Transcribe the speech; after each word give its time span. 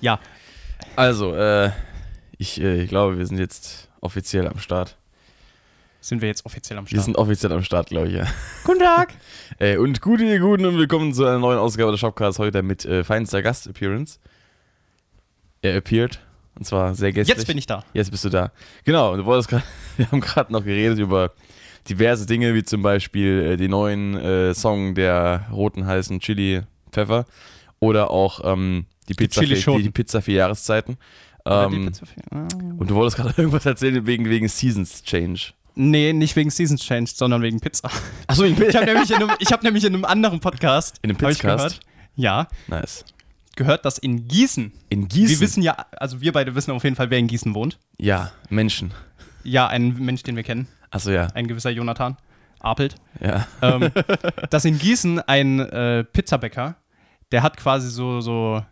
Ja. 0.00 0.20
Also, 0.96 1.34
äh, 1.34 1.70
ich, 2.36 2.60
äh, 2.60 2.82
ich 2.82 2.88
glaube, 2.88 3.18
wir 3.18 3.26
sind 3.26 3.38
jetzt 3.38 3.88
offiziell 4.00 4.46
am 4.46 4.58
Start. 4.58 4.96
Sind 6.00 6.22
wir 6.22 6.28
jetzt 6.28 6.46
offiziell 6.46 6.78
am 6.78 6.84
Wir 6.84 6.90
Start? 6.90 7.04
sind 7.04 7.16
offiziell 7.16 7.52
am 7.52 7.62
Start, 7.64 7.88
glaube 7.88 8.08
ich, 8.08 8.14
ja. 8.14 8.26
Guten 8.64 8.80
Tag. 8.80 9.14
Äh, 9.60 9.76
und 9.76 10.00
gute, 10.02 10.22
ihr 10.22 10.38
Guten 10.38 10.66
und 10.66 10.76
willkommen 10.76 11.12
zu 11.12 11.24
einer 11.24 11.38
neuen 11.40 11.58
Ausgabe 11.58 11.90
des 11.90 11.98
Shopcasts 11.98 12.38
heute 12.38 12.62
mit 12.62 12.84
äh, 12.84 13.02
feinster 13.02 13.42
Gast-Appearance. 13.42 14.20
Er 15.62 15.76
appeared. 15.78 16.20
Und 16.54 16.64
zwar 16.64 16.94
sehr 16.94 17.10
gästlich. 17.12 17.38
Jetzt 17.38 17.46
bin 17.48 17.58
ich 17.58 17.66
da. 17.66 17.82
Jetzt 17.92 18.12
bist 18.12 18.24
du 18.24 18.28
da. 18.28 18.52
Genau, 18.84 19.16
du 19.16 19.24
wolltest 19.24 19.48
gerade, 19.48 19.64
wir 19.96 20.08
haben 20.12 20.20
gerade 20.20 20.52
noch 20.52 20.62
geredet 20.62 21.00
über 21.00 21.32
diverse 21.88 22.24
Dinge, 22.26 22.54
wie 22.54 22.62
zum 22.62 22.82
Beispiel 22.82 23.52
äh, 23.52 23.56
den 23.56 23.72
neuen 23.72 24.14
äh, 24.14 24.54
Song 24.54 24.94
der 24.94 25.46
roten 25.50 25.86
heißen 25.86 26.20
Chili 26.20 26.62
Pfeffer 26.92 27.24
oder 27.80 28.10
auch 28.12 28.40
ähm, 28.44 28.86
die, 29.08 29.14
Pizza 29.14 29.40
für, 29.40 29.46
Chilischoten. 29.46 29.78
die, 29.80 29.84
die 29.88 29.90
Pizza 29.92 30.22
für 30.22 30.32
Jahreszeiten. 30.32 30.96
Die 31.46 31.50
Ähm, 31.50 31.86
Pizza 31.86 32.06
für- 32.06 32.36
ah. 32.36 32.48
und 32.78 32.90
du 32.90 32.94
wolltest 32.94 33.16
gerade 33.16 33.34
irgendwas 33.38 33.64
erzählen 33.66 34.06
wegen, 34.06 34.28
wegen 34.28 34.48
Seasons 34.48 35.02
Change. 35.02 35.52
Nee, 35.74 36.12
nicht 36.12 36.34
wegen 36.36 36.50
Seasons 36.50 36.82
Change, 36.84 37.10
sondern 37.14 37.40
wegen 37.42 37.60
Pizza. 37.60 37.88
Achso, 38.26 38.42
ich 38.44 38.58
Ich 38.58 38.74
habe 38.76 38.86
nämlich, 38.86 39.10
in 39.10 39.16
einem- 39.16 39.30
ich 39.38 39.52
hab 39.52 39.62
nämlich 39.62 39.84
in 39.84 39.94
einem 39.94 40.04
anderen 40.04 40.40
Podcast 40.40 40.98
In 41.02 41.10
einem 41.10 41.16
Pizzcast? 41.18 41.42
gehört, 41.42 41.80
ja, 42.16 42.48
Nice. 42.66 43.04
gehört, 43.56 43.84
dass 43.84 43.96
in 43.98 44.26
Gießen, 44.28 44.72
In 44.88 45.08
Gießen? 45.08 45.28
wir 45.30 45.40
wissen 45.40 45.62
ja, 45.62 45.86
also 45.96 46.20
wir 46.20 46.32
beide 46.32 46.54
wissen 46.54 46.72
auf 46.72 46.82
jeden 46.84 46.96
Fall, 46.96 47.10
wer 47.10 47.18
in 47.18 47.28
Gießen 47.28 47.54
wohnt. 47.54 47.78
ja, 47.98 48.32
Menschen. 48.50 48.92
Ja, 49.44 49.68
ein 49.68 49.94
Mensch, 49.98 50.24
den 50.24 50.34
wir 50.36 50.42
kennen, 50.42 50.66
Achso, 50.90 51.10
ja. 51.10 51.28
ein 51.34 51.46
gewisser 51.46 51.70
Jonathan 51.70 52.16
Apelt. 52.60 52.96
Ja. 53.20 53.46
ähm, 53.62 53.90
dass 54.50 54.64
in 54.64 54.78
Gießen 54.78 55.20
ein 55.20 55.60
äh, 55.60 56.02
Pizzabäcker, 56.04 56.74
der 57.30 57.42
hat 57.44 57.56
quasi 57.56 57.88
so, 57.88 58.20
so, 58.20 58.62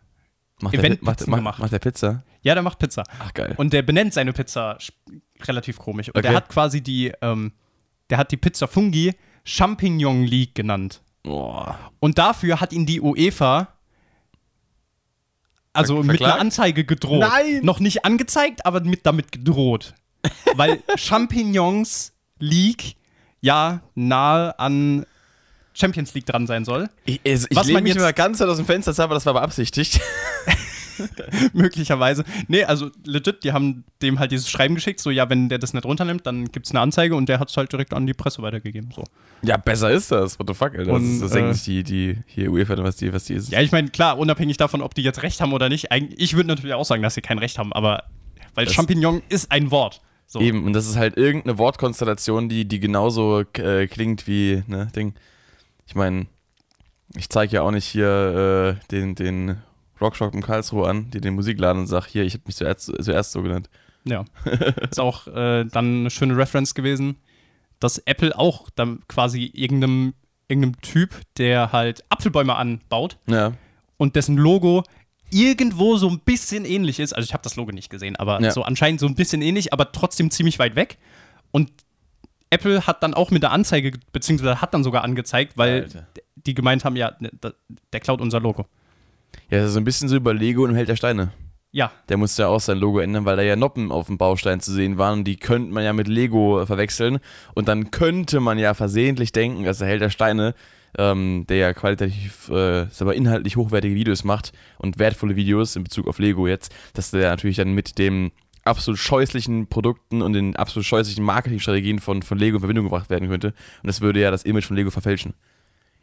Macht 0.61 0.73
der, 0.75 0.81
Eventpizzen 0.81 1.31
macht, 1.31 1.43
macht, 1.43 1.59
macht 1.59 1.73
der 1.73 1.79
Pizza? 1.79 2.23
ja, 2.43 2.55
der 2.55 2.62
macht 2.62 2.79
Pizza. 2.79 3.03
Ach, 3.19 3.35
geil. 3.35 3.55
Und 3.59 3.73
der 3.73 3.83
benennt 3.83 4.15
seine 4.15 4.33
Pizza 4.33 4.79
relativ 5.47 5.79
komisch. 5.79 6.09
Und 6.09 6.17
der 6.25 6.31
Okay. 6.31 6.37
hat 6.37 6.49
quasi 6.49 6.81
die, 6.81 7.12
ähm, 7.21 7.53
der 8.09 8.19
hat 8.19 8.31
die 8.33 8.37
Pizza 8.39 8.67
Fungi 8.67 9.15
Champignon 9.45 10.25
League 10.25 10.55
genannt. 10.55 11.03
Boah. 11.23 11.79
Und 12.01 12.19
dafür 12.19 12.61
hat 12.61 12.73
ihn 12.73 12.87
die 12.87 13.01
UEFA 13.01 13.69
also 15.73 15.97
Ver- 16.03 16.12
mit 16.12 16.23
einer? 16.23 16.39
Anzeige 16.41 16.84
gedroht. 16.84 17.21
Nein! 17.21 17.61
Noch 17.62 17.81
nicht 17.81 18.05
angezeigt, 18.05 18.65
aber 18.65 18.81
mit, 18.81 19.05
damit 19.05 19.31
gedroht. 19.33 19.95
Weil 20.55 20.83
Champignons 20.97 22.12
League 22.39 22.97
ja 23.41 23.83
nahe 23.95 24.59
an 24.59 25.05
Champions 25.79 26.15
League 26.15 26.27
dran 26.27 26.47
sein 26.47 26.65
soll. 26.65 26.89
Ich, 27.05 27.21
also, 27.27 27.47
ich 27.51 27.57
Was 27.57 27.67
lehne 27.67 27.77
man 27.79 27.83
mich 27.85 27.95
jetzt- 27.95 28.03
immer 28.03 28.13
ganz 28.13 28.41
aus 28.41 28.57
dem 28.57 28.67
Fenster, 28.67 29.03
aber 29.03 29.15
das 29.15 29.27
war 29.27 29.35
beabsichtigt. 29.35 30.01
Möglicherweise. 31.53 32.25
Nee, 32.49 32.65
also 32.65 32.91
legit, 33.05 33.45
die 33.45 33.53
haben 33.53 33.85
dem 34.03 34.19
halt 34.19 34.33
dieses 34.33 34.49
Schreiben 34.49 34.75
geschickt, 34.75 35.01
so 35.01 35.11
ja, 35.11 35.29
wenn 35.29 35.49
der 35.49 35.59
das 35.59 35.75
nicht 35.75 35.85
runternimmt, 35.85 36.27
dann 36.27 36.47
gibt 36.47 36.67
es 36.67 36.73
eine 36.73 36.81
Anzeige 36.81 37.15
und 37.17 37.29
der 37.29 37.39
hat 37.39 37.51
es 37.51 37.57
halt 37.57 37.71
direkt 37.73 37.93
an 37.93 38.07
die 38.07 38.15
Presse 38.15 38.43
weitergegeben. 38.43 38.91
So. 38.95 39.05
Ja, 39.43 39.57
besser 39.59 39.91
ist 39.91 40.11
das. 40.11 40.39
What 40.39 40.49
the 40.49 40.55
fuck, 40.55 40.71
Alter. 40.73 40.85
Das, 40.85 40.95
Und, 40.95 41.15
ist, 41.17 41.23
das 41.23 41.31
denken 41.33 41.51
äh, 41.51 41.55
sich 41.55 41.65
die, 41.65 41.83
die 41.85 42.19
hier 42.27 42.51
UEFA, 42.51 42.77
was 42.79 42.97
die, 42.97 43.13
was 43.13 43.25
die 43.25 43.35
ist. 43.35 43.51
Ja, 43.53 43.61
ich 43.61 43.73
meine, 43.73 43.89
klar, 43.91 44.19
unabhängig 44.19 44.57
davon, 44.57 44.81
ob 44.83 44.95
die 44.95 45.03
jetzt 45.03 45.23
recht 45.23 45.41
haben 45.41 45.53
oder 45.53 45.69
nicht, 45.69 45.93
eigentlich, 45.93 46.19
ich 46.21 46.35
würde 46.35 46.49
natürlich 46.49 46.75
auch 46.75 46.85
sagen, 46.87 47.03
dass 47.03 47.15
sie 47.15 47.21
kein 47.23 47.39
Recht 47.39 47.59
haben, 47.59 47.73
aber 47.73 48.05
weil 48.55 48.65
Das- 48.65 48.75
Champignon 48.75 49.23
ist 49.29 49.53
ein 49.53 49.71
Wort. 49.71 50.01
So. 50.29 50.41
Eben, 50.41 50.65
und 50.65 50.73
das 50.73 50.89
ist 50.89 50.97
halt 50.97 51.17
irgendeine 51.17 51.57
Wortkonstellation, 51.59 52.49
die, 52.49 52.65
die 52.67 52.81
genauso 52.81 53.43
äh, 53.59 53.87
klingt 53.87 54.27
wie, 54.27 54.65
ne, 54.67 54.89
Ding. 54.97 55.15
Ich 55.87 55.95
meine, 55.95 56.27
ich 57.15 57.28
zeige 57.28 57.53
ja 57.55 57.62
auch 57.62 57.71
nicht 57.71 57.87
hier 57.87 58.77
äh, 58.83 58.87
den, 58.91 59.15
den 59.15 59.62
Rockshop 60.00 60.34
in 60.34 60.43
Karlsruhe 60.43 60.88
an, 60.88 61.11
die 61.11 61.21
den 61.21 61.34
Musikladen 61.34 61.83
und 61.83 61.87
sag, 61.87 62.06
hier, 62.06 62.25
ich 62.25 62.34
habe 62.34 62.43
mich 62.47 62.56
zuerst, 62.56 62.93
zuerst 63.03 63.33
so 63.33 63.43
genannt. 63.43 63.71
Ja. 64.05 64.25
ist 64.91 65.00
auch 65.00 65.27
äh, 65.27 65.65
dann 65.65 66.00
eine 66.00 66.11
schöne 66.11 66.37
Reference 66.37 66.75
gewesen, 66.75 67.16
dass 67.81 67.99
Apple 67.99 68.37
auch 68.38 68.69
dann 68.75 69.03
quasi 69.09 69.50
irgendeinem, 69.55 70.15
irgendeinem 70.49 70.81
Typ, 70.81 71.21
der 71.38 71.72
halt 71.72 72.05
Apfelbäume 72.09 72.55
anbaut 72.55 73.19
Ja, 73.27 73.53
und 73.97 74.16
dessen 74.16 74.37
Logo 74.37 74.84
irgendwo 75.31 75.97
so 75.97 76.09
ein 76.09 76.21
bisschen 76.21 76.65
ähnlich 76.65 77.00
ist. 77.00 77.12
Also 77.15 77.27
ich 77.27 77.32
habe 77.32 77.43
das 77.43 77.56
Logo 77.56 77.72
nicht 77.72 77.91
gesehen, 77.91 78.15
aber 78.16 78.41
Ja. 78.41 78.53
so 78.53 78.62
anscheinend 78.62 79.00
so 79.00 79.06
ein 79.06 79.16
bisschen 79.16 79.43
ähnlich, 79.43 79.72
aber 79.72 79.91
trotzdem 79.91 80.31
ziemlich 80.31 80.59
weit 80.59 80.77
weg. 80.77 80.99
Und 81.50 81.71
Apple 82.56 82.87
hat 82.87 83.03
dann 83.03 83.15
auch 83.15 83.31
mit 83.31 83.43
der 83.43 83.53
Anzeige, 83.53 83.93
beziehungsweise 84.12 84.61
hat 84.61 84.75
dann 84.75 84.83
sogar 84.84 85.05
angezeigt, 85.05 85.56
weil 85.56 85.83
Alter. 85.84 86.06
die 86.34 86.55
gemeint 86.55 86.84
haben, 86.84 86.97
ja, 86.97 87.12
ne, 87.21 87.31
da- 87.41 87.53
der 87.93 88.00
klaut 88.00 88.21
unser 88.21 88.41
Logo. 88.41 88.67
Ja, 89.50 89.59
das 89.59 89.69
ist 89.69 89.72
so 89.75 89.81
ein 89.81 89.84
bisschen 89.84 90.09
so 90.09 90.17
über 90.17 90.34
Lego 90.34 90.65
und 90.65 90.75
Held 90.75 90.89
der 90.89 90.97
Steine. 90.97 91.31
Ja, 91.72 91.93
Der 92.09 92.17
musste 92.17 92.43
ja 92.43 92.49
auch 92.49 92.61
sein 92.61 92.78
Logo 92.78 93.00
ändern, 93.00 93.27
weil 93.27 93.37
da 93.37 93.43
ja 93.43 93.55
Noppen 93.55 93.93
auf 93.93 94.06
dem 94.06 94.17
Baustein 94.17 94.61
zu 94.61 94.72
sehen 94.72 94.97
waren 94.97 95.19
und 95.21 95.25
die 95.25 95.37
könnte 95.37 95.72
man 95.72 95.84
ja 95.84 95.93
mit 95.93 96.09
Lego 96.09 96.61
äh, 96.62 96.67
verwechseln. 96.67 97.19
Und 97.55 97.69
dann 97.69 97.91
könnte 97.91 98.41
man 98.41 98.59
ja 98.59 98.73
versehentlich 98.73 99.33
denken, 99.33 99.65
dass 99.65 99.78
der 99.78 99.88
Held 99.88 100.00
der 100.00 100.09
Steine, 100.09 100.55
ähm, 100.97 101.44
der 101.50 101.56
ja 101.59 101.73
qualitativ, 101.75 102.49
äh, 102.49 102.87
aber 102.99 103.15
inhaltlich 103.15 103.56
hochwertige 103.56 103.94
Videos 103.94 104.25
macht 104.25 104.53
und 104.78 104.99
wertvolle 104.99 105.37
Videos 105.37 105.77
in 105.77 105.84
Bezug 105.84 106.06
auf 106.09 106.19
Lego 106.19 106.47
jetzt, 106.47 106.75
dass 106.94 107.11
der 107.11 107.28
natürlich 107.28 107.56
dann 107.59 107.75
mit 107.75 107.99
dem 107.99 108.33
absolut 108.66 108.99
scheußlichen 108.99 109.69
Produkten 109.69 110.22
und 110.22 110.32
den 110.32 110.56
absolut 110.56 110.87
scheußlichen 110.87 111.25
Marketingstrategien 111.25 111.99
von, 111.99 112.22
von 112.22 112.38
Lego 112.38 112.56
in 112.56 112.60
Verbindung 112.60 112.87
gebracht 112.87 113.10
werden 113.10 113.28
könnte. 113.28 113.49
Und 113.82 113.87
das 113.87 114.00
würde 114.00 114.21
ja 114.21 114.31
das 114.31 114.44
Image 114.44 114.66
von 114.66 114.77
Lego 114.77 114.91
verfälschen. 114.91 115.34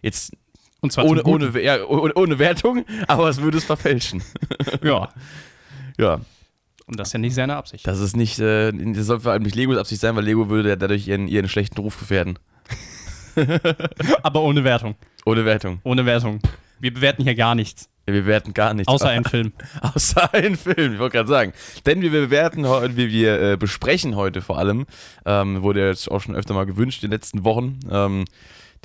Jetzt 0.02 0.36
und 0.82 0.92
zwar 0.92 1.06
ohne, 1.06 1.24
ohne, 1.24 1.62
ja, 1.62 1.86
ohne, 1.86 2.14
ohne 2.14 2.40
Wertung, 2.40 2.86
aber 3.08 3.30
es 3.30 3.42
würde 3.42 3.58
es 3.58 3.64
verfälschen. 3.64 4.22
Ja, 4.84 5.10
Ja, 5.98 6.20
und 6.86 7.00
das 7.00 7.10
ist 7.10 7.14
ja 7.14 7.20
nicht 7.20 7.36
seine 7.36 7.56
Absicht. 7.56 7.88
Das 7.88 8.00
ist 8.00 8.18
nicht, 8.18 8.40
äh, 8.40 8.72
das 8.72 9.06
soll 9.06 9.22
vor 9.22 9.32
allem 9.32 9.44
nicht 9.44 9.56
Legos 9.56 9.78
Absicht 9.78 10.02
sein, 10.02 10.16
weil 10.16 10.26
Lego 10.26 10.50
würde 10.50 10.70
ja 10.70 10.76
dadurch 10.76 11.08
ihren, 11.08 11.28
ihren 11.28 11.48
schlechten 11.48 11.80
Ruf 11.80 11.98
gefährden. 11.98 12.38
Aber 14.24 14.42
ohne 14.42 14.64
Wertung. 14.64 14.96
Ohne 15.26 15.46
Wertung. 15.46 15.80
Ohne 15.84 16.06
Wertung. 16.06 16.40
Wir 16.80 16.94
bewerten 16.94 17.24
hier 17.24 17.36
gar 17.36 17.56
nichts. 17.56 17.90
Wir 18.06 18.14
bewerten 18.14 18.54
gar 18.54 18.74
nichts. 18.74 18.92
Außer 18.92 19.10
einen 19.10 19.26
Film. 19.30 19.54
Außer 19.82 20.34
einen 20.34 20.58
Film, 20.58 20.94
ich 20.94 21.00
wollte 21.00 21.18
gerade 21.18 21.30
sagen. 21.30 21.54
Denn 21.86 22.02
wir 22.02 22.12
bewerten 22.12 22.68
heute, 22.68 22.98
wir, 22.98 23.10
wir 23.10 23.42
äh, 23.42 23.58
besprechen 23.58 24.16
heute 24.16 24.42
vor 24.42 24.58
allem, 24.58 24.86
ähm, 25.26 25.62
wurde 25.62 25.82
ja 25.82 25.88
jetzt 25.88 26.12
auch 26.12 26.20
schon 26.20 26.36
öfter 26.36 26.54
mal 26.54 26.66
gewünscht 26.66 27.04
in 27.04 27.10
den 27.10 27.16
letzten 27.16 27.44
Wochen, 27.46 27.80
ähm, 27.90 28.26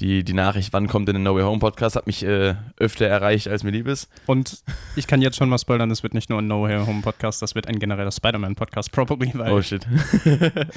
die, 0.00 0.22
die 0.22 0.32
Nachricht, 0.32 0.72
wann 0.72 0.86
kommt 0.86 1.08
denn 1.08 1.16
der 1.16 1.24
No 1.24 1.34
Way 1.34 1.42
Home 1.42 1.58
Podcast, 1.58 1.96
hat 1.96 2.06
mich 2.06 2.22
äh, 2.24 2.54
öfter 2.76 3.06
erreicht, 3.06 3.48
als 3.48 3.64
mir 3.64 3.70
lieb 3.70 3.88
ist. 3.88 4.08
Und 4.26 4.62
ich 4.94 5.08
kann 5.08 5.20
jetzt 5.20 5.36
schon 5.36 5.48
mal 5.48 5.58
spoilern, 5.58 5.88
das 5.88 6.04
wird 6.04 6.14
nicht 6.14 6.30
nur 6.30 6.38
ein 6.38 6.46
No 6.46 6.62
Way 6.62 6.86
Home 6.86 7.02
Podcast, 7.02 7.42
das 7.42 7.56
wird 7.56 7.66
ein 7.66 7.80
genereller 7.80 8.12
Spider-Man-Podcast, 8.12 8.92
probably, 8.92 9.32
weil 9.34 9.52
Oh 9.52 9.60
shit. 9.60 9.84
wenn 10.24 10.70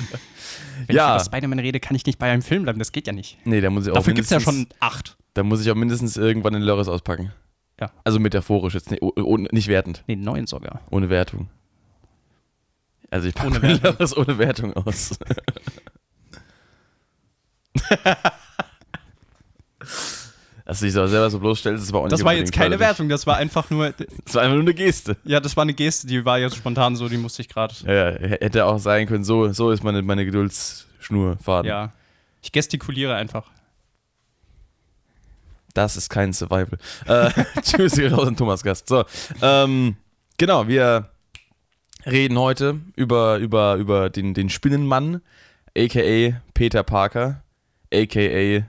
ich 0.87 0.95
ja. 0.95 1.15
über 1.15 1.23
Spider-Man 1.23 1.59
rede, 1.59 1.79
kann 1.79 1.95
ich 1.95 2.05
nicht 2.07 2.17
bei 2.17 2.31
einem 2.31 2.41
Film 2.41 2.63
bleiben, 2.63 2.79
das 2.79 2.91
geht 2.91 3.05
ja 3.05 3.13
nicht. 3.13 3.37
Nee, 3.43 3.61
da 3.61 3.69
muss 3.69 3.85
ich 3.85 3.91
auch 3.91 3.95
Dafür 3.95 4.13
gibt 4.13 4.25
es 4.25 4.31
ja 4.31 4.39
schon 4.39 4.65
acht. 4.79 5.17
Da 5.35 5.43
muss 5.43 5.61
ich 5.61 5.69
auch 5.69 5.75
mindestens 5.75 6.17
irgendwann 6.17 6.53
den 6.53 6.63
Lörres 6.63 6.87
auspacken. 6.87 7.31
Ja. 7.81 7.91
Also 8.03 8.19
metaphorisch, 8.19 8.75
jetzt 8.75 8.91
nicht, 8.91 9.01
oh, 9.01 9.11
oh, 9.15 9.37
nicht 9.37 9.67
wertend. 9.67 10.03
Nee, 10.07 10.15
neun 10.15 10.45
sogar. 10.45 10.81
Ohne 10.91 11.09
Wertung. 11.09 11.49
Also 13.09 13.27
ich 13.27 13.33
packe 13.35 13.49
Ohne 13.49 13.59
ohne 13.59 13.83
Wertung. 13.83 13.95
das 13.97 14.15
ohne 14.15 14.37
Wertung 14.37 14.73
aus. 14.73 15.17
Dass 20.65 20.79
du 20.79 20.85
dich 20.85 20.93
selber 20.93 21.29
so 21.29 21.39
bloßstellst, 21.39 21.83
ist 21.83 21.89
aber 21.89 21.99
auch 21.99 22.03
nicht 22.03 22.13
Das 22.13 22.23
war 22.23 22.33
jetzt 22.33 22.53
keine. 22.53 22.79
Wertung, 22.79 23.09
das 23.09 23.27
war 23.27 23.35
einfach 23.35 23.69
nur, 23.69 23.91
Das 24.25 24.35
war 24.35 24.43
einfach 24.43 24.53
nur 24.55 24.61
eine 24.63 24.73
Geste. 24.73 25.17
ja, 25.25 25.39
das 25.41 25.57
war 25.57 25.63
eine 25.63 25.73
Geste, 25.73 26.07
die 26.07 26.23
war 26.23 26.39
jetzt 26.39 26.55
spontan 26.55 26.95
so, 26.95 27.09
die 27.09 27.17
musste 27.17 27.41
ich 27.41 27.49
gerade, 27.49 27.73
Ja, 27.85 27.93
ja, 28.11 28.17
hätte 28.39 28.65
auch 28.65 28.77
sein 28.77 29.05
können, 29.07 29.23
so, 29.25 29.51
so 29.51 29.71
ist 29.71 29.83
meine, 29.83 30.01
meine 30.01 30.23
Geduldsschnurfaden. 30.23 31.67
ja. 31.67 31.91
Ich 32.43 32.51
gestikuliere 32.51 33.15
einfach. 33.15 33.51
Das 35.73 35.97
ist 35.97 36.09
kein 36.09 36.33
Survival. 36.33 36.77
äh, 37.07 37.29
tschüss, 37.61 37.95
hier 37.95 38.13
raus 38.13 38.27
an 38.27 38.37
Thomas 38.37 38.63
Gast. 38.63 38.87
So, 38.87 39.05
ähm, 39.41 39.95
genau, 40.37 40.67
wir 40.67 41.09
reden 42.05 42.37
heute 42.37 42.79
über, 42.95 43.37
über, 43.37 43.75
über 43.75 44.09
den, 44.09 44.33
den 44.33 44.49
Spinnenmann, 44.49 45.21
a.k.a. 45.77 46.41
Peter 46.53 46.83
Parker, 46.83 47.43
a.k.a. 47.93 48.65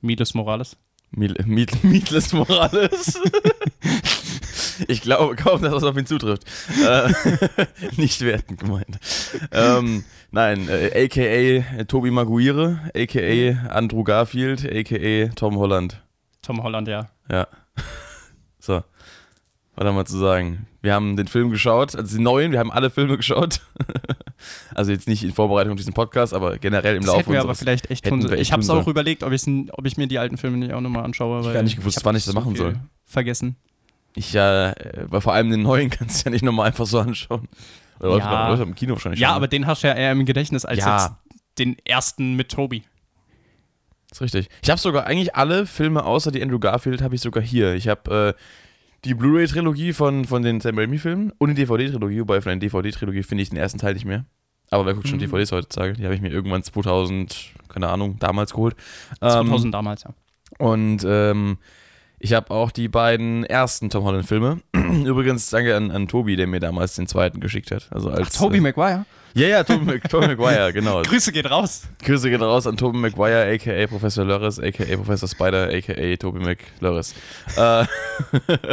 Miles 0.00 0.34
Morales. 0.34 0.76
Mil 1.12 1.34
Meatless 1.44 2.32
Morales. 2.32 3.20
ich 4.88 5.00
glaube 5.02 5.36
kaum, 5.36 5.62
dass 5.62 5.72
das 5.72 5.82
auf 5.84 5.96
ihn 5.96 6.06
zutrifft. 6.06 6.44
Äh, 6.84 7.08
nicht 7.96 8.20
wertend 8.22 8.60
gemeint. 8.60 8.98
Ähm, 9.52 10.04
nein, 10.30 10.68
äh, 10.68 11.04
a.k.a. 11.04 11.84
Toby 11.84 12.10
Maguire, 12.10 12.80
a.k.a. 12.94 13.68
Andrew 13.70 14.04
Garfield, 14.04 14.64
a.k.a. 14.64 15.28
Tom 15.34 15.56
Holland. 15.56 16.02
Tom 16.42 16.62
Holland, 16.62 16.88
ja. 16.88 17.10
Ja. 17.30 17.46
So. 18.62 18.82
Was 19.74 19.86
haben 19.86 19.96
wir 19.96 20.04
zu 20.04 20.18
sagen? 20.18 20.66
Wir 20.82 20.92
haben 20.92 21.16
den 21.16 21.26
Film 21.26 21.48
geschaut, 21.50 21.96
also 21.96 22.16
den 22.16 22.22
neuen, 22.22 22.52
wir 22.52 22.58
haben 22.58 22.70
alle 22.70 22.90
Filme 22.90 23.16
geschaut. 23.16 23.62
also 24.74 24.92
jetzt 24.92 25.08
nicht 25.08 25.22
in 25.24 25.32
Vorbereitung 25.32 25.72
auf 25.72 25.78
diesen 25.78 25.94
Podcast, 25.94 26.34
aber 26.34 26.58
generell 26.58 26.96
im 26.96 27.00
Das 27.02 27.06
Laufe 27.06 27.20
hätten 27.20 27.32
wir 27.32 27.40
aber 27.40 27.48
unseres- 27.50 27.58
vielleicht 27.60 27.90
echt 27.90 28.04
tun 28.06 28.30
Ich 28.34 28.52
habe 28.52 28.60
es 28.60 28.68
auch 28.68 28.86
überlegt, 28.86 29.22
ob, 29.22 29.32
ob 29.32 29.86
ich 29.86 29.96
mir 29.96 30.06
die 30.06 30.18
alten 30.18 30.36
Filme 30.36 30.58
nicht 30.58 30.74
auch 30.74 30.82
nochmal 30.82 31.04
anschaue. 31.04 31.40
Ich 31.40 31.46
weil 31.46 31.54
gar 31.54 31.62
nicht 31.62 31.76
gewusst, 31.76 32.04
wann 32.04 32.16
ich 32.16 32.24
das 32.26 32.34
machen 32.34 32.54
soll. 32.56 32.76
Vergessen. 33.06 33.56
Ich 34.16 34.32
ja, 34.32 34.70
äh, 34.72 35.06
weil 35.08 35.20
vor 35.20 35.32
allem 35.34 35.50
den 35.50 35.62
neuen 35.62 35.90
kannst 35.90 36.20
du 36.24 36.28
ja 36.28 36.32
nicht 36.32 36.42
nochmal 36.44 36.66
einfach 36.68 36.86
so 36.86 36.98
anschauen. 37.00 37.48
Oder 38.00 38.08
läuft 38.10 38.24
Ja. 38.26 38.48
läuft 38.48 38.62
im 38.62 38.74
Kino 38.74 38.94
wahrscheinlich 38.94 39.20
Ja, 39.20 39.28
schon, 39.28 39.36
aber 39.36 39.44
ne? 39.46 39.50
den 39.50 39.66
hast 39.66 39.82
du 39.82 39.88
ja 39.88 39.94
eher 39.94 40.12
im 40.12 40.24
Gedächtnis 40.24 40.64
als 40.64 40.78
Ja. 40.80 40.96
jetzt 40.96 41.12
den 41.58 41.76
ersten 41.84 42.34
mit 42.34 42.50
Toby. 42.50 42.82
Das 44.08 44.18
ist 44.18 44.22
richtig. 44.22 44.48
Ich 44.62 44.70
habe 44.70 44.80
sogar 44.80 45.06
eigentlich 45.06 45.36
alle 45.36 45.66
Filme 45.66 46.04
außer 46.04 46.32
die 46.32 46.42
Andrew 46.42 46.58
Garfield 46.58 47.02
habe 47.02 47.14
ich 47.14 47.20
sogar 47.20 47.42
hier. 47.42 47.74
Ich 47.74 47.86
habe 47.88 48.34
äh, 48.36 48.42
die 49.04 49.14
Blu-ray-Trilogie 49.14 49.92
von, 49.92 50.24
von 50.24 50.42
den 50.42 50.60
Sam 50.60 50.78
Raimi-Filmen 50.78 51.32
und 51.38 51.48
die 51.50 51.54
DVD-Trilogie, 51.54 52.20
wobei 52.20 52.40
von 52.40 52.50
der 52.50 52.56
DVD-Trilogie 52.68 53.22
finde 53.22 53.42
ich 53.42 53.50
den 53.50 53.58
ersten 53.58 53.78
Teil 53.78 53.94
nicht 53.94 54.04
mehr. 54.04 54.24
Aber 54.70 54.84
wer 54.86 54.94
guckt 54.94 55.08
schon 55.08 55.18
Mhm. 55.18 55.22
DVDs 55.22 55.52
heutzutage? 55.52 55.92
Die 55.94 56.04
habe 56.04 56.14
ich 56.14 56.20
mir 56.20 56.30
irgendwann 56.30 56.62
2000, 56.62 57.50
keine 57.68 57.88
Ahnung, 57.88 58.18
damals 58.18 58.52
geholt. 58.52 58.76
2000 59.20 59.66
Ähm, 59.66 59.72
damals, 59.72 60.02
ja. 60.04 60.10
und 60.58 61.04
ähm, 61.06 61.58
ich 62.20 62.32
habe 62.34 62.50
auch 62.52 62.70
die 62.70 62.88
beiden 62.88 63.44
ersten 63.44 63.90
Tom 63.90 64.04
Holland-Filme. 64.04 64.60
Übrigens 65.04 65.50
danke 65.50 65.74
an, 65.76 65.90
an 65.90 66.06
Tobi, 66.06 66.36
der 66.36 66.46
mir 66.46 66.60
damals 66.60 66.94
den 66.94 67.06
zweiten 67.06 67.40
geschickt 67.40 67.70
hat. 67.70 67.88
Also 67.90 68.10
als, 68.10 68.36
Toby 68.36 68.58
äh, 68.58 68.60
Maguire. 68.60 69.04
Ja, 69.32 69.46
ja, 69.46 69.64
Toby, 69.64 69.84
Mc- 69.92 70.08
Toby 70.08 70.26
Maguire, 70.36 70.72
genau. 70.72 71.02
Grüße 71.02 71.32
geht 71.32 71.50
raus. 71.50 71.82
Grüße 72.04 72.28
gehen 72.30 72.42
raus 72.42 72.66
an 72.66 72.76
Toby 72.76 72.98
Maguire, 72.98 73.50
a.k.a. 73.52 73.86
Professor 73.86 74.24
Lörres, 74.24 74.58
a.k.a. 74.58 74.96
Professor 74.96 75.28
Spider, 75.28 75.68
a.k.a. 75.68 76.16
Toby 76.16 76.40
McLörres. 76.40 77.14
Äh, 77.56 77.84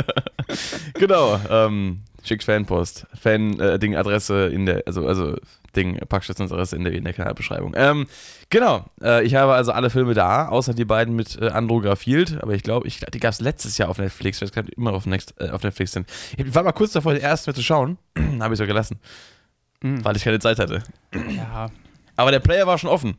genau, 0.95 1.39
ähm, 1.49 1.99
schickt 2.23 2.43
Fanpost. 2.43 3.05
Fan-Ding, 3.13 3.95
Adresse 3.95 4.47
in 4.47 4.65
der, 4.65 4.83
also, 4.85 5.07
also 5.07 5.37
Ding, 5.77 5.97
Packstationsadresse 6.09 6.75
in 6.75 6.83
der, 6.83 6.93
in 6.93 7.03
der 7.05 7.13
Kanalbeschreibung. 7.13 7.73
Ähm, 7.77 8.07
genau, 8.49 8.85
äh, 9.01 9.23
ich 9.25 9.35
habe 9.35 9.53
also 9.53 9.71
alle 9.71 9.89
Filme 9.89 10.13
da, 10.13 10.49
außer 10.49 10.73
die 10.73 10.83
beiden 10.85 11.15
mit 11.15 11.39
äh, 11.41 11.47
Andrew 11.49 11.79
Garfield, 11.81 12.41
aber 12.43 12.53
ich 12.55 12.63
glaube, 12.63 12.87
ich, 12.87 12.99
die 12.99 13.19
gab 13.19 13.31
es 13.31 13.39
letztes 13.39 13.77
Jahr 13.77 13.87
auf 13.89 13.99
Netflix, 13.99 14.41
weil 14.41 14.47
es 14.47 14.53
gerade 14.53 14.71
immer 14.73 14.91
auf, 14.93 15.05
Next, 15.05 15.33
äh, 15.39 15.49
auf 15.51 15.63
Netflix 15.63 15.91
sind. 15.93 16.09
Ich 16.35 16.53
war 16.55 16.63
mal 16.63 16.71
kurz 16.73 16.91
davor, 16.91 17.13
den 17.13 17.21
ersten 17.21 17.53
zu 17.53 17.63
schauen, 17.63 17.97
habe 18.39 18.53
ich 18.53 18.57
so 18.57 18.65
gelassen, 18.65 18.99
Mhm. 19.81 20.03
weil 20.03 20.15
ich 20.17 20.23
keine 20.23 20.39
Zeit 20.39 20.57
hatte. 20.59 20.81
Ja, 21.13 21.69
Aber 22.15 22.31
der 22.31 22.39
Player 22.39 22.65
war 22.65 22.77
schon 22.79 22.89
offen. 22.89 23.15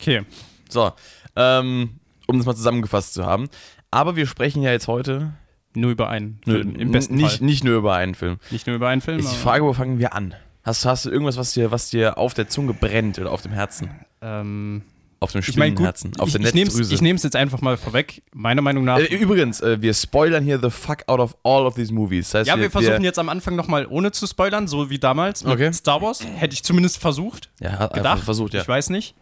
okay. 0.00 0.22
So, 0.68 0.92
ähm, 1.36 2.00
um 2.26 2.36
das 2.36 2.46
mal 2.46 2.54
zusammengefasst 2.56 3.14
zu 3.14 3.24
haben. 3.24 3.48
Aber 3.90 4.16
wir 4.16 4.26
sprechen 4.26 4.62
ja 4.62 4.70
jetzt 4.72 4.88
heute 4.88 5.32
Nur 5.74 5.92
über 5.92 6.08
einen 6.08 6.40
nö, 6.44 6.54
Film. 6.54 6.74
Im 6.76 6.90
besten 6.92 7.14
nicht, 7.14 7.38
Fall. 7.38 7.46
nicht 7.46 7.64
nur 7.64 7.76
über 7.78 7.94
einen 7.94 8.14
Film. 8.14 8.38
Nicht 8.50 8.66
nur 8.66 8.76
über 8.76 8.88
einen 8.88 9.00
Film. 9.00 9.20
Aber- 9.20 9.28
Frage, 9.36 9.64
wo 9.64 9.72
fangen 9.72 9.98
wir 9.98 10.12
an? 10.14 10.34
Hast, 10.68 10.84
hast 10.84 11.06
du 11.06 11.10
irgendwas, 11.10 11.38
was 11.38 11.54
dir, 11.54 11.70
was 11.70 11.88
dir 11.88 12.18
auf 12.18 12.34
der 12.34 12.48
Zunge 12.48 12.74
brennt 12.74 13.18
oder 13.18 13.32
auf 13.32 13.40
dem 13.40 13.52
Herzen? 13.52 13.90
Ähm, 14.20 14.82
Auf 15.18 15.32
dem 15.32 15.40
ich 15.40 15.56
meine, 15.56 15.70
gut, 15.70 15.78
Spinnenherzen? 15.78 16.20
Auf 16.20 16.28
ich, 16.28 16.34
der 16.34 16.42
ich 16.42 16.52
nehme 16.52 16.68
es 16.68 16.74
Netzdrüse? 16.76 17.04
ich 17.06 17.22
jetzt 17.22 17.36
einfach 17.36 17.62
mal 17.62 17.78
vorweg. 17.78 18.22
Meiner 18.34 18.60
Meinung 18.60 18.84
nach. 18.84 18.98
äh, 18.98 19.04
übrigens, 19.04 19.62
äh, 19.62 19.80
wir 19.80 19.94
spoilern 19.94 20.44
hier 20.44 20.60
the 20.60 20.68
fuck 20.68 21.04
out 21.06 21.20
of 21.20 21.34
all 21.42 21.64
of 21.64 21.76
these 21.76 21.90
movies. 21.90 22.28
Das 22.30 22.40
heißt, 22.40 22.48
ja, 22.48 22.58
wir 22.58 22.70
versuchen 22.70 23.02
jetzt 23.02 23.18
am 23.18 23.30
Anfang 23.30 23.56
nochmal 23.56 23.86
ohne 23.88 24.12
zu 24.12 24.26
spoilern, 24.26 24.68
so 24.68 24.90
wie 24.90 24.98
damals 24.98 25.42
mit 25.42 25.54
Okay. 25.54 25.72
Star 25.72 26.02
Wars. 26.02 26.22
Hätte 26.36 26.52
ich 26.52 26.62
zumindest 26.62 26.98
versucht. 26.98 27.48
Ja, 27.60 27.86
gedacht. 27.86 28.22
versucht, 28.24 28.52
ja. 28.52 28.60
Ich 28.60 28.68
weiß 28.68 28.90
nicht. 28.90 29.14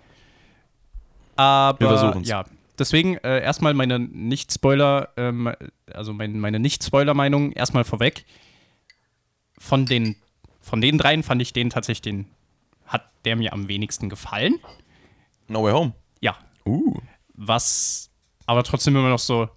Aber 1.37 1.79
Wir 1.79 1.89
versuchen's. 1.89 2.29
ja. 2.29 2.45
Deswegen 2.77 3.19
äh, 3.19 3.41
erstmal 3.41 3.73
meine 3.73 4.01
Nicht-Spoiler, 4.01 5.11
ähm, 5.17 5.53
also 5.95 6.13
mein, 6.13 6.41
meine 6.41 6.59
Nicht-Spoiler-Meinung 6.59 7.53
erstmal 7.53 7.85
vorweg. 7.85 8.25
Von 9.59 9.87
den, 9.87 10.17
von 10.67 10.81
den 10.81 10.99
dreien 10.99 11.23
fand 11.23 11.41
ich 11.41 11.53
den 11.53 11.71
tatsächlich, 11.71 12.03
den 12.03 12.27
hat 12.87 13.09
der 13.25 13.37
mir 13.37 13.53
am 13.53 13.69
wenigsten 13.69 14.09
gefallen. 14.09 14.57
No 15.47 15.63
Way 15.63 15.73
Home. 15.73 15.93
Ja. 16.21 16.37
Uh. 16.67 16.97
Was 17.35 18.11
aber 18.47 18.65
trotzdem 18.65 18.97
immer 18.97 19.09
noch 19.09 19.21
so, 19.21 19.49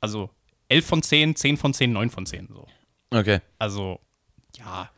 also 0.00 0.30
11 0.70 0.86
von 0.86 1.02
10, 1.02 1.36
10 1.36 1.56
von 1.58 1.74
10, 1.74 1.92
9 1.92 2.08
von 2.08 2.24
10. 2.24 2.48
So. 2.50 2.66
Okay. 3.10 3.40
Also, 3.58 4.00
ja. 4.56 4.88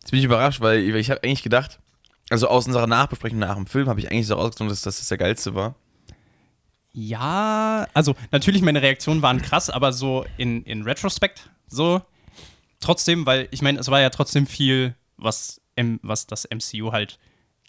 Jetzt 0.00 0.10
bin 0.10 0.18
ich 0.18 0.24
überrascht, 0.24 0.60
weil 0.60 0.80
ich, 0.80 0.92
ich 0.96 1.10
habe 1.12 1.22
eigentlich 1.22 1.44
gedacht, 1.44 1.78
also 2.28 2.48
aus 2.48 2.66
unserer 2.66 2.88
Nachbesprechung 2.88 3.38
nach 3.38 3.54
dem 3.54 3.68
Film 3.68 3.88
habe 3.88 4.00
ich 4.00 4.10
eigentlich 4.10 4.26
so 4.26 4.34
rausgezogen, 4.34 4.68
dass 4.68 4.82
das 4.82 5.06
der 5.06 5.18
geilste 5.18 5.54
war. 5.54 5.76
Ja, 6.92 7.86
also 7.94 8.16
natürlich 8.32 8.62
meine 8.62 8.82
Reaktionen 8.82 9.22
waren 9.22 9.40
krass, 9.42 9.70
aber 9.70 9.92
so 9.92 10.26
in, 10.38 10.64
in 10.64 10.82
Retrospekt 10.82 11.50
so 11.68 12.02
trotzdem, 12.80 13.26
weil 13.26 13.48
ich 13.50 13.62
meine, 13.62 13.78
es 13.78 13.88
war 13.88 14.00
ja 14.00 14.10
trotzdem 14.10 14.46
viel, 14.46 14.94
was, 15.16 15.60
M, 15.76 16.00
was 16.02 16.26
das 16.26 16.46
MCU 16.50 16.92
halt 16.92 17.18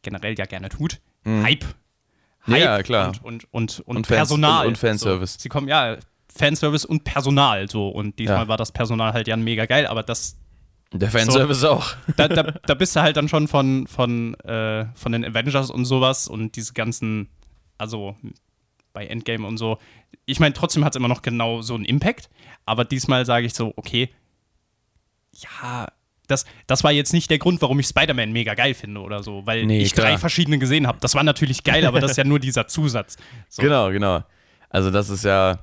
generell 0.01 0.35
ja 0.37 0.45
gerne 0.45 0.69
tut. 0.69 0.99
Hype. 1.25 1.63
Ja, 2.47 2.53
Hype 2.53 2.61
ja, 2.63 2.83
klar. 2.83 3.07
Und, 3.07 3.23
und, 3.23 3.45
und, 3.51 3.79
und, 3.81 3.95
Und 3.97 4.07
Personal. 4.07 4.61
und- 4.65 4.69
und 4.69 4.77
Fanservice. 4.77 5.33
So. 5.33 5.39
Sie 5.41 5.49
kommen, 5.49 5.67
ja, 5.67 5.97
Fanservice 6.33 6.85
und 6.85 7.03
Personal 7.03 7.69
so. 7.69 7.89
Und 7.89 8.17
diesmal 8.17 8.39
Ja. 8.43 8.47
war 8.47 8.57
das 8.57 8.71
Personal 8.71 9.13
halt 9.13 9.27
ja 9.27 9.35
mega 9.37 9.65
geil, 9.65 9.85
aber 9.85 10.01
das 10.01 10.37
Der 10.93 11.11
Fanservice 11.11 11.69
auch. 11.69 11.93
da, 12.17 12.27
da, 12.27 12.43
da 12.43 12.73
bist 12.73 12.95
du 12.95 13.01
halt 13.01 13.17
dann 13.17 13.27
schon 13.29 13.47
von, 13.47 13.85
von, 13.87 14.33
äh, 14.39 14.85
von 14.95 15.11
den 15.11 15.23
Avengers 15.25 15.69
und 15.69 15.85
sowas 15.85 16.27
und 16.27 16.55
diese 16.55 16.73
ganzen, 16.73 17.29
also 17.77 18.15
bei 18.93 19.05
Endgame 19.05 19.45
und 19.45 19.57
so. 19.57 19.77
Ich 20.25 20.39
meine, 20.39 20.53
trotzdem 20.53 20.83
hat 20.83 20.93
es 20.93 20.97
immer 20.97 21.07
noch 21.07 21.21
genau 21.21 21.61
so 21.61 21.75
einen 21.75 21.85
Impact, 21.85 22.29
aber 22.65 22.83
diesmal 22.85 23.25
sage 23.25 23.45
ich 23.45 23.53
so, 23.53 23.73
okay, 23.75 24.09
ja, 25.33 25.87
das, 26.27 26.45
das 26.67 26.83
war 26.83 26.91
jetzt 26.91 27.13
nicht 27.13 27.29
der 27.29 27.39
Grund, 27.39 27.61
warum 27.61 27.79
ich 27.79 27.87
Spider-Man 27.87 28.31
mega 28.31 28.53
geil 28.53 28.73
finde 28.73 29.01
oder 29.01 29.21
so, 29.23 29.45
weil 29.45 29.65
Nee, 29.65 29.81
ich 29.81 29.93
klar. 29.93 30.07
drei 30.07 30.17
verschiedene 30.17 30.59
gesehen 30.59 30.87
habe. 30.87 30.97
Das 31.01 31.13
war 31.15 31.23
natürlich 31.23 31.63
geil, 31.63 31.85
aber 31.85 31.99
das 31.99 32.11
ist 32.11 32.17
ja 32.17 32.23
nur 32.23 32.39
dieser 32.39 32.67
Zusatz. 32.67 33.17
So. 33.49 33.61
Genau, 33.61 33.89
genau. 33.91 34.23
Also 34.69 34.91
das 34.91 35.09
ist 35.09 35.25
ja, 35.25 35.59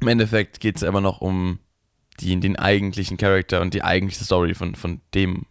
im 0.00 0.08
Endeffekt 0.08 0.60
geht 0.60 0.76
es 0.76 0.82
immer 0.82 1.00
noch 1.00 1.20
um 1.20 1.58
die, 2.20 2.38
den 2.38 2.56
eigentlichen 2.56 3.16
Charakter 3.16 3.60
und 3.60 3.74
die 3.74 3.82
eigentliche 3.82 4.22
Story 4.24 4.54
von, 4.54 4.76
von 4.76 5.00
dem 5.14 5.46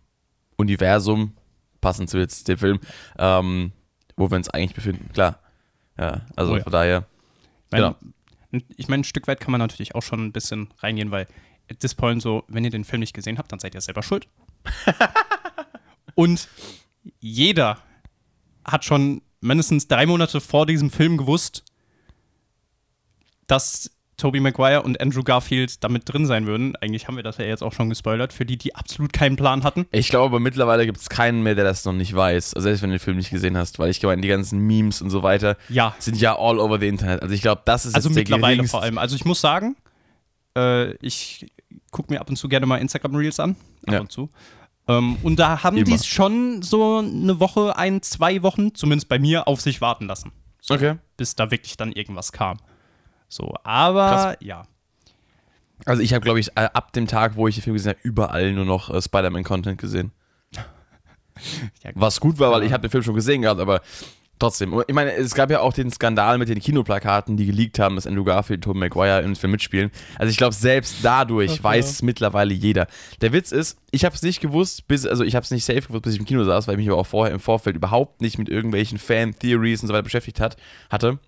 Universum, 0.56 1.36
passend 1.82 2.10
zu 2.10 2.18
jetzt 2.20 2.48
dem 2.48 2.58
Film, 2.58 2.80
ähm, 3.18 3.72
wo 4.16 4.30
wir 4.30 4.38
uns 4.38 4.50
eigentlich 4.50 4.76
befinden. 4.76 5.10
Klar. 5.14 5.40
Ja, 6.00 6.22
also 6.36 6.54
Oh 6.54 6.58
ja. 6.58 6.64
von 6.64 6.72
daher. 6.72 7.06
Mein, 7.72 7.96
Ich 8.78 8.88
meine, 8.88 9.02
ein 9.02 9.04
Stück 9.06 9.28
weit 9.28 9.40
kann 9.40 9.52
man 9.52 9.60
natürlich 9.60 9.96
auch 9.96 10.04
schon 10.04 10.24
ein 10.26 10.32
bisschen 10.32 10.70
reingehen, 10.80 11.12
weil 11.12 11.28
at 11.72 11.80
this 11.80 11.96
point 11.96 12.22
so, 12.22 12.44
wenn 12.48 12.64
ihr 12.64 12.70
den 12.70 12.84
Film 12.84 13.00
nicht 13.00 13.14
gesehen 13.14 13.38
habt, 13.38 13.52
dann 13.52 13.60
seid 13.60 13.74
ihr 13.74 13.82
selber 13.82 14.04
schuld. 14.04 14.28
Und 16.16 16.50
jeder 17.20 17.78
hat 18.64 18.86
schon 18.86 19.22
mindestens 19.40 19.88
drei 19.88 20.06
Monate 20.06 20.40
vor 20.40 20.66
diesem 20.66 20.92
Film 20.92 21.18
gewusst, 21.18 21.64
dass 23.48 23.90
Tobey 24.18 24.40
Maguire 24.40 24.84
und 24.84 25.02
Andrew 25.02 25.24
Garfield 25.24 25.84
damit 25.84 26.04
drin 26.06 26.28
sein 26.28 26.46
würden. 26.46 26.76
Eigentlich 26.76 27.08
haben 27.08 27.16
wir 27.16 27.24
das 27.24 27.38
ja 27.38 27.46
jetzt 27.46 27.64
auch 27.64 27.74
schon 27.74 27.90
gespoilert, 27.90 28.34
für 28.34 28.46
die, 28.46 28.56
die 28.56 28.76
absolut 28.76 29.14
keinen 29.14 29.36
Plan 29.36 29.64
hatten. 29.64 29.88
Ich 29.92 30.10
glaube, 30.10 30.28
aber 30.28 30.40
mittlerweile 30.40 30.86
gibt 30.86 31.00
es 31.00 31.10
keinen 31.10 31.42
mehr, 31.42 31.56
der 31.56 31.64
das 31.64 31.84
noch 31.86 31.94
nicht 31.94 32.16
weiß. 32.16 32.54
Also 32.54 32.68
selbst 32.68 32.84
wenn 32.84 32.92
du 32.92 32.98
den 32.98 33.04
Film 33.04 33.18
nicht 33.18 33.32
gesehen 33.32 33.58
hast, 33.58 33.80
weil 33.80 33.90
ich 33.90 34.04
meine, 34.04 34.22
die 34.22 34.28
ganzen 34.28 34.60
Memes 34.60 35.02
und 35.02 35.10
so 35.10 35.24
weiter 35.24 35.58
Ja, 35.70 35.96
sind 35.98 36.18
ja 36.22 36.38
all 36.38 36.60
over 36.60 36.80
the 36.80 36.88
Internet. 36.88 37.24
Also 37.24 37.34
ich 37.34 37.42
glaube, 37.42 37.64
das 37.66 37.88
ist 37.88 37.96
also 37.96 38.10
jetzt 38.10 38.16
mittlerweile 38.16 38.64
vor 38.66 38.84
allem. 38.84 39.00
Also 39.00 39.16
ich 39.16 39.26
muss 39.26 39.42
sagen, 39.42 39.76
äh, 40.56 40.94
ich 40.98 41.48
gucke 41.92 42.12
mir 42.14 42.20
ab 42.22 42.30
und 42.30 42.36
zu 42.38 42.48
gerne 42.50 42.66
mal 42.66 42.78
Instagram-Reels 42.78 43.40
an. 43.40 43.56
Ab 43.88 43.94
Ja. 43.94 44.00
und 44.02 44.12
zu. 44.12 44.30
Ähm, 44.88 45.18
und 45.24 45.38
da 45.38 45.64
haben 45.64 45.84
die 45.84 45.94
es 45.94 46.06
schon 46.08 46.62
so 46.64 46.98
eine 47.00 47.40
Woche, 47.40 47.76
ein, 47.78 48.02
zwei 48.02 48.42
Wochen, 48.44 48.74
zumindest 48.74 49.08
bei 49.10 49.20
mir, 49.20 49.48
auf 49.48 49.62
sich 49.62 49.80
warten 49.82 50.06
lassen. 50.08 50.32
So, 50.62 50.74
Okay. 50.74 50.96
Bis 51.18 51.36
da 51.36 51.52
wirklich 51.52 51.78
dann 51.78 51.92
irgendwas 51.92 52.32
kam. 52.32 52.58
So, 53.30 53.54
aber 53.64 54.10
Krass. 54.10 54.38
ja. 54.42 54.64
Also 55.86 56.02
ich 56.02 56.14
habe, 56.14 56.24
glaube 56.24 56.40
ich, 56.40 56.58
ab 56.58 56.94
dem 56.94 57.08
Tag, 57.08 57.36
wo 57.36 57.48
ich 57.48 57.56
den 57.56 57.64
Film 57.64 57.76
gesehen 57.76 57.92
habe, 57.92 58.00
überall 58.04 58.54
nur 58.54 58.66
noch 58.66 58.90
äh, 58.90 59.02
Spider-Man-Content 59.02 59.80
gesehen. 59.80 60.12
Ja, 61.84 61.92
Was 61.96 62.20
gut 62.20 62.38
war, 62.40 62.52
weil 62.52 62.64
ich 62.64 62.72
habe 62.74 62.82
den 62.88 62.92
Film 62.92 63.04
schon 63.04 63.16
gesehen 63.16 63.42
gehabt, 63.42 63.60
aber 63.60 63.82
trotzdem. 64.42 64.84
Ich 64.88 64.94
meine, 64.94 65.14
es 65.14 65.34
gab 65.34 65.52
ja 65.52 65.62
auch 65.62 65.74
den 65.74 65.92
Skandal 65.92 66.38
mit 66.38 66.50
den 66.50 66.60
Kinoplakaten, 66.60 67.38
die 67.38 67.46
geleakt 67.46 67.80
haben, 67.80 67.96
dass 67.96 68.08
Andrew 68.08 68.24
Garfield 68.24 68.60
und 68.60 68.64
Tobey 68.64 68.80
Maguire 68.80 69.22
im 69.22 69.36
Film 69.36 69.52
mitspielen. 69.52 69.92
Also 70.18 70.32
ich 70.32 70.38
glaube, 70.38 70.54
selbst 70.54 70.98
dadurch 71.04 71.60
Ach, 71.60 71.64
weiß 71.64 71.86
ja. 71.86 71.92
es 71.92 72.02
mittlerweile 72.02 72.54
jeder. 72.54 72.88
Der 73.22 73.34
Witz 73.34 73.52
ist, 73.52 73.78
ich 73.92 74.06
habe 74.06 74.16
es 74.16 74.22
nicht 74.22 74.42
gewusst, 74.42 74.88
bis, 74.88 75.06
also 75.06 75.24
ich 75.24 75.36
habe 75.36 75.44
es 75.44 75.52
nicht 75.52 75.66
safe 75.66 75.82
gewusst, 75.82 76.04
bis 76.04 76.14
ich 76.14 76.20
im 76.20 76.26
Kino 76.26 76.44
saß, 76.44 76.68
weil 76.68 76.76
ich 76.76 76.80
mich 76.80 76.90
aber 76.90 76.98
auch 76.98 77.08
vorher 77.08 77.34
im 77.34 77.40
Vorfeld 77.40 77.76
überhaupt 77.76 78.22
nicht 78.22 78.38
mit 78.38 78.50
irgendwelchen 78.50 78.98
Fan-Theories 78.98 79.82
und 79.82 79.88
so 79.88 79.94
weiter 79.94 80.04
beschäftigt 80.04 80.40
hat, 80.40 80.58
hatte. 80.90 81.20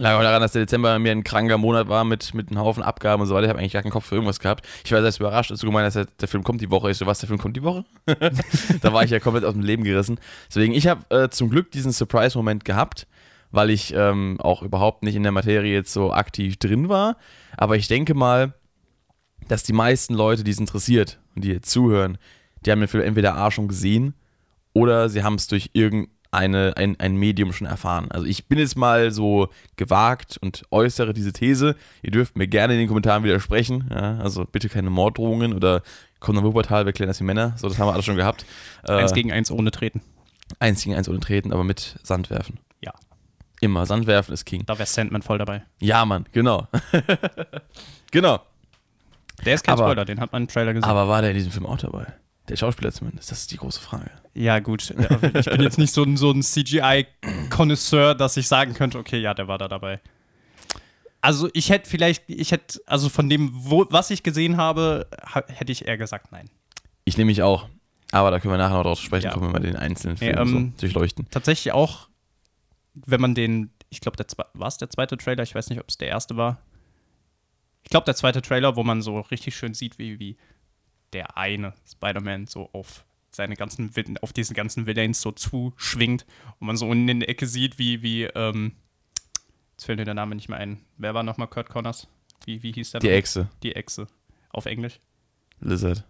Lag 0.00 0.14
auch 0.14 0.22
daran, 0.22 0.40
dass 0.40 0.52
der 0.52 0.62
Dezember 0.62 0.98
mir 0.98 1.12
ein 1.12 1.24
kranker 1.24 1.58
Monat 1.58 1.88
war 1.88 2.04
mit, 2.04 2.32
mit 2.32 2.48
einem 2.48 2.60
Haufen 2.60 2.82
Abgaben 2.82 3.20
und 3.20 3.28
so 3.28 3.34
weiter. 3.34 3.44
Ich 3.44 3.50
habe 3.50 3.58
eigentlich 3.58 3.74
gar 3.74 3.82
keinen 3.82 3.92
Kopf 3.92 4.06
für 4.06 4.14
irgendwas 4.14 4.40
gehabt. 4.40 4.66
Ich 4.82 4.92
war 4.92 5.02
selbst 5.02 5.20
überrascht, 5.20 5.50
als 5.50 5.60
du 5.60 5.66
gemeint 5.66 5.84
hast, 5.84 5.94
der, 5.94 6.06
der 6.06 6.26
Film 6.26 6.42
kommt 6.42 6.62
die 6.62 6.70
Woche. 6.70 6.90
Ich 6.90 6.96
so, 6.96 7.04
was, 7.04 7.18
der 7.18 7.26
Film 7.26 7.38
kommt 7.38 7.58
die 7.58 7.62
Woche? 7.62 7.84
da 8.80 8.94
war 8.94 9.04
ich 9.04 9.10
ja 9.10 9.20
komplett 9.20 9.44
aus 9.44 9.52
dem 9.52 9.62
Leben 9.62 9.84
gerissen. 9.84 10.18
Deswegen, 10.48 10.72
ich 10.72 10.86
habe 10.86 11.04
äh, 11.14 11.28
zum 11.28 11.50
Glück 11.50 11.70
diesen 11.70 11.92
Surprise-Moment 11.92 12.64
gehabt, 12.64 13.06
weil 13.50 13.68
ich 13.68 13.92
ähm, 13.94 14.38
auch 14.40 14.62
überhaupt 14.62 15.02
nicht 15.02 15.16
in 15.16 15.22
der 15.22 15.32
Materie 15.32 15.74
jetzt 15.74 15.92
so 15.92 16.14
aktiv 16.14 16.56
drin 16.56 16.88
war. 16.88 17.18
Aber 17.58 17.76
ich 17.76 17.86
denke 17.86 18.14
mal, 18.14 18.54
dass 19.48 19.64
die 19.64 19.74
meisten 19.74 20.14
Leute, 20.14 20.44
die 20.44 20.52
es 20.52 20.58
interessiert 20.58 21.20
und 21.36 21.44
die 21.44 21.50
jetzt 21.50 21.70
zuhören, 21.70 22.16
die 22.64 22.70
haben 22.70 22.80
den 22.80 22.88
Film 22.88 23.04
entweder 23.04 23.36
A 23.36 23.50
schon 23.50 23.68
gesehen 23.68 24.14
oder 24.72 25.10
sie 25.10 25.22
haben 25.22 25.34
es 25.34 25.46
durch 25.46 25.70
irgendeinen 25.74 26.19
eine, 26.32 26.74
ein, 26.76 26.98
ein 27.00 27.16
Medium 27.16 27.52
schon 27.52 27.66
erfahren. 27.66 28.10
Also 28.10 28.26
ich 28.26 28.46
bin 28.46 28.58
jetzt 28.58 28.76
mal 28.76 29.10
so 29.10 29.48
gewagt 29.76 30.38
und 30.40 30.62
äußere 30.70 31.12
diese 31.12 31.32
These. 31.32 31.74
Ihr 32.02 32.10
dürft 32.12 32.36
mir 32.36 32.46
gerne 32.46 32.74
in 32.74 32.78
den 32.78 32.88
Kommentaren 32.88 33.24
widersprechen. 33.24 33.88
Ja, 33.90 34.18
also 34.18 34.44
bitte 34.44 34.68
keine 34.68 34.90
Morddrohungen 34.90 35.52
oder 35.52 35.82
kommt 36.20 36.36
nach 36.36 36.44
Wuppertal, 36.44 36.86
wir 36.86 36.92
klären 36.92 37.08
das 37.08 37.18
wie 37.20 37.24
Männer. 37.24 37.54
So, 37.56 37.68
das 37.68 37.78
haben 37.78 37.88
wir 37.88 37.92
alles 37.94 38.04
schon 38.04 38.16
gehabt. 38.16 38.44
Äh, 38.84 38.92
Eins 38.92 39.12
gegen 39.12 39.32
eins 39.32 39.50
ohne 39.50 39.70
Treten. 39.70 40.02
eins 40.58 40.82
gegen 40.84 40.94
eins 40.94 41.08
ohne 41.08 41.20
Treten, 41.20 41.52
aber 41.52 41.64
mit 41.64 41.98
Sand 42.04 42.30
werfen. 42.30 42.58
Ja. 42.80 42.92
Immer, 43.60 43.86
Sand 43.86 44.06
werfen 44.06 44.32
ist 44.32 44.44
King. 44.44 44.64
Da 44.66 44.78
wäre 44.78 44.86
Sandman 44.86 45.22
voll 45.22 45.38
dabei. 45.38 45.62
Ja, 45.80 46.04
Mann, 46.04 46.26
genau. 46.32 46.68
genau. 48.10 48.40
Der 49.44 49.54
ist 49.54 49.64
kein 49.64 49.72
Aber- 49.74 49.84
Spoiler, 49.84 50.04
den 50.04 50.20
hat 50.20 50.32
man 50.32 50.42
im 50.42 50.48
Trailer 50.48 50.74
gesehen. 50.74 50.88
Aber 50.88 51.08
war 51.08 51.22
der 51.22 51.30
in 51.30 51.36
diesem 51.36 51.50
Film 51.52 51.66
auch 51.66 51.78
dabei? 51.78 52.06
Der 52.50 52.56
Schauspieler 52.56 52.92
zumindest, 52.92 53.30
das 53.30 53.38
ist 53.40 53.52
die 53.52 53.56
große 53.56 53.80
Frage. 53.80 54.10
ja, 54.34 54.58
gut. 54.58 54.90
Ja, 54.98 55.18
Ich 55.38 55.46
bin 55.46 55.62
jetzt 55.62 55.78
nicht 55.78 55.92
so 55.94 56.02
ein, 56.02 56.16
so 56.16 56.30
ein 56.30 56.42
CGI-Konnoisseur, 56.42 58.14
dass 58.14 58.36
ich 58.36 58.48
sagen 58.48 58.74
könnte, 58.74 58.98
okay, 58.98 59.18
ja, 59.20 59.34
der 59.34 59.48
war 59.48 59.58
da 59.58 59.68
dabei. 59.68 60.00
Also 61.20 61.48
ich 61.52 61.70
hätte 61.70 61.88
vielleicht, 61.88 62.24
ich 62.28 62.50
hätte, 62.52 62.80
also 62.86 63.08
von 63.08 63.28
dem, 63.28 63.50
wo, 63.52 63.86
was 63.90 64.10
ich 64.10 64.22
gesehen 64.22 64.56
habe, 64.56 65.06
ha, 65.34 65.44
hätte 65.48 65.70
ich 65.70 65.86
eher 65.86 65.98
gesagt, 65.98 66.32
nein. 66.32 66.48
Ich 67.04 67.16
nehme 67.18 67.28
mich 67.28 67.42
auch. 67.42 67.68
Aber 68.12 68.30
da 68.30 68.40
können 68.40 68.54
wir 68.54 68.58
nachher 68.58 68.74
noch 68.76 68.82
drauf 68.84 69.00
sprechen, 69.00 69.26
Ja. 69.26 69.32
kommen 69.32 69.46
wir 69.48 69.52
mal 69.52 69.60
den 69.60 69.76
einzelnen 69.76 70.16
Film 70.16 70.36
ähm, 70.38 70.72
so 70.76 70.80
durchleuchten. 70.80 71.28
Tatsächlich 71.30 71.72
auch, 71.72 72.08
wenn 72.94 73.20
man 73.20 73.34
den, 73.34 73.70
ich 73.90 74.00
glaube, 74.00 74.16
war 74.54 74.66
es 74.68 74.78
der 74.78 74.90
zweite 74.90 75.16
Trailer, 75.16 75.42
ich 75.42 75.54
weiß 75.54 75.68
nicht, 75.70 75.78
ob 75.80 75.88
es 75.88 75.98
der 75.98 76.08
erste 76.08 76.36
war. 76.36 76.60
Ich 77.84 77.90
glaube, 77.90 78.06
der 78.06 78.16
zweite 78.16 78.42
Trailer, 78.42 78.74
wo 78.76 78.82
man 78.82 79.02
so 79.02 79.20
richtig 79.20 79.54
schön 79.56 79.74
sieht, 79.74 79.98
wie, 79.98 80.18
wie 80.18 80.36
der 81.12 81.36
eine 81.36 81.74
Spider-Man 81.90 82.46
so 82.46 82.70
auf 82.72 83.04
seine 83.30 83.54
ganzen, 83.56 83.92
auf 84.22 84.32
diesen 84.32 84.54
ganzen 84.54 84.86
Villains 84.86 85.20
so 85.20 85.32
zuschwingt 85.32 86.26
und 86.58 86.66
man 86.66 86.76
so 86.76 86.86
unten 86.88 87.08
in 87.08 87.20
der 87.20 87.28
Ecke 87.28 87.46
sieht, 87.46 87.78
wie, 87.78 88.02
wie, 88.02 88.24
ähm, 88.24 88.72
jetzt 89.72 89.84
fällt 89.84 89.98
mir 89.98 90.04
der 90.04 90.14
Name 90.14 90.34
nicht 90.34 90.48
mehr 90.48 90.58
ein. 90.58 90.80
Wer 90.96 91.14
war 91.14 91.22
nochmal 91.22 91.48
Kurt 91.48 91.68
Connors? 91.68 92.08
Wie, 92.44 92.62
wie 92.62 92.72
hieß 92.72 92.92
der? 92.92 93.00
Die? 93.00 93.08
Echse, 93.10 93.48
Die 93.62 93.76
Echse. 93.76 94.06
Auf 94.50 94.66
Englisch. 94.66 94.98
Lizard. 95.60 96.04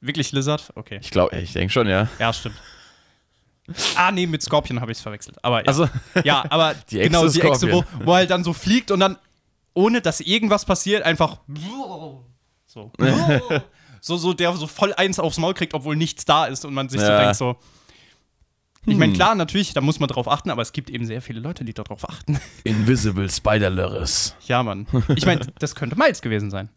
Wirklich 0.00 0.32
Lizard? 0.32 0.72
Okay. 0.76 0.98
Ich 1.02 1.10
glaube, 1.10 1.36
ich 1.38 1.52
denke 1.52 1.72
schon, 1.72 1.88
ja. 1.88 2.08
Ja, 2.18 2.32
stimmt. 2.32 2.56
Ah, 3.94 4.10
nee, 4.10 4.26
mit 4.26 4.42
Scorpion 4.42 4.80
habe 4.80 4.92
ich 4.92 4.98
es 4.98 5.02
verwechselt. 5.02 5.42
Aber 5.44 5.60
ja. 5.60 5.66
Also, 5.66 5.88
Ja, 6.24 6.44
aber 6.50 6.74
Die 6.90 7.00
Echse 7.00 7.10
genau, 7.10 7.28
die 7.28 7.40
Echse, 7.40 7.72
wo, 7.72 7.84
wo 8.04 8.14
halt 8.14 8.30
dann 8.30 8.44
so 8.44 8.52
fliegt 8.52 8.90
und 8.90 9.00
dann, 9.00 9.16
ohne 9.74 10.00
dass 10.00 10.20
irgendwas 10.20 10.64
passiert, 10.64 11.02
einfach 11.02 11.38
so. 12.66 12.92
so, 14.00 14.16
so, 14.16 14.32
der 14.32 14.52
so 14.54 14.66
voll 14.66 14.92
eins 14.94 15.18
aufs 15.18 15.38
Maul 15.38 15.54
kriegt, 15.54 15.74
obwohl 15.74 15.96
nichts 15.96 16.24
da 16.24 16.46
ist 16.46 16.64
und 16.64 16.74
man 16.74 16.88
sich 16.88 17.00
so 17.00 17.06
Ja. 17.06 17.20
denkt 17.20 17.36
so. 17.36 17.56
Ich 18.86 18.96
meine, 18.96 19.12
Hm. 19.12 19.14
klar, 19.14 19.34
natürlich, 19.34 19.74
da 19.74 19.82
muss 19.82 20.00
man 20.00 20.08
drauf 20.08 20.26
achten, 20.26 20.48
aber 20.50 20.62
es 20.62 20.72
gibt 20.72 20.88
eben 20.88 21.04
sehr 21.04 21.20
viele 21.20 21.40
Leute, 21.40 21.64
die 21.64 21.74
darauf 21.74 22.08
achten. 22.08 22.40
Invisible 22.64 23.28
Spider-Lurus. 23.28 24.34
ja, 24.46 24.62
Mann. 24.62 24.86
Ich 25.14 25.26
meine, 25.26 25.40
das 25.58 25.74
könnte 25.74 25.96
Miles 25.96 26.22
gewesen 26.22 26.50
sein. 26.50 26.70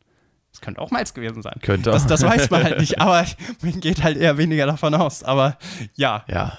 Das 0.51 0.59
könnte 0.61 0.81
auch 0.81 0.91
Miles 0.91 1.13
gewesen 1.13 1.41
sein. 1.41 1.55
Könnte 1.61 1.91
Das, 1.91 2.03
auch. 2.03 2.07
das 2.07 2.21
weiß 2.23 2.49
man 2.49 2.63
halt 2.63 2.79
nicht, 2.79 2.99
aber 2.99 3.25
man 3.61 3.79
geht 3.79 4.03
halt 4.03 4.17
eher 4.17 4.37
weniger 4.37 4.65
davon 4.67 4.93
aus. 4.93 5.23
Aber 5.23 5.57
ja, 5.95 6.23
Ja. 6.27 6.57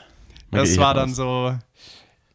Das 0.51 0.77
war 0.79 0.95
dann 0.95 1.11
aus. 1.11 1.17
so. 1.17 1.59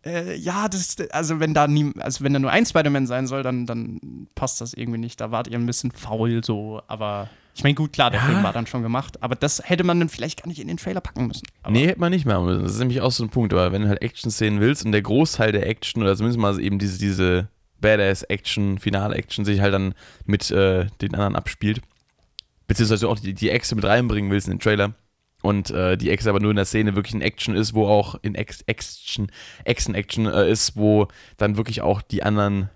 Äh, 0.05 0.35
ja, 0.37 0.67
das, 0.69 0.95
also 1.11 1.39
wenn 1.39 1.53
da 1.53 1.67
nie, 1.67 1.91
also 1.99 2.23
wenn 2.23 2.31
da 2.33 2.39
nur 2.39 2.51
ein 2.51 2.65
Spider-Man 2.65 3.07
sein 3.07 3.27
soll, 3.27 3.43
dann, 3.43 3.65
dann 3.65 4.27
passt 4.35 4.61
das 4.61 4.73
irgendwie 4.73 4.99
nicht. 4.99 5.19
Da 5.19 5.31
wart 5.31 5.47
ihr 5.47 5.57
ein 5.57 5.65
bisschen 5.65 5.91
faul 5.91 6.41
so, 6.43 6.81
aber 6.87 7.29
ich 7.59 7.63
meine, 7.63 7.75
gut, 7.75 7.91
klar, 7.93 8.09
der 8.09 8.21
Ja. 8.21 8.25
Film 8.25 8.41
war 8.43 8.53
dann 8.53 8.67
schon 8.67 8.81
gemacht, 8.83 9.21
aber 9.21 9.35
das 9.35 9.61
hätte 9.63 9.83
man 9.83 9.99
dann 9.99 10.07
vielleicht 10.09 10.41
gar 10.41 10.47
nicht 10.47 10.59
in 10.59 10.67
den 10.69 10.77
Trailer 10.77 11.01
packen 11.01 11.27
müssen. 11.27 11.45
Aber 11.61 11.71
Nee, 11.73 11.87
hätte 11.87 11.99
man 11.99 12.11
nicht 12.11 12.25
machen 12.25 12.45
müssen. 12.45 12.63
Das 12.63 12.71
ist 12.73 12.79
nämlich 12.79 13.01
auch 13.01 13.11
so 13.11 13.23
ein 13.23 13.29
Punkt. 13.29 13.53
Aber 13.53 13.71
wenn 13.73 13.81
du 13.81 13.89
halt 13.89 14.01
Action-Szenen 14.01 14.59
willst 14.61 14.85
und 14.85 14.93
der 14.93 15.01
Großteil 15.01 15.51
der 15.51 15.67
Action 15.67 16.01
oder 16.01 16.15
zumindest 16.15 16.39
mal 16.39 16.59
eben 16.59 16.79
diese, 16.79 16.97
diese 16.97 17.49
Badass-Action, 17.81 18.79
Finale-Action 18.79 19.45
sich 19.45 19.59
halt 19.61 19.73
dann 19.73 19.93
mit 20.25 20.49
äh, 20.51 20.87
den 21.01 21.13
anderen 21.15 21.35
abspielt, 21.35 21.81
beziehungsweise 22.67 23.07
auch 23.09 23.19
die, 23.19 23.33
die 23.33 23.49
Echse 23.49 23.75
mit 23.75 23.83
reinbringen 23.85 24.31
willst 24.31 24.47
in 24.47 24.53
den 24.53 24.59
Trailer 24.59 24.93
und 25.41 25.69
äh, 25.71 25.97
die 25.97 26.09
Echse 26.11 26.29
aber 26.29 26.39
nur 26.39 26.51
in 26.51 26.55
der 26.57 26.65
Szene 26.65 26.95
wirklich 26.95 27.13
in 27.13 27.21
Action 27.21 27.55
ist, 27.55 27.73
wo 27.73 27.87
auch 27.87 28.15
in 28.21 28.35
Ex 28.35 28.61
Action, 28.67 29.31
Action-Action 29.65 30.25
äh, 30.27 30.49
ist, 30.49 30.75
wo 30.77 31.07
dann 31.37 31.57
wirklich 31.57 31.81
auch 31.81 32.01
die 32.01 32.23
anderen 32.23 32.69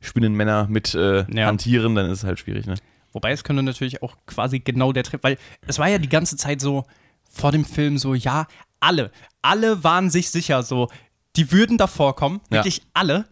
Spinnenmänner 0.00 0.66
mit 0.70 0.94
äh, 0.94 1.24
Ja. 1.32 1.46
hantieren, 1.46 1.94
dann 1.94 2.06
ist 2.10 2.18
es 2.18 2.24
halt 2.24 2.38
schwierig, 2.38 2.66
ne? 2.66 2.74
Wobei 3.12 3.32
es 3.32 3.42
könnte 3.44 3.62
natürlich 3.62 4.02
auch 4.02 4.16
quasi 4.26 4.60
genau 4.60 4.92
der 4.92 5.02
Trip, 5.04 5.22
weil 5.22 5.38
es 5.66 5.78
war 5.78 5.88
ja 5.88 5.98
die 5.98 6.08
ganze 6.08 6.36
Zeit 6.36 6.60
so 6.60 6.84
vor 7.30 7.52
dem 7.52 7.64
Film 7.64 7.98
so, 7.98 8.14
ja, 8.14 8.46
alle, 8.80 9.10
alle 9.42 9.82
waren 9.84 10.10
sich 10.10 10.30
sicher, 10.30 10.62
so, 10.62 10.88
die 11.36 11.50
würden 11.52 11.78
davor 11.78 12.14
kommen, 12.16 12.40
Ja. 12.50 12.58
wirklich 12.58 12.82
alle. 12.94 13.26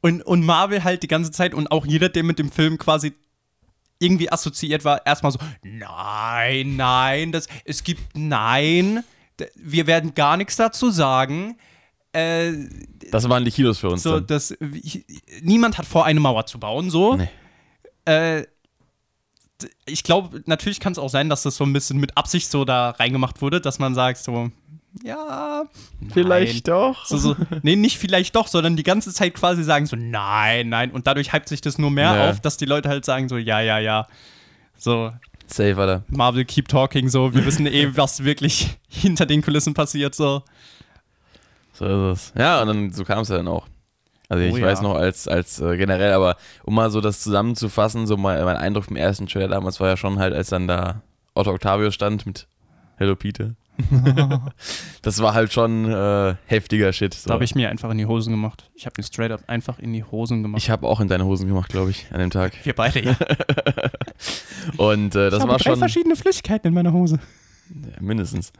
Und, 0.00 0.22
und 0.22 0.44
Marvel 0.44 0.82
halt 0.84 1.02
die 1.02 1.08
ganze 1.08 1.30
Zeit 1.30 1.54
und 1.54 1.70
auch 1.70 1.86
jeder, 1.86 2.08
der 2.08 2.24
mit 2.24 2.38
dem 2.38 2.50
Film 2.50 2.76
quasi 2.78 3.14
irgendwie 4.00 4.30
assoziiert 4.32 4.84
war, 4.84 5.06
erstmal 5.06 5.30
so, 5.32 5.38
nein, 5.62 6.76
nein, 6.76 7.30
das, 7.32 7.46
es 7.64 7.84
gibt, 7.84 8.02
nein, 8.16 9.04
wir 9.54 9.86
werden 9.86 10.14
gar 10.14 10.36
nichts 10.36 10.56
dazu 10.56 10.90
sagen. 10.90 11.56
Äh, 12.12 12.52
Das 13.10 13.28
waren 13.28 13.44
die 13.44 13.50
Kilos 13.52 13.78
für 13.78 13.88
uns. 13.90 14.02
so, 14.02 14.18
das, 14.20 14.54
niemand 15.40 15.78
hat 15.78 15.86
vor, 15.86 16.04
eine 16.04 16.20
Mauer 16.20 16.46
zu 16.46 16.58
bauen, 16.58 16.90
so. 16.90 17.16
Nee. 17.16 17.28
Äh, 18.04 18.44
ich 19.86 20.02
glaube, 20.04 20.42
natürlich 20.46 20.80
kann 20.80 20.92
es 20.92 20.98
auch 20.98 21.08
sein, 21.10 21.28
dass 21.28 21.42
das 21.42 21.56
so 21.56 21.64
ein 21.64 21.72
bisschen 21.72 21.98
mit 21.98 22.16
Absicht 22.16 22.50
so 22.50 22.64
da 22.64 22.90
reingemacht 22.90 23.40
wurde, 23.42 23.60
dass 23.60 23.78
man 23.78 23.94
sagt 23.94 24.18
so, 24.18 24.50
ja, 25.02 25.64
Vielleicht 26.12 26.68
doch. 26.68 27.06
so, 27.06 27.16
so, 27.16 27.36
nee, 27.62 27.76
nicht 27.76 27.98
vielleicht 27.98 28.36
doch, 28.36 28.46
sondern 28.46 28.76
die 28.76 28.82
ganze 28.82 29.12
Zeit 29.12 29.34
quasi 29.34 29.62
sagen 29.64 29.86
so, 29.86 29.96
nein, 29.96 30.68
nein. 30.68 30.90
Und 30.90 31.06
dadurch 31.06 31.32
hypt 31.32 31.48
sich 31.48 31.60
das 31.62 31.78
nur 31.78 31.90
mehr 31.90 32.14
Ja. 32.14 32.30
auf, 32.30 32.40
dass 32.40 32.56
die 32.58 32.66
Leute 32.66 32.88
halt 32.88 33.04
sagen 33.04 33.28
so, 33.28 33.36
ja, 33.38 33.60
ja, 33.60 33.78
ja. 33.78 34.06
So, 34.76 35.12
Safe, 35.46 35.76
Alter. 35.76 36.04
Marvel 36.08 36.44
keep 36.44 36.68
talking, 36.68 37.08
so, 37.08 37.34
wir 37.34 37.44
wissen 37.44 37.66
eh, 37.66 37.88
was 37.96 38.24
wirklich 38.24 38.78
hinter 38.88 39.26
den 39.26 39.42
Kulissen 39.42 39.74
passiert, 39.74 40.14
so. 40.14 40.42
So 41.72 41.86
ist 42.12 42.18
es. 42.28 42.32
Ja, 42.38 42.60
und 42.60 42.68
dann 42.68 42.92
so 42.92 43.04
kam 43.04 43.20
es 43.20 43.28
ja 43.28 43.36
dann 43.36 43.48
auch. 43.48 43.66
Also 44.32 44.44
ich 44.44 44.54
Oh 44.54 44.56
ja. 44.56 44.66
weiß 44.66 44.80
noch 44.80 44.94
als, 44.94 45.28
als 45.28 45.60
äh, 45.60 45.76
generell, 45.76 46.12
aber 46.12 46.36
um 46.64 46.74
mal 46.74 46.90
so 46.90 47.02
das 47.02 47.20
zusammenzufassen, 47.20 48.06
so 48.06 48.16
mal 48.16 48.42
mein 48.46 48.56
Eindruck 48.56 48.86
vom 48.86 48.96
ersten 48.96 49.26
Trailer 49.26 49.48
damals 49.48 49.78
war 49.78 49.88
ja 49.88 49.96
schon 49.98 50.18
halt, 50.18 50.32
als 50.32 50.48
dann 50.48 50.66
da 50.66 51.02
Otto 51.34 51.50
Octavius 51.52 51.92
stand 51.94 52.24
mit 52.24 52.46
Hello 52.96 53.14
Peter. 53.14 53.50
das 55.02 55.20
war 55.20 55.34
halt 55.34 55.52
schon 55.52 55.84
äh, 55.84 56.34
heftiger 56.46 56.94
Shit. 56.94 57.12
So. 57.12 57.28
Da 57.28 57.34
habe 57.34 57.44
ich 57.44 57.54
mir 57.54 57.68
einfach 57.68 57.90
in 57.90 57.98
die 57.98 58.06
Hosen 58.06 58.30
gemacht. 58.30 58.70
Ich 58.74 58.86
habe 58.86 58.94
mir 58.96 59.04
straight 59.04 59.32
up 59.32 59.42
einfach 59.48 59.78
in 59.78 59.92
die 59.92 60.02
Hosen 60.02 60.42
gemacht. 60.42 60.62
ich 60.62 60.70
habe 60.70 60.86
auch 60.86 61.00
in 61.00 61.08
deine 61.08 61.26
Hosen 61.26 61.46
gemacht, 61.46 61.68
glaube 61.68 61.90
ich, 61.90 62.06
an 62.10 62.18
dem 62.18 62.30
Tag. 62.30 62.54
wir 62.62 62.74
beide, 62.74 63.04
ja. 63.04 63.14
Und 64.78 65.14
äh, 65.14 65.28
das 65.28 65.40
ich 65.40 65.46
war 65.46 65.52
habe 65.54 65.62
drei 65.62 65.70
schon 65.72 65.78
verschiedene 65.78 66.16
Flüssigkeiten 66.16 66.68
in 66.68 66.74
meiner 66.74 66.94
Hose. 66.94 67.18
Ja, 67.68 68.00
mindestens. 68.00 68.50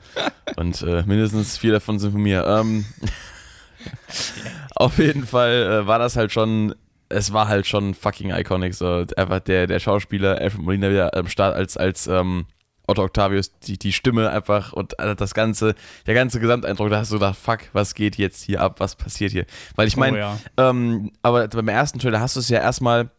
Und 0.57 0.83
äh, 0.83 1.03
mindestens 1.07 1.57
vier 1.57 1.73
davon 1.73 1.99
sind 1.99 2.13
von 2.13 2.21
mir. 2.21 2.45
Ähm, 2.47 2.85
auf 4.83 4.99
jeden 4.99 5.27
Fall 5.27 5.83
äh, 5.83 5.87
war 5.87 5.99
das 5.99 6.17
halt 6.17 6.33
schon, 6.33 6.75
es 7.09 7.33
war 7.33 7.49
halt 7.49 7.67
schon 7.67 7.95
fucking 7.95 8.31
iconic. 8.31 8.75
So. 8.75 9.05
Einfach 9.17 9.41
der, 9.41 9.67
der 9.67 9.81
Schauspieler 9.81 10.39
Alfred 10.39 10.63
Molina 10.63 10.91
wieder 10.91 11.17
am 11.17 11.29
Start 11.29 11.55
als, 11.55 11.77
als 11.77 12.07
ähm, 12.07 12.47
Otto 12.87 13.05
Octavius, 13.05 13.57
die, 13.61 13.79
die 13.79 13.93
Stimme 13.93 14.31
einfach 14.31 14.73
und 14.73 14.99
äh, 14.99 15.15
das 15.15 15.35
ganze, 15.35 15.75
der 16.07 16.15
ganze 16.15 16.41
Gesamteindruck, 16.41 16.91
da 16.91 16.99
hast 16.99 17.13
du 17.13 17.17
gedacht, 17.17 17.39
fuck, 17.39 17.61
was 17.73 17.95
geht 17.95 18.17
jetzt 18.17 18.43
hier 18.43 18.61
ab, 18.61 18.81
was 18.81 18.97
passiert 18.97 19.31
hier? 19.31 19.47
Weil 19.77 19.87
ich 19.87 19.97
meine, 19.97 20.17
oh, 20.17 20.21
ja. 20.21 20.39
ähm, 20.57 21.13
aber 21.23 21.47
beim 21.49 21.69
ersten 21.69 22.01
Trailer 22.01 22.21
hast 22.21 22.35
du 22.35 22.41
es 22.41 22.49
ja 22.49 22.59
erstmal, 22.59 23.11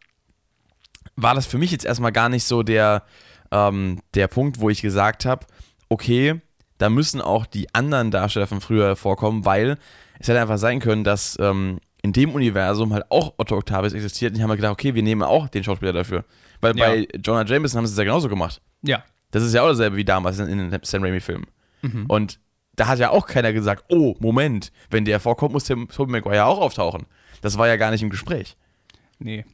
war 1.15 1.34
das 1.34 1.46
für 1.46 1.58
mich 1.58 1.72
jetzt 1.72 1.86
erstmal 1.86 2.12
gar 2.12 2.27
nicht 2.27 2.43
so 2.43 2.62
der, 2.62 3.03
ähm, 3.51 4.01
der 4.15 4.27
Punkt, 4.27 4.60
wo 4.60 4.70
ich 4.70 4.82
gesagt 4.82 5.25
habe, 5.25 5.46
okay, 5.88 6.41
da 6.77 6.89
müssen 6.89 7.22
auch 7.22 7.46
die 7.46 7.74
anderen 7.74 8.12
Darsteller 8.12 8.48
von 8.48 8.60
früher 8.60 8.98
vorkommen, 8.98 9.46
weil 9.46 9.77
es 10.24 10.27
hätte 10.30 10.39
einfach 10.42 10.58
sein 10.58 10.80
können, 10.80 11.03
dass 11.03 11.38
ähm, 11.39 11.80
in 12.01 12.13
dem 12.13 12.32
Universum 12.32 12.94
halt 12.94 13.06
auch 13.12 13.34
Otto 13.38 13.58
Octavius 13.58 13.94
existiert 13.94 14.32
und 14.32 14.38
ich 14.38 14.42
habe 14.42 14.51
mir 14.53 14.58
gedacht, 14.58 14.72
okay, 14.72 14.96
wir 14.96 15.03
nehmen 15.03 15.22
auch 15.22 15.48
den 15.50 15.63
Schauspieler 15.63 15.94
dafür. 15.94 16.24
Weil 16.62 16.77
Ja. 16.77 16.88
bei 16.88 17.08
Jonah 17.24 17.46
Jameson 17.46 17.77
haben 17.80 17.86
sie 17.88 17.92
es 17.92 17.98
ja 17.98 18.03
genauso 18.06 18.30
gemacht. 18.30 18.62
Ja. 18.82 19.03
Das 19.32 19.44
ist 19.44 19.53
ja 19.53 19.62
auch 19.63 19.68
dasselbe 19.68 19.98
wie 19.98 20.06
damals 20.06 20.39
in, 20.39 20.48
in 20.48 20.70
den 20.72 20.80
Sam 20.84 21.03
Raimi-Filmen. 21.03 21.46
Mhm. 21.82 22.06
Und 22.08 22.39
da 22.75 22.88
hat 22.88 23.00
ja 23.00 23.10
auch 23.10 23.27
keiner 23.27 23.51
gesagt, 23.53 23.86
oh, 23.89 24.15
Moment, 24.20 24.72
wenn 24.89 25.06
der 25.06 25.20
vorkommt, 25.20 25.51
muss 25.53 25.65
der 25.65 25.77
Tobey 25.88 26.12
Maguire 26.12 26.46
auch 26.46 26.60
auftauchen. 26.60 27.06
Das 27.42 27.58
war 27.58 27.68
ja 27.68 27.75
gar 27.75 27.92
nicht 27.92 28.01
im 28.01 28.10
Gespräch. 28.10 28.56
Nee. 29.20 29.46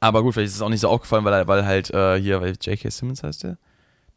Aber 0.00 0.22
gut, 0.22 0.34
vielleicht 0.34 0.48
ist 0.50 0.54
es 0.56 0.62
auch 0.62 0.68
nicht 0.68 0.80
so 0.80 0.88
aufgefallen, 0.88 1.24
weil, 1.24 1.46
weil 1.48 1.66
halt 1.66 1.90
äh, 1.90 2.20
hier, 2.20 2.40
weil 2.40 2.54
J.K. 2.60 2.90
Simmons 2.90 3.22
heißt 3.22 3.42
der, 3.44 3.58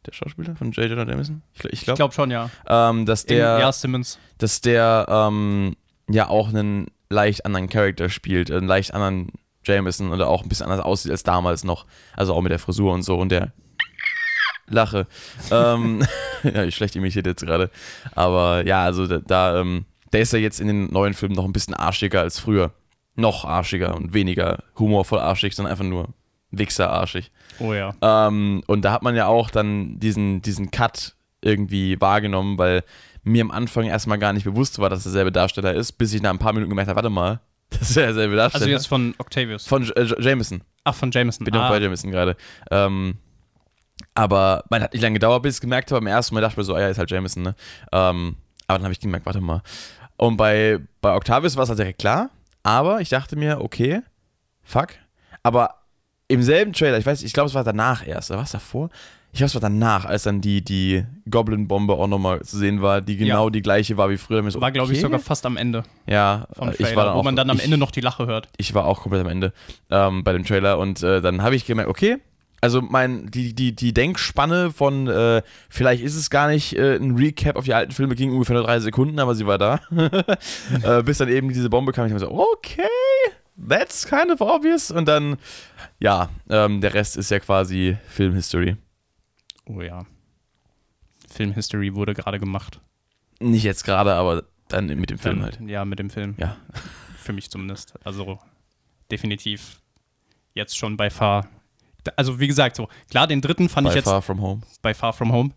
der 0.08 0.14
Schauspieler 0.14 0.56
von 0.56 0.72
J. 0.72 0.90
Jonah 0.90 1.08
Jameson. 1.08 1.42
Ich, 1.54 1.66
ich 1.66 1.82
glaube, 1.82 1.98
glaube 1.98 2.14
schon, 2.14 2.32
ja. 2.32 2.50
ähm, 2.68 3.06
dass 3.06 3.24
In, 3.24 3.38
der, 3.38 3.60
ja, 3.60 3.72
Simmons. 3.72 4.20
dass 4.38 4.62
der 4.62 5.06
ähm, 5.10 5.76
ja 6.10 6.28
auch 6.30 6.50
einen 6.50 6.88
leicht 7.10 7.46
anderen 7.46 7.70
Charakter 7.70 8.10
spielt, 8.10 8.52
einen 8.52 8.68
leicht 8.68 8.94
anderen 8.94 9.32
Jameson 9.64 10.12
oder 10.12 10.28
auch 10.28 10.44
ein 10.44 10.50
bisschen 10.50 10.66
anders 10.66 10.84
aussieht 10.84 11.12
als 11.12 11.24
damals 11.24 11.64
noch. 11.64 11.86
Also 12.16 12.34
auch 12.34 12.42
mit 12.42 12.52
der 12.52 12.60
Frisur 12.60 12.94
und 12.94 13.04
so 13.04 13.18
und 13.18 13.30
der 13.30 13.54
Lache. 14.68 15.08
ähm, 15.52 16.06
ja, 16.44 16.64
ich 16.64 16.76
schlecht 16.76 16.96
imitiert 16.96 17.26
jetzt 17.26 17.46
gerade. 17.46 17.70
Aber 18.14 18.66
ja, 18.66 18.84
also 18.84 19.08
da, 19.08 19.20
da 19.20 19.62
ähm, 19.62 19.86
der 20.14 20.22
ist 20.22 20.34
ja 20.34 20.40
jetzt 20.40 20.60
in 20.60 20.68
den 20.68 20.92
neuen 20.92 21.14
Filmen 21.14 21.36
noch 21.36 21.46
ein 21.46 21.54
bisschen 21.54 21.74
arschiger 21.74 22.22
als 22.22 22.40
früher. 22.40 22.72
Noch 23.16 23.46
arschiger 23.46 23.96
und 23.96 24.14
weniger 24.14 24.64
humorvoll 24.78 25.20
arschig, 25.20 25.56
sondern 25.56 25.72
einfach 25.72 25.86
nur 25.86 26.10
wichser-arschig. 26.52 27.32
Oh 27.60 27.74
ja. 27.74 27.94
Ähm, 28.02 28.64
und 28.68 28.84
da 28.84 28.92
hat 28.92 29.04
man 29.04 29.16
ja 29.16 29.28
auch 29.28 29.50
dann 29.50 30.00
diesen, 30.00 30.42
diesen 30.42 30.72
Cut 30.72 31.16
irgendwie 31.42 32.00
wahrgenommen, 32.00 32.58
weil 32.58 32.84
mir 33.24 33.42
am 33.42 33.52
Anfang 33.52 33.86
erstmal 33.86 34.18
gar 34.18 34.34
nicht 34.34 34.46
bewusst 34.46 34.80
war, 34.80 34.90
dass 34.90 35.04
derselbe 35.04 35.32
Darsteller 35.32 35.74
ist, 35.74 35.94
bis 35.94 36.14
ich 36.14 36.22
nach 36.22 36.32
ein 36.32 36.40
paar 36.40 36.54
Minuten 36.54 36.70
gemerkt 36.70 36.90
habe, 36.90 36.96
warte 36.96 37.10
mal, 37.10 37.42
das 37.70 37.90
ist 37.90 37.96
ja 37.96 38.06
derselbe 38.06 38.36
Darsteller. 38.36 38.64
Also 38.64 38.72
jetzt 38.72 38.88
von 38.88 39.14
Octavius. 39.18 39.68
von 39.68 39.84
J 39.84 40.20
Jameson. 40.20 40.64
Ach, 40.84 40.96
von 40.96 41.12
Jameson. 41.12 41.44
Bin 41.44 41.56
auch 41.56 41.64
ah, 41.64 41.70
bei 41.70 41.80
Jameson 41.80 42.12
gerade. 42.12 42.38
Ähm, 42.72 43.18
aber 44.16 44.64
man 44.70 44.82
hat 44.82 44.94
nicht 44.94 45.02
lange 45.02 45.14
gedauert, 45.16 45.44
bis 45.44 45.56
ich 45.56 45.58
es 45.58 45.62
gemerkt 45.62 45.92
habe. 45.92 46.00
Am 46.00 46.08
ersten 46.08 46.34
Mal 46.34 46.42
dachte 46.42 46.54
ich 46.54 46.58
mir 46.58 46.64
so, 46.64 46.76
ah 46.76 46.80
ja, 46.80 46.88
ist 46.88 46.98
halt 46.98 47.12
Jameson, 47.12 47.44
ne? 47.44 47.56
Ähm, 47.92 48.38
aber 48.68 48.80
dann 48.80 48.84
habe 48.84 48.94
ich 48.94 49.00
gemerkt, 49.00 49.26
warte 49.26 49.42
mal. 49.42 49.62
Und 50.16 50.38
bei, 50.38 50.80
bei 51.02 51.14
Octavius 51.14 51.56
war 51.56 51.64
es 51.64 51.70
halt 51.70 51.80
direkt 51.80 52.00
klar. 52.00 52.30
Aber 52.64 53.02
ich 53.02 53.10
dachte 53.10 53.36
mir, 53.36 53.62
okay, 53.62 54.02
fuck. 54.64 54.90
Aber 55.44 55.76
im 56.28 56.44
selben 56.44 56.74
Trailer, 56.74 56.98
ich 56.98 57.06
weiß, 57.06 57.24
ich 57.24 57.34
glaube, 57.34 57.48
es 57.48 57.54
war 57.56 57.64
danach 57.64 58.06
erst, 58.06 58.32
oder 58.32 58.40
was 58.42 58.52
davor? 58.52 58.90
Ich 59.34 59.40
glaube, 59.40 59.48
es 59.48 59.54
war 59.56 59.62
danach, 59.62 60.06
als 60.06 60.24
dann 60.24 60.42
die, 60.42 60.64
die 60.64 61.04
Goblin-Bombe 61.30 61.94
auch 61.94 62.08
nochmal 62.08 62.42
zu 62.42 62.58
sehen 62.58 62.82
war, 62.82 63.02
die 63.02 63.18
genau 63.18 63.46
Ja. 63.46 63.50
die 63.52 63.62
gleiche 63.62 63.96
war 63.98 64.10
wie 64.10 64.18
früher. 64.18 64.50
So, 64.50 64.60
war, 64.62 64.72
glaube 64.72 64.92
ich, 64.92 64.98
okay. 65.00 65.06
sogar 65.06 65.20
fast 65.20 65.46
am 65.46 65.58
Ende 65.58 65.84
Ja, 66.08 66.48
vom 66.54 66.72
Trailer, 66.72 66.90
ich 66.90 66.96
war 66.96 67.06
dann 67.06 67.16
wo 67.16 67.20
auch, 67.20 67.24
man 67.24 67.36
dann 67.36 67.50
am 67.50 67.58
ich, 67.58 67.64
Ende 67.64 67.78
noch 67.78 67.92
die 67.92 68.02
Lache 68.02 68.26
hört. 68.26 68.48
ich 68.58 68.74
war 68.74 68.86
auch 68.86 69.02
komplett 69.02 69.22
am 69.22 69.28
Ende 69.28 69.54
ähm, 69.92 70.24
bei 70.24 70.34
dem 70.34 70.44
Trailer 70.46 70.80
und 70.80 71.04
äh, 71.04 71.22
dann 71.22 71.44
habe 71.44 71.56
ich 71.56 71.66
gemerkt, 71.66 71.90
okay, 71.90 72.18
also 72.62 72.82
mein, 72.82 73.28
die, 73.30 73.54
die, 73.54 73.76
die 73.76 73.94
Denkspanne 73.94 74.72
von 74.72 75.08
äh, 75.08 75.44
vielleicht 75.70 76.04
ist 76.04 76.16
es 76.16 76.32
gar 76.32 76.48
nicht 76.48 76.76
äh, 76.76 76.96
ein 76.96 77.16
Recap 77.16 77.56
auf 77.58 77.66
die 77.66 77.74
alten 77.76 77.92
Filme 77.92 78.16
ging 78.16 78.32
ungefähr 78.32 78.56
nur 78.56 78.64
drei 78.66 78.80
Sekunden, 78.80 79.20
aber 79.20 79.36
sie 79.36 79.46
war 79.46 79.60
da. 79.60 79.80
äh, 80.84 81.04
bis 81.04 81.20
dann 81.20 81.30
eben 81.30 81.50
diese 81.50 81.70
Bombe 81.70 81.92
kam, 81.92 82.08
ich 82.08 82.14
mir 82.14 82.20
so, 82.20 82.32
okay, 82.32 82.82
that's 83.58 84.08
kind 84.08 84.32
of 84.32 84.42
obvious. 84.42 84.92
Und 84.92 85.06
dann, 85.08 85.38
ja, 86.00 86.30
ähm, 86.50 86.82
der 86.82 86.94
Rest 86.94 87.18
ist 87.18 87.32
ja 87.32 87.40
quasi 87.40 87.98
Filmhistory. 88.10 88.78
Oh 89.66 89.82
ja. 89.82 90.06
Filmhistory 91.30 91.94
wurde 91.96 92.14
gerade 92.14 92.40
gemacht. 92.40 92.80
Nicht 93.40 93.64
jetzt 93.64 93.84
gerade, 93.84 94.14
aber 94.14 94.44
dann 94.70 94.88
mit 94.88 95.10
dem 95.10 95.18
Film 95.20 95.36
Dann- 95.42 95.44
halt. 95.44 95.60
Ja, 95.70 95.86
mit 95.86 96.00
dem 96.00 96.10
Film. 96.10 96.36
Ja. 96.38 96.58
Für 97.18 97.34
mich 97.34 97.50
zumindest. 97.50 97.94
Also 98.06 98.40
definitiv 99.12 99.82
jetzt 100.54 100.78
schon 100.78 100.98
bei 100.98 101.10
Far. 101.10 101.48
Also 102.16 102.40
wie 102.40 102.48
gesagt, 102.48 102.78
so 102.78 102.88
klar, 103.10 103.28
den 103.28 103.42
dritten 103.42 103.68
fand 103.68 103.86
By 103.86 103.90
ich 103.90 103.96
jetzt 103.96 104.06
Far 104.06 104.22
From 104.22 104.42
Home. 104.42 104.62
bei 104.82 104.94
Far 104.94 105.12
From 105.14 105.32
Home. 105.34 105.52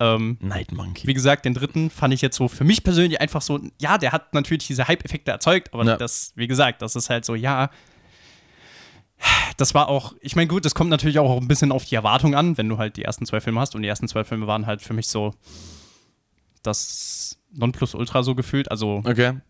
Ähm, 0.00 0.38
Night 0.40 0.70
Monkey. 0.72 1.06
wie 1.08 1.14
gesagt, 1.14 1.44
den 1.44 1.54
dritten 1.54 1.90
fand 1.90 2.14
ich 2.14 2.20
jetzt 2.22 2.36
so 2.36 2.46
für 2.48 2.62
mich 2.64 2.84
persönlich 2.84 3.20
einfach 3.20 3.42
so, 3.42 3.58
ja, 3.80 3.98
der 3.98 4.12
hat 4.12 4.32
natürlich 4.32 4.66
diese 4.66 4.86
Hype-Effekte 4.86 5.30
erzeugt, 5.32 5.74
aber 5.74 5.84
Ja. 5.84 5.96
das, 5.96 6.32
wie 6.36 6.46
gesagt, 6.46 6.82
das 6.82 6.94
ist 6.96 7.10
halt 7.10 7.24
so, 7.24 7.34
ja. 7.34 7.70
Das 9.56 9.74
war 9.74 9.88
auch, 9.88 10.14
ich 10.20 10.36
meine, 10.36 10.46
gut, 10.46 10.64
das 10.64 10.74
kommt 10.76 10.90
natürlich 10.90 11.18
auch 11.18 11.40
ein 11.40 11.48
bisschen 11.48 11.72
auf 11.72 11.84
die 11.84 11.96
Erwartung 11.96 12.36
an, 12.36 12.56
wenn 12.56 12.68
du 12.68 12.78
halt 12.78 12.96
die 12.96 13.02
ersten 13.02 13.26
zwei 13.26 13.40
Filme 13.40 13.58
hast. 13.58 13.74
Und 13.74 13.82
die 13.82 13.88
ersten 13.88 14.06
zwei 14.06 14.22
Filme 14.22 14.46
waren 14.46 14.66
halt 14.66 14.80
für 14.82 14.94
mich 14.94 15.08
so 15.08 15.34
das 16.62 17.38
Nonplusultra 17.52 18.22
so 18.22 18.34
gefühlt. 18.36 18.70
Also 18.70 19.02
Okay. 19.04 19.40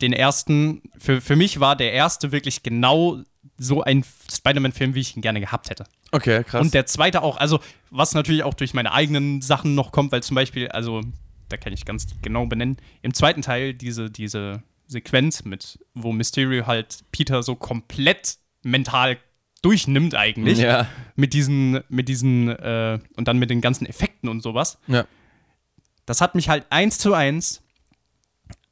den 0.00 0.12
ersten, 0.12 0.82
für, 0.98 1.20
für 1.20 1.36
mich 1.36 1.60
war 1.60 1.76
der 1.76 1.92
erste 1.92 2.32
wirklich 2.32 2.64
genau 2.64 3.22
so 3.58 3.82
ein 3.82 4.04
Spider-Man-Film, 4.32 4.94
wie 4.96 5.00
ich 5.00 5.14
ihn 5.16 5.22
gerne 5.22 5.40
gehabt 5.40 5.70
hätte. 5.70 5.84
Okay, 6.14 6.44
krass. 6.44 6.62
Und 6.62 6.74
der 6.74 6.86
zweite 6.86 7.22
auch, 7.22 7.38
also 7.38 7.58
was 7.90 8.14
natürlich 8.14 8.44
auch 8.44 8.54
durch 8.54 8.72
meine 8.72 8.92
eigenen 8.92 9.42
Sachen 9.42 9.74
noch 9.74 9.90
kommt, 9.90 10.12
weil 10.12 10.22
zum 10.22 10.36
Beispiel, 10.36 10.68
also 10.68 11.00
da 11.48 11.56
kann 11.56 11.72
ich 11.72 11.84
ganz 11.84 12.06
genau 12.22 12.46
benennen, 12.46 12.76
im 13.02 13.12
zweiten 13.12 13.42
Teil 13.42 13.74
diese, 13.74 14.10
diese 14.10 14.62
Sequenz 14.86 15.44
mit, 15.44 15.80
wo 15.92 16.12
Mysterio 16.12 16.68
halt 16.68 17.04
Peter 17.10 17.42
so 17.42 17.56
komplett 17.56 18.36
mental 18.62 19.16
durchnimmt 19.60 20.14
eigentlich, 20.14 20.58
ja. 20.58 20.86
mit 21.16 21.32
diesen, 21.32 21.80
mit 21.88 22.08
diesen, 22.08 22.48
äh, 22.48 23.00
und 23.16 23.26
dann 23.26 23.38
mit 23.38 23.50
den 23.50 23.60
ganzen 23.60 23.84
Effekten 23.84 24.28
und 24.28 24.40
sowas. 24.40 24.78
Ja. 24.86 25.06
Das 26.06 26.20
hat 26.20 26.36
mich 26.36 26.48
halt 26.48 26.66
eins 26.70 26.98
zu 26.98 27.12
eins 27.12 27.60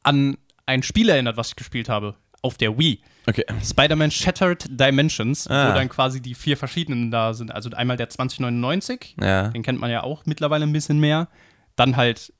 an 0.05 0.37
ein 0.65 0.85
Spiel 0.85 1.09
erinnert, 1.09 1.37
was 1.37 1.49
ich 1.49 1.57
gespielt 1.57 1.89
habe, 1.89 2.15
auf 2.41 2.57
der 2.57 2.79
Wii. 2.79 3.01
Okay. 3.27 3.45
Spider-Man 3.63 4.11
Shattered 4.11 4.65
Dimensions, 4.69 5.47
Ah. 5.49 5.71
wo 5.71 5.75
dann 5.75 5.89
quasi 5.89 6.21
die 6.21 6.35
vier 6.35 6.57
verschiedenen 6.57 7.11
da 7.11 7.35
sind. 7.35 7.53
Also 7.55 7.71
einmal 7.71 7.97
der 7.97 8.09
2099, 8.09 9.17
Ja. 9.21 9.49
den 9.49 9.63
kennt 9.63 9.79
man 9.81 9.91
ja 9.91 10.03
auch 10.03 10.25
mittlerweile 10.27 10.65
ein 10.65 10.73
bisschen 10.73 10.99
mehr. 10.99 11.29
Dann 11.77 11.97
halt 11.97 12.33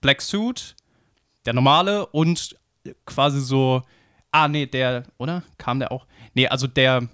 Black 0.00 0.20
Suit, 0.20 0.76
der 1.46 1.54
normale 1.54 2.06
und 2.06 2.56
quasi 3.06 3.40
so, 3.40 3.82
ah 4.30 4.48
nee, 4.48 4.66
der, 4.66 5.04
oder? 5.16 5.42
Kam 5.56 5.78
der 5.78 5.92
auch? 5.92 6.06
Nee, 6.34 6.46
also 6.48 6.66
der, 6.66 7.08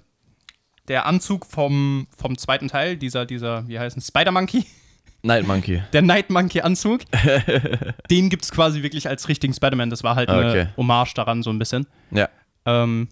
der 0.89 1.07
Anzug 1.07 1.47
vom, 1.47 2.07
vom 2.17 2.37
zweiten 2.37 2.69
Teil, 2.69 2.97
dieser, 2.97 3.25
dieser, 3.27 3.67
wie 3.69 3.79
heißt 3.79 3.97
es, 3.97 4.09
Spider-Monkey, 4.09 4.67
Night 5.23 5.47
Monkey. 5.47 5.83
der 5.93 6.03
Night 6.03 6.29
Monkey-Anzug, 6.31 7.01
den 8.11 8.29
gibt 8.29 8.45
es 8.45 8.51
quasi 8.51 8.83
wirklich 8.83 9.09
als 9.09 9.29
richtigen 9.29 9.55
Spider-Man. 9.55 9.89
Das 9.91 10.03
war 10.05 10.17
halt 10.17 10.29
eine 10.29 10.51
Okay. 10.51 10.67
Hommage 10.77 11.15
daran 11.15 11.43
so 11.43 11.51
ein 11.51 11.59
bisschen. 11.59 11.87
Ja. 12.11 12.29
Ähm, 12.67 13.09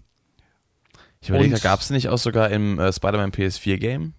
Ich 1.21 1.29
überlege, 1.29 1.59
gab 1.59 1.79
es 1.79 1.89
nicht 1.89 2.09
auch 2.09 2.17
sogar 2.17 2.49
im 2.49 2.79
äh, 2.79 2.91
Spider-Man 2.91 3.31
PS4-Game 3.31 4.13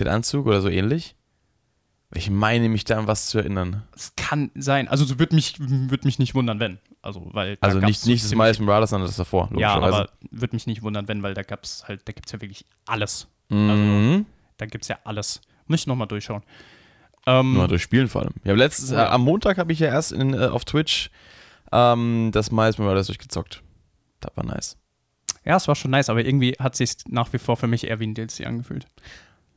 den 0.00 0.08
Anzug 0.08 0.46
oder 0.46 0.60
so 0.60 0.68
ähnlich? 0.68 1.14
Ich 2.14 2.30
meine 2.30 2.68
mich 2.68 2.84
da 2.84 2.98
an 2.98 3.06
was 3.06 3.26
zu 3.28 3.38
erinnern. 3.38 3.82
Es 3.94 4.14
kann 4.16 4.50
sein. 4.54 4.88
Also 4.88 5.04
so 5.04 5.18
würde 5.18 5.34
mich, 5.34 5.56
würd 5.58 6.04
mich 6.04 6.18
nicht 6.18 6.34
wundern, 6.34 6.60
wenn. 6.60 6.78
Also, 7.02 7.28
weil 7.32 7.56
da 7.56 7.66
Also 7.66 7.80
nicht, 7.80 8.00
so 8.00 8.10
nicht 8.10 8.24
das 8.24 8.34
Miles 8.34 8.58
Morales, 8.60 8.90
sondern 8.90 9.08
das 9.08 9.16
davor, 9.16 9.50
Ja, 9.56 9.74
aber 9.74 10.08
würde 10.30 10.54
mich 10.54 10.66
nicht 10.66 10.82
wundern, 10.82 11.08
wenn, 11.08 11.22
weil 11.22 11.34
da 11.34 11.42
gab 11.42 11.64
es 11.64 11.86
halt, 11.86 12.02
da 12.06 12.12
gibt 12.12 12.26
es 12.26 12.32
ja 12.32 12.40
wirklich 12.40 12.64
alles. 12.86 13.26
mhm. 13.48 14.24
Da 14.56 14.66
gibt 14.66 14.84
es 14.84 14.88
ja 14.88 14.98
alles. 15.04 15.40
Muss 15.66 15.80
ich 15.80 15.86
nochmal 15.86 16.06
durchschauen. 16.06 16.42
Ähm, 17.26 17.54
Nur 17.54 17.68
durch 17.68 17.82
Spielen 17.82 18.08
vor 18.08 18.22
allem. 18.22 18.34
Ja, 18.44 18.54
letztes, 18.54 18.92
äh, 18.92 18.96
am 18.96 19.22
Montag 19.22 19.58
habe 19.58 19.72
ich 19.72 19.80
ja 19.80 19.88
erst 19.88 20.12
in, 20.12 20.32
äh, 20.32 20.46
auf 20.46 20.64
Twitch 20.64 21.10
ähm, 21.72 22.30
das 22.32 22.50
Miles 22.52 22.78
Morales 22.78 23.08
durchgezockt. 23.08 23.62
Das 24.26 24.36
war 24.36 24.44
nice. 24.44 24.76
ja, 25.44 25.56
es 25.56 25.68
war 25.68 25.74
schon 25.74 25.90
nice, 25.90 26.10
aber 26.10 26.24
irgendwie 26.24 26.56
hat 26.58 26.76
sich 26.76 26.92
nach 27.08 27.32
wie 27.32 27.38
vor 27.38 27.56
für 27.56 27.66
mich 27.66 27.86
eher 27.86 28.00
wie 28.00 28.06
ein 28.06 28.14
DLC 28.14 28.46
angefühlt. 28.46 28.86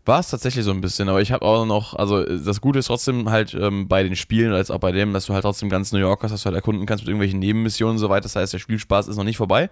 War 0.05 0.19
es 0.21 0.29
tatsächlich 0.29 0.65
so 0.65 0.71
ein 0.71 0.81
bisschen, 0.81 1.09
aber 1.09 1.21
ich 1.21 1.31
habe 1.31 1.45
auch 1.45 1.65
noch, 1.65 1.93
also 1.93 2.25
äh, 2.25 2.39
das 2.43 2.61
Gute 2.61 2.79
ist 2.79 2.87
trotzdem 2.87 3.29
halt 3.29 3.53
ähm, 3.53 3.87
bei 3.87 4.01
den 4.03 4.15
Spielen 4.15 4.53
als 4.53 4.71
auch 4.71 4.79
bei 4.79 4.91
dem, 4.91 5.13
dass 5.13 5.25
du 5.25 5.33
halt 5.33 5.43
trotzdem 5.43 5.69
ganz 5.69 5.91
New 5.91 5.99
York 5.99 6.23
hast, 6.23 6.31
dass 6.31 6.41
du 6.43 6.45
halt 6.45 6.55
erkunden 6.55 6.85
kannst 6.85 7.03
mit 7.03 7.09
irgendwelchen 7.09 7.39
Nebenmissionen 7.39 7.95
und 7.95 7.99
so 7.99 8.09
weiter. 8.09 8.23
Das 8.23 8.35
heißt, 8.35 8.53
der 8.53 8.59
Spielspaß 8.59 9.07
ist 9.07 9.17
noch 9.17 9.23
nicht 9.23 9.37
vorbei. 9.37 9.69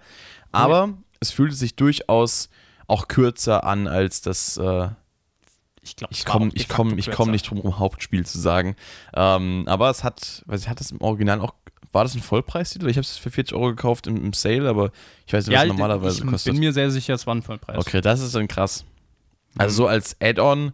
Aber 0.52 0.90
es 1.18 1.30
fühlte 1.30 1.56
sich 1.56 1.76
durchaus 1.76 2.50
auch 2.86 3.08
kürzer 3.08 3.64
an 3.64 3.88
als 3.88 4.20
das 4.20 4.56
äh, 4.58 4.88
Ich 5.88 5.96
glaube, 5.96 6.14
Ich 6.14 6.24
komme 6.24 6.50
ich 6.54 6.68
komm, 6.68 6.98
ich 6.98 7.10
komm 7.10 7.30
nicht 7.30 7.48
drum 7.48 7.58
rum, 7.58 7.78
Hauptspiel 7.78 8.24
zu 8.26 8.38
sagen. 8.38 8.76
Ähm, 9.14 9.64
aber 9.66 9.90
es 9.90 10.04
hat, 10.04 10.42
weiß 10.46 10.62
ich, 10.62 10.68
hat 10.68 10.80
das 10.80 10.90
im 10.90 11.00
Original 11.00 11.40
auch, 11.40 11.54
war 11.92 12.04
das 12.04 12.14
ein 12.14 12.22
Vollpreistitel? 12.22 12.88
Ich 12.88 12.96
habe 12.96 13.02
es 13.04 13.16
für 13.16 13.30
40 13.30 13.54
Euro 13.56 13.68
gekauft 13.70 14.06
im, 14.06 14.16
im 14.16 14.32
Sale, 14.32 14.68
aber 14.68 14.90
ich 15.26 15.32
weiß 15.32 15.46
nicht, 15.46 15.56
was 15.56 15.62
Ja, 15.62 15.62
es 15.62 15.68
normalerweise 15.68 16.24
ich 16.24 16.30
kostet. 16.30 16.52
bin 16.52 16.60
mir 16.60 16.72
sehr 16.72 16.90
sicher, 16.90 17.14
es 17.14 17.26
war 17.26 17.34
ein 17.34 17.42
Vollpreis. 17.42 17.78
Okay, 17.78 18.00
das 18.00 18.20
ist 18.20 18.34
dann 18.34 18.46
krass. 18.48 18.84
Also 19.56 19.74
so 19.74 19.86
als 19.86 20.16
Add-on, 20.20 20.72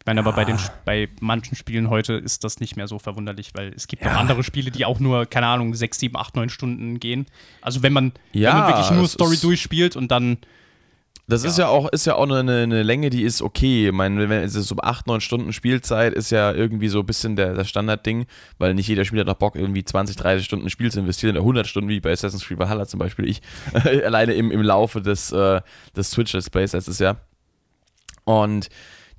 Ich 0.00 0.06
meine, 0.06 0.20
aber 0.20 0.32
bei, 0.34 0.44
den, 0.44 0.56
Ah. 0.56 0.70
bei 0.84 1.08
manchen 1.20 1.54
Spielen 1.56 1.88
heute 1.88 2.14
ist 2.14 2.44
das 2.44 2.60
nicht 2.60 2.76
mehr 2.76 2.88
so 2.88 2.98
verwunderlich, 2.98 3.52
weil 3.54 3.72
es 3.74 3.86
gibt 3.86 4.02
Ja. 4.04 4.12
noch 4.12 4.18
andere 4.20 4.42
Spiele, 4.42 4.70
die 4.70 4.84
auch 4.84 5.00
nur, 5.00 5.24
keine 5.24 5.46
Ahnung, 5.46 5.74
sechs, 5.74 5.98
sieben, 5.98 6.16
acht, 6.16 6.36
neun 6.36 6.50
Stunden 6.50 7.00
gehen. 7.00 7.24
Also 7.62 7.82
wenn 7.82 7.92
man, 7.94 8.12
Ja, 8.32 8.50
wenn 8.50 8.58
man 8.60 8.68
wirklich 8.68 8.90
nur 8.90 9.08
Story 9.08 9.38
durchspielt 9.38 9.96
und 9.96 10.08
dann 10.10 10.36
das 11.26 11.44
ist 11.44 11.56
ja 11.56 11.68
auch, 11.68 11.88
ist 11.88 12.04
ja 12.04 12.16
auch 12.16 12.28
eine, 12.28 12.62
eine 12.62 12.82
Länge, 12.82 13.08
die 13.08 13.22
ist 13.22 13.40
okay. 13.40 13.86
Ich 13.86 13.92
meine, 13.92 14.28
wenn 14.28 14.42
es 14.42 14.52
so 14.52 14.76
8, 14.76 15.06
9 15.06 15.22
Stunden 15.22 15.52
Spielzeit 15.54 16.12
ist 16.12 16.30
ja 16.30 16.52
irgendwie 16.52 16.88
so 16.88 17.00
ein 17.00 17.06
bisschen 17.06 17.34
der, 17.34 17.54
das 17.54 17.68
Standardding, 17.68 18.26
weil 18.58 18.74
nicht 18.74 18.88
jeder 18.88 19.06
Spieler 19.06 19.20
hat 19.20 19.28
noch 19.28 19.34
Bock, 19.34 19.56
irgendwie 19.56 19.84
20, 19.84 20.16
30 20.16 20.44
Stunden 20.44 20.68
Spiel 20.68 20.92
zu 20.92 21.00
investieren, 21.00 21.36
oder 21.36 21.40
100 21.40 21.66
Stunden, 21.66 21.88
wie 21.88 22.00
bei 22.00 22.12
Assassin's 22.12 22.44
Creed 22.44 22.58
Valhalla 22.58 22.86
zum 22.86 22.98
Beispiel 22.98 23.26
ich, 23.26 23.40
alleine 24.04 24.34
im, 24.34 24.50
im 24.50 24.60
Laufe 24.60 25.00
des, 25.00 25.32
äh, 25.32 25.62
des 25.96 26.10
Twitch-Let's 26.10 26.50
Plays 26.50 26.74
letztes 26.74 26.98
Jahr. 26.98 27.16
Und 28.24 28.68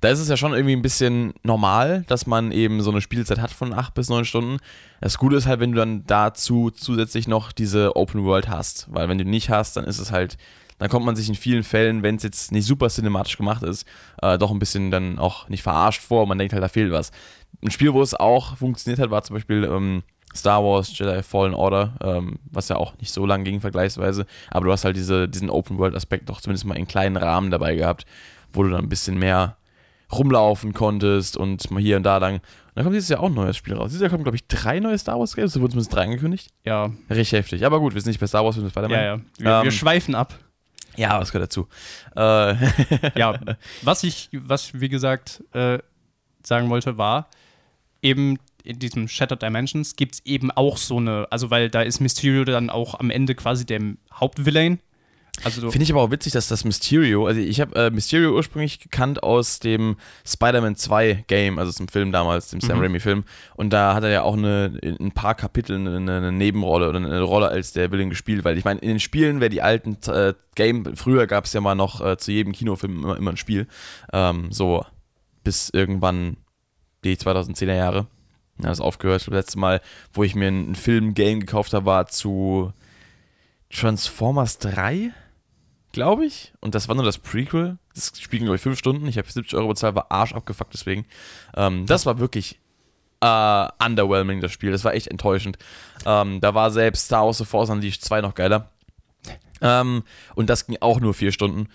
da 0.00 0.10
ist 0.10 0.20
es 0.20 0.28
ja 0.28 0.36
schon 0.36 0.52
irgendwie 0.52 0.76
ein 0.76 0.82
bisschen 0.82 1.34
normal, 1.42 2.04
dass 2.06 2.26
man 2.26 2.52
eben 2.52 2.82
so 2.82 2.90
eine 2.90 3.00
Spielzeit 3.00 3.40
hat 3.40 3.50
von 3.50 3.72
8 3.72 3.94
bis 3.94 4.08
9 4.08 4.24
Stunden. 4.24 4.58
Das 5.00 5.18
Gute 5.18 5.34
ist 5.34 5.46
halt, 5.46 5.58
wenn 5.58 5.72
du 5.72 5.78
dann 5.78 6.04
dazu 6.06 6.70
zusätzlich 6.70 7.26
noch 7.26 7.50
diese 7.50 7.96
Open 7.96 8.24
World 8.24 8.48
hast, 8.48 8.86
weil 8.90 9.08
wenn 9.08 9.18
du 9.18 9.24
nicht 9.24 9.50
hast, 9.50 9.76
dann 9.76 9.84
ist 9.84 9.98
es 9.98 10.12
halt, 10.12 10.36
dann 10.78 10.88
kommt 10.88 11.06
man 11.06 11.16
sich 11.16 11.28
in 11.28 11.34
vielen 11.34 11.62
Fällen, 11.62 12.02
wenn 12.02 12.16
es 12.16 12.22
jetzt 12.22 12.52
nicht 12.52 12.66
super 12.66 12.88
cinematisch 12.88 13.36
gemacht 13.36 13.62
ist, 13.62 13.86
äh, 14.22 14.36
doch 14.38 14.50
ein 14.50 14.58
bisschen 14.58 14.90
dann 14.90 15.18
auch 15.18 15.48
nicht 15.48 15.62
verarscht 15.62 16.02
vor. 16.02 16.26
Man 16.26 16.38
denkt 16.38 16.52
halt, 16.52 16.62
da 16.62 16.68
fehlt 16.68 16.92
was. 16.92 17.10
Ein 17.62 17.70
Spiel, 17.70 17.92
wo 17.94 18.02
es 18.02 18.14
auch 18.14 18.56
funktioniert 18.56 19.00
hat, 19.00 19.10
war 19.10 19.22
zum 19.22 19.34
Beispiel 19.34 19.64
ähm, 19.64 20.02
Star 20.34 20.62
Wars 20.62 20.96
Jedi 20.98 21.22
Fallen 21.22 21.54
Order, 21.54 21.94
ähm, 22.02 22.38
was 22.50 22.68
ja 22.68 22.76
auch 22.76 22.98
nicht 22.98 23.10
so 23.12 23.24
lang 23.24 23.44
ging 23.44 23.60
vergleichsweise, 23.62 24.26
aber 24.50 24.66
du 24.66 24.72
hast 24.72 24.84
halt 24.84 24.96
diese, 24.96 25.28
diesen 25.28 25.48
Open 25.48 25.78
World 25.78 25.94
Aspekt 25.94 26.28
doch 26.28 26.42
zumindest 26.42 26.66
mal 26.66 26.76
in 26.76 26.86
kleinen 26.86 27.16
Rahmen 27.16 27.50
dabei 27.50 27.74
gehabt, 27.74 28.04
wo 28.52 28.62
du 28.62 28.68
dann 28.70 28.84
ein 28.84 28.88
bisschen 28.90 29.18
mehr 29.18 29.56
rumlaufen 30.12 30.72
konntest 30.74 31.36
und 31.36 31.70
mal 31.70 31.80
hier 31.82 31.96
und 31.96 32.02
da 32.02 32.18
lang. 32.18 32.34
Und 32.36 32.42
dann 32.74 32.84
kommt 32.84 32.94
dieses 32.94 33.08
Jahr 33.08 33.20
auch 33.20 33.26
ein 33.26 33.34
neues 33.34 33.56
Spiel 33.56 33.74
raus. 33.74 33.88
Dieses 33.88 34.02
Jahr 34.02 34.10
kommen, 34.10 34.22
glaube 34.22 34.36
ich, 34.36 34.46
drei 34.46 34.78
neue 34.78 34.98
Star 34.98 35.18
Wars 35.18 35.34
Games. 35.34 35.52
Da 35.54 35.60
wurden 35.60 35.72
zumindest 35.72 35.94
drei 35.94 36.02
angekündigt. 36.04 36.50
Ja, 36.64 36.90
Richtig 37.10 37.32
heftig. 37.32 37.64
Aber 37.64 37.80
gut, 37.80 37.94
wir 37.94 38.00
sind 38.02 38.10
nicht 38.10 38.20
bei 38.20 38.26
Star 38.26 38.44
Wars, 38.44 38.56
wir 38.56 38.60
sind 38.62 38.72
bei 38.74 38.82
Spider-Man. 38.82 39.04
ja, 39.04 39.14
ja. 39.16 39.20
Wir, 39.38 39.44
wir 39.46 39.62
Ähm, 39.64 39.70
schweifen 39.70 40.14
ab. 40.14 40.34
Ja, 40.96 41.20
was 41.20 41.32
gehört 41.32 41.50
dazu? 41.50 41.68
Äh, 42.16 42.54
ja, 43.18 43.38
was 43.82 44.02
ich, 44.02 44.28
was 44.32 44.78
wie 44.80 44.88
gesagt 44.88 45.42
äh, 45.52 45.78
sagen 46.42 46.70
wollte, 46.70 46.98
war 46.98 47.28
eben 48.02 48.38
in 48.62 48.78
diesem 48.78 49.08
Shattered 49.08 49.42
Dimensions 49.42 49.96
gibt 49.96 50.16
es 50.16 50.26
eben 50.26 50.50
auch 50.50 50.76
so 50.76 50.98
eine, 50.98 51.26
also 51.30 51.50
weil 51.50 51.70
da 51.70 51.82
ist 51.82 52.00
Mysterio 52.00 52.44
dann 52.44 52.68
auch 52.68 52.98
am 52.98 53.10
Ende 53.10 53.34
quasi 53.34 53.64
der 53.64 53.80
Hauptvillain. 54.12 54.80
Also 55.44 55.60
so, 55.60 55.70
Finde 55.70 55.84
ich 55.84 55.92
aber 55.92 56.00
auch 56.02 56.10
witzig, 56.10 56.32
dass 56.32 56.48
das 56.48 56.64
Mysterio, 56.64 57.26
also 57.26 57.40
ich 57.40 57.60
habe 57.60 57.74
äh, 57.76 57.90
Mysterio 57.90 58.34
ursprünglich 58.34 58.80
gekannt 58.80 59.22
aus 59.22 59.58
dem 59.60 59.96
Spider-Man 60.26 60.76
2 60.76 61.24
Game, 61.26 61.58
also 61.58 61.72
zum 61.72 61.88
Film 61.88 62.10
damals, 62.10 62.48
dem 62.48 62.60
Sam 62.60 62.78
Mhm. 62.78 62.84
Raimi-Film. 62.84 63.24
Und 63.54 63.70
da 63.72 63.94
hat 63.94 64.02
er 64.02 64.10
ja 64.10 64.22
auch 64.22 64.36
eine, 64.36 64.78
in 64.82 64.96
ein 64.98 65.12
paar 65.12 65.34
Kapiteln 65.34 65.86
eine, 65.86 66.16
eine 66.16 66.32
Nebenrolle 66.32 66.88
oder 66.88 66.98
eine 66.98 67.20
Rolle 67.20 67.48
als 67.48 67.72
der 67.72 67.92
Villain 67.92 68.08
gespielt, 68.10 68.44
weil 68.44 68.56
ich 68.56 68.64
meine, 68.64 68.80
in 68.80 68.88
den 68.88 69.00
Spielen, 69.00 69.40
wer 69.40 69.50
die 69.50 69.62
alten 69.62 69.98
äh, 70.10 70.32
Game, 70.54 70.96
früher 70.96 71.26
gab 71.26 71.44
es 71.44 71.52
ja 71.52 71.60
mal 71.60 71.74
noch 71.74 72.00
äh, 72.04 72.16
zu 72.16 72.32
jedem 72.32 72.52
Kinofilm 72.52 72.96
immer, 73.04 73.16
immer 73.16 73.32
ein 73.32 73.36
Spiel, 73.36 73.66
ähm, 74.12 74.50
so 74.50 74.84
bis 75.44 75.68
irgendwann 75.68 76.38
die 77.04 77.14
2010er 77.16 77.74
Jahre. 77.74 78.06
Ja, 78.58 78.70
das 78.70 78.80
aufgehört. 78.80 79.20
Das 79.20 79.28
letzte 79.28 79.58
Mal, 79.58 79.82
wo 80.14 80.24
ich 80.24 80.34
mir 80.34 80.48
ein 80.48 80.74
Film-Game 80.74 81.40
gekauft 81.40 81.74
habe, 81.74 81.84
war 81.84 82.06
zu 82.06 82.72
Transformers 83.70 84.58
3 84.58 85.12
glaube 85.96 86.26
ich. 86.26 86.52
Und 86.60 86.74
das 86.74 86.88
war 86.88 86.94
nur 86.94 87.06
das 87.06 87.16
Prequel. 87.16 87.78
Das 87.94 88.12
Spiel 88.20 88.38
ging, 88.38 88.46
glaube 88.46 88.56
ich, 88.56 88.62
fünf 88.62 88.78
Stunden. 88.78 89.06
Ich 89.06 89.16
habe 89.16 89.26
70 89.26 89.56
Euro 89.56 89.68
bezahlt, 89.68 89.94
war 89.94 90.12
Arsch 90.12 90.34
abgefuckt 90.34 90.74
deswegen. 90.74 91.06
Ähm, 91.56 91.86
das 91.86 92.04
war 92.04 92.18
wirklich 92.18 92.60
äh, 93.22 93.68
underwhelming, 93.82 94.42
das 94.42 94.52
Spiel. 94.52 94.72
Das 94.72 94.84
war 94.84 94.92
echt 94.92 95.08
enttäuschend. 95.08 95.56
Ähm, 96.04 96.42
da 96.42 96.54
war 96.54 96.70
selbst 96.70 97.06
Star 97.06 97.24
Wars 97.24 97.38
The 97.38 97.46
Force 97.46 97.70
Unleashed 97.70 98.04
2 98.04 98.20
noch 98.20 98.34
geiler. 98.34 98.68
Ähm, 99.62 100.02
und 100.34 100.50
das 100.50 100.66
ging 100.66 100.76
auch 100.80 101.00
nur 101.00 101.14
vier 101.14 101.32
Stunden 101.32 101.68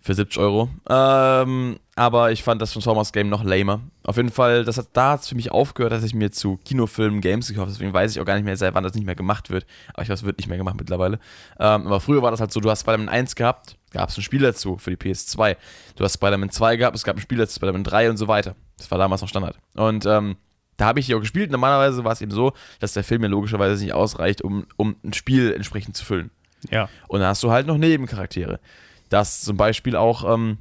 für 0.00 0.14
70 0.14 0.38
Euro. 0.38 0.68
Ähm, 0.88 1.78
aber 2.00 2.32
ich 2.32 2.42
fand 2.42 2.62
das 2.62 2.72
Transformers 2.72 3.12
Game 3.12 3.28
noch 3.28 3.44
lamer. 3.44 3.82
Auf 4.04 4.16
jeden 4.16 4.30
Fall, 4.30 4.64
das 4.64 4.78
hat, 4.78 4.86
da 4.94 5.10
hat 5.10 5.20
es 5.20 5.28
für 5.28 5.34
mich 5.34 5.52
aufgehört, 5.52 5.92
dass 5.92 6.02
ich 6.02 6.14
mir 6.14 6.30
zu 6.30 6.56
Kinofilmen 6.64 7.20
Games 7.20 7.48
gekauft 7.48 7.66
habe. 7.66 7.72
Deswegen 7.72 7.92
weiß 7.92 8.12
ich 8.12 8.20
auch 8.22 8.24
gar 8.24 8.36
nicht 8.36 8.46
mehr, 8.46 8.56
seit 8.56 8.72
wann 8.72 8.84
das 8.84 8.94
nicht 8.94 9.04
mehr 9.04 9.14
gemacht 9.14 9.50
wird. 9.50 9.66
Aber 9.92 10.02
ich 10.02 10.08
weiß, 10.08 10.20
es 10.20 10.24
wird 10.24 10.38
nicht 10.38 10.48
mehr 10.48 10.56
gemacht 10.56 10.76
mittlerweile. 10.78 11.18
Ähm, 11.58 11.86
aber 11.86 12.00
früher 12.00 12.22
war 12.22 12.30
das 12.30 12.40
halt 12.40 12.52
so, 12.52 12.60
du 12.60 12.70
hast 12.70 12.80
Spider-Man 12.80 13.10
1 13.10 13.34
gehabt, 13.34 13.76
gab 13.90 14.08
es 14.08 14.16
ein 14.16 14.22
Spiel 14.22 14.40
dazu 14.40 14.78
für 14.78 14.88
die 14.88 14.96
PS2. 14.96 15.58
Du 15.96 16.02
hast 16.02 16.14
Spider-Man 16.14 16.48
2 16.48 16.76
gehabt, 16.76 16.96
es 16.96 17.04
gab 17.04 17.16
ein 17.16 17.20
Spiel 17.20 17.36
dazu, 17.36 17.56
Spider-Man 17.56 17.84
3 17.84 18.08
und 18.08 18.16
so 18.16 18.28
weiter. 18.28 18.54
Das 18.78 18.90
war 18.90 18.96
damals 18.96 19.20
noch 19.20 19.28
Standard. 19.28 19.58
Und 19.74 20.06
ähm, 20.06 20.36
da 20.78 20.86
habe 20.86 21.00
ich 21.00 21.06
die 21.06 21.14
auch 21.14 21.20
gespielt. 21.20 21.50
Normalerweise 21.50 22.02
war 22.02 22.12
es 22.12 22.22
eben 22.22 22.32
so, 22.32 22.54
dass 22.78 22.94
der 22.94 23.04
Film 23.04 23.24
ja 23.24 23.28
logischerweise 23.28 23.84
nicht 23.84 23.92
ausreicht, 23.92 24.40
um, 24.40 24.66
um 24.78 24.96
ein 25.04 25.12
Spiel 25.12 25.52
entsprechend 25.52 25.98
zu 25.98 26.06
füllen. 26.06 26.30
ja. 26.70 26.88
Und 27.08 27.20
dann 27.20 27.28
hast 27.28 27.42
du 27.42 27.50
halt 27.50 27.66
noch 27.66 27.76
Nebencharaktere. 27.76 28.58
Das 29.10 29.42
zum 29.42 29.58
Beispiel 29.58 29.96
auch 29.96 30.24
ähm, 30.32 30.56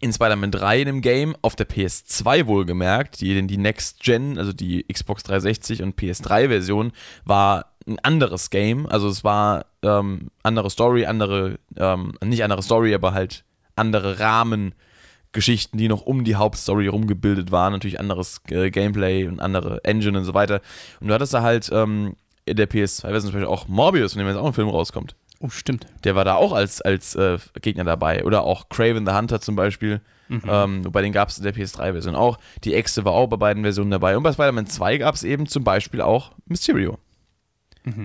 in 0.00 0.12
Spider-Man 0.12 0.50
3 0.50 0.80
in 0.80 0.86
dem 0.86 1.00
Game, 1.00 1.34
auf 1.42 1.56
der 1.56 1.68
PS2 1.68 2.46
wohlgemerkt, 2.46 3.20
die, 3.20 3.46
die 3.46 3.56
Next 3.56 4.00
Gen, 4.00 4.38
also 4.38 4.52
die 4.52 4.84
Xbox 4.84 5.22
360 5.24 5.82
und 5.82 5.98
PS3-Version, 5.98 6.92
war 7.24 7.72
ein 7.86 7.98
anderes 8.00 8.50
Game. 8.50 8.86
Also 8.86 9.08
es 9.08 9.24
war 9.24 9.66
ähm, 9.82 10.30
andere 10.42 10.70
Story, 10.70 11.06
andere, 11.06 11.58
ähm, 11.76 12.14
nicht 12.24 12.44
andere 12.44 12.62
Story, 12.62 12.94
aber 12.94 13.12
halt 13.12 13.44
andere 13.74 14.20
Rahmengeschichten, 14.20 15.78
die 15.78 15.88
noch 15.88 16.02
um 16.02 16.24
die 16.24 16.36
Hauptstory 16.36 16.86
rumgebildet 16.86 17.50
waren. 17.50 17.72
Natürlich 17.72 17.98
anderes 17.98 18.40
äh, 18.50 18.70
Gameplay 18.70 19.26
und 19.26 19.40
andere 19.40 19.82
Engine 19.84 20.18
und 20.18 20.24
so 20.24 20.34
weiter. 20.34 20.60
Und 21.00 21.08
du 21.08 21.14
hattest 21.14 21.34
da 21.34 21.42
halt 21.42 21.70
ähm, 21.72 22.14
in 22.44 22.56
der 22.56 22.68
PS2-Version 22.68 23.32
zum 23.32 23.32
Beispiel 23.32 23.46
auch 23.46 23.66
Morbius, 23.68 24.12
von 24.12 24.20
dem 24.20 24.28
jetzt 24.28 24.36
auch 24.36 24.46
ein 24.46 24.52
Film 24.52 24.68
rauskommt. 24.68 25.14
Oh, 25.40 25.48
stimmt. 25.50 25.86
Der 26.04 26.16
war 26.16 26.24
da 26.24 26.34
auch 26.34 26.52
als, 26.52 26.80
als 26.82 27.14
äh, 27.14 27.38
Gegner 27.60 27.84
dabei. 27.84 28.24
Oder 28.24 28.42
auch 28.42 28.68
Craven 28.68 29.06
the 29.06 29.12
Hunter 29.12 29.40
zum 29.40 29.54
Beispiel. 29.56 30.00
Ähm, 30.48 30.82
bei 30.82 31.00
denen 31.00 31.12
gab 31.12 31.28
es 31.28 31.38
in 31.38 31.44
der 31.44 31.54
PS3-Version 31.54 32.14
auch. 32.14 32.38
Die 32.64 32.74
Echse 32.74 33.04
war 33.04 33.12
auch 33.12 33.28
bei 33.28 33.36
beiden 33.36 33.62
Versionen 33.62 33.90
dabei. 33.90 34.16
Und 34.16 34.24
bei 34.24 34.32
Spider-Man 34.32 34.66
2 34.66 34.98
gab 34.98 35.14
es 35.14 35.22
eben 35.22 35.46
zum 35.46 35.64
Beispiel 35.64 36.00
auch 36.00 36.32
Mysterio. 36.46 36.98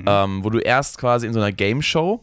Ähm, 0.08 0.44
wo 0.44 0.50
du 0.50 0.60
erst 0.60 0.98
quasi 0.98 1.28
in 1.28 1.34
so 1.34 1.40
einer 1.40 1.52
Game-Show, 1.52 2.22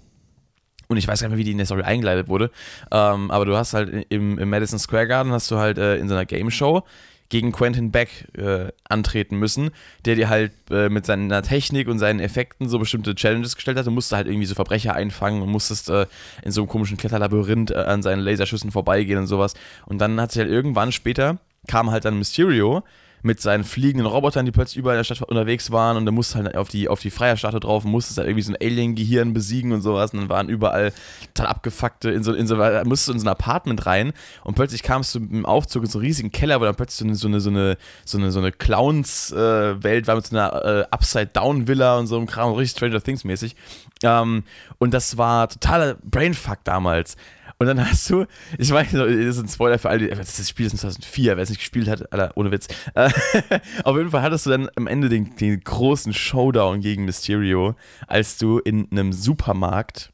und 0.89 0.97
ich 0.97 1.07
weiß 1.07 1.21
gar 1.21 1.29
nicht 1.29 1.33
mehr, 1.37 1.39
wie 1.39 1.45
die 1.45 1.51
in 1.53 1.59
der 1.59 1.67
Story 1.67 1.83
eingeleitet 1.83 2.29
wurde, 2.29 2.51
ähm, 2.91 3.31
aber 3.31 3.45
du 3.45 3.57
hast 3.57 3.75
halt 3.75 4.07
im, 4.09 4.39
im 4.39 4.49
Madison 4.49 4.79
Square 4.79 5.07
Garden, 5.07 5.33
hast 5.33 5.51
du 5.51 5.59
halt 5.59 5.77
äh, 5.77 5.97
in 5.97 6.09
so 6.09 6.15
einer 6.15 6.25
Game-Show 6.25 6.83
gegen 7.31 7.53
Quentin 7.53 7.91
Beck 7.91 8.29
äh, 8.37 8.73
antreten 8.89 9.37
müssen, 9.37 9.71
der 10.05 10.17
dir 10.17 10.29
halt 10.29 10.53
äh, 10.71 10.89
mit 10.89 11.07
seiner 11.07 11.43
Technik 11.43 11.89
und 11.89 11.99
seinen 11.99 12.21
Effekten 12.21 12.69
so 12.69 12.79
bestimmte 12.79 13.15
Challenges 13.15 13.57
gestellt 13.57 13.79
hat. 13.79 13.87
Du 13.87 13.91
musst 13.91 14.13
halt 14.13 14.27
irgendwie 14.27 14.47
so 14.47 14.55
Verbrecher 14.55 14.95
einfangen 14.95 15.41
und 15.41 15.49
musstest 15.49 15.89
äh, 15.89 16.07
in 16.45 16.51
so 16.51 16.61
einem 16.61 16.69
komischen 16.69 16.97
Kletterlabyrinth 16.97 17.71
äh, 17.71 17.77
an 17.77 18.03
seinen 18.03 18.21
Laserschüssen 18.21 18.73
vorbeigehen 18.73 19.19
und 19.19 19.27
sowas. 19.29 19.55
Und 19.87 19.99
dann 19.99 20.21
hat 20.21 20.33
sich 20.33 20.41
halt 20.41 20.51
irgendwann 20.51 20.93
später, 20.93 21.39
kam 21.69 21.91
halt 21.91 22.05
dann 22.05 22.19
Mysterio 22.19 22.83
mit 23.23 23.41
seinen 23.41 23.65
fliegenden 23.65 24.07
Robotern, 24.07 24.47
die 24.47 24.53
plötzlich 24.53 24.79
überall 24.79 24.97
in 24.97 25.01
der 25.01 25.05
Stadt 25.05 25.23
unterwegs 25.23 25.71
waren 25.71 25.97
und 25.97 26.07
dann 26.07 26.15
musst 26.15 26.35
du 26.35 26.39
halt 26.39 26.57
auf 26.57 26.69
die, 26.69 26.89
auf 26.89 27.01
die 27.01 27.11
Freierstatue 27.11 27.61
drauf 27.61 27.85
und 27.85 27.91
musstest 27.91 28.19
halt 28.19 28.29
irgendwie 28.29 28.43
so 28.43 28.53
ein 28.53 28.59
Alien-Gehirn 28.61 29.33
besiegen 29.33 29.73
und 29.73 29.83
sowas 29.83 30.13
und 30.13 30.21
dann 30.21 30.29
waren 30.29 30.49
überall 30.49 30.93
total 31.35 31.51
abgefuckte, 31.51 32.11
in 32.11 32.23
so, 32.23 32.33
in 32.33 32.47
so, 32.47 32.57
du 32.57 32.63
in 32.63 32.97
so 32.97 33.13
ein 33.13 33.29
Apartment 33.29 33.87
rein 33.87 34.13
und 34.45 34.55
plötzlich 34.55 34.83
kamst 34.83 35.15
du 35.15 35.19
im 35.19 35.47
Aufzug 35.47 35.85
in 35.85 35.91
so 35.91 35.99
einen 35.99 36.07
riesigen 36.07 36.33
Keller, 36.33 36.61
wo 36.61 36.65
dann 36.65 36.75
plötzlich 36.75 37.19
so 37.19 37.29
eine, 37.29 37.41
so 37.41 37.51
eine, 37.51 37.77
so 38.05 38.19
eine, 38.19 38.31
so 38.31 38.39
eine, 38.39 38.53
Clowns-Welt 38.53 40.07
war 40.07 40.17
mit 40.17 40.27
so 40.27 40.37
einer 40.37 40.65
äh, 40.65 40.85
Upside-Down-Villa 40.91 41.99
und 41.99 42.07
so 42.07 42.17
einem 42.17 42.27
Kram, 42.27 42.53
richtig 42.53 42.77
Stranger 42.77 43.03
Things-mäßig. 43.03 43.57
Ähm, 44.03 44.45
und 44.79 44.95
das 44.95 45.17
war 45.17 45.49
totaler 45.49 45.97
Brainfuck 46.03 46.59
damals. 46.65 47.17
Und 47.61 47.67
dann 47.67 47.87
hast 47.87 48.09
du, 48.09 48.25
ich 48.57 48.71
weiß, 48.71 48.93
das 48.93 49.11
ist 49.11 49.39
ein 49.39 49.49
Spoiler 49.49 49.79
für 49.79 49.91
alle, 49.91 50.09
das 50.09 50.49
Spiel 50.49 50.65
ist 50.65 50.79
2004, 50.79 51.37
wer 51.37 51.43
es 51.43 51.51
nicht 51.51 51.59
gespielt 51.59 51.89
hat, 51.89 52.11
Alter, 52.11 52.33
ohne 52.35 52.51
Witz. 52.51 52.69
Äh, 52.95 53.11
auf 53.85 53.99
jeden 53.99 54.11
Fall 54.11 54.23
hattest 54.23 54.47
du 54.47 54.51
dann 54.51 54.71
am 54.77 54.87
Ende 54.87 55.11
den, 55.11 55.37
den 55.37 55.61
großen 55.61 56.15
Showdown 56.15 56.81
gegen 56.81 57.05
Mysterio, 57.05 57.75
als 58.07 58.39
du 58.39 58.61
in 58.61 58.89
einem 58.91 59.13
Supermarkt 59.13 60.11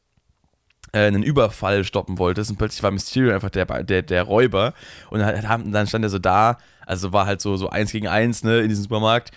äh, 0.91 1.05
einen 1.05 1.23
Überfall 1.23 1.85
stoppen 1.85 2.17
wolltest 2.17 2.51
und 2.51 2.57
plötzlich 2.57 2.83
war 2.83 2.91
Mysterio 2.91 3.33
einfach 3.33 3.49
der, 3.49 3.65
der, 3.81 4.01
der 4.01 4.23
Räuber 4.23 4.73
und 5.09 5.21
dann 5.21 5.87
stand 5.87 6.03
er 6.03 6.09
so 6.09 6.19
da, 6.19 6.57
also 6.85 7.13
war 7.13 7.27
halt 7.27 7.39
so, 7.39 7.55
so 7.55 7.69
eins 7.69 7.93
gegen 7.93 8.09
eins 8.09 8.43
ne, 8.43 8.59
in 8.59 8.67
diesem 8.67 8.83
Supermarkt. 8.83 9.31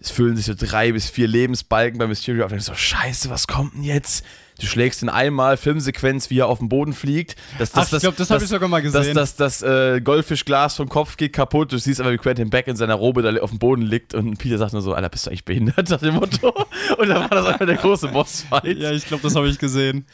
Es 0.00 0.10
füllen 0.10 0.36
sich 0.36 0.46
so 0.46 0.54
drei 0.56 0.90
bis 0.92 1.10
vier 1.10 1.28
Lebensbalken 1.28 1.98
bei 1.98 2.06
Mysterio 2.06 2.44
auf. 2.44 2.50
Dann 2.50 2.60
so, 2.60 2.74
scheiße, 2.74 3.28
was 3.28 3.46
kommt 3.46 3.74
denn 3.74 3.84
jetzt? 3.84 4.24
Du 4.60 4.66
schlägst 4.66 5.02
ihn 5.02 5.08
einmal, 5.08 5.56
Filmsequenz, 5.56 6.30
wie 6.30 6.38
er 6.38 6.46
auf 6.46 6.58
den 6.58 6.68
Boden 6.68 6.92
fliegt. 6.92 7.36
Das, 7.58 7.70
Ach, 7.74 7.90
ich 7.90 8.00
glaube, 8.00 8.16
das 8.16 8.30
habe 8.30 8.44
ich 8.44 8.50
sogar 8.50 8.68
mal 8.68 8.82
das, 8.82 8.92
gesehen. 8.92 9.14
das, 9.14 9.34
das 9.34 9.62
äh, 9.62 10.00
Goldfischglas 10.00 10.76
vom 10.76 10.88
Kopf 10.88 11.16
geht 11.16 11.32
kaputt. 11.32 11.72
Du 11.72 11.78
siehst 11.78 12.00
aber, 12.00 12.12
wie 12.12 12.16
Quentin 12.16 12.48
Beck 12.48 12.68
in 12.68 12.76
seiner 12.76 12.94
Robe 12.94 13.22
da 13.22 13.32
auf 13.40 13.50
dem 13.50 13.58
Boden 13.58 13.82
liegt 13.82 14.14
und 14.14 14.38
Peter 14.38 14.58
sagt 14.58 14.72
nur 14.72 14.82
so, 14.82 14.94
Alter, 14.94 15.08
bist 15.08 15.26
du 15.26 15.30
eigentlich 15.30 15.44
behindert, 15.44 15.88
nach 15.90 16.00
dem 16.00 16.14
Motto. 16.14 16.54
Und 16.98 17.08
dann 17.08 17.22
war 17.22 17.28
das 17.30 17.46
einfach 17.46 17.66
der 17.66 17.76
große 17.76 18.08
Bossfight. 18.08 18.78
ja, 18.78 18.92
ich 18.92 19.06
glaube, 19.06 19.22
das 19.22 19.34
habe 19.34 19.48
ich 19.48 19.58
gesehen. 19.58 20.06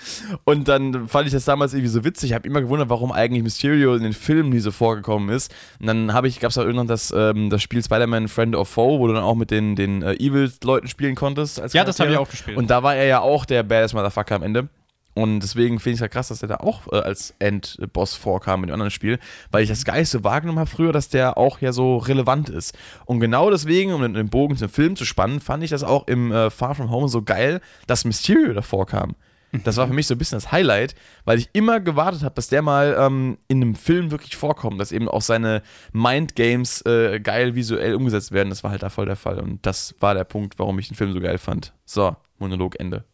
Und 0.45 0.69
dann 0.69 1.09
fand 1.09 1.27
ich 1.27 1.33
das 1.33 1.45
damals 1.45 1.75
irgendwie 1.75 1.91
so 1.91 2.05
witzig. 2.05 2.31
Ich 2.31 2.35
habe 2.35 2.49
immer 2.49 2.63
gewundert, 2.63 2.89
warum 2.89 3.13
eigentlich 3.13 3.43
Mysterio 3.43 3.95
in 3.97 4.03
den 4.03 4.15
Filmen 4.15 4.49
nie 4.51 4.61
so 4.61 4.71
vorgekommen 4.71 5.29
ist. 5.29 5.55
Und 5.79 5.89
dann 5.89 6.15
habe 6.15 6.27
ich, 6.29 6.41
gab 6.41 6.53
es 6.53 6.59
auch 6.59 6.65
irgendwann 6.65 6.87
das, 6.87 7.13
ähm, 7.15 7.51
das 7.51 7.61
Spiel 7.63 7.83
Spider-Man 7.83 8.29
Friend 8.29 8.57
of 8.57 8.69
Foe, 8.69 8.99
wo 8.99 9.09
du 9.09 9.13
dann 9.13 9.25
auch 9.25 9.35
mit 9.35 9.51
den, 9.51 9.77
den 9.77 10.03
äh, 10.03 10.15
Evil-Leuten 10.15 10.89
spielen 10.89 11.17
konntest. 11.17 11.61
Ja, 11.75 11.85
das 11.85 12.01
habe 12.01 12.13
ich 12.13 12.17
auch 12.17 12.31
gespielt. 12.31 12.57
Und 12.57 12.71
da 12.71 12.83
war 12.83 12.95
er 12.95 13.07
ja 13.07 13.21
auch 13.21 13.45
der 13.45 13.63
Badass 13.63 13.93
Motherfucker 13.93 14.38
am 14.39 14.43
Ende. 14.43 14.69
Und 15.15 15.41
deswegen 15.41 15.81
finde 15.81 15.95
ich 15.95 15.97
es 15.97 16.01
ja 16.01 16.09
krass, 16.09 16.29
dass 16.29 16.43
er 16.43 16.49
da 16.49 16.57
auch 16.59 16.93
äh, 16.93 16.97
als 16.97 17.35
Endboss 17.41 18.15
vorkam 18.15 18.63
in 18.63 18.69
dem 18.69 18.75
anderen 18.75 18.93
Spiel, 18.93 19.19
weil 19.51 19.65
ich 19.65 19.69
das 19.69 19.85
Geist 19.85 20.13
so 20.13 20.23
wahrgenommen 20.23 20.61
habe 20.61 20.71
früher, 20.71 20.93
dass 20.93 21.09
der 21.09 21.37
auch 21.37 21.61
ja 21.61 21.73
so 21.73 21.97
relevant 21.97 22.49
ist. 22.49 22.79
Und 23.05 23.19
genau 23.19 23.51
deswegen, 23.51 23.93
um 23.93 24.03
den, 24.03 24.15
den 24.15 24.29
Bogen 24.29 24.57
zum 24.57 24.69
Film 24.69 24.95
zu 24.95 25.05
spannen, 25.05 25.41
fand 25.41 25.65
ich 25.65 25.71
das 25.71 25.83
auch 25.83 26.07
im 26.07 26.31
äh, 26.31 26.51
Far 26.51 26.77
From 26.77 26.91
Home 26.91 27.09
so 27.09 27.23
geil, 27.23 27.61
dass 27.89 28.05
Mysterio 28.05 28.53
davor 28.53 28.87
kam. 28.87 29.17
Das 29.65 29.77
war 29.79 29.87
für 29.87 29.95
mich 29.95 30.07
so 30.07 30.15
ein 30.15 30.19
bisschen 30.19 30.37
das 30.37 30.53
Highlight, 30.53 30.95
weil 31.25 31.39
ich 31.39 31.49
immer 31.53 31.81
gewartet 31.81 32.23
habe, 32.23 32.35
dass 32.35 32.49
der 32.49 32.61
mal 32.61 32.97
ähm, 32.99 33.39
in 33.49 33.63
einem 33.63 33.75
Film 33.75 34.11
wirklich 34.11 34.37
vorkommt, 34.37 34.79
dass 34.81 34.93
eben 34.93 35.09
auch 35.09 35.23
seine 35.23 35.63
Mindgames 35.93 36.83
äh, 36.83 37.19
geil 37.19 37.55
visuell 37.55 37.95
umgesetzt 37.95 38.31
werden. 38.31 38.51
Das 38.51 38.63
war 38.63 38.71
halt 38.71 38.83
da 38.83 38.91
voll 38.91 39.07
der 39.07 39.17
Fall. 39.17 39.39
Und 39.41 39.65
das 39.65 39.95
war 40.01 40.15
der 40.15 40.25
Punkt, 40.25 40.59
warum 40.59 40.79
ich 40.79 40.89
den 40.89 40.97
Film 40.97 41.13
so 41.13 41.21
geil 41.21 41.39
fand. 41.39 41.73
So, 41.87 42.15
Monolog 42.39 42.79
Ende. 42.79 43.05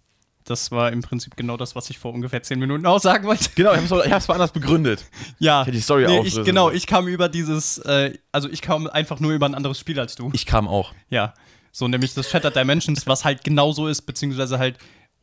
Das 0.45 0.71
war 0.71 0.93
im 0.93 1.01
Prinzip 1.01 1.37
genau 1.37 1.57
das, 1.57 1.75
was 1.75 1.89
ich 1.89 1.99
vor 1.99 2.13
ungefähr 2.13 2.43
zehn 2.43 2.59
Minuten 2.59 2.85
auch 2.85 3.01
sagen 3.01 3.27
wollte. 3.27 3.49
Genau, 3.55 3.73
ich 3.73 3.91
habe 3.91 4.17
es 4.17 4.29
mal 4.29 4.35
anders 4.35 4.53
begründet. 4.53 5.05
Ja, 5.39 5.63
Ich 5.63 5.69
hätte 5.69 5.77
die 5.77 5.83
Story 5.83 6.05
nee, 6.07 6.21
ich, 6.27 6.43
genau, 6.45 6.71
ich 6.71 6.87
kam 6.87 7.09
über 7.09 7.29
dieses, 7.31 7.79
äh, 7.79 8.13
also 8.31 8.51
ich 8.51 8.61
kam 8.61 8.87
einfach 8.87 9.21
nur 9.21 9.33
über 9.33 9.47
ein 9.47 9.55
anderes 9.55 9.79
Spiel 9.79 9.99
als 9.99 10.17
du. 10.17 10.31
Ich 10.35 10.45
kam 10.45 10.69
auch. 10.69 10.93
Ja, 11.09 11.33
so 11.73 11.89
nämlich 11.89 12.13
das 12.15 12.31
Shattered 12.31 12.55
Dimensions, 12.57 13.07
was 13.07 13.25
halt 13.25 13.43
genauso 13.43 13.89
ist, 13.89 14.03
beziehungsweise 14.03 14.59
halt, 14.59 14.77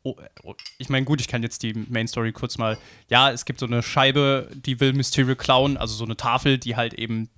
oh, 0.04 0.16
oh, 0.44 0.56
ich 0.80 0.90
meine, 0.90 1.06
gut, 1.06 1.22
ich 1.22 1.28
kann 1.28 1.44
jetzt 1.44 1.62
die 1.62 1.74
Main 1.74 2.08
Story 2.08 2.32
kurz 2.32 2.58
mal, 2.58 2.80
ja, 3.08 3.30
es 3.32 3.46
gibt 3.46 3.60
so 3.60 3.68
eine 3.68 3.84
Scheibe, 3.84 4.50
die 4.56 4.80
will 4.80 4.94
Mysterio 4.94 5.36
klauen, 5.36 5.78
also 5.78 5.94
so 5.94 6.04
eine 6.04 6.18
Tafel, 6.18 6.58
die 6.58 6.76
halt 6.76 6.96
eben 6.96 7.30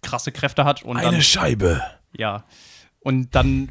krasse 0.00 0.32
Kräfte 0.32 0.64
hat 0.64 0.82
und 0.82 0.96
Eine 0.96 1.10
dann, 1.10 1.22
Scheibe. 1.22 1.82
ja. 2.16 2.44
Und 3.00 3.34
dann 3.34 3.70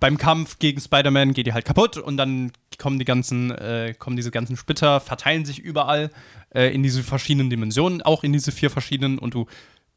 beim 0.00 0.16
Kampf 0.18 0.58
gegen 0.58 0.80
Spider-Man 0.80 1.32
geht 1.32 1.46
die 1.46 1.52
halt 1.52 1.64
kaputt 1.64 1.96
und 1.96 2.16
dann 2.16 2.52
kommen 2.78 2.98
die 2.98 3.04
ganzen, 3.04 3.50
äh, 3.50 3.94
kommen 3.98 4.16
diese 4.16 4.30
ganzen 4.30 4.56
Splitter, 4.56 5.00
verteilen 5.00 5.44
sich 5.44 5.58
überall 5.58 6.10
äh, 6.54 6.72
in 6.72 6.82
diese 6.82 7.02
verschiedenen 7.02 7.50
Dimensionen, 7.50 8.02
auch 8.02 8.22
in 8.22 8.32
diese 8.32 8.52
vier 8.52 8.70
verschiedenen 8.70 9.18
und 9.18 9.34
du 9.34 9.46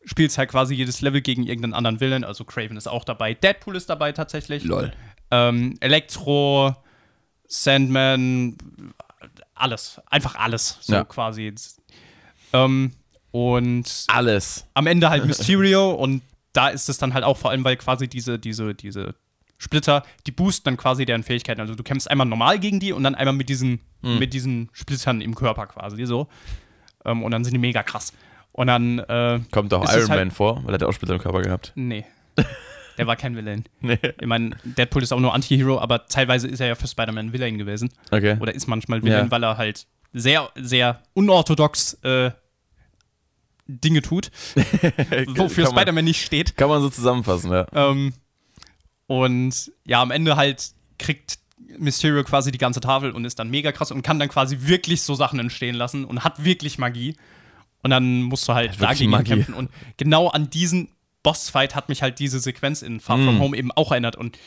spielst 0.03 0.37
halt 0.39 0.49
quasi 0.49 0.73
jedes 0.73 1.01
Level 1.01 1.21
gegen 1.21 1.45
irgendeinen 1.45 1.75
anderen 1.75 1.99
Villain. 1.99 2.23
Also 2.23 2.43
Craven 2.43 2.75
ist 2.77 2.87
auch 2.87 3.03
dabei, 3.03 3.35
Deadpool 3.35 3.75
ist 3.75 3.89
dabei 3.89 4.11
tatsächlich. 4.11 4.63
Lol. 4.63 4.91
Ähm, 5.29 5.77
Elektro, 5.79 6.75
Sandman, 7.47 8.57
alles. 9.53 10.01
Einfach 10.09 10.35
alles. 10.35 10.77
So 10.81 10.93
Ja. 10.93 11.03
quasi. 11.03 11.53
Ähm, 12.53 12.91
und 13.31 14.05
Alles. 14.07 14.65
am 14.73 14.87
Ende 14.87 15.09
halt 15.09 15.25
Mysterio 15.25 15.91
und 15.91 16.21
da 16.53 16.67
ist 16.69 16.89
es 16.89 16.97
dann 16.97 17.13
halt 17.13 17.23
auch 17.23 17.37
vor 17.37 17.51
allem, 17.51 17.63
weil 17.63 17.77
quasi 17.77 18.07
diese, 18.09 18.39
diese, 18.39 18.73
diese 18.73 19.15
Splitter, 19.62 20.04
die 20.26 20.32
boosten 20.32 20.63
dann 20.65 20.78
quasi 20.78 21.06
deren 21.06 21.21
Fähigkeiten. 21.24 21.62
Also 21.62 21.76
du 21.76 21.84
kämpfst 21.84 22.10
einmal 22.10 22.26
normal 22.26 22.58
gegen 22.60 22.80
die 22.80 22.93
und 22.93 23.04
dann 23.04 23.13
einmal 23.15 23.36
mit 23.36 23.47
diesen, 23.47 23.80
Hm. 24.02 24.17
mit 24.17 24.34
diesen 24.34 24.69
Splittern 24.74 25.21
im 25.21 25.36
Körper 25.36 25.67
quasi 25.67 26.04
so. 26.06 26.28
Ähm, 27.06 27.21
und 27.24 27.30
dann 27.32 27.43
sind 27.43 27.54
die 27.54 27.60
mega 27.60 27.84
krass. 27.84 28.12
Und 28.54 28.67
dann, 28.67 29.00
äh, 29.00 29.39
Kommt 29.52 29.71
auch 29.74 29.84
Iron 29.84 30.10
halt- 30.10 30.19
Man 30.19 30.32
vor, 30.32 30.58
weil 30.65 30.71
er 30.71 30.74
hat 30.74 30.84
auch 30.84 30.91
Splitter 30.93 31.13
im 31.13 31.19
Körper 31.21 31.41
gehabt. 31.41 31.71
nee. 31.76 32.06
Der 32.97 33.08
war 33.08 33.15
kein 33.15 33.36
Villain. 33.38 33.63
Nee. 33.80 33.97
Ich 34.19 34.28
meine, 34.28 34.58
Deadpool 34.63 35.02
ist 35.02 35.13
auch 35.13 35.19
nur 35.19 35.34
Anti-Hero, 35.34 35.80
aber 35.80 36.08
teilweise 36.08 36.47
ist 36.50 36.60
er 36.60 36.67
ja 36.67 36.76
für 36.76 36.88
Spider-Man 36.88 37.32
Villain 37.34 37.58
gewesen. 37.58 37.89
Okay. 38.12 38.36
Oder 38.39 38.54
ist 38.54 38.67
manchmal 38.67 39.02
Villain, 39.02 39.26
Ja. 39.26 39.32
weil 39.32 39.43
er 39.43 39.58
halt 39.58 39.88
sehr, 40.13 40.50
sehr 40.56 41.02
unorthodox 41.13 41.93
äh, 42.04 42.32
Dinge 43.67 44.02
tut, 44.02 44.30
wofür 45.38 45.67
Spider-Man 45.67 46.04
nicht 46.04 46.24
steht. 46.26 46.58
kann 46.58 46.67
man 46.69 46.82
so 46.82 46.89
zusammenfassen, 46.89 47.52
ja. 47.52 47.65
Ähm, 47.74 48.13
und 49.12 49.74
ja, 49.86 50.02
am 50.02 50.10
Ende 50.10 50.38
halt 50.38 50.71
kriegt 50.97 51.38
Mysterio 51.78 52.24
quasi 52.24 52.50
die 52.50 52.58
ganze 52.58 52.80
Tafel 52.80 53.12
und 53.12 53.26
ist 53.26 53.39
dann 53.39 53.50
mega 53.50 53.74
krass 53.74 53.91
und 53.91 54.04
kann 54.04 54.19
dann 54.19 54.30
quasi 54.30 54.60
wirklich 54.62 55.02
so 55.02 55.15
Sachen 55.15 55.38
entstehen 55.38 55.76
lassen 55.76 56.06
und 56.06 56.24
hat 56.24 56.45
wirklich 56.45 56.78
Magie. 56.78 57.17
Und 57.84 57.89
dann 57.89 58.21
musst 58.21 58.47
du 58.47 58.54
halt 58.54 58.82
dagegen 58.82 59.12
Magie. 59.12 59.32
kämpfen. 59.32 59.54
Und 59.54 59.69
genau 59.97 60.30
an 60.30 60.50
diesen 60.50 60.93
Bossfight 61.24 61.76
hat 61.76 61.89
mich 61.89 62.02
halt 62.02 62.19
diese 62.19 62.39
Sequenz 62.39 62.84
in 62.84 63.02
Far 63.02 63.17
From 63.17 63.36
Mm. 63.36 63.41
Home 63.41 63.58
eben 63.58 63.71
auch 63.74 63.91
erinnert. 63.91 64.15
Und 64.15 64.39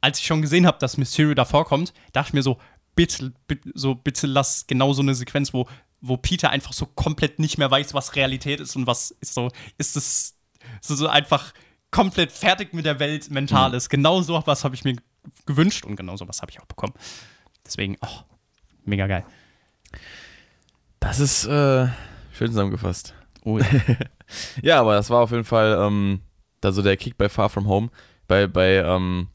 als 0.00 0.18
ich 0.18 0.26
schon 0.26 0.42
gesehen 0.42 0.66
habe, 0.66 0.78
dass 0.80 0.96
Mysterio 0.96 1.34
da 1.34 1.44
vorkommt, 1.44 1.92
dachte 2.12 2.30
ich 2.30 2.34
mir 2.34 2.42
so, 2.42 2.58
bitte, 2.96 3.32
bitte, 3.46 3.70
so, 3.72 3.94
bitte 3.94 4.26
lass 4.26 4.66
genau 4.66 4.94
so 4.94 5.02
eine 5.02 5.14
Sequenz, 5.14 5.54
wo, 5.54 5.68
wo 6.00 6.16
Peter 6.16 6.50
einfach 6.50 6.72
so 6.72 6.86
komplett 6.86 7.38
nicht 7.38 7.56
mehr 7.56 7.70
weiß, 7.70 7.94
was 7.94 8.16
Realität 8.16 8.58
ist 8.58 8.74
und 8.74 8.88
was 8.88 9.12
ist 9.20 9.34
so, 9.34 9.52
ist 9.78 9.94
es 9.96 10.34
so 10.80 11.06
einfach 11.06 11.52
komplett 11.92 12.32
fertig 12.32 12.72
mit 12.74 12.84
der 12.84 12.98
Welt 12.98 13.30
mental 13.30 13.68
Mhm. 13.70 13.76
ist. 13.76 13.88
Genau 13.88 14.20
so 14.22 14.42
was 14.44 14.64
habe 14.64 14.74
ich 14.74 14.82
mir 14.82 14.96
gewünscht 15.46 15.84
und 15.84 15.94
genau 15.94 16.16
so 16.16 16.26
was 16.26 16.42
habe 16.42 16.50
ich 16.50 16.60
auch 16.60 16.66
bekommen. 16.66 16.94
Deswegen, 17.64 17.96
oh, 18.00 18.08
mega 18.84 19.06
geil. 19.06 19.24
Das 20.98 21.20
ist 21.20 21.44
äh, 21.44 21.86
schön 22.32 22.48
zusammengefasst. 22.48 23.14
Oh, 23.44 23.58
ja. 23.58 23.66
Ja, 24.62 24.80
aber 24.80 24.94
das 24.94 25.10
war 25.10 25.20
auf 25.20 25.30
jeden 25.30 25.44
Fall 25.44 25.76
ähm, 25.78 26.20
da 26.62 26.72
so 26.72 26.80
der 26.80 26.96
Kick 26.96 27.18
bei 27.18 27.28
Far 27.28 27.50
From 27.50 27.66
Home. 27.68 27.90
Bei, 28.26 28.46
bei 28.46 28.76
ähm, 28.76 29.28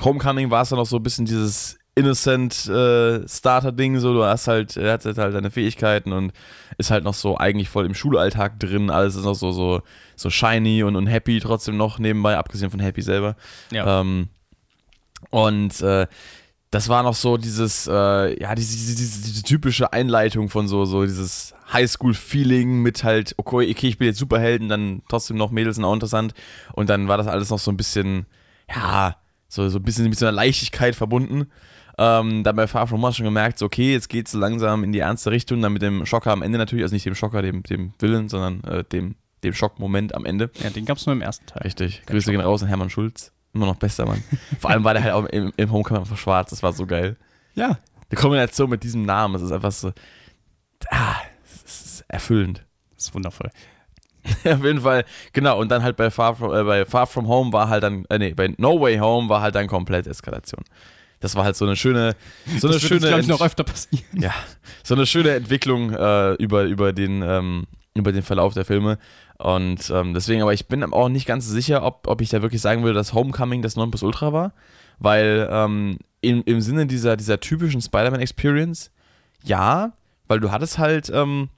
Homecoming 0.00 0.48
war 0.48 0.62
es 0.62 0.68
dann 0.68 0.78
noch 0.78 0.86
so 0.86 0.96
ein 0.98 1.02
bisschen 1.02 1.24
dieses 1.26 1.76
innocent 1.94 2.66
äh, 2.66 3.26
Starter-Ding, 3.28 3.98
so 3.98 4.14
du 4.14 4.24
hast 4.24 4.48
halt, 4.48 4.76
er 4.76 4.94
hat 4.94 5.04
halt 5.04 5.18
deine 5.18 5.50
Fähigkeiten 5.50 6.12
und 6.12 6.32
ist 6.76 6.90
halt 6.90 7.04
noch 7.04 7.14
so 7.14 7.38
eigentlich 7.38 7.68
voll 7.68 7.86
im 7.86 7.94
Schulalltag 7.94 8.58
drin, 8.58 8.90
alles 8.90 9.14
ist 9.14 9.24
noch 9.24 9.34
so, 9.34 9.52
so, 9.52 9.82
so 10.16 10.30
shiny 10.30 10.82
und, 10.82 10.96
und 10.96 11.06
happy 11.06 11.38
trotzdem 11.40 11.76
noch 11.76 11.98
nebenbei, 11.98 12.36
abgesehen 12.36 12.70
von 12.70 12.80
happy 12.80 13.02
selber. 13.02 13.36
ja. 13.70 14.00
Ähm, 14.00 14.28
und 15.30 15.80
äh, 15.80 16.06
das 16.74 16.88
war 16.88 17.04
noch 17.04 17.14
so 17.14 17.36
dieses, 17.36 17.86
äh, 17.86 18.40
ja, 18.40 18.54
diese, 18.56 18.76
diese, 18.76 19.22
diese, 19.22 19.42
typische 19.44 19.92
Einleitung 19.92 20.48
von 20.48 20.66
so, 20.66 20.84
so 20.84 21.04
dieses 21.04 21.54
Highschool-Feeling 21.72 22.82
mit 22.82 23.04
halt, 23.04 23.34
okay, 23.36 23.70
okay, 23.70 23.88
ich 23.88 23.98
bin 23.98 24.08
jetzt 24.08 24.18
Superhelden, 24.18 24.68
dann 24.68 25.02
trotzdem 25.08 25.36
noch 25.36 25.52
Mädels 25.52 25.76
sind 25.76 25.84
auch 25.84 25.94
interessant. 25.94 26.34
Und 26.72 26.90
dann 26.90 27.06
war 27.06 27.16
das 27.16 27.28
alles 27.28 27.50
noch 27.50 27.60
so 27.60 27.70
ein 27.70 27.76
bisschen, 27.76 28.26
ja, 28.68 29.16
so, 29.46 29.68
so 29.68 29.78
ein 29.78 29.84
bisschen 29.84 30.08
mit 30.08 30.18
so 30.18 30.26
einer 30.26 30.32
Leichtigkeit 30.32 30.96
verbunden. 30.96 31.46
Ähm, 31.96 32.42
dann 32.42 32.56
bei 32.56 32.66
Far 32.66 32.86
From 32.86 32.98
Home 32.98 33.08
hast 33.08 33.14
du 33.14 33.18
schon 33.18 33.26
gemerkt, 33.26 33.58
so, 33.58 33.66
okay, 33.66 33.92
jetzt 33.92 34.08
geht 34.08 34.26
es 34.26 34.32
so 34.32 34.38
langsam 34.38 34.82
in 34.82 34.92
die 34.92 34.98
ernste 34.98 35.30
Richtung, 35.30 35.62
dann 35.62 35.72
mit 35.72 35.82
dem 35.82 36.06
Schocker 36.06 36.32
am 36.32 36.42
Ende 36.42 36.58
natürlich, 36.58 36.82
also 36.82 36.94
nicht 36.94 37.06
dem 37.06 37.14
Schocker, 37.14 37.42
dem, 37.42 37.62
dem 37.62 37.92
Willen, 37.98 38.28
sondern 38.28 38.64
äh, 38.64 38.84
dem, 38.84 39.14
dem 39.44 39.54
Schockmoment 39.54 40.14
am 40.14 40.24
Ende. 40.24 40.50
ja, 40.62 40.70
den 40.70 40.84
gab 40.84 40.98
es 40.98 41.06
nur 41.06 41.14
im 41.14 41.22
ersten 41.22 41.46
Teil. 41.46 41.62
Richtig. 41.62 42.02
Grüße 42.06 42.30
gehen 42.30 42.40
raus 42.40 42.62
an 42.62 42.68
Hermann 42.68 42.90
Schulz. 42.90 43.32
Immer 43.52 43.66
noch 43.66 43.76
bester 43.76 44.04
Mann. 44.04 44.22
Vor 44.58 44.70
allem 44.70 44.82
war 44.82 44.94
der 44.94 45.04
halt 45.04 45.14
auch 45.14 45.26
im, 45.26 45.52
im 45.56 45.70
Homecoming 45.70 46.02
einfach 46.02 46.18
schwarz. 46.18 46.50
Das 46.50 46.62
war 46.64 46.72
so 46.72 46.86
geil. 46.86 47.16
Ja. 47.54 47.78
Die 48.10 48.16
Kombination 48.16 48.68
mit 48.68 48.82
diesem 48.82 49.02
Namen, 49.02 49.34
das 49.34 49.42
ist 49.42 49.52
einfach 49.52 49.70
so. 49.70 49.92
Ah, 50.88 51.14
es 51.44 51.62
ist 51.62 52.04
erfüllend. 52.08 52.64
Das 52.96 53.06
ist 53.06 53.14
wundervoll. 53.14 53.50
Auf 54.44 54.64
jeden 54.64 54.80
Fall, 54.80 55.04
genau. 55.32 55.60
Und 55.60 55.70
dann 55.70 55.82
halt 55.82 55.96
bei 55.96 56.10
Far 56.10 56.34
From, 56.34 56.52
äh, 56.52 56.64
bei 56.64 56.84
Far 56.84 57.06
From 57.06 57.28
Home 57.28 57.52
war 57.52 57.68
halt 57.68 57.82
dann, 57.82 58.04
äh, 58.06 58.18
nee, 58.18 58.34
bei 58.34 58.54
No 58.56 58.80
Way 58.80 58.98
Home 58.98 59.28
war 59.28 59.40
halt 59.40 59.54
dann 59.54 59.68
komplett 59.68 60.06
Eskalation. 60.06 60.64
Das 61.24 61.36
war 61.36 61.44
halt 61.46 61.56
so 61.56 61.64
eine 61.64 61.74
schöne, 61.74 62.14
so 62.58 62.66
eine 62.66 62.74
das 62.74 62.82
schöne, 62.82 63.00
uns, 63.00 63.08
glaub 63.08 63.20
ich, 63.20 63.28
noch 63.28 63.40
öfter 63.40 63.64
passieren. 63.64 64.04
ja, 64.12 64.34
so 64.82 64.94
eine 64.94 65.06
schöne 65.06 65.30
Entwicklung 65.30 65.90
äh, 65.90 66.34
über, 66.34 66.64
über, 66.64 66.92
den, 66.92 67.22
ähm, 67.22 67.64
über 67.94 68.12
den 68.12 68.22
Verlauf 68.22 68.52
der 68.52 68.66
Filme. 68.66 68.98
Und 69.38 69.88
ähm, 69.88 70.12
deswegen, 70.12 70.42
aber 70.42 70.52
ich 70.52 70.66
bin 70.66 70.84
auch 70.84 71.08
nicht 71.08 71.24
ganz 71.24 71.48
sicher, 71.48 71.82
ob, 71.82 72.08
ob 72.08 72.20
ich 72.20 72.28
da 72.28 72.42
wirklich 72.42 72.60
sagen 72.60 72.82
würde, 72.82 72.96
dass 72.96 73.14
Homecoming 73.14 73.62
das 73.62 73.74
Nonplusultra 73.74 74.34
war. 74.34 74.52
Weil 74.98 75.48
ähm, 75.50 75.96
im, 76.20 76.42
im 76.44 76.60
Sinne 76.60 76.84
dieser, 76.86 77.16
dieser 77.16 77.40
typischen 77.40 77.80
Spider-Man-Experience, 77.80 78.90
ja, 79.44 79.94
weil 80.28 80.40
du 80.40 80.50
hattest 80.50 80.76
halt 80.76 81.08
ähm, 81.08 81.48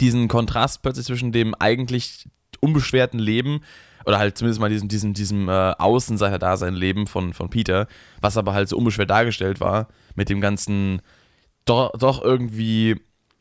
diesen 0.00 0.26
Kontrast 0.26 0.82
plötzlich 0.82 1.06
zwischen 1.06 1.30
dem 1.30 1.54
eigentlich 1.54 2.26
unbeschwerten 2.58 3.20
Leben 3.20 3.60
oder 4.08 4.18
halt 4.18 4.38
zumindest 4.38 4.58
mal 4.60 4.70
diesem, 4.70 4.88
diesem, 4.88 5.12
diesem 5.12 5.48
äh, 5.50 5.52
Außenseiter-Dasein-Leben 5.52 7.06
von, 7.06 7.34
von 7.34 7.50
Peter, 7.50 7.86
was 8.22 8.36
aber 8.38 8.54
halt 8.54 8.68
so 8.68 8.78
unbeschwert 8.78 9.10
dargestellt 9.10 9.60
war, 9.60 9.88
mit 10.14 10.30
dem 10.30 10.40
ganzen 10.40 11.02
doch, 11.66 11.92
doch 11.92 12.22
irgendwie 12.22 12.96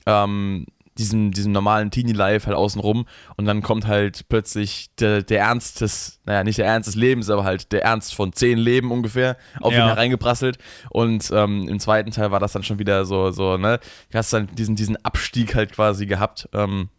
ähm, 0.05 0.65
diesem, 0.97 1.31
diesem 1.31 1.53
normalen 1.53 1.89
Teenie-Life 1.91 2.47
halt 2.47 2.57
außenrum 2.57 3.05
und 3.37 3.45
dann 3.45 3.61
kommt 3.61 3.87
halt 3.87 4.27
plötzlich 4.27 4.89
der, 4.99 5.21
der 5.23 5.39
Ernst 5.39 5.79
des, 5.79 6.19
naja, 6.25 6.43
nicht 6.43 6.57
der 6.57 6.65
Ernst 6.65 6.87
des 6.87 6.95
Lebens, 6.95 7.29
aber 7.29 7.45
halt 7.45 7.71
der 7.71 7.83
Ernst 7.83 8.13
von 8.13 8.33
zehn 8.33 8.57
Leben 8.57 8.91
ungefähr 8.91 9.37
auf 9.61 9.71
ihn 9.71 9.79
Ja. 9.79 9.87
hereingeprasselt 9.87 10.57
und 10.89 11.29
ähm, 11.31 11.69
im 11.69 11.79
zweiten 11.79 12.11
Teil 12.11 12.31
war 12.31 12.39
das 12.41 12.51
dann 12.51 12.63
schon 12.63 12.79
wieder 12.79 13.05
so, 13.05 13.31
so, 13.31 13.55
ne, 13.57 13.79
du 14.11 14.17
hast 14.17 14.33
dann 14.33 14.47
diesen, 14.55 14.75
diesen 14.75 14.97
Abstieg 15.05 15.55
halt 15.55 15.71
quasi 15.71 16.07
gehabt, 16.07 16.49
ähm, 16.53 16.89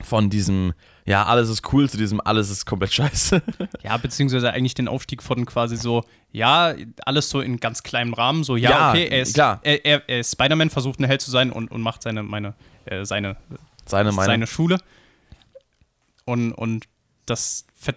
von 0.00 0.30
diesem, 0.30 0.74
ja, 1.08 1.24
alles 1.24 1.48
ist 1.48 1.72
cool 1.72 1.88
zu 1.88 1.96
diesem, 1.96 2.20
alles 2.20 2.50
ist 2.50 2.66
komplett 2.66 2.92
scheiße. 2.92 3.42
Ja, 3.82 3.96
beziehungsweise 3.96 4.52
eigentlich 4.52 4.74
den 4.74 4.88
Aufstieg 4.88 5.22
von 5.22 5.46
quasi 5.46 5.76
so, 5.76 6.04
ja, 6.32 6.74
alles 7.04 7.30
so 7.30 7.40
in 7.40 7.58
ganz 7.58 7.82
kleinem 7.82 8.12
Rahmen, 8.12 8.44
so, 8.44 8.56
ja, 8.56 8.70
Ja, 8.70 8.90
okay, 8.90 9.08
er 9.08 9.22
ist, 9.22 9.34
klar. 9.34 9.60
Er, 9.62 9.84
er, 9.84 10.08
er 10.08 10.22
Spider-Man, 10.22 10.70
versucht 10.70 11.00
ein 11.00 11.04
Held 11.04 11.20
zu 11.20 11.30
sein 11.30 11.50
und, 11.50 11.70
und 11.70 11.80
macht 11.80 12.02
seine, 12.02 12.22
meine, 12.22 12.54
äh, 12.84 13.04
seine, 13.04 13.36
Seine 13.86 14.12
Meinung. 14.12 14.24
seine 14.26 14.46
Schule. 14.46 14.78
Und, 16.24 16.52
und 16.52 16.84
das 17.26 17.64
ver 17.74 17.94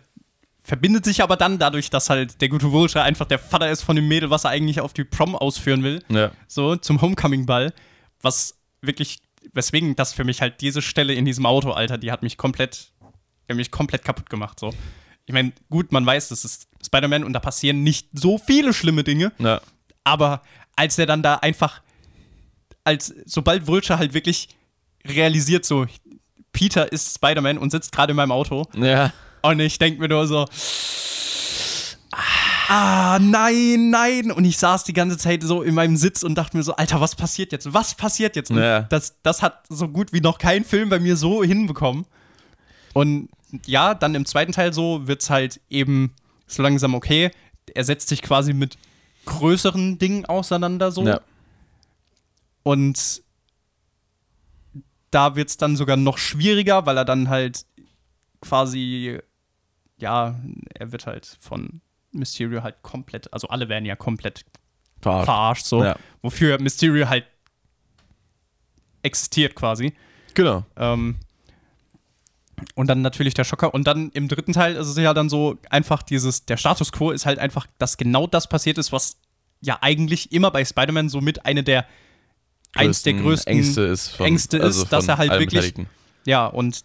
verbindet 0.63 1.03
sich 1.03 1.23
aber 1.23 1.35
dann 1.35 1.57
dadurch, 1.57 1.89
dass 1.89 2.09
halt 2.09 2.39
der 2.39 2.47
gute 2.47 2.71
Vulture 2.71 3.03
einfach 3.03 3.25
der 3.25 3.39
Vater 3.39 3.69
ist 3.71 3.81
von 3.81 3.95
dem 3.95 4.07
Mädel, 4.07 4.29
was 4.29 4.43
er 4.45 4.51
eigentlich 4.51 4.79
auf 4.79 4.93
die 4.93 5.03
Prom 5.03 5.35
ausführen 5.35 5.83
will. 5.83 6.03
ja. 6.07 6.31
so 6.47 6.75
zum 6.75 7.01
Homecoming-Ball, 7.01 7.73
was 8.21 8.57
wirklich, 8.81 9.19
weswegen 9.53 9.95
das 9.95 10.13
für 10.13 10.23
mich 10.23 10.39
halt 10.39 10.61
diese 10.61 10.81
Stelle 10.81 11.13
in 11.13 11.25
diesem 11.25 11.45
Auto, 11.47 11.71
Alter, 11.71 11.97
die 11.97 12.11
hat 12.11 12.21
mich 12.21 12.37
komplett, 12.37 12.90
die 13.51 13.53
hat 13.53 13.57
mich 13.57 13.71
komplett 13.71 14.03
kaputt 14.03 14.29
gemacht, 14.29 14.59
so. 14.59 14.73
Ich 15.25 15.33
meine, 15.33 15.51
gut, 15.69 15.91
man 15.91 16.05
weiß, 16.05 16.29
das 16.29 16.43
ist 16.45 16.67
Spider-Man 16.85 17.23
und 17.23 17.33
da 17.33 17.39
passieren 17.39 17.83
nicht 17.83 18.07
so 18.13 18.37
viele 18.37 18.73
schlimme 18.73 19.03
Dinge, 19.03 19.31
Ja. 19.39 19.61
aber 20.03 20.41
als 20.75 20.97
er 20.97 21.05
dann 21.05 21.21
da 21.23 21.35
einfach, 21.35 21.81
als, 22.83 23.13
sobald 23.25 23.67
Vulture 23.67 23.99
halt 23.99 24.13
wirklich 24.13 24.49
realisiert, 25.05 25.65
so, 25.65 25.85
Peter 26.53 26.91
ist 26.91 27.15
Spider-Man 27.15 27.57
und 27.57 27.71
sitzt 27.71 27.91
gerade 27.91 28.11
in 28.11 28.17
meinem 28.17 28.31
Auto 28.31 28.67
Ja. 28.75 29.13
und 29.41 29.59
ich 29.59 29.77
denke 29.79 30.01
mir 30.01 30.07
nur 30.09 30.27
so, 30.27 30.45
ah, 32.67 33.19
nein, 33.21 33.89
nein. 33.89 34.31
Und 34.31 34.45
ich 34.45 34.57
saß 34.57 34.83
die 34.83 34.93
ganze 34.93 35.17
Zeit 35.17 35.43
so 35.43 35.61
in 35.61 35.75
meinem 35.75 35.97
Sitz 35.97 36.23
und 36.23 36.35
dachte 36.35 36.57
mir 36.57 36.63
so, 36.63 36.75
Alter, 36.75 37.01
was 37.01 37.15
passiert 37.15 37.51
jetzt? 37.51 37.73
Was 37.73 37.95
passiert 37.95 38.35
jetzt? 38.35 38.49
Ja. 38.51 38.81
das, 38.81 39.15
das 39.23 39.41
hat 39.41 39.63
so 39.69 39.87
gut 39.87 40.13
wie 40.13 40.21
noch 40.21 40.37
kein 40.37 40.63
Film 40.65 40.89
bei 40.89 40.99
mir 40.99 41.15
so 41.15 41.43
hinbekommen. 41.43 42.05
Und 42.93 43.29
ja, 43.65 43.93
dann 43.93 44.15
im 44.15 44.25
zweiten 44.25 44.51
Teil 44.51 44.73
so 44.73 45.07
wird's 45.07 45.29
halt 45.29 45.59
eben 45.69 46.13
so 46.47 46.63
langsam 46.63 46.93
okay. 46.95 47.31
Er 47.73 47.83
setzt 47.83 48.09
sich 48.09 48.21
quasi 48.21 48.53
mit 48.53 48.77
größeren 49.25 49.97
Dingen 49.97 50.25
auseinander 50.25 50.91
so. 50.91 51.05
Ja. 51.05 51.21
Und 52.63 53.23
da 55.11 55.35
wird 55.35 55.49
es 55.49 55.57
dann 55.57 55.75
sogar 55.75 55.97
noch 55.97 56.17
schwieriger, 56.17 56.85
weil 56.85 56.97
er 56.97 57.05
dann 57.05 57.29
halt 57.29 57.65
quasi, 58.41 59.19
ja, 59.97 60.39
er 60.73 60.91
wird 60.91 61.05
halt 61.05 61.37
von 61.39 61.81
Mysterio 62.11 62.63
halt 62.63 62.81
komplett, 62.81 63.31
also 63.33 63.47
alle 63.47 63.69
werden 63.69 63.85
ja 63.85 63.95
komplett 63.95 64.45
Verarscht. 65.01 65.25
verarscht, 65.25 65.65
so. 65.65 65.83
Ja. 65.83 65.95
Wofür 66.21 66.61
Mysterio 66.61 67.07
halt 67.09 67.25
existiert 69.03 69.55
quasi. 69.55 69.93
Genau. 70.33 70.65
Ähm, 70.77 71.17
und 72.75 72.87
dann 72.87 73.01
natürlich 73.01 73.33
der 73.33 73.43
Schocker. 73.43 73.73
Und 73.73 73.85
dann 73.85 74.09
im 74.11 74.27
dritten 74.27 74.53
Teil 74.53 74.75
ist 74.75 74.87
es 74.87 74.97
ja 74.97 75.13
dann 75.13 75.29
so 75.29 75.57
einfach 75.69 76.03
dieses, 76.03 76.45
der 76.45 76.57
Status 76.57 76.91
quo 76.91 77.11
ist 77.11 77.25
halt 77.25 77.39
einfach, 77.39 77.67
dass 77.77 77.97
genau 77.97 78.27
das 78.27 78.47
passiert 78.47 78.77
ist, 78.77 78.91
was 78.91 79.17
ja 79.61 79.77
eigentlich 79.81 80.31
immer 80.31 80.51
bei 80.51 80.65
Spider-Man 80.65 81.09
so 81.09 81.21
mit 81.21 81.45
eine 81.45 81.63
der, 81.63 81.85
eins 82.75 83.03
der 83.03 83.13
größten 83.13 83.51
Ängste 83.51 83.81
ist, 83.81 84.09
von, 84.09 84.25
Ängste 84.25 84.57
ist, 84.57 84.63
also 84.63 84.85
dass 84.85 85.07
er 85.07 85.17
halt 85.17 85.31
wirklich-. 85.31 85.73
Ja, 86.25 86.47
und 86.47 86.83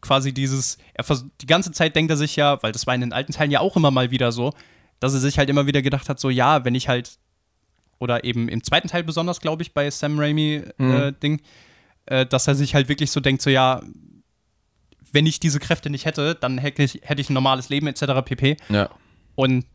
quasi 0.00 0.32
dieses, 0.32 0.78
er 0.94 1.04
die 1.40 1.46
ganze 1.46 1.72
Zeit 1.72 1.96
denkt 1.96 2.10
er 2.10 2.16
sich 2.16 2.36
ja, 2.36 2.62
weil 2.62 2.72
das 2.72 2.86
war 2.86 2.94
in 2.94 3.00
den 3.00 3.12
alten 3.12 3.32
Teilen 3.32 3.50
ja 3.50 3.60
auch 3.60 3.76
immer 3.76 3.90
mal 3.90 4.10
wieder 4.10 4.32
so, 4.32 4.52
dass 5.00 5.14
er 5.14 5.20
sich 5.20 5.38
halt 5.38 5.48
immer 5.48 5.66
wieder 5.66 5.82
gedacht 5.82 6.08
hat, 6.08 6.20
so 6.20 6.28
ja, 6.28 6.64
wenn 6.64 6.74
ich 6.74 6.88
halt, 6.88 7.18
oder 7.98 8.24
eben 8.24 8.48
im 8.48 8.62
zweiten 8.64 8.88
Teil 8.88 9.04
besonders, 9.04 9.40
glaube 9.40 9.62
ich, 9.62 9.72
bei 9.72 9.90
Sam 9.90 10.18
Raimi 10.18 10.62
äh, 10.78 10.82
Mhm. 10.82 11.20
Ding, 11.20 11.42
äh, 12.06 12.26
dass 12.26 12.48
er 12.48 12.54
sich 12.54 12.74
halt 12.74 12.88
wirklich 12.88 13.10
so 13.10 13.20
denkt, 13.20 13.42
so 13.42 13.50
ja, 13.50 13.80
wenn 15.12 15.26
ich 15.26 15.40
diese 15.40 15.60
Kräfte 15.60 15.90
nicht 15.90 16.04
hätte, 16.04 16.34
dann 16.34 16.58
hätte 16.58 16.82
ich, 16.82 17.00
hätte 17.02 17.20
ich 17.20 17.30
ein 17.30 17.34
normales 17.34 17.68
Leben 17.68 17.86
etc. 17.86 18.24
pp. 18.24 18.56
Ja. 18.68 18.90
Und 19.34 19.66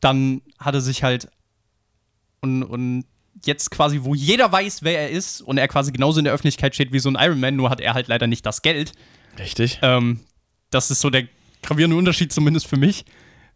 dann 0.00 0.42
hat 0.58 0.74
er 0.74 0.80
sich 0.80 1.02
halt 1.02 1.28
und, 2.40 2.62
und 2.62 3.04
jetzt 3.44 3.70
quasi, 3.70 4.00
wo 4.02 4.14
jeder 4.14 4.50
weiß, 4.50 4.82
wer 4.82 4.98
er 4.98 5.10
ist 5.10 5.42
und 5.42 5.58
er 5.58 5.68
quasi 5.68 5.92
genauso 5.92 6.18
in 6.18 6.24
der 6.24 6.34
Öffentlichkeit 6.34 6.74
steht 6.74 6.92
wie 6.92 6.98
so 6.98 7.10
ein 7.10 7.16
Iron 7.18 7.40
Man, 7.40 7.56
nur 7.56 7.70
hat 7.70 7.80
er 7.80 7.94
halt 7.94 8.08
leider 8.08 8.26
nicht 8.26 8.46
das 8.46 8.62
Geld. 8.62 8.92
Richtig. 9.38 9.78
Ähm, 9.82 10.20
das 10.70 10.90
ist 10.90 11.00
so 11.00 11.10
der 11.10 11.28
gravierende 11.62 11.96
Unterschied, 11.96 12.32
zumindest 12.32 12.66
für 12.66 12.76
mich. 12.76 13.04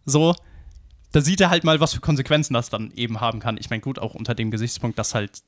So, 0.04 0.34
da 1.12 1.20
sieht 1.20 1.40
er 1.40 1.50
halt 1.50 1.64
mal, 1.64 1.80
was 1.80 1.94
für 1.94 2.00
Konsequenzen 2.00 2.54
das 2.54 2.70
dann 2.70 2.90
eben 2.92 3.20
haben 3.20 3.40
kann. 3.40 3.56
Ich 3.58 3.70
meine, 3.70 3.80
gut, 3.80 3.98
auch 3.98 4.14
unter 4.14 4.34
dem 4.34 4.50
Gesichtspunkt, 4.50 4.98
dass 4.98 5.14
halt 5.14 5.42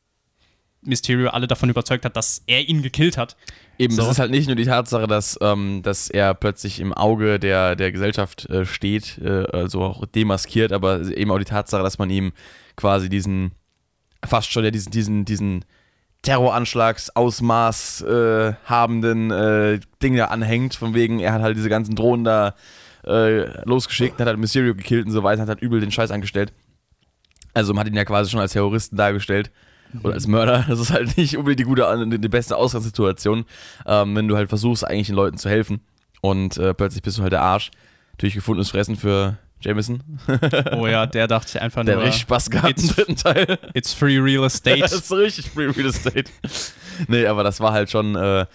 Mysterio 0.85 1.31
alle 1.31 1.47
davon 1.47 1.71
überzeugt 1.71 2.05
hat, 2.05 2.17
dass 2.17 2.43
er 2.47 2.69
ihn 2.69 2.83
gekillt 2.83 3.17
hat. 3.17 3.37
Eben, 3.79 3.95
So. 3.95 4.03
es 4.03 4.09
ist 4.11 4.19
halt 4.19 4.31
nicht 4.31 4.47
nur 4.47 4.57
die 4.57 4.65
Tatsache, 4.65 5.07
dass, 5.07 5.39
ähm, 5.41 5.83
dass 5.83 6.09
er 6.11 6.35
plötzlich 6.35 6.81
im 6.81 6.93
Auge 6.93 7.39
der, 7.39 7.77
der 7.77 7.93
Gesellschaft 7.93 8.49
äh, 8.51 8.67
steht, 8.67 9.19
äh, 9.19 9.45
also 9.53 9.83
auch 9.83 10.07
demaskiert, 10.07 10.73
aber 10.73 11.01
eben 11.03 11.31
auch 11.31 11.39
die 11.39 11.45
Tatsache, 11.45 11.83
dass 11.83 11.99
man 11.99 12.11
ihm 12.11 12.33
quasi 12.77 13.09
diesen, 13.09 13.53
fast 14.25 14.51
schon 14.51 14.65
ja 14.65 14.71
diesen, 14.71 14.91
diesen, 14.91 15.25
diesen 15.25 15.65
Terroranschlagsausmaß 16.23 18.03
äh, 18.03 18.53
habenden 18.65 19.31
äh, 19.31 19.81
Ding 20.03 20.17
da 20.17 20.27
anhängt, 20.27 20.75
von 20.75 20.95
wegen, 20.95 21.21
er 21.21 21.33
hat 21.33 21.43
halt 21.43 21.57
diese 21.57 21.69
ganzen 21.69 21.95
Drohnen 21.95 22.25
da 22.25 22.55
äh, 23.05 23.65
losgeschickt, 23.65 24.21
hat 24.21 24.27
halt 24.27 24.39
Mysterio 24.39 24.75
gekillt 24.75 25.07
und 25.07 25.13
so 25.13 25.23
weiter, 25.23 25.43
hat 25.43 25.49
halt 25.49 25.63
übel 25.63 25.81
den 25.81 25.91
Scheiß 25.91 26.11
angestellt. 26.11 26.53
Also 27.55 27.75
man 27.75 27.81
hat 27.81 27.89
ihn 27.89 27.97
ja 27.97 28.05
quasi 28.05 28.31
schon 28.31 28.41
als 28.41 28.53
Terroristen 28.53 28.97
dargestellt 28.97 29.51
oder 30.03 30.15
als 30.15 30.27
Mörder. 30.27 30.65
Das 30.69 30.79
ist 30.81 30.91
halt 30.91 31.17
nicht 31.17 31.37
unbedingt 31.37 31.61
die 31.61 31.65
gute, 31.65 32.19
die 32.19 32.29
beste 32.29 32.57
Ausgangssituation, 32.57 33.45
ähm, 33.87 34.17
wenn 34.17 34.29
du 34.29 34.37
halt 34.37 34.49
versuchst, 34.49 34.87
eigentlich 34.87 35.07
den 35.09 35.17
Leuten 35.17 35.39
zu 35.39 35.49
helfen 35.49 35.81
und 36.21 36.57
äh, 36.59 36.75
plötzlich 36.75 37.03
bist 37.03 37.19
du 37.19 37.23
halt 37.23 37.33
der 37.33 37.43
Arsch. 37.43 37.71
Natürlich 38.13 38.35
gefundenes 38.35 38.71
Fressen 38.71 38.97
für 38.97 39.39
Jameson. 39.61 40.03
Oh 40.77 40.87
ja, 40.87 41.07
der 41.07 41.29
dachte 41.29 41.61
einfach 41.63 41.85
Der 41.85 41.95
nur, 41.95 42.03
hat 42.03 42.09
richtig 42.09 42.23
Spaß 42.23 42.51
gehabt 42.51 42.79
im 42.79 42.85
It's- 42.85 42.95
dritten 42.95 43.17
Teil. 43.17 43.59
it's 43.75 43.93
free 43.93 44.19
real 44.19 44.45
estate. 44.45 44.79
Das 44.81 44.93
ist 44.93 45.13
richtig 45.13 45.51
Free 45.51 45.67
Real 45.69 45.87
Estate. 45.89 46.31
nee, 47.09 47.27
aber 47.27 47.43
das 47.45 47.61
war 47.61 47.73
halt 47.73 47.91
schon, 47.91 48.15
äh, 48.17 48.47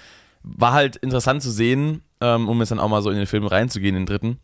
war 0.44 0.74
halt 0.74 0.96
interessant 0.98 1.42
zu 1.42 1.50
sehen, 1.52 2.02
ähm, 2.22 2.48
um 2.50 2.60
jetzt 2.60 2.70
dann 2.72 2.80
auch 2.80 2.90
mal 2.90 3.02
so 3.02 3.10
in 3.10 3.18
den 3.18 3.26
Film 3.28 3.46
reinzugehen, 3.48 3.96
den 3.96 4.06
dritten. 4.06 4.38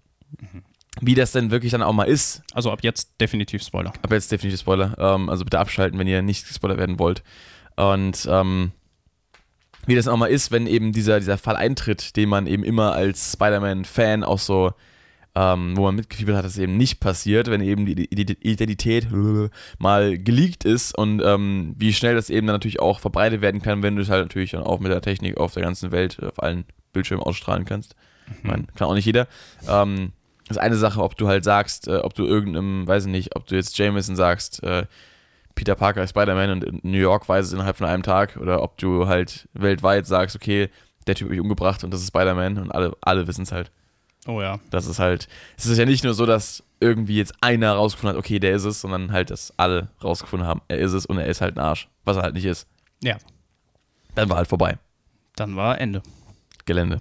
Wie 1.02 1.16
das 1.16 1.32
denn 1.32 1.52
wirklich 1.52 1.72
dann 1.72 1.82
auch 1.82 1.94
mal 1.94 2.04
ist. 2.04 2.44
Also 2.54 2.72
ab 2.72 2.80
jetzt 2.84 3.20
definitiv 3.20 3.64
Spoiler. 3.64 3.94
Aber 4.02 4.16
jetzt 4.16 4.32
definitiv 4.32 4.60
Spoiler. 4.60 4.96
Ähm, 5.00 5.30
also 5.30 5.44
bitte 5.44 5.60
abschalten, 5.60 5.98
wenn 6.00 6.08
ihr 6.08 6.22
nicht 6.22 6.48
gespoilert 6.48 6.78
werden 6.78 7.00
wollt. 7.00 7.24
Und 7.76 8.28
ähm, 8.30 8.72
wie 9.86 9.96
das 9.96 10.08
auch 10.08 10.18
mal 10.18 10.28
ist, 10.28 10.52
wenn 10.52 10.68
eben 10.68 10.92
dieser, 10.94 11.20
dieser 11.20 11.38
Fall 11.38 11.56
eintritt, 11.56 12.16
den 12.16 12.30
man 12.30 12.48
eben 12.48 12.64
immer 12.64 12.94
als 12.94 13.34
Spider-Man-Fan 13.34 14.24
auch 14.24 14.40
so, 14.40 14.72
ähm, 15.36 15.76
wo 15.76 15.82
man 15.84 15.96
mitgefiebert 15.96 16.36
hat, 16.36 16.46
dass 16.46 16.54
es 16.54 16.60
eben 16.60 16.78
nicht 16.78 17.00
passiert, 17.00 17.50
wenn 17.50 17.62
eben 17.62 17.88
die 17.88 18.06
Ide- 18.06 18.38
Identität 18.40 19.08
mal 19.80 20.18
geleakt 20.20 20.64
ist 20.64 20.96
und 20.96 21.22
ähm, 21.26 21.74
wie 21.76 21.92
schnell 21.92 22.14
das 22.14 22.30
eben 22.30 22.46
dann 22.46 22.54
natürlich 22.54 22.80
auch 22.80 23.00
verbreitet 23.00 23.42
werden 23.42 23.62
kann, 23.64 23.82
wenn 23.82 23.96
du 23.96 24.04
es 24.04 24.10
halt 24.10 24.24
natürlich 24.24 24.52
dann 24.52 24.62
auch 24.62 24.80
mit 24.80 24.92
der 24.92 25.02
Technik 25.02 25.38
auf 25.38 25.56
der 25.56 25.64
ganzen 25.64 25.92
Welt, 25.92 26.22
auf 26.22 26.42
allen 26.42 26.66
Bildschirmen 26.94 27.24
ausstrahlen 27.24 27.66
kannst. 27.66 27.96
Ich 28.38 28.44
meine, 28.44 28.66
kann 28.76 28.88
auch 28.88 28.94
nicht 28.94 29.06
jeder. 29.06 29.28
Ähm, 29.68 30.12
ist 30.50 30.58
eine 30.58 30.76
Sache, 30.76 31.02
ob 31.02 31.16
du 31.18 31.28
halt 31.28 31.44
sagst, 31.44 31.88
äh, 31.88 31.98
ob 31.98 32.14
du 32.14 32.26
irgendeinem, 32.26 32.88
weiß 32.88 33.06
ich 33.06 33.12
nicht, 33.12 33.36
ob 33.36 33.48
du 33.48 33.56
jetzt 33.56 33.78
Jameson 33.78 34.16
sagst, 34.16 34.62
äh, 34.64 34.86
Peter 35.56 35.76
Parker 35.76 36.04
ist 36.04 36.10
Spider-Man 36.12 36.50
und 36.52 36.64
in 36.64 36.80
New 36.84 36.98
York 36.98 37.30
weiß 37.30 37.46
es 37.46 37.54
innerhalb 37.54 37.78
von 37.78 37.88
einem 37.88 38.04
Tag 38.04 38.38
oder 38.38 38.62
ob 38.64 38.78
du 38.78 39.08
halt 39.08 39.48
weltweit 39.54 40.06
sagst, 40.08 40.36
okay, 40.36 40.70
der 41.08 41.16
Typ 41.16 41.28
hat 41.28 41.32
mich 41.32 41.40
umgebracht 41.42 41.84
und 41.84 41.92
das 41.92 42.02
ist 42.02 42.08
Spider-Man 42.08 42.58
und 42.58 42.72
alle, 42.72 42.96
alle 43.02 43.28
wissen 43.28 43.44
es 43.44 43.52
halt. 43.52 43.72
Oh 44.26 44.42
ja. 44.42 44.60
Das 44.72 44.86
ist 44.88 45.00
halt, 45.00 45.28
es 45.58 45.66
ist 45.66 45.78
ja 45.78 45.86
nicht 45.86 46.04
nur 46.04 46.14
so, 46.14 46.26
dass 46.26 46.64
irgendwie 46.80 47.18
jetzt 47.18 47.34
einer 47.42 47.74
rausgefunden 47.74 48.18
hat, 48.18 48.24
okay, 48.26 48.40
der 48.40 48.54
ist 48.56 48.64
es, 48.64 48.82
sondern 48.82 49.12
halt, 49.12 49.30
dass 49.30 49.54
alle 49.58 49.90
rausgefunden 50.04 50.48
haben, 50.48 50.62
er 50.70 50.80
ist 50.80 50.94
es 50.94 51.06
und 51.06 51.18
er 51.18 51.28
ist 51.28 51.42
halt 51.42 51.56
ein 51.58 51.60
Arsch, 51.64 51.88
was 52.04 52.18
er 52.18 52.24
halt 52.24 52.34
nicht 52.34 52.46
ist. 52.46 52.68
Ja, 53.04 53.18
Dann 54.16 54.30
war 54.30 54.38
halt 54.38 54.48
vorbei. 54.48 54.78
dann 55.36 55.56
war 55.56 55.80
Ende. 55.80 56.02
Gelände. 56.66 57.00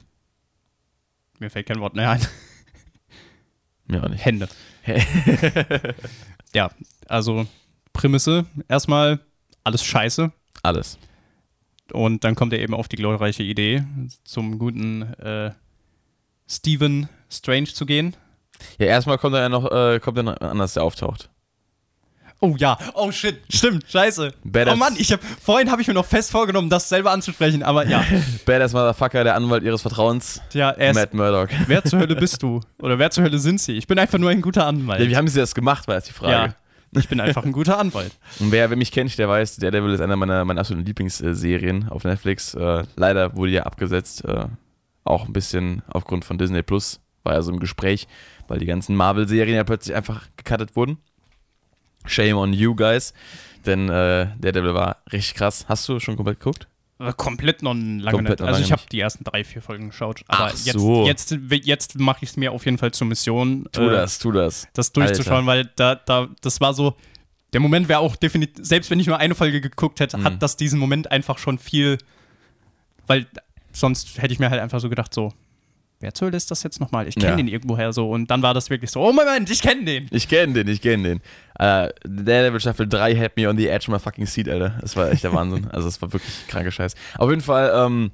Mir 1.38 1.50
fällt 1.50 1.66
kein 1.66 1.80
Wort 1.80 1.94
mehr 1.94 2.10
ein. 2.10 2.20
Auch 3.90 4.08
nicht. 4.08 4.24
Hände. 4.24 4.48
ja, 6.54 6.70
also 7.08 7.46
Prämisse 7.92 8.46
erstmal 8.68 9.20
alles 9.64 9.84
scheiße. 9.84 10.32
Alles. 10.62 10.98
Und 11.92 12.24
dann 12.24 12.34
kommt 12.34 12.52
er 12.52 12.60
eben 12.60 12.74
auf 12.74 12.88
die 12.88 12.96
glorreiche 12.96 13.42
Idee, 13.42 13.84
zum 14.24 14.58
guten 14.58 15.02
äh, 15.14 15.52
Stephen 16.48 17.08
Strange 17.28 17.66
zu 17.66 17.86
gehen. 17.86 18.16
Ja, 18.78 18.86
erstmal 18.86 19.18
kommt 19.18 19.34
er 19.34 19.42
ja 19.42 19.48
noch, 19.48 19.70
äh, 19.70 20.00
kommt 20.00 20.16
er 20.16 20.22
noch 20.22 20.40
anders, 20.40 20.74
der 20.74 20.84
auftaucht. 20.84 21.28
Oh 22.44 22.56
ja, 22.58 22.76
oh 22.94 23.12
shit, 23.12 23.40
stimmt, 23.48 23.84
scheiße. 23.88 24.32
Badass. 24.42 24.74
Oh 24.74 24.76
Mann, 24.76 24.94
ich 24.98 25.12
hab, 25.12 25.20
vorhin 25.22 25.70
habe 25.70 25.80
ich 25.80 25.86
mir 25.86 25.94
noch 25.94 26.04
fest 26.04 26.32
vorgenommen, 26.32 26.68
das 26.68 26.88
selber 26.88 27.12
anzusprechen, 27.12 27.62
aber 27.62 27.86
ja, 27.86 28.04
Badass 28.44 28.72
Motherfucker, 28.72 29.22
der 29.22 29.36
Anwalt 29.36 29.62
ihres 29.62 29.80
Vertrauens, 29.80 30.42
ja 30.52 30.70
er 30.70 30.90
ist, 30.90 30.96
Matt 30.96 31.14
Murdock. 31.14 31.50
wer 31.68 31.84
zur 31.84 32.00
Hölle 32.00 32.16
bist 32.16 32.42
du? 32.42 32.58
Oder 32.80 32.98
wer 32.98 33.12
zur 33.12 33.22
Hölle 33.22 33.38
sind 33.38 33.60
sie? 33.60 33.74
Ich 33.74 33.86
bin 33.86 33.96
einfach 33.96 34.18
nur 34.18 34.30
ein 34.30 34.40
guter 34.40 34.62
Ja, 34.62 34.66
Anwalt. 34.66 35.08
wie 35.08 35.16
haben 35.16 35.28
sie 35.28 35.38
das 35.38 35.54
gemacht, 35.54 35.86
war 35.86 35.94
jetzt 35.94 36.08
die 36.08 36.12
Frage. 36.14 36.54
Ja, 36.92 37.00
ich 37.00 37.08
bin 37.08 37.20
einfach 37.20 37.44
ein 37.44 37.52
guter 37.52 37.78
Anwalt. 37.78 38.10
Und 38.40 38.50
wer, 38.50 38.68
wer 38.70 38.76
mich 38.76 38.90
kennt, 38.90 39.16
der 39.18 39.28
weiß, 39.28 39.58
Daredevil 39.58 39.92
ist 39.92 40.00
einer 40.00 40.16
meiner, 40.16 40.44
meiner 40.44 40.60
absoluten 40.62 40.84
Lieblingsserien 40.84 41.90
auf 41.90 42.02
Netflix. 42.02 42.54
Äh, 42.54 42.82
leider 42.96 43.36
wurde 43.36 43.52
ja 43.52 43.62
abgesetzt, 43.62 44.24
äh, 44.24 44.46
auch 45.04 45.26
ein 45.26 45.32
bisschen 45.32 45.82
aufgrund 45.86 46.24
von 46.24 46.38
Disney 46.38 46.64
Plus, 46.64 46.98
war 47.22 47.34
ja 47.34 47.42
so 47.42 47.52
im 47.52 47.60
Gespräch, 47.60 48.08
weil 48.48 48.58
die 48.58 48.66
ganzen 48.66 48.96
Marvel-Serien 48.96 49.54
ja 49.54 49.62
plötzlich 49.62 49.94
einfach 49.94 50.26
gecuttet 50.36 50.74
wurden. 50.74 50.98
Shame 52.06 52.36
on 52.36 52.52
you 52.52 52.74
guys, 52.74 53.12
denn 53.66 53.88
äh, 53.88 54.28
Daredevil 54.40 54.74
war 54.74 54.96
richtig 55.12 55.34
krass. 55.34 55.66
Hast 55.68 55.88
du 55.88 56.00
schon 56.00 56.16
komplett 56.16 56.40
geguckt? 56.40 56.66
Aber 56.98 57.12
Komplett 57.14 57.62
noch 57.62 57.74
lange 57.74 58.02
Komplett 58.10 58.38
nicht. 58.40 58.48
Also 58.48 58.62
ich 58.62 58.70
habe 58.70 58.82
die 58.92 59.00
ersten 59.00 59.24
drei, 59.24 59.42
vier 59.42 59.60
Folgen 59.60 59.88
geschaut. 59.88 60.22
Aber 60.28 60.46
Ach 60.46 60.50
jetzt, 60.64 60.78
so. 60.78 61.04
jetzt, 61.06 61.36
jetzt 61.50 61.98
mache 61.98 62.18
ich 62.22 62.30
es 62.30 62.36
mir 62.36 62.52
auf 62.52 62.64
jeden 62.64 62.78
Fall 62.78 62.92
zur 62.92 63.08
Mission, 63.08 63.66
Tu 63.72 63.80
äh, 63.82 63.90
das, 63.90 64.20
tu 64.20 64.30
das. 64.30 64.68
das 64.72 64.92
durchzuschauen, 64.92 65.44
weil 65.46 65.68
da, 65.74 65.96
da, 65.96 66.28
das 66.42 66.60
war 66.60 66.74
so, 66.74 66.94
der 67.52 67.60
Moment 67.60 67.88
wäre 67.88 67.98
auch 67.98 68.14
definitiv, 68.14 68.64
selbst 68.64 68.88
wenn 68.90 69.00
ich 69.00 69.08
nur 69.08 69.18
eine 69.18 69.34
Folge 69.34 69.60
geguckt 69.60 69.98
hätte, 69.98 70.16
Mhm. 70.16 70.24
hat 70.24 70.42
das 70.42 70.56
diesen 70.56 70.78
Moment 70.78 71.10
einfach 71.10 71.38
schon 71.38 71.58
viel, 71.58 71.98
weil 73.08 73.26
sonst 73.72 74.22
hätte 74.22 74.32
ich 74.32 74.38
mir 74.38 74.50
halt 74.50 74.60
einfach 74.60 74.78
so 74.80 74.88
gedacht, 74.88 75.12
so, 75.12 75.32
wer 76.02 76.12
zur 76.14 76.26
Hölle 76.26 76.36
ist 76.36 76.50
das 76.50 76.62
jetzt 76.62 76.80
nochmal? 76.80 77.08
Ich 77.08 77.14
kenne 77.14 77.28
Ja. 77.30 77.36
den 77.36 77.48
irgendwoher 77.48 77.92
so 77.92 78.10
und 78.10 78.30
dann 78.30 78.42
war 78.42 78.52
das 78.54 78.68
wirklich 78.70 78.90
so, 78.90 79.00
oh 79.00 79.12
Moment, 79.12 79.48
ich 79.50 79.62
kenne 79.62 79.84
den. 79.84 80.08
Ich 80.10 80.28
kenne 80.28 80.52
den, 80.52 80.68
ich 80.68 80.80
kenne 80.82 81.02
den. 81.02 81.18
Äh, 81.58 81.88
Daredevil 82.04 82.60
Staffel 82.60 82.88
3 82.88 83.14
had 83.16 83.36
me 83.36 83.48
on 83.48 83.56
the 83.56 83.68
edge 83.68 83.86
of 83.88 83.92
my 83.94 83.98
fucking 83.98 84.26
seat, 84.26 84.48
Alter. 84.48 84.78
Das 84.80 84.96
war 84.96 85.10
echt 85.10 85.24
der 85.24 85.32
Wahnsinn. 85.32 85.68
Also, 85.70 85.88
es 85.88 86.02
war 86.02 86.12
wirklich 86.12 86.32
kranker 86.48 86.70
Scheiß. 86.70 86.94
Auf 87.18 87.30
jeden 87.30 87.42
Fall, 87.42 87.72
ähm, 87.74 88.10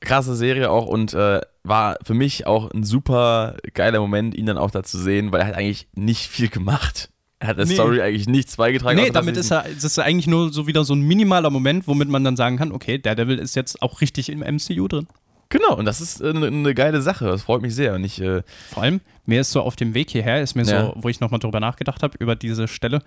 krasse 0.00 0.34
Serie 0.34 0.70
auch 0.70 0.86
und 0.86 1.12
äh, 1.14 1.40
war 1.62 1.98
für 2.02 2.14
mich 2.14 2.46
auch 2.46 2.70
ein 2.70 2.84
super 2.84 3.56
geiler 3.74 4.00
Moment, 4.00 4.34
ihn 4.34 4.46
dann 4.46 4.56
auch 4.56 4.70
da 4.70 4.82
zu 4.82 4.98
sehen, 4.98 5.30
weil 5.32 5.40
er 5.42 5.46
hat 5.48 5.54
eigentlich 5.56 5.88
nicht 5.94 6.26
viel 6.26 6.48
gemacht. 6.48 7.10
Er 7.38 7.48
hat 7.48 7.58
der 7.58 7.66
Nee. 7.66 7.74
Story 7.74 8.00
eigentlich 8.02 8.26
nichts 8.28 8.56
beigetragen. 8.56 8.98
Nee, 9.00 9.10
damit 9.10 9.36
ist 9.36 9.50
er, 9.50 9.64
das 9.74 9.84
ist 9.84 9.98
eigentlich 9.98 10.26
nur 10.26 10.52
so 10.52 10.66
wieder 10.66 10.84
so 10.84 10.94
ein 10.94 11.00
minimaler 11.02 11.48
Moment, 11.50 11.86
womit 11.86 12.08
man 12.08 12.22
dann 12.24 12.36
sagen 12.36 12.56
kann, 12.58 12.70
okay, 12.72 12.98
Daredevil 12.98 13.38
ist 13.38 13.56
jetzt 13.56 13.80
auch 13.82 14.00
richtig 14.02 14.28
im 14.30 14.40
MCU 14.40 14.88
drin. 14.88 15.06
Genau, 15.50 15.76
und 15.76 15.84
das 15.84 16.00
ist 16.00 16.22
eine, 16.22 16.46
eine 16.46 16.74
geile 16.74 17.02
Sache. 17.02 17.26
Das 17.26 17.42
freut 17.42 17.60
mich 17.60 17.74
sehr. 17.74 17.94
Und 17.94 18.04
ich, 18.04 18.20
äh, 18.20 18.42
Vor 18.70 18.82
allem, 18.84 19.00
mir 19.26 19.40
ist 19.40 19.50
so 19.50 19.60
auf 19.62 19.76
dem 19.76 19.94
Weg 19.94 20.10
hierher, 20.10 20.40
ist 20.40 20.54
mir 20.54 20.62
Ja. 20.64 20.86
so, 20.86 20.92
wo 20.96 21.08
ich 21.08 21.20
nochmal 21.20 21.40
drüber 21.40 21.60
nachgedacht 21.60 22.02
habe, 22.02 22.16
über 22.20 22.36
diese 22.36 22.68
Stelle, 22.68 23.02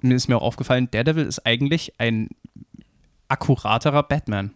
mir 0.00 0.14
ist 0.16 0.28
mir 0.28 0.36
auch 0.36 0.42
aufgefallen, 0.42 0.88
Daredevil 0.90 1.26
ist 1.26 1.46
eigentlich 1.46 1.92
ein 1.98 2.28
akkuraterer 3.28 4.02
Batman. 4.02 4.52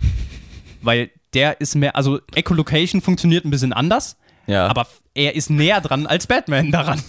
Weil 0.82 1.10
der 1.34 1.60
ist 1.60 1.74
mehr, 1.74 1.96
also 1.96 2.20
Echolocation 2.34 3.00
funktioniert 3.00 3.44
ein 3.44 3.50
bisschen 3.50 3.72
anders, 3.72 4.16
Ja. 4.46 4.66
aber 4.66 4.86
er 5.14 5.34
ist 5.34 5.50
näher 5.50 5.80
dran 5.80 6.06
als 6.06 6.26
Batman 6.26 6.70
daran. 6.70 7.02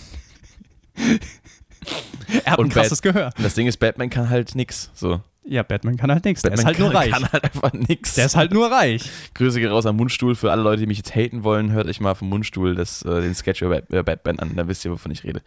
er 2.44 2.52
hat 2.54 2.60
Und 2.60 2.68
ein 2.68 2.72
krasses 2.72 3.02
Gehör. 3.02 3.32
Und 3.38 3.44
das 3.46 3.54
Ding 3.56 3.68
ist, 3.68 3.78
Batman 3.78 4.10
kann 4.10 4.30
halt 4.30 4.56
nix. 4.56 4.90
So. 4.94 5.22
Ja, 5.48 5.62
Batman 5.62 5.96
kann 5.96 6.12
halt 6.12 6.26
nichts. 6.26 6.42
Der 6.42 6.54
ist 6.54 6.66
halt 6.66 6.80
nur 6.80 6.90
kann, 6.90 6.98
reich. 6.98 7.12
kann 7.12 7.32
halt 7.32 7.44
einfach 7.44 7.72
nix. 7.74 8.16
Der 8.16 8.26
ist 8.26 8.36
halt 8.36 8.52
nur 8.52 8.72
reich. 8.72 9.10
Grüße 9.36 9.60
gehen 9.60 9.70
raus 9.70 9.86
am 9.86 9.96
Mundstuhl. 9.96 10.34
Für 10.36 10.52
alle 10.52 10.64
Leute, 10.64 10.82
die 10.82 10.88
mich 10.88 10.98
jetzt 10.98 11.14
haten 11.16 11.44
wollen, 11.44 11.72
hört 11.72 11.88
euch 11.88 12.00
mal 12.02 12.16
vom 12.16 12.30
Mundstuhl 12.30 12.74
das, 12.74 13.04
äh, 13.04 13.22
den 13.22 13.36
Sketch 13.36 13.62
über 13.62 13.76
Bat- 13.76 13.90
über 13.90 14.04
Batman 14.04 14.40
an. 14.40 14.56
Da 14.56 14.68
wisst 14.68 14.84
ihr, 14.86 14.92
wovon 14.92 15.12
ich 15.12 15.24
rede. 15.24 15.42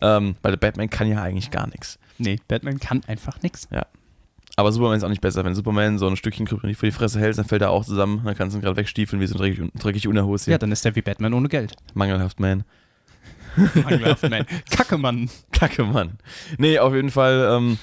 Ähm, 0.00 0.36
weil 0.42 0.52
der 0.52 0.58
Batman 0.58 0.88
kann 0.88 1.08
ja 1.08 1.20
eigentlich 1.20 1.50
gar 1.50 1.66
nichts. 1.66 1.98
Nee, 2.18 2.38
Batman 2.46 2.78
kann 2.78 3.02
einfach 3.08 3.42
nichts. 3.42 3.68
Aber 4.56 4.70
Superman 4.72 4.98
ist 4.98 5.04
auch 5.04 5.08
nicht 5.08 5.20
besser. 5.22 5.44
Wenn 5.44 5.54
Superman 5.56 5.98
so 5.98 6.06
ein 6.06 6.16
Stückchen 6.16 6.46
Kryptonit 6.46 6.76
vor 6.76 6.86
die 6.86 6.92
Fresse 6.92 7.18
hält, 7.18 7.36
dann 7.38 7.44
fällt 7.46 7.62
er 7.62 7.70
auch 7.70 7.84
zusammen. 7.84 8.20
Dann 8.24 8.36
kannst 8.36 8.54
du 8.54 8.58
ihn 8.58 8.62
gerade 8.62 8.76
wegstiefeln 8.76 9.20
wie 9.20 9.26
so 9.26 9.34
ein 9.34 9.38
dreckig, 9.38 9.68
dreckig 9.80 10.06
Unterhose. 10.06 10.50
Ja, 10.50 10.58
dann 10.58 10.70
ist 10.70 10.84
der 10.84 10.94
wie 10.94 11.02
Batman 11.02 11.34
ohne 11.34 11.48
Geld. 11.48 11.74
Mangelhaft, 11.94 12.38
man. 12.38 12.62
Mangelhaft, 13.56 14.28
man. 14.30 14.46
Kacke, 14.70 14.96
Mann. 14.98 15.28
Kacke, 15.52 15.84
Mann. 15.84 16.18
Nee, 16.58 16.78
auf 16.78 16.94
jeden 16.94 17.10
Fall, 17.10 17.48
ähm, 17.56 17.78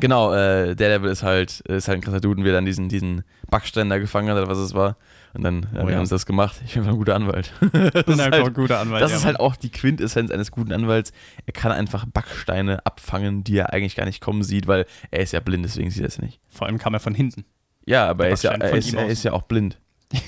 genau, 0.00 0.32
äh, 0.34 0.74
Daredevil 0.76 1.10
ist 1.10 1.22
halt, 1.22 1.60
ist 1.60 1.88
halt 1.88 1.98
ein 1.98 2.00
krasser 2.02 2.20
Dude 2.20 2.38
und 2.40 2.44
wir 2.44 2.52
dann 2.52 2.66
diesen, 2.66 2.88
diesen 2.88 3.24
Backstein 3.50 3.88
da 3.88 3.98
gefangen 3.98 4.28
hat 4.30 4.36
oder 4.36 4.48
was 4.48 4.58
es 4.58 4.74
war. 4.74 4.96
Und 5.34 5.42
dann 5.42 5.66
Oh 5.72 5.78
wir 5.82 5.88
ja. 5.90 5.92
haben 5.94 6.00
uns 6.00 6.08
das 6.08 6.24
gemacht. 6.24 6.56
Ich 6.64 6.72
bin 6.72 6.82
einfach 6.82 6.92
ein 6.94 6.98
guter 6.98 7.14
Anwalt. 7.14 7.52
Ich 7.60 7.70
bin 7.70 7.84
ist 7.84 8.20
einfach 8.20 8.32
halt- 8.32 8.46
ein 8.46 8.54
guter 8.54 8.78
Anwalt. 8.80 9.02
Das 9.02 9.10
ja, 9.10 9.18
ist 9.18 9.24
halt 9.26 9.38
auch 9.38 9.54
die 9.56 9.70
Quintessenz 9.70 10.30
eines 10.30 10.50
guten 10.50 10.72
Anwalts. 10.72 11.12
Er 11.44 11.52
kann 11.52 11.72
einfach 11.72 12.06
Backsteine 12.06 12.84
abfangen, 12.86 13.44
die 13.44 13.58
er 13.58 13.72
eigentlich 13.74 13.96
gar 13.96 14.06
nicht 14.06 14.22
kommen 14.22 14.42
sieht, 14.42 14.66
weil 14.66 14.86
er 15.10 15.20
ist 15.20 15.32
ja 15.32 15.40
blind, 15.40 15.64
deswegen 15.64 15.90
sieht 15.90 16.02
er 16.02 16.08
es 16.08 16.18
nicht. 16.18 16.40
Vor 16.48 16.66
allem 16.66 16.78
kam 16.78 16.94
er 16.94 17.00
von 17.00 17.14
hinten. 17.14 17.44
Ja, 17.84 18.08
aber 18.08 18.24
Der 18.24 18.30
er 18.30 18.34
ist 18.34 18.42
ja, 18.44 18.50
er 18.52 18.72
ist, 18.74 18.94
er 18.94 19.06
ist 19.06 19.22
ja 19.24 19.32
auch 19.32 19.42
blind. 19.42 19.78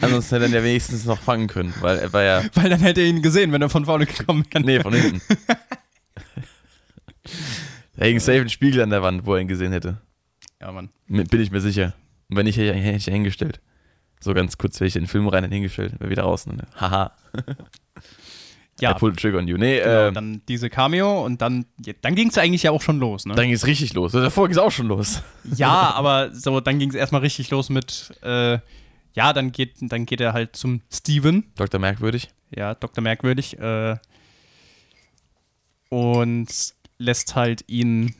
Ansonsten 0.00 0.34
hätte 0.36 0.44
er 0.46 0.48
ihn 0.50 0.54
ja 0.54 0.62
wenigstens 0.64 1.04
noch 1.06 1.18
fangen 1.18 1.46
können, 1.48 1.74
weil 1.80 1.98
er 1.98 2.12
war 2.12 2.22
ja. 2.22 2.42
Weil 2.54 2.70
dann 2.70 2.80
hätte 2.80 3.00
er 3.00 3.06
ihn 3.08 3.20
gesehen, 3.22 3.50
wenn 3.52 3.62
er 3.62 3.68
von 3.68 3.84
vorne 3.84 4.06
gekommen 4.06 4.44
wäre. 4.52 4.64
Nee, 4.64 4.80
von 4.80 4.92
hinten. 4.94 5.20
da 7.96 8.04
hing 8.04 8.18
safe 8.20 8.40
ein 8.40 8.48
Spiegel 8.48 8.82
an 8.82 8.90
der 8.90 9.02
Wand, 9.02 9.26
wo 9.26 9.34
er 9.34 9.40
ihn 9.40 9.48
gesehen 9.48 9.72
hätte. 9.72 10.00
Ja, 10.60 10.72
Mann. 10.72 10.90
Bin 11.06 11.40
ich 11.40 11.50
mir 11.50 11.60
sicher. 11.60 11.94
Und 12.28 12.36
wenn 12.36 12.46
nicht, 12.46 12.56
hätte 12.56 12.76
ich 12.76 13.06
ihn 13.06 13.14
hingestellt. 13.14 13.60
So 14.20 14.32
ganz 14.32 14.56
kurz 14.56 14.80
wäre 14.80 14.88
ich 14.88 14.96
in 14.96 15.02
den 15.02 15.08
Film 15.08 15.28
rein 15.28 15.42
dann 15.42 15.52
hingestellt, 15.52 16.00
wäre 16.00 16.10
wieder 16.10 16.22
raus. 16.22 16.46
Und 16.46 16.58
dann, 16.58 16.68
haha, 16.80 17.12
Ja, 18.80 18.90
I 18.90 18.94
pulled 18.94 19.18
trigger 19.18 19.38
on 19.38 19.46
you. 19.46 19.56
Nee, 19.56 19.78
genau, 19.78 19.88
äh, 19.88 20.04
dann, 20.06 20.14
dann 20.14 20.42
diese 20.48 20.68
Cameo 20.68 21.24
und 21.24 21.40
dann, 21.40 21.66
dann 22.02 22.14
ging 22.16 22.28
es 22.28 22.38
eigentlich 22.38 22.64
ja 22.64 22.72
auch 22.72 22.82
schon 22.82 22.98
los, 22.98 23.24
ne? 23.24 23.34
ging 23.34 23.52
es 23.52 23.66
richtig 23.66 23.94
los. 23.94 24.12
Davor 24.12 24.48
ging 24.48 24.56
es 24.56 24.58
auch 24.58 24.72
schon 24.72 24.88
los. 24.88 25.22
Ja, 25.56 25.92
aber 25.94 26.34
so, 26.34 26.60
dann 26.60 26.78
ging 26.78 26.88
es 26.88 26.96
erstmal 26.96 27.20
richtig 27.20 27.50
los 27.50 27.68
mit, 27.68 28.12
äh, 28.22 28.58
ja, 29.14 29.32
dann 29.32 29.52
geht, 29.52 29.76
dann 29.80 30.06
geht 30.06 30.20
er 30.20 30.32
halt 30.32 30.56
zum 30.56 30.80
Steven, 30.92 31.44
Dr. 31.54 31.78
Merkwürdig. 31.78 32.30
ja, 32.50 32.74
Dr. 32.74 33.02
Merkwürdig, 33.02 33.58
äh, 33.60 33.96
und 35.88 36.74
lässt 36.98 37.34
halt 37.34 37.64
ihn 37.68 38.14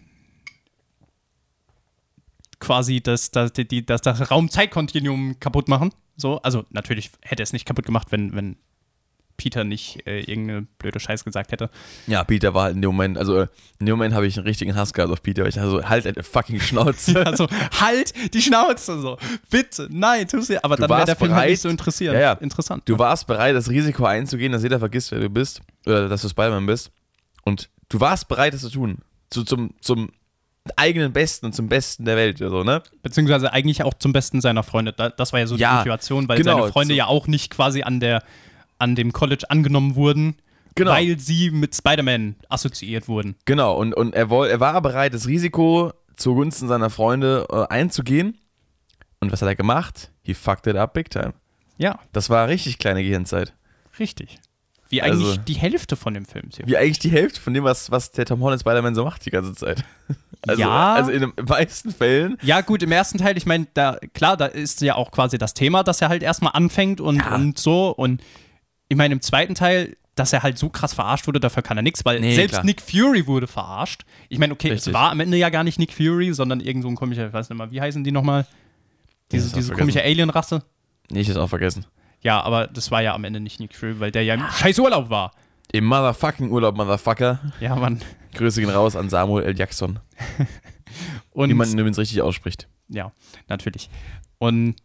quasi 2.61 3.01
das, 3.01 3.31
das, 3.31 3.53
die, 3.53 3.85
das, 3.85 4.01
das 4.01 4.31
Raum-Zeit-Kontinuum 4.31 5.39
kaputt 5.41 5.69
machen. 5.69 5.93
So, 6.17 6.41
also 6.43 6.65
natürlich 6.71 7.11
hätte 7.23 7.43
es 7.43 7.53
nicht 7.53 7.67
kaputt 7.67 7.85
gemacht, 7.85 8.09
wenn, 8.11 8.35
wenn 8.35 8.57
Peter 9.37 9.65
nicht 9.65 10.07
äh, 10.07 10.21
irgendeine 10.21 10.63
blöde 10.79 11.01
Scheiß 11.01 11.25
gesagt 11.25 11.51
hätte. 11.51 11.69
Ja, 12.07 12.23
Peter 12.23 12.55
war 12.55 12.65
halt 12.65 12.77
in 12.77 12.83
dem 12.83 12.93
Moment, 12.93 13.19
also 13.19 13.41
äh, 13.41 13.49
in 13.81 13.87
dem 13.87 13.97
Moment 13.97 14.15
habe 14.15 14.27
ich 14.27 14.37
einen 14.37 14.47
richtigen 14.47 14.77
Hass 14.77 14.93
gehabt 14.93 15.13
auf 15.13 15.23
Peter, 15.23 15.43
weil 15.43 15.49
ich 15.49 15.57
dachte 15.57 15.71
so, 15.71 15.83
halt 15.89 16.05
deine 16.05 16.23
fucking 16.23 16.61
Schnauze. 16.61 17.25
Also, 17.27 17.49
halt 17.81 18.15
die 18.33 18.41
Schnauze 18.41 19.01
so. 19.01 19.19
Bitte, 19.51 19.89
nein, 19.91 20.29
tu's 20.29 20.47
dir. 20.47 20.65
Aber 20.65 20.77
Du 20.77 20.83
dann 20.83 20.91
wäre 20.91 21.05
der 21.07 21.17
Film 21.17 21.33
halt 21.33 21.39
bereit. 21.41 21.51
nicht 21.51 21.61
so 21.63 21.69
interessiert. 21.69 22.15
Ja, 22.15 22.21
ja. 22.21 22.33
interessant. 22.35 22.83
Du 22.87 22.99
warst 22.99 23.27
bereit, 23.27 23.57
das 23.57 23.69
Risiko 23.69 24.05
einzugehen, 24.05 24.53
dass 24.53 24.63
jeder 24.63 24.79
vergisst, 24.79 25.11
wer 25.11 25.19
du 25.19 25.29
bist, 25.29 25.63
oder 25.85 26.09
dass 26.09 26.23
du 26.23 26.29
Spider-Man 26.29 26.67
bist. 26.67 26.93
Und 27.43 27.71
du 27.89 28.01
warst 28.01 28.29
bereit, 28.29 28.55
das 28.55 28.63
zu 28.63 28.71
tun. 28.71 28.99
Zu, 29.31 29.45
zum, 29.45 29.75
zum 29.81 30.11
eigenen 30.77 31.13
Besten 31.13 31.47
und 31.47 31.53
zum 31.55 31.69
Besten 31.69 32.05
der 32.05 32.17
Welt, 32.17 32.41
also, 32.41 32.65
ne? 32.65 32.83
Beziehungsweise 33.03 33.53
eigentlich 33.53 33.83
auch 33.83 33.95
zum 33.95 34.13
Besten 34.13 34.41
seiner 34.41 34.63
Freunde. 34.63 34.93
Da- 34.93 35.11
Das 35.11 35.33
war 35.33 35.41
ja 35.41 35.47
so 35.47 35.57
Ja, 35.57 35.71
die 35.73 35.77
Motivation, 35.79 36.29
weil 36.29 36.39
genau, 36.39 36.61
seine 36.61 36.73
Freunde 36.73 36.95
so- 36.95 36.99
ja 36.99 37.07
auch 37.07 37.27
nicht 37.27 37.51
quasi 37.51 37.83
an, 37.83 38.01
der, 38.01 38.23
an 38.79 38.95
dem 38.95 39.13
College 39.13 39.45
angenommen 39.51 39.95
wurden, 39.95 40.37
Genau. 40.75 40.91
weil 40.93 41.19
sie 41.21 41.51
mit 41.51 41.75
Spider-Man 41.75 42.37
assoziiert 42.49 43.09
wurden. 43.09 43.37
Genau, 43.45 43.77
und, 43.79 43.95
und 43.95 44.15
er, 44.15 44.31
woll, 44.31 44.49
er 44.49 44.59
war 44.61 44.81
bereit, 44.83 45.13
das 45.15 45.27
Risiko 45.27 45.93
zugunsten 46.17 46.67
seiner 46.69 46.91
Freunde 46.91 47.47
äh, 47.51 47.67
einzugehen. 47.73 48.39
Und 49.21 49.33
was 49.33 49.41
hat 49.43 49.49
er 49.49 49.57
gemacht? 49.57 50.11
He 50.23 50.35
fucked 50.35 50.67
it 50.67 50.77
up 50.77 50.95
big 50.95 51.11
time. 51.11 51.35
Ja, 51.77 51.99
Das 52.13 52.31
war 52.31 52.49
richtig 52.49 52.79
kleine 52.79 53.03
Gehirnzeit. 53.03 53.53
richtig. 53.99 54.39
Wie 54.95 55.03
Also- 55.03 55.25
eigentlich 55.25 55.41
die 55.45 55.55
Hälfte 55.55 55.97
von 55.97 56.15
dem 56.15 56.25
Film. 56.25 56.49
Wie 56.65 56.77
eigentlich 56.77 56.99
die 56.99 57.11
Hälfte 57.11 57.41
von 57.41 57.55
dem, 57.55 57.65
was, 57.65 57.91
was 57.91 58.11
der 58.13 58.25
Tom 58.27 58.41
Holland 58.43 58.61
Spider-Man 58.61 58.95
so 58.95 59.05
macht 59.05 59.25
die 59.27 59.31
ganze 59.31 59.55
Zeit. 59.55 59.85
Also, 60.47 60.61
Ja. 60.61 60.93
also 60.93 61.11
in 61.11 61.21
den 61.23 61.33
meisten 61.49 61.91
Fällen. 61.91 62.37
Ja, 62.43 62.61
gut, 62.61 62.83
im 62.83 62.93
ersten 62.93 63.17
Teil, 63.17 63.35
ich 63.39 63.47
meine, 63.47 63.67
da, 63.73 63.97
klar, 64.13 64.37
da 64.37 64.45
ist 64.45 64.83
ja 64.83 64.95
auch 64.95 65.11
quasi 65.11 65.39
das 65.39 65.55
Thema, 65.55 65.83
dass 65.83 66.03
er 66.03 66.11
halt 66.11 66.23
erstmal 66.23 66.53
anfängt 66.53 67.01
und, 67.01 67.17
Ja. 67.17 67.35
und 67.35 67.59
so. 67.59 67.89
Und 67.89 68.23
ich 68.91 68.97
meine, 68.99 69.15
im 69.15 69.23
zweiten 69.23 69.55
Teil, 69.55 69.97
dass 70.17 70.35
er 70.35 70.43
halt 70.43 70.59
so 70.59 70.69
krass 70.69 70.93
verarscht 70.93 71.27
wurde, 71.27 71.41
dafür 71.41 71.63
kann 71.63 71.79
er 71.79 71.83
nichts, 71.83 72.05
weil 72.05 72.21
Nee, 72.21 72.35
selbst 72.35 72.53
klar. 72.57 72.65
Nick 72.67 72.83
Fury 72.83 73.27
wurde 73.27 73.47
verarscht. 73.47 74.03
Ich 74.29 74.39
meine, 74.39 74.53
okay, 74.53 74.69
Richtig. 74.73 74.89
es 74.89 74.93
war 74.93 75.11
am 75.13 75.21
Ende 75.21 75.39
ja 75.39 75.49
gar 75.49 75.65
nicht 75.65 75.79
Nick 75.79 75.95
Fury, 75.95 76.35
sondern 76.35 76.61
irgend 76.61 76.83
so 76.83 76.91
ein 76.91 76.95
komischer, 76.97 77.27
ich 77.29 77.33
weiß 77.33 77.49
nicht 77.49 77.57
mal, 77.57 77.71
wie 77.71 77.81
heißen 77.81 78.05
die 78.05 78.13
nochmal? 78.13 78.45
Diese, 79.33 79.51
diese 79.55 79.73
komische. 79.73 80.03
Alien-Rasse. 80.05 80.63
Nee, 81.11 81.21
ich 81.21 81.29
hab's 81.29 81.39
auch 81.39 81.49
vergessen. 81.49 81.87
Ja, 82.25 82.41
aber 82.41 82.67
das 82.67 82.91
war 82.91 83.03
ja 83.03 83.15
am 83.15 83.23
Ende 83.25 83.39
nicht 83.39 83.61
Nick 83.61 83.75
Fury, 83.75 84.01
weil 84.01 84.11
der 84.11 84.25
ja 84.25 84.35
im 84.35 84.41
scheiß 84.41 84.79
Urlaub 84.81 85.11
war. 85.11 85.31
Im 85.73 85.85
Motherfucking 85.85 86.51
Urlaub, 86.51 86.77
Motherfucker. 86.77 87.39
Ja, 87.61 87.77
Mann. 87.77 88.01
Grüße 88.35 88.61
gehen 88.61 88.71
raus 88.71 88.97
an 88.97 89.09
Samuel 89.09 89.45
L. 89.45 89.57
Jackson. 89.57 90.01
Und, 91.33 91.51
Wie 91.51 91.55
man 91.55 91.71
übrigens 91.73 91.99
richtig 91.99 92.23
ausspricht. 92.23 92.69
ja, 92.89 93.13
natürlich. 93.49 93.91
Und, 94.39 94.77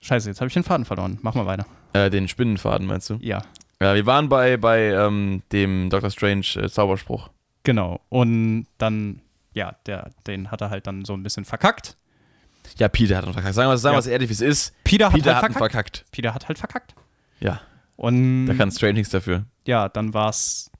scheiße, 0.00 0.28
jetzt 0.28 0.40
habe 0.40 0.48
ich 0.48 0.54
den 0.54 0.64
Faden 0.64 0.84
verloren. 0.84 1.18
Mach 1.22 1.34
mal 1.34 1.46
weiter. 1.46 1.66
Äh, 1.94 2.10
den 2.10 2.28
Spinnenfaden, 2.28 2.86
meinst 2.86 3.10
du? 3.10 3.18
Ja, 3.20 3.42
Ja, 3.80 3.94
wir 3.94 4.06
waren 4.06 4.28
bei, 4.28 4.56
bei 4.56 4.90
ähm, 4.92 5.42
dem 5.50 5.88
Doctor 5.90 6.10
Strange 6.10 6.46
äh, 6.56 6.68
Zauberspruch. 6.68 7.30
Genau. 7.64 8.00
Und 8.08 8.66
dann, 8.78 9.20
ja, 9.54 9.76
der, 9.86 10.10
den 10.26 10.50
hat 10.50 10.60
er 10.60 10.70
halt 10.70 10.86
dann 10.86 11.04
so 11.04 11.14
ein 11.14 11.22
bisschen 11.22 11.44
verkackt. 11.44 11.96
Ja, 12.78 12.88
Peter 12.88 13.16
hat 13.18 13.24
verkackt. 13.24 13.54
Sagen 13.54 13.70
wir 13.70 13.76
sagen 13.78 13.92
Ja. 13.94 13.98
wir's 13.98 14.06
ehrlich, 14.06 14.28
wie 14.28 14.34
es 14.34 14.40
ist. 14.40 14.74
Peter 14.84 15.06
hat 15.06 15.14
Peter 15.14 15.34
halt 15.34 15.44
hat 15.44 15.52
verkackt. 15.52 15.72
verkackt. 15.98 16.04
Peter 16.12 16.34
hat 16.34 16.48
halt 16.48 16.58
verkackt. 16.58 16.94
Ja, 17.40 17.60
Und 17.96 18.46
da 18.46 18.54
kann 18.54 18.70
Strange 18.70 18.94
nichts 18.94 19.10
dafür. 19.10 19.44
ja, 19.66 19.88
dann 19.88 20.14
war 20.14 20.28
es 20.30 20.70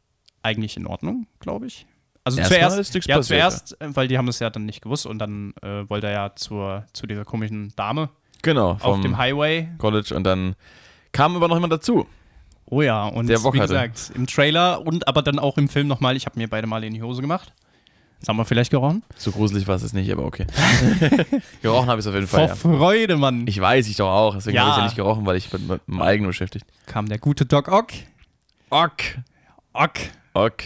eigentlich 0.42 0.76
in 0.76 0.86
Ordnung, 0.86 1.26
glaube 1.40 1.66
ich. 1.66 1.86
Also 2.24 2.40
zuerst, 2.40 2.94
ja, 2.94 3.16
passiert, 3.16 3.24
zuerst, 3.24 3.76
weil 3.80 4.06
die 4.06 4.16
haben 4.16 4.28
es 4.28 4.38
ja 4.38 4.48
dann 4.48 4.64
nicht 4.64 4.80
gewusst 4.80 5.06
und 5.06 5.18
dann 5.18 5.54
äh, 5.62 5.88
wollte 5.90 6.06
er 6.06 6.12
ja 6.12 6.34
zur, 6.36 6.84
zu 6.92 7.06
dieser 7.08 7.24
komischen 7.24 7.72
Dame 7.74 8.10
Genau, 8.42 8.76
auf 8.80 9.00
dem 9.00 9.18
Highway. 9.18 9.68
College 9.78 10.14
und 10.14 10.24
dann 10.24 10.54
kam 11.12 11.34
aber 11.36 11.48
noch 11.48 11.56
jemand 11.56 11.72
dazu. 11.72 12.06
Oh 12.66 12.80
ja, 12.80 13.06
und 13.06 13.28
wie 13.28 13.34
hatte. 13.36 13.58
gesagt, 13.58 14.12
im 14.14 14.26
Trailer 14.28 14.84
und 14.86 15.06
aber 15.08 15.22
dann 15.22 15.38
auch 15.40 15.58
im 15.58 15.68
Film 15.68 15.88
nochmal, 15.88 16.16
ich 16.16 16.26
habe 16.26 16.38
mir 16.38 16.48
beide 16.48 16.66
Mal 16.68 16.84
in 16.84 16.94
die 16.94 17.02
Hose 17.02 17.20
gemacht. 17.20 17.52
Das 18.22 18.28
haben 18.28 18.36
wir 18.36 18.44
vielleicht 18.44 18.70
gerochen? 18.70 19.02
So 19.16 19.32
gruselig 19.32 19.66
war 19.66 19.74
es 19.74 19.92
nicht, 19.92 20.12
aber 20.12 20.24
okay. 20.24 20.46
gerochen 21.60 21.88
habe 21.88 21.98
ich 22.00 22.04
es 22.04 22.06
auf 22.06 22.14
jeden 22.14 22.28
Fall, 22.28 22.48
Vor 22.54 22.72
ja. 22.72 22.78
Freude, 22.78 23.16
Mann. 23.16 23.48
Ich 23.48 23.60
weiß, 23.60 23.88
ich 23.88 23.96
doch 23.96 24.08
auch. 24.08 24.34
Deswegen 24.36 24.54
Ja. 24.56 24.62
habe 24.62 24.70
ich 24.70 24.76
ja 24.76 24.84
nicht 24.84 24.94
gerochen, 24.94 25.26
weil 25.26 25.34
ich 25.36 25.52
mit, 25.52 25.66
mit 25.68 25.88
meinem 25.88 26.02
eigenen 26.02 26.28
beschäftigt. 26.30 26.64
Kam 26.86 27.08
der 27.08 27.18
gute 27.18 27.46
Doc 27.46 27.66
Ock. 27.66 27.88
Ock. 28.70 28.92
Ock. 29.72 29.90
Ock. 30.34 30.62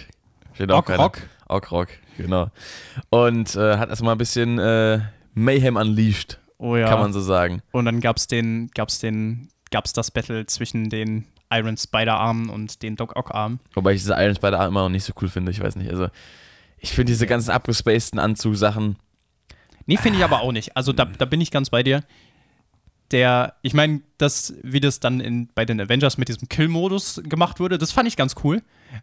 Steht 0.52 0.70
auch 0.70 0.80
Ock 0.80 0.86
keiner. 0.86 1.02
Rock. 1.04 1.22
Ock 1.48 1.70
Rock, 1.72 1.88
genau. 2.18 2.48
Und 3.08 3.56
äh, 3.56 3.78
hat 3.78 3.88
erstmal 3.88 4.14
ein 4.14 4.18
bisschen 4.18 4.58
äh, 4.58 5.00
Mayhem 5.32 5.76
unleashed, 5.76 6.38
Oh 6.58 6.76
ja. 6.76 6.86
kann 6.88 7.00
man 7.00 7.14
so 7.14 7.22
sagen. 7.22 7.62
Und 7.72 7.86
dann 7.86 8.00
gab's 8.00 8.26
den, 8.26 8.70
gab's 8.74 8.98
den, 8.98 9.48
gab's 9.70 9.94
das 9.94 10.10
Battle 10.10 10.44
zwischen 10.44 10.90
den 10.90 11.24
Iron 11.50 11.78
Spider 11.78 12.18
Armen 12.20 12.50
und 12.50 12.82
den 12.82 12.96
Doc 12.96 13.16
Ock 13.16 13.30
Armen. 13.34 13.60
Wobei 13.72 13.92
ich 13.92 14.02
diese 14.02 14.12
Iron 14.14 14.34
Spider 14.34 14.66
immer 14.66 14.82
noch 14.82 14.88
nicht 14.90 15.04
so 15.04 15.14
cool 15.22 15.28
finde, 15.28 15.52
ich 15.52 15.62
weiß 15.62 15.76
nicht. 15.76 15.88
Also, 15.90 16.08
ich 16.78 16.90
finde 16.90 17.12
diese 17.12 17.26
ganzen 17.26 17.50
abgespaceden 17.50 18.18
Anzugsachen. 18.18 18.96
Nee, 19.86 19.96
finde 19.96 20.18
ich 20.18 20.24
aber 20.24 20.40
auch 20.40 20.52
nicht. 20.52 20.76
Also 20.76 20.92
da, 20.92 21.04
da 21.04 21.24
bin 21.24 21.40
ich 21.40 21.50
ganz 21.50 21.70
bei 21.70 21.82
dir. 21.82 22.02
Der, 23.12 23.54
ich 23.62 23.72
meine, 23.72 24.02
das, 24.18 24.54
wie 24.62 24.80
das 24.80 24.98
dann 24.98 25.20
in, 25.20 25.48
bei 25.54 25.64
den 25.64 25.80
Avengers 25.80 26.18
mit 26.18 26.28
diesem 26.28 26.48
Kill-Modus 26.48 27.22
gemacht 27.24 27.60
wurde, 27.60 27.78
das 27.78 27.92
fand 27.92 28.08
ich 28.08 28.16
ganz 28.16 28.34
cool. 28.42 28.62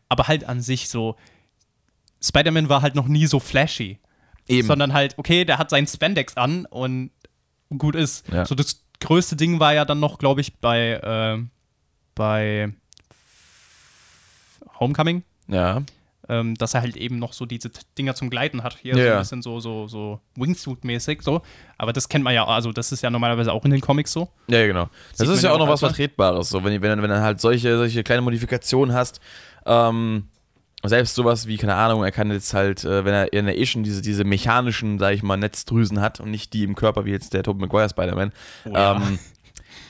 Aber 0.09 0.27
halt 0.27 0.43
an 0.43 0.61
sich 0.61 0.89
so, 0.89 1.15
Spider-Man 2.21 2.67
war 2.67 2.81
halt 2.81 2.95
noch 2.95 3.07
nie 3.07 3.27
so 3.27 3.39
flashy. 3.39 3.99
Eben. 4.47 4.67
Sondern 4.67 4.91
halt, 4.91 5.17
okay, 5.17 5.45
der 5.45 5.57
hat 5.57 5.69
seinen 5.69 5.87
Spandex 5.87 6.35
an 6.35 6.65
und 6.65 7.11
gut 7.77 7.95
ist. 7.95 8.27
Ja. 8.29 8.45
So 8.45 8.55
das 8.55 8.83
größte 8.99 9.37
Ding 9.37 9.61
war 9.61 9.73
ja 9.73 9.85
dann 9.85 10.01
noch, 10.01 10.17
glaube 10.17 10.41
ich, 10.41 10.59
bei, 10.59 10.91
äh, 10.91 11.43
bei 12.13 12.73
Homecoming. 14.79 15.23
ja. 15.47 15.81
Ähm, 16.29 16.55
dass 16.55 16.73
er 16.73 16.81
halt 16.81 16.95
eben 16.95 17.19
noch 17.19 17.33
so 17.33 17.45
diese 17.45 17.69
Dinger 17.97 18.15
zum 18.15 18.29
Gleiten 18.29 18.63
hat. 18.63 18.77
Hier 18.81 18.95
Ja, 18.95 19.03
so 19.05 19.11
ein 19.11 19.19
bisschen 19.19 19.41
so, 19.41 19.59
so, 19.59 19.87
so 19.87 20.19
Wingsuit-mäßig 20.37 21.21
so. 21.21 21.41
Aber 21.77 21.93
das 21.93 22.07
kennt 22.09 22.23
man 22.23 22.33
ja, 22.33 22.45
also 22.45 22.71
das 22.71 22.91
ist 22.91 23.01
ja 23.03 23.09
normalerweise 23.09 23.51
auch 23.51 23.65
in 23.65 23.71
den 23.71 23.81
Comics 23.81 24.11
so. 24.13 24.29
Ja, 24.47 24.65
genau. 24.65 24.89
Das 25.17 25.27
Sieht 25.27 25.37
ist 25.37 25.43
ja 25.43 25.51
auch 25.51 25.57
noch 25.59 25.67
was. 25.67 25.79
Vertretbares, 25.81 26.49
so, 26.49 26.63
wenn, 26.63 26.81
wenn, 26.81 27.01
wenn 27.01 27.09
du 27.09 27.21
halt 27.21 27.41
solche, 27.41 27.77
solche 27.77 28.03
kleine 28.03 28.21
Modifikationen 28.21 28.95
hast. 28.95 29.19
Ähm, 29.65 30.27
selbst 30.85 31.15
sowas 31.15 31.47
wie, 31.47 31.57
keine 31.57 31.75
Ahnung, 31.75 32.03
er 32.03 32.11
kann 32.11 32.29
jetzt 32.31 32.53
halt, 32.53 32.83
äh, 32.83 33.05
wenn 33.05 33.13
er, 33.13 33.27
wenn 33.31 33.47
er 33.47 33.57
eh 33.57 33.65
schon 33.65 33.83
diese, 33.83 34.01
diese 34.01 34.25
mechanischen, 34.25 34.99
sag 34.99 35.13
ich 35.13 35.23
mal, 35.23 35.37
Netzdrüsen 35.37 36.01
hat 36.01 36.19
und 36.19 36.29
nicht 36.29 36.51
die 36.53 36.63
im 36.63 36.75
Körper, 36.75 37.05
wie 37.05 37.11
jetzt 37.11 37.33
der 37.33 37.43
Tobey 37.43 37.61
Maguire 37.61 37.89
Spider-Man, 37.89 38.33
Oh 38.65 38.69
ja. 38.73 38.95
ähm, 38.97 39.19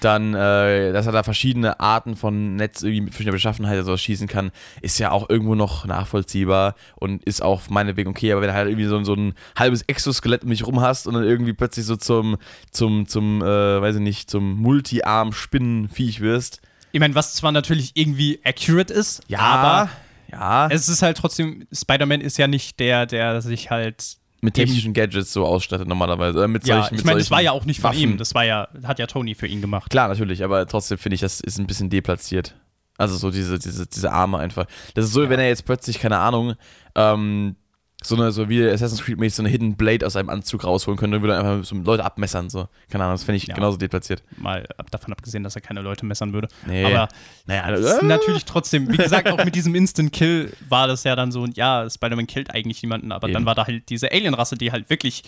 dann, 0.04 0.34
äh, 0.34 0.94
dass 0.94 1.06
er 1.06 1.12
da 1.12 1.24
verschiedene 1.24 1.80
Arten 1.80 2.16
von 2.16 2.56
Netz 2.56 2.82
irgendwie 2.82 3.02
mit 3.02 3.12
verschiedener 3.12 3.34
Beschaffenheit 3.34 3.84
sowas 3.86 4.02
schießen 4.02 4.28
kann, 4.28 4.52
ist 4.82 5.00
ja 5.00 5.12
auch 5.12 5.30
irgendwo 5.30 5.56
noch 5.56 5.86
nachvollziehbar 5.86 6.76
und 6.96 7.24
ist 7.24 7.42
auch 7.42 7.70
meinetwegen 7.70 8.10
okay, 8.10 8.32
aber 8.32 8.42
wenn 8.42 8.50
du 8.50 8.54
halt 8.54 8.70
irgendwie 8.70 8.88
so, 8.88 9.04
so 9.04 9.14
ein 9.14 9.34
halbes 9.58 9.82
Exoskelett 9.84 10.44
um 10.44 10.50
dich 10.50 10.66
rum 10.66 10.82
hast 10.82 11.08
und 11.08 11.14
dann 11.14 11.24
irgendwie 11.24 11.54
plötzlich 11.54 11.86
so 11.86 11.96
zum, 11.96 12.38
zum, 12.72 13.08
zum, 13.08 13.42
äh, 13.42 13.82
weiß 13.82 13.96
ich 13.96 14.02
nicht, 14.02 14.30
zum 14.30 14.56
Multi-Arm-Spinnenviech 14.58 16.22
wirst, 16.22 16.62
Ich 16.92 17.00
meine, 17.00 17.16
was 17.16 17.34
zwar 17.34 17.52
natürlich 17.52 17.92
irgendwie 17.96 18.40
accurate 18.44 18.94
ist, 18.94 19.22
aber 19.40 19.90
ja, 20.32 20.68
es 20.70 20.90
ist 20.90 21.02
halt 21.02 21.18
trotzdem, 21.18 21.68
Spider-Man 21.72 22.22
ist 22.22 22.38
ja 22.38 22.48
nicht 22.48 22.80
der, 22.80 23.06
der 23.06 23.42
sich 23.42 23.70
halt. 23.70 24.18
Mit 24.44 24.54
technischen 24.56 24.94
Gadgets 24.94 25.34
so 25.34 25.46
ausstattet 25.46 25.88
normalerweise. 25.88 26.44
Äh, 26.44 26.48
mit 26.48 26.68
Ja, 26.68 26.82
solchen, 26.82 26.96
ich 26.96 27.04
meine, 27.06 27.20
das 27.20 27.32
war 27.32 27.42
ja 27.42 27.52
auch 27.52 27.66
nicht 27.66 27.80
von 27.82 27.90
Waffen. 27.92 28.02
ihm, 28.02 28.18
das 28.18 28.36
war 28.36 28.44
ja, 28.46 28.68
hat 28.84 29.00
ja 29.00 29.08
Tony 29.08 29.34
für 29.36 29.48
ihn 29.48 29.62
gemacht. 29.62 29.90
Klar, 29.90 30.08
natürlich, 30.10 30.44
aber 30.44 30.66
trotzdem 30.68 30.98
finde 30.98 31.16
ich, 31.16 31.22
das 31.22 31.40
ist 31.40 31.58
ein 31.58 31.68
bisschen 31.68 31.90
deplatziert. 31.90 32.56
Also 32.98 33.18
so 33.18 33.32
diese, 33.32 33.58
diese, 33.58 33.88
diese 33.88 34.12
Arme 34.12 34.38
einfach. 34.38 34.66
Das 34.94 35.06
ist 35.06 35.14
so, 35.14 35.28
wenn 35.28 35.40
er 35.40 35.48
jetzt 35.48 35.66
plötzlich, 35.66 36.00
keine 36.00 36.20
Ahnung, 36.20 36.54
ähm, 36.96 37.56
so 38.04 38.16
eine, 38.16 38.32
so 38.32 38.50
wie 38.50 38.64
Assassin's 38.68 39.02
Creed 39.04 39.18
mäßig 39.20 39.36
so 39.36 39.42
eine 39.44 39.50
Hidden 39.50 39.76
Blade 39.76 40.06
aus 40.06 40.14
seinem 40.14 40.30
Anzug 40.30 40.64
rausholen 40.64 40.98
könnte 40.98 41.18
und 41.18 41.24
würde 41.24 41.38
einfach 41.38 41.64
so 41.66 41.76
Leute 41.76 42.04
abmessern, 42.06 42.50
so. 42.50 42.68
Keine 42.90 43.04
Ahnung, 43.06 43.16
das 43.16 43.24
finde 43.24 43.38
ich 43.38 43.48
Ja. 43.48 43.56
genauso 43.56 43.78
deplatziert. 43.78 44.24
Mal 44.38 44.68
davon 44.92 45.12
abgesehen, 45.14 45.44
dass 45.44 45.56
er 45.56 45.62
keine 45.62 45.82
Leute 45.82 46.06
messern 46.06 46.34
würde. 46.34 46.48
Nee. 46.68 46.86
Aber 46.86 47.08
Naja, 47.46 47.70
es 47.72 47.86
ist 47.96 48.04
natürlich 48.04 48.46
trotzdem, 48.46 48.92
wie 48.92 48.98
gesagt, 48.98 49.28
auch 49.30 49.44
mit 49.44 49.56
diesem 49.56 49.74
Instant 49.76 50.12
Kill 50.14 50.54
war 50.70 50.88
das 50.88 51.04
ja 51.04 51.16
dann 51.16 51.32
so, 51.32 51.46
ja, 51.46 51.90
Spider-Man 51.90 52.28
killt 52.28 52.54
eigentlich 52.54 52.82
niemanden, 52.84 53.12
aber 53.12 53.28
dann 53.28 53.42
Eben. 53.42 53.46
war 53.46 53.56
da 53.56 53.66
halt 53.68 53.90
diese 53.90 54.12
Alien-Rasse, 54.12 54.56
die 54.58 54.72
halt 54.72 54.90
wirklich, 54.90 55.24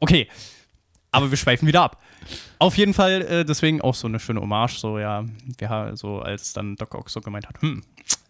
okay, 0.00 0.28
aber 1.10 1.30
wir 1.30 1.38
schweifen 1.38 1.66
wieder 1.66 1.82
ab. 1.82 2.02
Auf 2.58 2.76
jeden 2.76 2.92
Fall, 2.94 3.22
äh, 3.22 3.44
deswegen 3.44 3.80
auch 3.80 3.94
so 3.94 4.06
eine 4.08 4.20
schöne 4.20 4.40
Hommage, 4.40 4.78
so, 4.78 4.98
ja, 4.98 5.24
haben 5.62 5.96
so, 5.96 6.20
als 6.20 6.52
dann 6.52 6.76
Doc 6.76 6.94
Ock 6.94 7.08
so 7.08 7.20
gemeint 7.20 7.48
hat, 7.48 7.62
hm, 7.62 7.82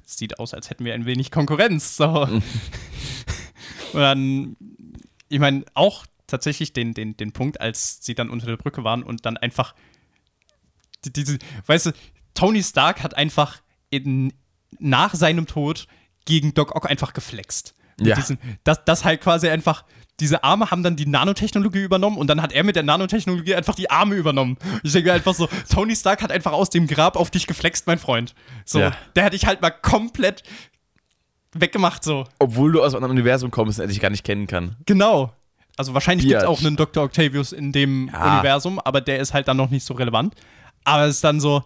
es 0.06 0.16
sieht 0.16 0.38
aus, 0.38 0.54
als 0.54 0.70
hätten 0.70 0.84
wir 0.84 0.94
ein 0.94 1.04
wenig 1.04 1.30
Konkurrenz, 1.30 1.96
so. 1.96 2.28
Und 3.92 4.00
dann, 4.00 4.56
ich 5.28 5.38
meine, 5.38 5.64
auch 5.74 6.06
tatsächlich 6.26 6.72
den, 6.72 6.94
den, 6.94 7.16
den 7.16 7.32
Punkt, 7.32 7.60
als 7.60 8.04
sie 8.04 8.14
dann 8.14 8.30
unter 8.30 8.46
der 8.46 8.56
Brücke 8.56 8.84
waren 8.84 9.02
und 9.02 9.24
dann 9.26 9.36
einfach 9.36 9.74
die- 11.04 11.12
diese, 11.12 11.38
weißt 11.66 11.86
du, 11.86 11.92
Tony 12.34 12.62
Stark 12.62 13.02
hat 13.02 13.14
einfach 13.16 13.60
in, 13.90 14.32
nach 14.78 15.14
seinem 15.14 15.46
Tod 15.46 15.86
gegen 16.24 16.54
Doc 16.54 16.74
Ock 16.76 16.88
einfach 16.90 17.12
geflext. 17.12 17.74
Ja. 18.00 18.14
Diesen, 18.14 18.38
das, 18.64 18.84
das 18.84 19.04
halt 19.04 19.20
quasi 19.20 19.48
einfach, 19.48 19.84
diese 20.20 20.44
Arme 20.44 20.70
haben 20.70 20.82
dann 20.82 20.96
die 20.96 21.06
Nanotechnologie 21.06 21.82
übernommen 21.82 22.16
und 22.16 22.26
dann 22.28 22.42
hat 22.42 22.52
er 22.52 22.62
mit 22.64 22.76
der 22.76 22.82
Nanotechnologie 22.82 23.54
einfach 23.54 23.74
die 23.74 23.90
Arme 23.90 24.14
übernommen. 24.16 24.56
Ich 24.82 24.92
denke 24.92 25.08
mir 25.08 25.14
einfach 25.14 25.34
so, 25.34 25.48
Tony 25.70 25.96
Stark 25.96 26.22
hat 26.22 26.30
einfach 26.30 26.52
aus 26.52 26.70
dem 26.70 26.86
Grab 26.86 27.16
auf 27.16 27.30
dich 27.30 27.46
geflext, 27.46 27.86
mein 27.86 27.98
Freund. 27.98 28.34
So, 28.64 28.80
Ja. 28.80 28.96
der 29.16 29.24
hat 29.24 29.32
dich 29.32 29.46
halt 29.46 29.62
mal 29.62 29.70
komplett 29.70 30.42
weggemacht, 31.52 32.04
so. 32.04 32.24
Obwohl 32.38 32.72
du 32.72 32.80
aus 32.82 32.94
einem 32.94 33.04
anderen 33.04 33.12
Universum 33.18 33.50
kommst, 33.50 33.78
den 33.78 33.90
ich 33.90 34.00
gar 34.00 34.10
nicht 34.10 34.24
kennen 34.24 34.46
kann. 34.46 34.76
Genau. 34.86 35.32
Also 35.76 35.94
wahrscheinlich 35.94 36.26
gibt 36.26 36.40
es 36.42 36.46
auch 36.46 36.60
einen 36.60 36.76
Dr. 36.76 37.04
Octavius 37.04 37.52
in 37.52 37.72
dem 37.72 38.08
Ja. 38.12 38.34
Universum, 38.34 38.78
aber 38.80 39.00
der 39.00 39.20
ist 39.20 39.32
halt 39.32 39.46
dann 39.48 39.56
noch 39.56 39.70
nicht 39.70 39.84
so 39.84 39.94
relevant. 39.94 40.34
Aber 40.84 41.04
es 41.04 41.16
ist 41.16 41.24
dann 41.24 41.40
so, 41.40 41.62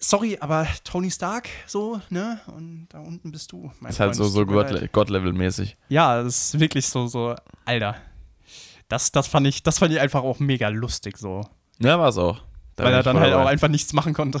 sorry, 0.00 0.36
aber 0.40 0.66
Tony 0.84 1.10
Stark, 1.10 1.48
so, 1.66 2.00
ne? 2.10 2.40
Und 2.48 2.88
da 2.90 2.98
unten 3.00 3.30
bist 3.32 3.52
du. 3.52 3.70
Mein 3.80 3.90
Ist 3.90 4.00
halt 4.00 4.14
so, 4.14 4.24
Freund, 4.24 4.34
so 4.34 4.44
tut 4.44 4.50
mir 4.54 4.62
leid. 4.62 4.80
God- 4.80 4.92
God-Level-mäßig. 4.92 5.76
Ja, 5.88 6.22
das 6.22 6.54
ist 6.54 6.60
wirklich 6.60 6.86
so, 6.86 7.06
so, 7.06 7.34
Alter. 7.64 7.96
Das, 8.88 9.10
das, 9.12 9.26
fand 9.26 9.46
ich, 9.46 9.62
das 9.62 9.78
fand 9.78 9.92
ich 9.92 10.00
einfach 10.00 10.22
auch 10.22 10.38
mega 10.38 10.68
lustig, 10.68 11.18
so. 11.18 11.42
Ja, 11.78 11.98
war 11.98 12.08
es 12.08 12.18
auch. 12.18 12.40
Da 12.76 12.84
weil 12.84 12.92
er 12.92 13.02
dann 13.02 13.18
halt 13.18 13.34
auch 13.34 13.46
einfach 13.46 13.68
nichts 13.68 13.92
machen 13.92 14.14
konnte. 14.14 14.40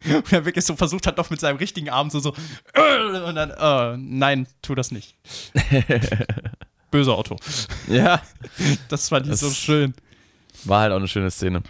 Und 0.04 0.32
er 0.32 0.44
wirklich 0.44 0.64
so 0.64 0.76
versucht 0.76 1.06
hat, 1.06 1.16
noch 1.16 1.30
mit 1.30 1.40
seinem 1.40 1.56
richtigen 1.56 1.88
Arm 1.90 2.08
so, 2.10 2.20
so, 2.20 2.34
äh, 2.74 3.20
und 3.20 3.34
dann, 3.34 3.50
äh, 3.50 3.96
nein, 3.98 4.46
tu 4.62 4.74
das 4.76 4.90
nicht. 4.92 5.16
Böser 6.90 7.18
Otto. 7.18 7.36
Ja, 7.88 8.22
Das 8.88 9.08
fand 9.08 9.26
ich 9.26 9.30
Das- 9.32 9.40
so 9.40 9.50
schön. 9.50 9.94
war 10.64 10.82
halt 10.82 10.92
auch 10.92 10.96
eine 10.96 11.08
schöne 11.08 11.30
Szene. 11.30 11.62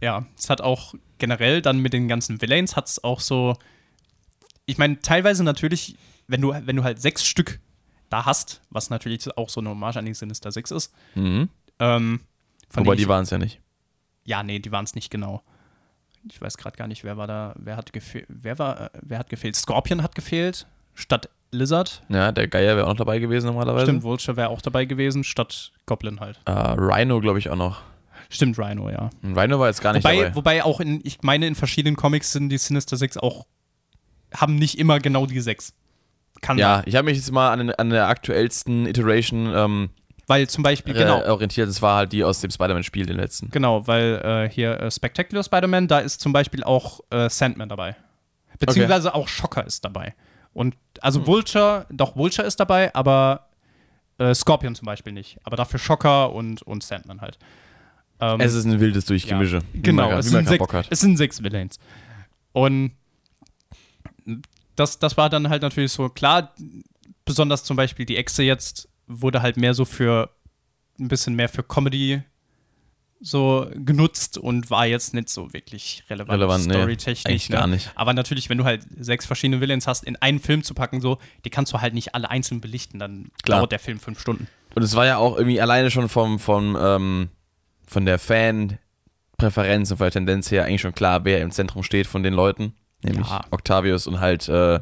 Ja, 0.00 0.26
es 0.36 0.50
hat 0.50 0.60
auch 0.60 0.94
generell 1.18 1.62
dann 1.62 1.78
mit 1.78 1.92
den 1.92 2.08
ganzen 2.08 2.40
Villains 2.42 2.76
hat 2.76 2.88
es 2.88 3.02
auch 3.04 3.20
so. 3.20 3.56
Ich 4.66 4.76
meine, 4.76 5.00
teilweise 5.00 5.44
natürlich, 5.44 5.96
wenn 6.26 6.40
du, 6.40 6.52
wenn 6.52 6.76
du 6.76 6.82
halt 6.84 7.00
sechs 7.00 7.24
Stück 7.24 7.60
da 8.10 8.24
hast, 8.26 8.60
was 8.70 8.90
natürlich 8.90 9.34
auch 9.36 9.48
so 9.48 9.60
eine 9.60 9.70
Hommage 9.70 9.96
an 9.98 10.04
die 10.06 10.14
Sinister 10.14 10.50
Six 10.52 10.70
ist. 10.72 10.92
Mhm. 11.14 11.48
Ähm, 11.78 12.20
Wobei 12.72 12.96
die 12.96 13.08
waren 13.08 13.22
es 13.22 13.30
ja 13.30 13.38
nicht. 13.38 13.60
Ja, 14.24 14.42
nee, 14.42 14.58
die 14.58 14.72
waren 14.72 14.84
es 14.84 14.94
nicht 14.94 15.10
genau. 15.10 15.42
Ich 16.30 16.40
weiß 16.40 16.56
gerade 16.56 16.76
gar 16.76 16.86
nicht, 16.88 17.04
wer 17.04 17.16
war 17.16 17.26
da, 17.26 17.54
wer 17.58 17.76
hat 17.76 17.92
gefehlt, 17.92 18.26
wer 18.28 18.58
war, 18.58 18.80
äh, 18.80 18.90
wer 19.02 19.18
hat 19.18 19.28
gefehlt? 19.28 19.56
Scorpion 19.56 20.02
hat 20.02 20.14
gefehlt, 20.14 20.66
statt 20.94 21.28
Lizard. 21.50 22.02
Ja, 22.08 22.32
der 22.32 22.48
Geier 22.48 22.76
wäre 22.76 22.86
auch 22.86 22.90
noch 22.90 22.96
dabei 22.96 23.18
gewesen 23.18 23.46
normalerweise. 23.46 23.86
Stimmt, 23.86 24.02
Vulture 24.02 24.36
wäre 24.36 24.48
auch 24.48 24.60
dabei 24.62 24.86
gewesen, 24.86 25.22
statt 25.24 25.72
Goblin 25.86 26.20
halt. 26.20 26.40
Äh, 26.46 26.50
Rhino, 26.52 27.20
glaube 27.20 27.38
ich, 27.38 27.50
auch 27.50 27.56
noch. 27.56 27.82
Stimmt, 28.30 28.58
Rhino, 28.58 28.90
ja. 28.90 29.10
Und 29.22 29.38
Rhino 29.38 29.58
war 29.60 29.68
jetzt 29.68 29.80
gar 29.82 29.92
nicht 29.92 30.02
Wobei, 30.04 30.16
dabei. 30.16 30.34
wobei 30.34 30.64
auch 30.64 30.80
in, 30.80 31.00
ich 31.04 31.22
meine, 31.22 31.46
in 31.46 31.54
verschiedenen 31.54 31.94
Comics 31.96 32.32
sind 32.32 32.48
die 32.48 32.58
Sinister 32.58 32.96
Six 32.96 33.16
auch, 33.18 33.46
haben 34.34 34.56
nicht 34.56 34.78
immer 34.78 34.98
genau 34.98 35.26
die 35.26 35.40
sechs. 35.40 35.74
Kann 36.40 36.58
Ja, 36.58 36.76
sein. 36.76 36.84
ich 36.86 36.96
habe 36.96 37.04
mich 37.04 37.16
jetzt 37.18 37.30
mal 37.30 37.52
an, 37.52 37.70
an 37.70 37.90
der 37.90 38.08
aktuellsten 38.08 38.86
Iteration 38.86 39.52
ähm, 39.54 39.90
Weil 40.26 40.48
zum 40.48 40.62
Beispiel, 40.62 40.94
äh, 40.94 40.98
genau, 40.98 41.22
orientiert. 41.26 41.68
Das 41.68 41.82
war 41.82 41.96
halt 41.96 42.12
die 42.12 42.24
aus 42.24 42.40
dem 42.40 42.50
Spider-Man-Spiel, 42.50 43.06
den 43.06 43.16
letzten. 43.16 43.50
genau, 43.50 43.86
weil 43.86 44.20
äh, 44.24 44.50
hier 44.50 44.80
äh, 44.80 44.90
Spectacular 44.90 45.42
Spider-Man, 45.44 45.88
da 45.88 45.98
ist 45.98 46.20
zum 46.20 46.32
Beispiel 46.32 46.64
auch 46.64 47.00
äh, 47.10 47.28
Sandman 47.28 47.68
dabei. 47.68 47.96
Beziehungsweise 48.58 49.14
auch 49.14 49.28
Shocker 49.28 49.66
ist 49.66 49.84
dabei. 49.84 50.14
Und 50.52 50.76
also 51.00 51.20
Hm. 51.20 51.26
Vulture, 51.26 51.86
doch 51.90 52.16
Vulture 52.16 52.46
ist 52.46 52.58
dabei, 52.60 52.94
aber 52.94 53.48
äh, 54.18 54.32
Scorpion 54.34 54.74
zum 54.74 54.86
Beispiel 54.86 55.12
nicht. 55.12 55.38
Aber 55.44 55.56
dafür 55.56 55.78
Schocker 55.80 56.32
und, 56.32 56.62
und 56.62 56.82
Sandman 56.82 57.20
halt. 57.20 57.38
Ähm, 58.20 58.40
Es 58.40 58.54
ist 58.54 58.64
ein 58.64 58.78
wildes 58.80 59.04
Durchgemische. 59.06 59.56
Ja, 59.56 59.62
genau, 59.82 60.10
man, 60.10 60.20
es, 60.20 60.26
sind 60.30 60.48
sechs, 60.48 60.66
es 60.88 61.00
sind 61.00 61.16
sechs 61.16 61.42
Villains. 61.42 61.78
Und 62.52 62.92
das, 64.76 64.98
das 64.98 65.16
war 65.16 65.28
dann 65.28 65.48
halt 65.48 65.62
natürlich 65.62 65.92
so 65.92 66.08
klar, 66.08 66.54
besonders 67.24 67.64
zum 67.64 67.76
Beispiel 67.76 68.06
die 68.06 68.16
Echse 68.16 68.42
jetzt 68.42 68.88
wurde 69.06 69.42
halt 69.42 69.56
mehr 69.56 69.74
so 69.74 69.84
für 69.84 70.30
ein 70.98 71.08
bisschen 71.08 71.34
mehr 71.34 71.48
für 71.48 71.62
Comedy 71.62 72.22
so 73.20 73.70
genutzt 73.74 74.36
und 74.36 74.70
war 74.70 74.86
jetzt 74.86 75.14
nicht 75.14 75.30
so 75.30 75.52
wirklich 75.54 76.04
relevant, 76.10 76.32
Relevant, 76.32 76.66
nee, 76.66 76.74
storytechnisch. 76.74 77.26
eigentlich 77.26 77.48
ne? 77.48 77.56
gar 77.56 77.66
nicht. 77.66 77.90
Aber 77.94 78.12
natürlich, 78.12 78.50
wenn 78.50 78.58
du 78.58 78.64
halt 78.64 78.86
sechs 78.98 79.24
verschiedene 79.24 79.60
Villains 79.60 79.86
hast, 79.86 80.04
in 80.04 80.16
einen 80.16 80.40
Film 80.40 80.62
zu 80.62 80.74
packen, 80.74 81.00
so, 81.00 81.18
die 81.44 81.50
kannst 81.50 81.72
du 81.72 81.80
halt 81.80 81.94
nicht 81.94 82.14
alle 82.14 82.28
einzeln 82.30 82.60
belichten, 82.60 82.98
dann 82.98 83.30
Klar. 83.42 83.60
dauert 83.60 83.72
der 83.72 83.78
Film 83.78 83.98
fünf 83.98 84.20
Stunden. 84.20 84.46
Und 84.74 84.82
es 84.82 84.94
war 84.94 85.06
ja 85.06 85.16
auch 85.16 85.36
irgendwie 85.36 85.60
alleine 85.60 85.90
schon 85.90 86.08
vom, 86.08 86.38
vom, 86.38 86.76
ähm, 86.78 87.28
von 87.86 88.04
der 88.04 88.18
Fan-Präferenz 88.18 89.90
und 89.90 89.96
von 89.98 90.04
der 90.04 90.12
Tendenz 90.12 90.50
her 90.50 90.64
eigentlich 90.64 90.82
schon 90.82 90.94
klar, 90.94 91.24
wer 91.24 91.40
im 91.40 91.50
Zentrum 91.50 91.82
steht 91.82 92.06
von 92.06 92.22
den 92.22 92.34
Leuten. 92.34 92.74
Nämlich 93.02 93.28
Ja. 93.28 93.42
Octavius 93.50 94.06
und 94.06 94.20
halt 94.20 94.48
äh, 94.48 94.80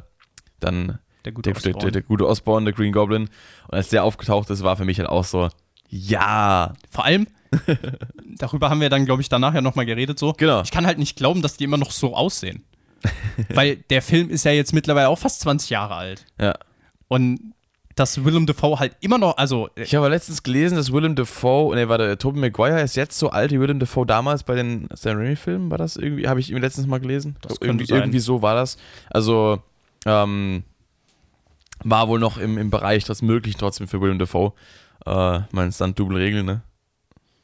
dann 0.60 0.98
Der 1.24 1.32
gute 1.32 1.52
der, 1.52 1.60
der, 1.60 1.70
Osborn. 1.70 1.82
der, 1.82 1.90
der 1.92 2.02
gute 2.02 2.26
Osborn, 2.28 2.64
der 2.64 2.74
Green 2.74 2.92
Goblin. 2.92 3.22
Und 3.68 3.74
als 3.74 3.88
der 3.88 4.04
aufgetaucht 4.04 4.50
ist, 4.50 4.62
war 4.62 4.76
für 4.76 4.84
mich 4.84 4.98
halt 4.98 5.08
auch 5.08 5.24
so, 5.24 5.48
ja, 5.88 6.72
Vor 6.90 7.04
allem, 7.04 7.26
darüber 8.38 8.70
haben 8.70 8.80
wir 8.80 8.88
dann, 8.88 9.04
glaube 9.04 9.20
ich, 9.20 9.28
danach 9.28 9.52
ja 9.52 9.60
nochmal 9.60 9.84
geredet, 9.84 10.18
so. 10.18 10.32
Genau. 10.32 10.62
Ich 10.62 10.70
kann 10.70 10.86
halt 10.86 10.98
nicht 10.98 11.16
glauben, 11.16 11.42
dass 11.42 11.58
die 11.58 11.64
immer 11.64 11.76
noch 11.76 11.90
so 11.90 12.16
aussehen. 12.16 12.64
Weil 13.52 13.76
der 13.76 14.00
Film 14.00 14.30
ist 14.30 14.44
ja 14.44 14.52
jetzt 14.52 14.72
mittlerweile 14.72 15.08
auch 15.08 15.18
fast 15.18 15.40
20 15.40 15.70
Jahre 15.70 15.94
alt. 15.94 16.24
ja. 16.40 16.54
Und 17.08 17.52
dass 17.94 18.24
Willem 18.24 18.46
Dafoe 18.46 18.78
halt 18.78 18.96
immer 19.00 19.18
noch, 19.18 19.36
also, 19.36 19.68
äh, 19.76 19.82
Ich 19.82 19.94
habe 19.94 20.08
letztens 20.08 20.42
gelesen, 20.42 20.76
dass 20.76 20.94
Willem 20.94 21.14
Dafoe, 21.14 21.74
ne, 21.74 21.90
warte, 21.90 22.16
Tobey 22.16 22.40
Maguire 22.40 22.80
ist 22.80 22.96
jetzt 22.96 23.18
so 23.18 23.28
alt 23.28 23.50
wie 23.52 23.60
Willem 23.60 23.80
Dafoe 23.80 24.06
damals 24.06 24.44
bei 24.44 24.54
den 24.54 24.88
Sam 24.94 25.18
Raimi-Filmen, 25.18 25.70
war 25.70 25.76
das 25.76 25.96
irgendwie? 25.96 26.26
Habe 26.26 26.40
ich 26.40 26.48
irgendwie 26.48 26.64
letztens 26.64 26.86
mal 26.86 27.00
gelesen? 27.00 27.36
Das 27.42 27.58
irgendwie, 27.60 27.84
irgendwie 27.92 28.18
so 28.18 28.40
war 28.40 28.54
das. 28.54 28.78
Also, 29.10 29.60
ähm, 30.06 30.64
war 31.84 32.08
wohl 32.08 32.20
noch 32.20 32.38
im, 32.38 32.58
im 32.58 32.70
Bereich 32.70 33.04
das 33.04 33.22
möglich 33.22 33.56
trotzdem 33.56 33.88
für 33.88 34.00
Willem 34.00 34.18
Dafoe. 34.18 34.52
Äh, 35.06 35.40
mein 35.52 35.72
Stunt-Double-Regel, 35.72 36.42
ne? 36.42 36.62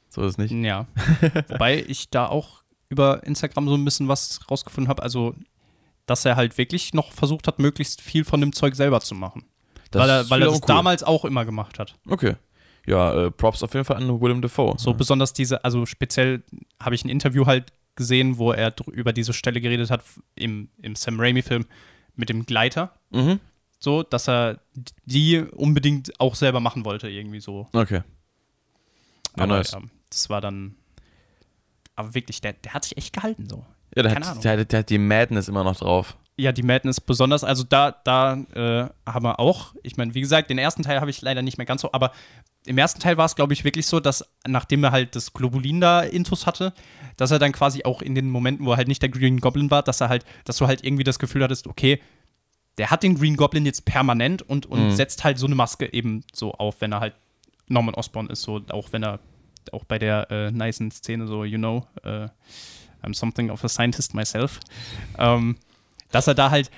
So 0.08 0.22
ist 0.22 0.32
es 0.32 0.38
nicht. 0.38 0.52
ja. 0.52 0.86
Wobei 1.48 1.84
ich 1.86 2.10
da 2.10 2.26
auch 2.26 2.62
über 2.88 3.24
Instagram 3.24 3.68
so 3.68 3.74
ein 3.74 3.84
bisschen 3.84 4.08
was 4.08 4.40
rausgefunden 4.50 4.88
habe. 4.88 5.02
Also, 5.02 5.34
dass 6.06 6.24
er 6.24 6.36
halt 6.36 6.56
wirklich 6.56 6.94
noch 6.94 7.12
versucht 7.12 7.46
hat, 7.46 7.58
möglichst 7.58 8.00
viel 8.00 8.24
von 8.24 8.40
dem 8.40 8.52
Zeug 8.52 8.74
selber 8.74 9.00
zu 9.00 9.14
machen. 9.14 9.44
Das 9.90 10.02
weil 10.02 10.10
er, 10.10 10.30
weil 10.30 10.42
er 10.42 10.48
das 10.48 10.60
damals 10.62 11.02
auch 11.02 11.24
immer 11.24 11.44
gemacht 11.44 11.78
hat. 11.78 11.94
Okay. 12.08 12.36
Ja, 12.86 13.26
äh, 13.26 13.30
Props 13.30 13.62
auf 13.62 13.74
jeden 13.74 13.84
Fall 13.84 13.96
an 13.96 14.20
Willem 14.20 14.40
Dafoe. 14.40 14.74
So 14.78 14.94
besonders 14.94 15.34
diese, 15.34 15.62
also 15.64 15.84
speziell 15.84 16.42
habe 16.80 16.94
ich 16.94 17.04
ein 17.04 17.10
Interview 17.10 17.44
halt 17.44 17.72
gesehen, 17.96 18.38
wo 18.38 18.52
er 18.52 18.74
über 18.92 19.12
diese 19.12 19.34
Stelle 19.34 19.60
geredet 19.60 19.90
hat 19.90 20.02
im, 20.36 20.70
im 20.80 20.94
Sam 20.94 21.20
Raimi-Film 21.20 21.66
mit 22.16 22.30
dem 22.30 22.46
Gleiter. 22.46 22.92
Mhm. 23.10 23.40
So, 23.78 24.02
dass 24.02 24.28
er 24.28 24.58
die 25.04 25.38
unbedingt 25.40 26.18
auch 26.20 26.34
selber 26.34 26.60
machen 26.60 26.84
wollte, 26.84 27.08
irgendwie 27.08 27.40
so. 27.40 27.68
Okay. 27.72 28.02
Ja, 29.36 29.44
Aber 29.44 29.46
nice. 29.58 29.72
ja, 29.72 29.80
das 30.10 30.28
war 30.30 30.40
dann. 30.40 30.74
Aber 31.94 32.14
wirklich, 32.14 32.40
der, 32.40 32.52
der 32.54 32.74
hat 32.74 32.84
sich 32.84 32.96
echt 32.96 33.12
gehalten 33.12 33.48
so. 33.48 33.64
Ja, 33.96 34.02
der 34.02 34.12
Keine 34.12 34.26
hat, 34.26 34.32
Ahnung. 34.32 34.42
der, 34.42 34.64
der 34.64 34.78
hat 34.80 34.90
die 34.90 34.98
Madness 34.98 35.48
immer 35.48 35.64
noch 35.64 35.76
drauf. 35.76 36.16
Ja, 36.36 36.52
die 36.52 36.62
Madness 36.62 37.00
besonders. 37.00 37.42
Also 37.42 37.64
da, 37.64 37.90
da 38.04 38.34
äh, 38.54 38.88
haben 39.10 39.24
wir 39.24 39.40
auch, 39.40 39.74
ich 39.82 39.96
meine, 39.96 40.14
wie 40.14 40.20
gesagt, 40.20 40.50
den 40.50 40.58
ersten 40.58 40.84
Teil 40.84 41.00
habe 41.00 41.10
ich 41.10 41.20
leider 41.20 41.42
nicht 41.42 41.58
mehr 41.58 41.66
ganz 41.66 41.82
so, 41.82 41.90
aber 41.92 42.12
im 42.64 42.78
ersten 42.78 43.00
Teil 43.00 43.16
war 43.16 43.24
es, 43.26 43.34
glaube 43.34 43.52
ich, 43.54 43.64
wirklich 43.64 43.86
so, 43.88 43.98
dass 43.98 44.24
nachdem 44.46 44.84
er 44.84 44.92
halt 44.92 45.16
das 45.16 45.32
Globulin 45.32 45.80
da 45.80 46.00
intus 46.02 46.46
hatte, 46.46 46.74
dass 47.16 47.32
er 47.32 47.40
dann 47.40 47.50
quasi 47.50 47.82
auch 47.84 48.02
in 48.02 48.14
den 48.14 48.30
Momenten, 48.30 48.66
wo 48.66 48.70
er 48.72 48.76
halt 48.76 48.86
nicht 48.86 49.02
der 49.02 49.08
Green 49.08 49.40
Goblin 49.40 49.70
war, 49.72 49.82
dass 49.82 50.00
er 50.00 50.08
halt, 50.08 50.24
dass 50.44 50.58
du 50.58 50.68
halt 50.68 50.84
irgendwie 50.84 51.02
das 51.02 51.18
Gefühl 51.18 51.42
hattest, 51.42 51.66
okay, 51.66 52.00
der 52.78 52.90
hat 52.90 53.02
den 53.02 53.16
Green 53.16 53.36
Goblin 53.36 53.66
jetzt 53.66 53.84
permanent 53.84 54.42
und, 54.42 54.66
und 54.66 54.86
Mhm. 54.86 54.90
setzt 54.92 55.24
halt 55.24 55.38
so 55.38 55.46
eine 55.46 55.54
Maske 55.54 55.92
eben 55.92 56.24
so 56.32 56.52
auf, 56.52 56.80
wenn 56.80 56.92
er 56.92 57.00
halt 57.00 57.14
Norman 57.68 57.94
Osborn 57.94 58.28
ist, 58.30 58.42
so 58.42 58.60
auch 58.70 58.92
wenn 58.92 59.02
er 59.02 59.18
auch 59.72 59.84
bei 59.84 59.98
der 59.98 60.30
äh, 60.30 60.50
nicen 60.50 60.90
Szene 60.90 61.26
so, 61.26 61.44
you 61.44 61.58
know, 61.58 61.84
äh, 62.04 62.28
I'm 63.02 63.14
something 63.14 63.50
of 63.50 63.62
a 63.64 63.68
scientist 63.68 64.14
myself. 64.14 64.60
Ähm, 65.18 65.56
dass 66.10 66.26
er 66.26 66.34
da 66.34 66.50
halt, 66.50 66.70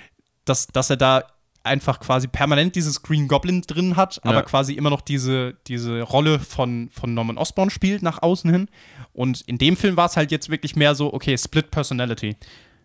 dass, 0.44 0.66
dass 0.66 0.90
er 0.90 0.96
da 0.96 1.22
einfach 1.62 2.00
quasi 2.00 2.26
permanent 2.26 2.74
dieses 2.74 3.02
Green 3.02 3.28
Goblin 3.28 3.60
drin 3.62 3.94
hat, 3.96 4.18
aber 4.24 4.36
Ja. 4.36 4.42
quasi 4.42 4.72
immer 4.72 4.90
noch 4.90 5.02
diese, 5.02 5.54
diese 5.68 6.00
Rolle 6.02 6.38
von, 6.40 6.88
von 6.90 7.12
Norman 7.14 7.36
Osborn 7.38 7.68
spielt 7.70 8.02
nach 8.02 8.22
außen 8.22 8.50
hin. 8.50 8.68
Und 9.12 9.42
in 9.42 9.58
dem 9.58 9.76
Film 9.76 9.96
war 9.96 10.06
es 10.06 10.16
halt 10.16 10.30
jetzt 10.32 10.48
wirklich 10.48 10.74
mehr 10.74 10.94
so, 10.94 11.12
okay, 11.12 11.36
Split 11.36 11.70
Personality. 11.70 12.36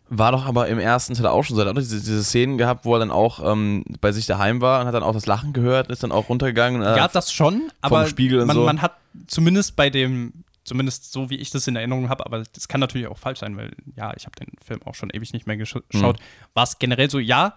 War 0.07 0.31
doch 0.31 0.45
aber 0.45 0.67
im 0.67 0.77
ersten 0.77 1.15
Teil 1.15 1.25
auch 1.25 1.43
schon 1.43 1.55
so. 1.55 1.63
Er 1.63 1.69
hat 1.69 1.75
auch 1.75 1.79
diese, 1.79 1.97
diese 1.99 2.23
Szenen 2.23 2.57
gehabt, 2.57 2.85
wo 2.85 2.95
er 2.95 2.99
dann 2.99 3.11
auch 3.11 3.39
ähm, 3.51 3.83
bei 4.01 4.11
sich 4.11 4.27
daheim 4.27 4.61
war 4.61 4.81
und 4.81 4.87
hat 4.87 4.93
dann 4.93 5.03
auch 5.03 5.13
das 5.13 5.25
Lachen 5.25 5.51
gehört, 5.51 5.89
ist 5.89 6.03
dann 6.03 6.11
auch 6.11 6.29
runtergegangen. 6.29 6.81
Äh, 6.83 6.97
ja, 6.97 7.07
das 7.07 7.33
schon, 7.33 7.71
aber 7.81 8.05
und 8.05 8.45
man, 8.45 8.55
so. 8.55 8.65
man 8.65 8.81
hat 8.81 8.97
zumindest 9.27 9.75
bei 9.75 9.89
dem, 9.89 10.43
zumindest 10.63 11.11
so 11.11 11.29
wie 11.31 11.35
ich 11.37 11.49
das 11.49 11.67
in 11.67 11.75
Erinnerung 11.75 12.09
habe, 12.09 12.25
aber 12.25 12.43
das 12.53 12.67
kann 12.67 12.81
natürlich 12.81 13.07
auch 13.07 13.17
falsch 13.17 13.39
sein, 13.39 13.57
weil 13.57 13.71
ja, 13.95 14.13
ich 14.15 14.25
habe 14.25 14.35
den 14.35 14.53
Film 14.63 14.81
auch 14.85 14.93
schon 14.93 15.09
ewig 15.09 15.33
nicht 15.33 15.47
mehr 15.47 15.55
Mhm. 15.57 15.65
geschaut, 15.89 16.17
war 16.53 16.63
es 16.63 16.77
generell 16.77 17.09
so, 17.09 17.17
ja, 17.17 17.55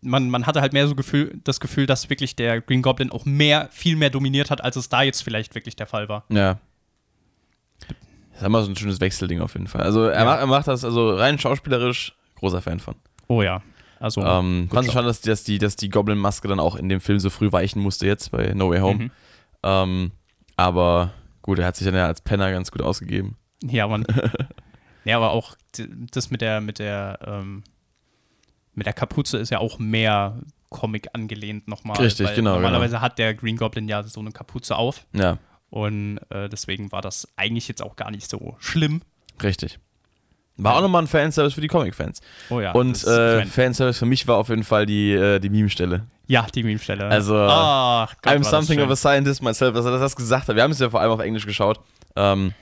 man, 0.00 0.28
man 0.30 0.46
hatte 0.46 0.60
halt 0.60 0.72
mehr 0.72 0.88
so 0.88 0.94
Gefühl, 0.94 1.40
das 1.44 1.60
Gefühl, 1.60 1.86
dass 1.86 2.10
wirklich 2.10 2.36
der 2.36 2.60
Green 2.60 2.82
Goblin 2.82 3.10
auch 3.10 3.24
mehr, 3.24 3.68
viel 3.70 3.96
mehr 3.96 4.10
dominiert 4.10 4.50
hat, 4.50 4.62
als 4.62 4.76
es 4.76 4.88
da 4.88 5.02
jetzt 5.02 5.22
vielleicht 5.22 5.54
wirklich 5.54 5.76
der 5.76 5.86
Fall 5.86 6.08
war. 6.08 6.24
Ja. 6.28 6.58
Das 8.36 8.42
ist 8.42 8.46
immer 8.48 8.62
so 8.62 8.70
ein 8.70 8.76
schönes 8.76 9.00
Wechselding 9.00 9.40
auf 9.40 9.54
jeden 9.54 9.66
Fall. 9.66 9.80
Also 9.80 10.04
er, 10.04 10.18
Ja. 10.20 10.24
macht, 10.26 10.40
er 10.40 10.46
macht 10.46 10.68
das 10.68 10.84
also 10.84 11.16
rein 11.16 11.38
schauspielerisch, 11.38 12.14
großer 12.34 12.60
Fan 12.60 12.80
von. 12.80 12.94
Oh 13.28 13.40
ja. 13.42 13.62
Also, 13.98 14.22
ähm, 14.22 14.68
fand 14.70 14.86
Job. 14.86 14.92
schon, 14.94 15.06
dass, 15.06 15.22
dass 15.22 15.42
die, 15.42 15.56
dass 15.56 15.74
die 15.74 15.88
Goblin-Maske 15.88 16.46
dann 16.48 16.60
auch 16.60 16.76
in 16.76 16.90
dem 16.90 17.00
Film 17.00 17.18
so 17.18 17.30
früh 17.30 17.50
weichen 17.50 17.80
musste 17.80 18.06
jetzt 18.06 18.30
bei 18.30 18.52
No 18.54 18.68
Way 18.68 18.80
Home. 18.80 19.04
Mhm. 19.04 19.10
Ähm, 19.62 20.12
aber 20.56 21.14
gut, 21.40 21.58
er 21.58 21.64
hat 21.66 21.76
sich 21.76 21.86
dann 21.86 21.94
ja 21.94 22.06
als 22.06 22.20
Penner 22.20 22.52
ganz 22.52 22.70
gut 22.70 22.82
ausgegeben. 22.82 23.38
Ja, 23.62 23.88
man. 23.88 24.04
ja, 25.06 25.16
aber 25.16 25.30
auch 25.30 25.56
das 26.12 26.30
mit 26.30 26.42
der, 26.42 26.60
mit 26.60 26.78
der, 26.78 27.18
ähm, 27.26 27.64
mit 28.74 28.84
der 28.84 28.92
Kapuze 28.92 29.38
ist 29.38 29.48
ja 29.48 29.60
auch 29.60 29.78
mehr 29.78 30.40
Comic 30.68 31.08
angelehnt 31.14 31.66
nochmal. 31.66 31.96
Richtig, 31.96 32.26
weil 32.26 32.34
genau, 32.36 32.54
Normalerweise 32.56 33.00
hat 33.00 33.18
der 33.18 33.32
Green 33.34 33.56
Goblin 33.56 33.88
ja 33.88 34.02
so 34.02 34.20
eine 34.20 34.30
Kapuze 34.32 34.76
auf. 34.76 35.06
Ja, 35.14 35.38
Und 35.70 36.18
äh, 36.30 36.48
deswegen 36.48 36.92
war 36.92 37.02
das 37.02 37.28
eigentlich 37.36 37.68
jetzt 37.68 37.82
auch 37.82 37.96
gar 37.96 38.10
nicht 38.10 38.30
so 38.30 38.56
schlimm. 38.58 39.02
richtig. 39.42 39.78
War 40.58 40.76
auch 40.76 40.80
nochmal 40.80 41.02
ein 41.02 41.06
Fanservice 41.06 41.52
für 41.52 41.60
die 41.60 41.68
Comic-Fans. 41.68 42.22
Oh 42.48 42.60
ja. 42.60 42.72
Und 42.72 43.04
äh, 43.04 43.44
Fanservice 43.44 43.98
für 43.98 44.06
mich 44.06 44.26
war 44.26 44.38
auf 44.38 44.48
jeden 44.48 44.64
Fall 44.64 44.86
die, 44.86 45.12
äh, 45.12 45.38
die 45.38 45.50
Meme-Stelle. 45.50 46.06
ja, 46.28 46.46
die 46.54 46.62
Meme-Stelle. 46.62 47.04
Also, 47.08 47.36
Ach, 47.36 48.14
Gott, 48.22 48.32
I'm 48.32 48.42
something 48.42 48.80
of 48.80 48.88
a 48.88 48.96
scientist 48.96 49.42
myself, 49.42 49.74
dass 49.74 49.84
er 49.84 49.98
das 49.98 50.16
gesagt 50.16 50.48
hat. 50.48 50.56
Wir 50.56 50.62
haben 50.62 50.70
es 50.70 50.78
ja 50.78 50.88
vor 50.88 51.00
allem 51.02 51.10
auf 51.10 51.20
Englisch 51.20 51.44
geschaut. 51.44 51.78
Ähm, 52.16 52.54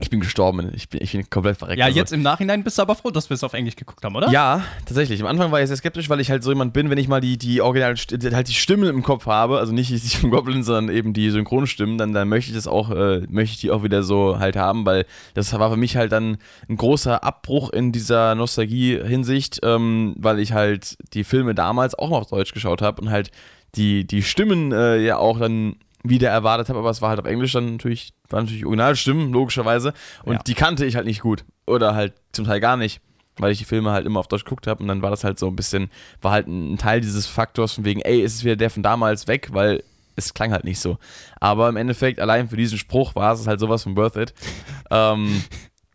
ich 0.00 0.10
bin 0.10 0.20
gestorben. 0.20 0.72
Ich 0.74 0.88
bin, 0.88 1.00
ich 1.02 1.12
bin 1.12 1.28
komplett 1.28 1.58
verreckt. 1.58 1.78
Ja, 1.78 1.84
Also- 1.86 1.98
jetzt 1.98 2.12
im 2.12 2.22
Nachhinein 2.22 2.64
bist 2.64 2.78
du 2.78 2.82
aber 2.82 2.94
froh, 2.94 3.10
dass 3.10 3.28
wir 3.30 3.34
es 3.34 3.44
auf 3.44 3.52
Englisch 3.52 3.76
geguckt 3.76 4.02
haben, 4.04 4.16
oder? 4.16 4.30
Ja, 4.30 4.64
tatsächlich. 4.86 5.20
Am 5.20 5.26
Anfang 5.26 5.52
war 5.52 5.60
ich 5.60 5.68
sehr 5.68 5.76
skeptisch, 5.76 6.08
weil 6.08 6.20
ich 6.20 6.30
halt 6.30 6.42
so 6.42 6.50
jemand 6.50 6.72
bin, 6.72 6.88
wenn 6.90 6.98
ich 6.98 7.06
mal 7.06 7.20
die, 7.20 7.36
die 7.36 7.60
original 7.60 7.94
halt 7.96 8.48
die 8.48 8.54
Stimmen 8.54 8.88
im 8.88 9.02
Kopf 9.02 9.26
habe, 9.26 9.58
also 9.58 9.72
nicht 9.72 9.90
die 9.90 9.98
vom 10.16 10.30
Goblin, 10.30 10.62
sondern 10.62 10.94
eben 10.94 11.12
die 11.12 11.30
Synchronstimmen, 11.30 11.98
dann, 11.98 12.12
dann 12.12 12.28
möchte 12.28 12.50
ich 12.50 12.56
das 12.56 12.66
auch, 12.66 12.90
äh, 12.90 13.20
möchte 13.28 13.54
ich 13.54 13.60
die 13.60 13.70
auch 13.70 13.82
wieder 13.82 14.02
so 14.02 14.38
halt 14.38 14.56
haben, 14.56 14.86
weil 14.86 15.04
das 15.34 15.52
war 15.58 15.70
für 15.70 15.76
mich 15.76 15.96
halt 15.96 16.12
dann 16.12 16.38
ein 16.68 16.76
großer 16.76 17.22
Abbruch 17.22 17.70
in 17.70 17.92
dieser 17.92 18.34
Nostalgie-Hinsicht, 18.34 19.60
ähm, 19.62 20.14
weil 20.18 20.38
ich 20.38 20.52
halt 20.52 20.96
die 21.14 21.24
Filme 21.24 21.54
damals 21.54 21.94
auch 21.94 22.10
noch 22.10 22.22
auf 22.22 22.30
Deutsch 22.30 22.52
geschaut 22.52 22.82
habe 22.82 23.02
und 23.02 23.10
halt 23.10 23.30
die, 23.74 24.06
die 24.06 24.22
Stimmen 24.22 24.72
äh, 24.72 24.98
ja 24.98 25.18
auch 25.18 25.38
dann 25.38 25.76
wieder 26.02 26.30
erwartet 26.30 26.68
habe, 26.70 26.78
aber 26.78 26.90
es 26.90 27.02
war 27.02 27.10
halt 27.10 27.20
auf 27.20 27.26
Englisch 27.26 27.52
dann 27.52 27.72
natürlich, 27.72 28.12
waren 28.32 28.44
natürlich 28.44 28.64
Originalstimmen, 28.64 29.32
logischerweise. 29.32 29.92
Und 30.24 30.34
Ja. 30.34 30.42
die 30.42 30.54
kannte 30.54 30.84
ich 30.86 30.96
halt 30.96 31.06
nicht 31.06 31.20
gut. 31.20 31.44
Oder 31.66 31.94
halt 31.94 32.14
zum 32.32 32.44
Teil 32.46 32.60
gar 32.60 32.76
nicht. 32.76 33.00
Weil 33.38 33.52
ich 33.52 33.58
die 33.58 33.64
Filme 33.64 33.90
halt 33.92 34.04
immer 34.06 34.20
auf 34.20 34.28
Deutsch 34.28 34.44
geguckt 34.44 34.66
habe 34.66 34.82
und 34.82 34.88
dann 34.88 35.00
war 35.02 35.10
das 35.10 35.24
halt 35.24 35.38
so 35.38 35.46
ein 35.46 35.56
bisschen, 35.56 35.90
war 36.20 36.32
halt 36.32 36.46
ein 36.46 36.76
Teil 36.76 37.00
dieses 37.00 37.26
Faktors 37.26 37.72
von 37.72 37.84
wegen, 37.86 38.00
ey, 38.02 38.20
ist 38.20 38.34
es 38.34 38.44
wieder 38.44 38.56
der 38.56 38.68
von 38.70 38.82
damals 38.82 39.28
weg, 39.28 39.48
weil 39.52 39.82
es 40.16 40.34
klang 40.34 40.52
halt 40.52 40.64
nicht 40.64 40.78
so. 40.78 40.98
Aber 41.40 41.68
im 41.70 41.76
Endeffekt, 41.76 42.20
allein 42.20 42.48
für 42.50 42.56
diesen 42.56 42.76
Spruch 42.76 43.14
war 43.14 43.32
es 43.32 43.46
halt 43.46 43.58
sowas 43.60 43.84
von 43.84 43.96
worth 43.96 44.16
it. 44.16 44.34
ähm, 44.90 45.42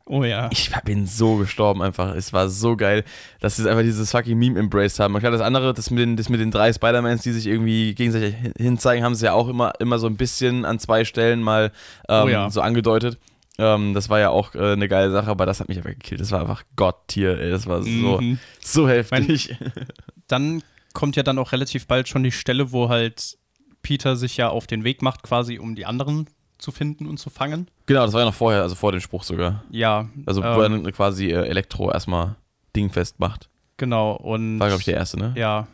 Oh 0.07 0.23
ja. 0.23 0.49
ich 0.51 0.69
bin 0.85 1.07
so 1.07 1.37
gestorben 1.37 1.81
einfach. 1.81 2.13
Es 2.15 2.31
war 2.31 2.47
so 2.49 2.75
geil, 2.77 3.03
dass 3.39 3.55
sie 3.55 3.67
einfach 3.67 3.81
dieses 3.81 4.11
fucking 4.11 4.37
Meme 4.37 4.59
embraced 4.59 4.99
haben. 4.99 5.15
Und 5.15 5.19
klar, 5.21 5.31
das 5.31 5.41
andere, 5.41 5.73
das 5.73 5.89
mit 5.89 5.99
den, 6.01 6.15
das 6.15 6.29
mit 6.29 6.39
den 6.39 6.51
drei 6.51 6.71
Spider-Mans, 6.71 7.23
die 7.23 7.31
sich 7.31 7.47
irgendwie 7.47 7.95
gegenseitig 7.95 8.35
hin- 8.35 8.53
hinzeigen, 8.55 9.03
haben 9.03 9.15
sie 9.15 9.25
ja 9.25 9.33
auch 9.33 9.47
immer, 9.47 9.73
immer 9.79 9.97
so 9.97 10.05
ein 10.07 10.15
bisschen 10.17 10.63
an 10.63 10.77
zwei 10.77 11.05
Stellen 11.05 11.41
mal 11.41 11.71
ähm, 12.07 12.23
Oh 12.25 12.27
ja. 12.27 12.49
so 12.51 12.61
angedeutet. 12.61 13.17
Ähm, 13.57 13.93
das 13.95 14.09
war 14.09 14.19
ja 14.19 14.29
auch 14.29 14.53
äh, 14.53 14.73
eine 14.73 14.87
geile 14.87 15.11
Sache, 15.11 15.31
aber 15.31 15.45
das 15.47 15.59
hat 15.59 15.69
mich 15.69 15.77
einfach 15.77 15.91
gekillt. 15.91 16.21
Das 16.21 16.29
war 16.31 16.41
einfach 16.41 16.61
Gott-Tier, 16.75 17.39
ey. 17.39 17.49
Das 17.49 17.65
war 17.65 17.81
so, 17.81 17.89
Mhm. 17.89 18.37
so 18.61 18.87
heftig. 18.87 19.55
dann 20.27 20.61
kommt 20.93 21.15
ja 21.15 21.23
dann 21.23 21.39
auch 21.39 21.51
relativ 21.51 21.87
bald 21.87 22.07
schon 22.09 22.21
die 22.23 22.31
Stelle, 22.31 22.71
wo 22.71 22.89
halt 22.89 23.37
Peter 23.81 24.15
sich 24.15 24.37
ja 24.37 24.49
auf 24.49 24.67
den 24.67 24.83
Weg 24.83 25.01
macht, 25.01 25.23
quasi 25.23 25.57
um 25.57 25.75
die 25.75 25.85
anderen 25.85 26.27
zu 26.57 26.71
finden 26.71 27.05
und 27.07 27.17
zu 27.17 27.29
fangen. 27.29 27.67
genau, 27.85 28.05
das 28.05 28.13
war 28.13 28.21
ja 28.21 28.25
noch 28.25 28.33
vorher, 28.33 28.61
also 28.61 28.75
vor 28.75 28.91
dem 28.91 29.01
Spruch 29.01 29.23
sogar. 29.23 29.63
Ja. 29.71 30.07
Also, 30.25 30.41
ähm, 30.43 30.55
wo 30.55 30.61
er 30.61 30.69
dann 30.69 30.91
quasi 30.91 31.27
äh, 31.31 31.47
Elektro 31.47 31.91
erstmal 31.91 32.35
dingfest 32.75 33.19
macht. 33.19 33.49
Genau. 33.77 34.13
Und 34.13 34.59
War, 34.59 34.67
glaube 34.67 34.79
ich, 34.81 34.85
der 34.85 34.95
erste, 34.95 35.17
ne? 35.19 35.33
ja. 35.35 35.67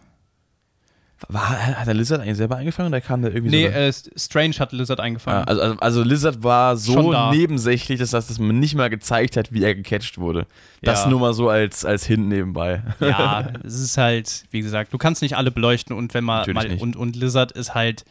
War, 1.29 1.51
hat 1.77 1.86
der 1.86 1.93
Lizard 1.93 2.21
eigentlich 2.21 2.38
selber 2.38 2.57
angefangen 2.57 2.88
oder 2.89 2.99
kam 2.99 3.21
der 3.21 3.32
irgendwie 3.32 3.51
Nee, 3.55 3.67
so? 3.67 3.73
äh, 4.09 4.19
Strange 4.19 4.55
hat 4.57 4.71
Lizard 4.71 4.97
Ja, 4.97 5.05
eingefangen. 5.05 5.43
also, 5.47 5.61
also, 5.61 5.75
also 5.79 6.03
Lizard 6.03 6.41
war 6.43 6.75
so 6.77 7.11
da. 7.11 7.29
nebensächlich, 7.32 7.99
dass, 7.99 8.09
das, 8.09 8.27
dass 8.27 8.39
man 8.39 8.59
nicht 8.59 8.73
mal 8.73 8.89
gezeigt 8.89 9.38
hat, 9.38 9.53
wie 9.53 9.63
er 9.63 9.75
gecatcht 9.75 10.17
wurde. 10.17 10.47
Das 10.82 11.03
Ja. 11.03 11.09
nur 11.11 11.19
mal 11.19 11.36
so 11.36 11.47
als, 11.47 11.86
als 11.86 12.05
Hint 12.07 12.27
nebenbei. 12.27 12.82
ja, 12.99 13.49
es 13.63 13.75
ist 13.79 13.97
halt, 13.99 14.45
wie 14.49 14.61
gesagt, 14.61 14.93
du 14.93 14.97
kannst 14.97 15.21
nicht 15.21 15.38
alle 15.38 15.51
beleuchten 15.51 15.95
und 15.95 16.15
wenn 16.15 16.23
man 16.23 16.39
Natürlich 16.39 16.55
mal 16.63 16.69
nicht. 16.69 16.82
und, 16.82 16.95
und 16.95 17.15
Lizard 17.15 17.51
ist 17.51 17.75
halt 17.75 18.03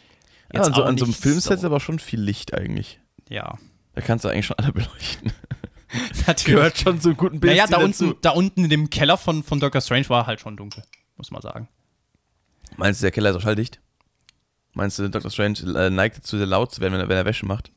jetzt 0.53 0.67
an 0.69 0.75
so, 0.75 0.83
auch 0.83 0.87
an 0.87 0.99
so 0.99 1.05
einem 1.05 1.15
Filmset 1.15 1.53
ist 1.55 1.61
so, 1.61 1.67
aber 1.67 1.81
schon 1.81 1.99
viel 1.99 2.21
Licht 2.21 2.55
eigentlich. 2.55 3.01
ja. 3.29 3.59
Da 3.93 4.03
kannst 4.03 4.25
du 4.25 4.29
eigentlich 4.29 4.47
schon 4.47 4.57
alle 4.59 4.73
beleuchten. 4.73 5.33
Natürlich. 6.27 6.45
Gehört 6.57 6.79
schon 6.79 7.01
zum 7.01 7.17
guten 7.17 7.41
Bild 7.41 7.53
Naja, 7.55 7.67
da 7.67 7.81
dazu. 7.81 8.05
unten, 8.07 8.21
da 8.23 8.31
unten 8.31 8.63
in 8.65 8.71
dem 8.71 8.89
Keller 8.89 9.17
von, 9.19 9.43
von 9.43 9.59
Doctor 9.59 9.81
Strange 9.81 10.09
war 10.09 10.27
halt 10.27 10.41
schon 10.41 10.57
dunkel, 10.57 10.85
muss 11.17 11.33
man 11.33 11.43
sagen. 11.43 11.69
Meinst 12.77 13.01
du, 13.01 13.05
der 13.05 13.11
Keller 13.11 13.31
ist 13.31 13.37
auch 13.37 13.41
schalldicht? 13.43 13.81
Meinst 14.75 15.01
du, 15.01 15.11
Dr. 15.11 15.29
Strange 15.33 15.59
äh, 15.77 15.91
neigt 15.91 16.19
dazu, 16.19 16.39
sehr 16.39 16.47
laut 16.47 16.73
zu 16.73 16.81
werden, 16.81 16.93
wenn 16.95 17.01
er, 17.01 17.09
wenn 17.09 17.17
er 17.17 17.25
Wäsche 17.25 17.45
macht? 17.45 17.73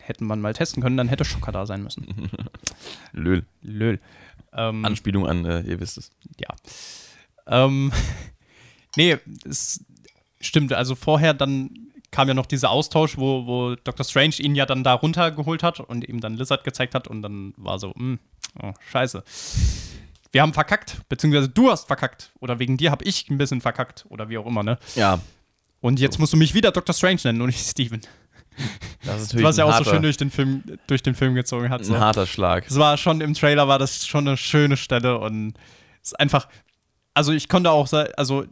Hätten 0.00 0.26
man 0.26 0.40
mal 0.40 0.52
testen 0.54 0.82
können, 0.82 0.96
dann 0.96 1.08
hätte 1.08 1.24
Schocker 1.24 1.52
da 1.52 1.64
sein 1.66 1.84
müssen. 1.84 2.28
Löl. 3.12 3.46
Löl. 3.62 4.00
Ähm, 4.52 4.84
Anspielung 4.84 5.24
an, 5.28 5.44
äh, 5.44 5.60
ihr 5.60 5.78
wisst 5.78 5.98
es. 5.98 6.10
ja. 6.40 6.48
Ähm, 7.46 7.92
nee, 8.96 9.18
es 9.44 9.84
stimmt. 10.40 10.72
Also 10.72 10.96
vorher 10.96 11.32
dann 11.34 11.70
kam 12.14 12.28
ja 12.28 12.34
noch 12.34 12.46
dieser 12.46 12.70
Austausch, 12.70 13.18
wo, 13.18 13.44
wo 13.44 13.74
Dr. 13.74 14.04
Strange 14.04 14.36
ihn 14.38 14.54
ja 14.54 14.66
dann 14.66 14.84
da 14.84 14.94
runtergeholt 14.94 15.64
hat 15.64 15.80
und 15.80 16.08
ihm 16.08 16.20
dann 16.20 16.36
Lizard 16.36 16.62
gezeigt 16.62 16.94
hat 16.94 17.08
und 17.08 17.22
dann 17.22 17.52
war 17.56 17.80
so, 17.80 17.92
hm, 17.92 18.20
oh, 18.62 18.72
scheiße. 18.92 19.24
Wir 20.30 20.42
haben 20.42 20.54
verkackt, 20.54 20.98
beziehungsweise 21.08 21.48
du 21.48 21.72
hast 21.72 21.88
verkackt. 21.88 22.30
Oder 22.38 22.60
wegen 22.60 22.76
dir 22.76 22.92
habe 22.92 23.04
ich 23.04 23.28
ein 23.30 23.36
bisschen 23.36 23.60
verkackt. 23.60 24.06
Oder 24.10 24.28
wie 24.28 24.38
auch 24.38 24.46
immer, 24.46 24.62
ne? 24.62 24.78
Ja, 24.94 25.18
Und 25.80 25.98
jetzt 25.98 26.20
musst 26.20 26.32
du 26.32 26.36
mich 26.36 26.54
wieder 26.54 26.70
Dr. 26.70 26.94
Strange 26.94 27.18
nennen 27.24 27.40
und 27.40 27.48
nicht 27.48 27.68
Steven. 27.68 28.00
das 29.04 29.22
ist 29.22 29.22
natürlich 29.32 29.46
Was 29.46 29.56
ja 29.56 29.64
auch 29.64 29.72
harter, 29.72 29.84
so 29.84 29.90
schön 29.90 30.02
durch 30.02 30.16
den 30.16 30.30
Film, 30.30 30.62
durch 30.86 31.02
den 31.02 31.16
Film 31.16 31.34
gezogen 31.34 31.68
hat. 31.70 31.84
So. 31.84 31.94
ein 31.94 32.00
harter 32.00 32.28
Schlag. 32.28 32.64
Es 32.68 32.78
war 32.78 32.96
schon 32.96 33.22
im 33.22 33.34
Trailer 33.34 33.66
war 33.66 33.80
das 33.80 34.06
schon 34.06 34.28
eine 34.28 34.36
schöne 34.36 34.76
Stelle 34.76 35.18
und 35.18 35.54
ist 36.00 36.18
einfach, 36.20 36.46
also 37.12 37.32
ich 37.32 37.48
konnte 37.48 37.72
auch 37.72 37.92
also 38.16 38.44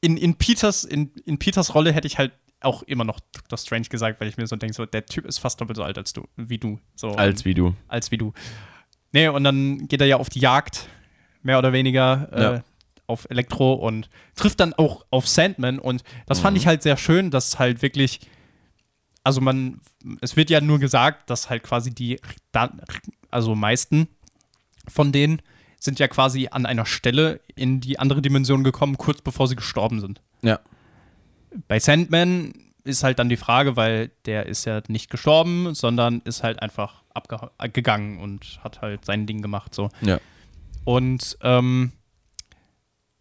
in, 0.00 0.16
in, 0.18 0.36
Peters, 0.36 0.84
in, 0.84 1.10
in 1.24 1.38
Peters 1.38 1.74
Rolle 1.74 1.92
hätte 1.92 2.06
ich 2.06 2.16
halt 2.18 2.30
auch 2.64 2.82
immer 2.82 3.04
noch 3.04 3.20
Dr. 3.32 3.58
Strange 3.58 3.86
gesagt, 3.86 4.20
weil 4.20 4.28
ich 4.28 4.36
mir 4.36 4.46
so 4.46 4.56
denke, 4.56 4.74
so, 4.74 4.86
der 4.86 5.06
Typ 5.06 5.24
ist 5.26 5.38
fast 5.38 5.60
doppelt 5.60 5.76
so 5.76 5.82
alt 5.82 5.98
als 5.98 6.12
du, 6.12 6.26
wie 6.36 6.58
du. 6.58 6.78
So, 6.96 7.10
Als 7.10 7.44
wie 7.44 7.54
du. 7.54 7.74
als 7.88 8.10
wie 8.10 8.18
du. 8.18 8.32
Nee, 9.12 9.28
und 9.28 9.44
dann 9.44 9.86
geht 9.88 10.00
er 10.00 10.06
ja 10.06 10.16
auf 10.16 10.28
die 10.28 10.40
Jagd, 10.40 10.88
mehr 11.42 11.58
oder 11.58 11.72
weniger, 11.72 12.28
äh, 12.32 12.42
Ja. 12.42 12.64
auf 13.06 13.26
Elektro 13.30 13.74
und 13.74 14.08
trifft 14.34 14.60
dann 14.60 14.72
auch 14.74 15.04
auf 15.10 15.28
Sandman. 15.28 15.78
Und 15.78 16.02
das 16.26 16.40
fand 16.40 16.56
ich 16.56 16.66
halt 16.66 16.82
sehr 16.82 16.96
schön, 16.96 17.30
dass 17.30 17.58
halt 17.58 17.82
wirklich, 17.82 18.20
also 19.22 19.40
man, 19.40 19.80
es 20.20 20.36
wird 20.36 20.48
ja 20.50 20.60
nur 20.60 20.78
gesagt, 20.78 21.28
dass 21.30 21.50
halt 21.50 21.62
quasi 21.62 21.94
die, 21.94 22.18
also 23.30 23.54
meisten 23.54 24.08
von 24.88 25.12
denen 25.12 25.40
sind 25.78 25.98
ja 25.98 26.08
quasi 26.08 26.48
an 26.50 26.64
einer 26.66 26.86
Stelle 26.86 27.40
in 27.54 27.80
die 27.80 27.98
andere 27.98 28.22
Dimension 28.22 28.64
gekommen, 28.64 28.96
kurz 28.96 29.20
bevor 29.20 29.48
sie 29.48 29.56
gestorben 29.56 30.00
sind. 30.00 30.22
Ja. 30.42 30.60
Bei 31.68 31.78
Sandman 31.78 32.52
ist 32.84 33.02
halt 33.02 33.18
dann 33.18 33.28
die 33.28 33.36
Frage, 33.36 33.76
weil 33.76 34.10
der 34.26 34.46
ist 34.46 34.64
ja 34.64 34.82
nicht 34.88 35.10
gestorben, 35.10 35.74
sondern 35.74 36.20
ist 36.24 36.42
halt 36.42 36.60
einfach 36.60 37.02
abgegangen 37.58 38.18
und 38.20 38.60
hat 38.62 38.82
halt 38.82 39.04
sein 39.04 39.26
Ding 39.26 39.40
gemacht. 39.40 39.74
So. 39.74 39.88
Ja. 40.02 40.18
Und 40.84 41.38
ähm, 41.42 41.92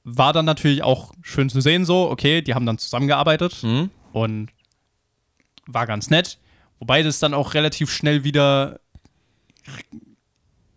war 0.04 0.34
dann 0.34 0.46
natürlich 0.46 0.84
auch 0.84 1.14
schön 1.22 1.50
zu 1.50 1.62
sehen, 1.62 1.86
so, 1.86 2.10
okay, 2.10 2.42
die 2.42 2.56
haben 2.56 2.66
dann 2.66 2.78
zusammengearbeitet 2.78 3.64
Mhm. 3.64 3.90
und 4.12 4.50
war 5.68 5.86
ganz 5.88 6.10
nett. 6.10 6.40
Wobei 6.80 7.04
das 7.04 7.20
dann 7.20 7.34
auch 7.34 7.54
relativ 7.54 7.90
schnell 7.90 8.26
wieder 8.26 8.82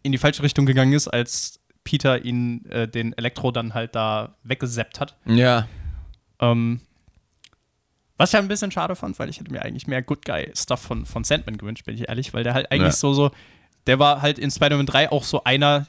in 0.04 0.12
die 0.12 0.18
falsche 0.18 0.44
Richtung 0.44 0.66
gegangen 0.66 0.92
ist, 0.92 1.08
als 1.08 1.58
Peter 1.82 2.24
ihn, 2.24 2.64
äh, 2.66 2.86
den 2.86 3.12
Elektro 3.14 3.50
dann 3.50 3.74
halt 3.74 3.96
da 3.96 4.36
weggeseppt 4.44 5.00
hat. 5.00 5.16
Ja. 5.24 5.66
Ähm, 6.38 6.80
was 8.18 8.30
ich 8.30 8.34
halt 8.34 8.44
ein 8.44 8.48
bisschen 8.48 8.70
schade 8.70 8.96
fand, 8.96 9.18
weil 9.18 9.28
ich 9.28 9.38
hätte 9.40 9.52
mir 9.52 9.62
eigentlich 9.62 9.86
mehr 9.86 10.02
Good 10.02 10.24
Guy-Stuff 10.24 10.80
von, 10.80 11.04
von 11.06 11.24
Sandman 11.24 11.58
gewünscht, 11.58 11.84
bin 11.84 11.94
ich 11.94 12.08
ehrlich, 12.08 12.32
weil 12.34 12.44
der 12.44 12.54
halt 12.54 12.70
eigentlich 12.72 12.92
Ja. 12.94 12.96
so, 12.98 13.12
so, 13.12 13.30
der 13.86 13.98
war 13.98 14.22
halt 14.22 14.38
in 14.38 14.50
Spider-Man 14.50 14.86
3 14.86 15.12
auch 15.12 15.24
so 15.24 15.44
einer, 15.44 15.86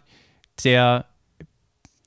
der, 0.63 1.05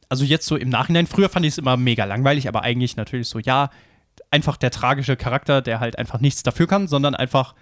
also 0.09 0.25
jetzt 0.25 0.47
so 0.47 0.57
im 0.57 0.69
Nachhinein, 0.69 1.07
früher 1.07 1.29
fand 1.29 1.47
ich 1.47 1.53
es 1.53 1.59
immer 1.59 1.77
mega 1.77 2.05
langweilig, 2.05 2.49
aber 2.49 2.63
eigentlich 2.63 2.97
natürlich 2.97 3.29
so, 3.29 3.39
ja, 3.39 3.71
einfach 4.31 4.57
der 4.57 4.71
tragische 4.71 5.17
Charakter, 5.17 5.63
der 5.63 5.81
halt 5.81 5.99
einfach 5.99 6.21
nichts 6.21 6.43
dafür 6.43 6.67
kann, 6.67 6.87
sondern 6.89 7.15
einfach, 7.15 7.55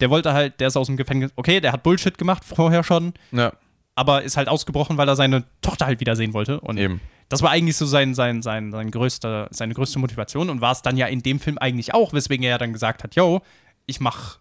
der 0.00 0.10
wollte 0.10 0.32
halt, 0.32 0.60
der 0.60 0.68
ist 0.68 0.76
aus 0.76 0.86
dem 0.88 0.96
Gefängnis, 0.96 1.32
okay, 1.36 1.60
der 1.60 1.72
hat 1.72 1.82
Bullshit 1.82 2.16
gemacht 2.18 2.44
vorher 2.44 2.84
schon, 2.84 3.14
Ja. 3.32 3.52
aber 3.94 4.22
ist 4.22 4.36
halt 4.36 4.48
ausgebrochen, 4.48 4.96
weil 4.98 5.08
er 5.08 5.16
seine 5.16 5.44
Tochter 5.62 5.86
halt 5.86 6.00
wiedersehen 6.00 6.34
wollte. 6.34 6.60
Und 6.60 6.76
Eben. 6.78 7.00
Das 7.28 7.42
war 7.42 7.50
eigentlich 7.50 7.76
so 7.76 7.86
sein, 7.86 8.14
sein, 8.14 8.42
sein, 8.42 8.72
sein 8.72 8.90
größter, 8.90 9.48
seine 9.50 9.74
größte 9.74 9.98
Motivation 9.98 10.48
und 10.48 10.60
war 10.60 10.72
es 10.72 10.82
dann 10.82 10.96
ja 10.96 11.06
in 11.06 11.22
dem 11.22 11.40
Film 11.40 11.58
eigentlich 11.58 11.94
auch, 11.94 12.12
weswegen 12.12 12.44
er 12.44 12.50
ja 12.50 12.58
dann 12.58 12.72
gesagt 12.72 13.04
hat, 13.04 13.14
yo, 13.16 13.42
ich 13.86 14.00
mach, 14.00 14.38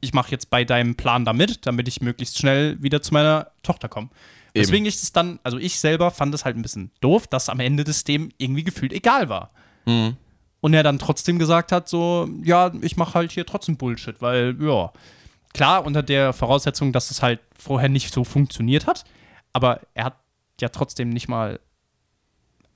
ich 0.00 0.12
mach 0.14 0.28
jetzt 0.28 0.50
bei 0.50 0.64
deinem 0.64 0.96
Plan 0.96 1.24
da 1.24 1.32
mit, 1.32 1.66
damit 1.66 1.88
ich 1.88 2.00
möglichst 2.00 2.38
schnell 2.38 2.80
wieder 2.82 3.02
zu 3.02 3.14
meiner 3.14 3.52
Tochter 3.62 3.88
komme. 3.88 4.08
Eben. 4.54 4.64
Deswegen 4.64 4.86
ist 4.86 5.02
es 5.02 5.12
dann, 5.12 5.38
also 5.42 5.58
ich 5.58 5.78
selber 5.78 6.10
fand 6.10 6.34
es 6.34 6.44
halt 6.44 6.56
ein 6.56 6.62
bisschen 6.62 6.90
doof, 7.00 7.26
dass 7.26 7.48
am 7.48 7.60
Ende 7.60 7.84
des 7.84 8.04
dem 8.04 8.30
irgendwie 8.38 8.64
gefühlt 8.64 8.92
egal 8.92 9.28
war. 9.28 9.50
Mhm. 9.86 10.16
Und 10.60 10.74
er 10.74 10.82
dann 10.82 10.98
trotzdem 10.98 11.38
gesagt 11.38 11.70
hat, 11.70 11.88
so, 11.88 12.28
ja, 12.42 12.72
ich 12.80 12.96
mache 12.96 13.14
halt 13.14 13.30
hier 13.30 13.46
trotzdem 13.46 13.76
Bullshit, 13.76 14.20
weil, 14.20 14.56
ja, 14.60 14.92
klar, 15.54 15.86
unter 15.86 16.02
der 16.02 16.32
Voraussetzung, 16.32 16.92
dass 16.92 17.12
es 17.12 17.22
halt 17.22 17.38
vorher 17.56 17.88
nicht 17.88 18.12
so 18.12 18.24
funktioniert 18.24 18.88
hat, 18.88 19.04
aber 19.52 19.80
er 19.94 20.06
hat 20.06 20.16
ja 20.60 20.68
trotzdem 20.68 21.10
nicht 21.10 21.28
mal, 21.28 21.60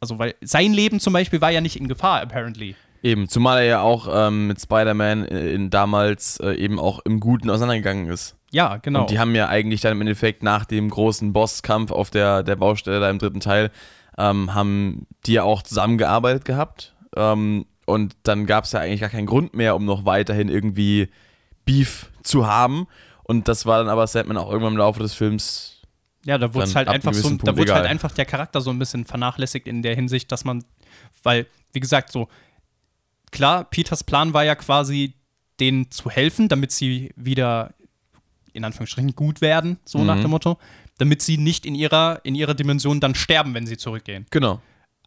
also, 0.02 0.18
weil 0.18 0.34
sein 0.40 0.72
Leben 0.72 0.98
zum 0.98 1.12
Beispiel 1.12 1.40
war 1.40 1.52
ja 1.52 1.60
nicht 1.60 1.76
in 1.76 1.86
Gefahr, 1.86 2.22
apparently. 2.22 2.74
Eben, 3.04 3.28
zumal 3.28 3.58
er 3.58 3.64
ja 3.64 3.80
auch 3.82 4.08
ähm, 4.12 4.48
mit 4.48 4.60
Spider-Man 4.60 5.26
äh, 5.26 5.52
in 5.52 5.70
damals 5.70 6.40
äh, 6.40 6.54
eben 6.54 6.80
auch 6.80 6.98
im 7.04 7.20
Guten 7.20 7.50
auseinandergegangen 7.50 8.08
ist. 8.08 8.34
Ja, 8.50 8.78
genau. 8.78 9.02
Und 9.02 9.10
die 9.10 9.20
haben 9.20 9.34
ja 9.36 9.48
eigentlich 9.48 9.80
dann 9.80 9.92
im 9.92 10.00
Endeffekt 10.00 10.42
nach 10.42 10.64
dem 10.64 10.90
großen 10.90 11.32
Bosskampf 11.32 11.92
auf 11.92 12.10
der, 12.10 12.42
der 12.42 12.56
Baustelle 12.56 12.98
da 12.98 13.08
im 13.10 13.20
dritten 13.20 13.38
Teil, 13.38 13.70
ähm, 14.18 14.54
haben 14.54 15.06
die 15.24 15.34
ja 15.34 15.44
auch 15.44 15.62
zusammengearbeitet 15.62 16.44
gehabt. 16.44 16.94
Ähm, 17.14 17.66
und 17.86 18.16
dann 18.24 18.46
gab 18.46 18.64
es 18.64 18.72
ja 18.72 18.80
eigentlich 18.80 19.00
gar 19.00 19.08
keinen 19.08 19.26
Grund 19.26 19.54
mehr, 19.54 19.76
um 19.76 19.84
noch 19.84 20.04
weiterhin 20.04 20.48
irgendwie 20.48 21.10
Beef 21.64 22.10
zu 22.24 22.48
haben. 22.48 22.88
Und 23.22 23.46
das 23.46 23.66
war 23.66 23.78
dann 23.78 23.88
aber 23.88 24.08
Sandman 24.08 24.36
auch 24.36 24.50
irgendwann 24.50 24.72
im 24.72 24.78
Laufe 24.78 25.00
des 25.00 25.14
Films. 25.14 25.71
Ja, 26.24 26.38
da 26.38 26.54
wurde 26.54 26.72
halt 26.74 26.88
einfach 26.88 27.12
so, 27.14 27.30
da 27.36 27.56
wurde 27.56 27.74
halt 27.74 27.86
einfach 27.86 28.12
der 28.12 28.24
Charakter 28.26 28.60
so 28.60 28.70
ein 28.70 28.78
bisschen 28.78 29.04
vernachlässigt 29.04 29.66
in 29.66 29.82
der 29.82 29.94
Hinsicht, 29.96 30.30
dass 30.30 30.44
man, 30.44 30.64
weil, 31.22 31.46
wie 31.72 31.80
gesagt, 31.80 32.12
so, 32.12 32.28
klar, 33.30 33.64
Peters 33.64 34.04
Plan 34.04 34.32
war 34.34 34.44
ja 34.44 34.54
quasi, 34.54 35.14
denen 35.60 35.90
zu 35.90 36.10
helfen, 36.10 36.48
damit 36.48 36.72
sie 36.72 37.12
wieder, 37.16 37.74
in 38.52 38.64
Anführungsstrichen, 38.64 39.14
gut 39.14 39.40
werden, 39.40 39.78
so 39.84 40.02
nach 40.04 40.16
Mhm. 40.16 40.22
dem 40.22 40.30
Motto, 40.30 40.58
damit 40.98 41.22
sie 41.22 41.38
nicht 41.38 41.66
in 41.66 41.74
ihrer, 41.74 42.20
in 42.24 42.34
ihrer 42.34 42.54
Dimension 42.54 43.00
dann 43.00 43.14
sterben, 43.14 43.54
wenn 43.54 43.66
sie 43.66 43.76
zurückgehen. 43.76 44.26
Genau. 44.30 44.60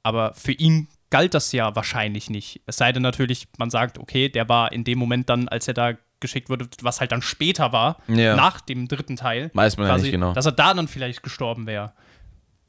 Aber 0.04 0.34
für 0.34 0.52
ihn 0.52 0.88
galt 1.10 1.34
das 1.34 1.52
ja 1.52 1.76
wahrscheinlich 1.76 2.30
nicht. 2.30 2.62
Es 2.66 2.78
sei 2.78 2.92
denn 2.92 3.04
natürlich, 3.04 3.48
man 3.58 3.70
sagt, 3.70 4.00
okay, 4.00 4.28
der 4.30 4.50
war 4.50 4.72
in 4.72 4.84
dem 4.84 4.98
Moment 5.00 5.30
dann, 5.30 5.48
als 5.48 5.68
er 5.68 5.74
da 5.74 5.94
geschickt 6.20 6.50
wurde, 6.50 6.68
was 6.82 7.00
halt 7.02 7.12
dann 7.12 7.22
später 7.22 7.72
war, 7.72 7.98
Ja. 8.08 8.36
nach 8.36 8.62
dem 8.62 8.88
dritten 8.88 9.16
Teil, 9.16 9.52
Weiß 9.54 9.78
man 9.78 9.88
ja 9.88 9.94
quasi, 9.94 10.04
nicht 10.06 10.12
genau. 10.14 10.34
dass 10.34 10.46
er 10.46 10.52
da 10.54 10.74
dann 10.74 10.88
vielleicht 10.88 11.24
gestorben 11.24 11.68
wäre. 11.68 11.94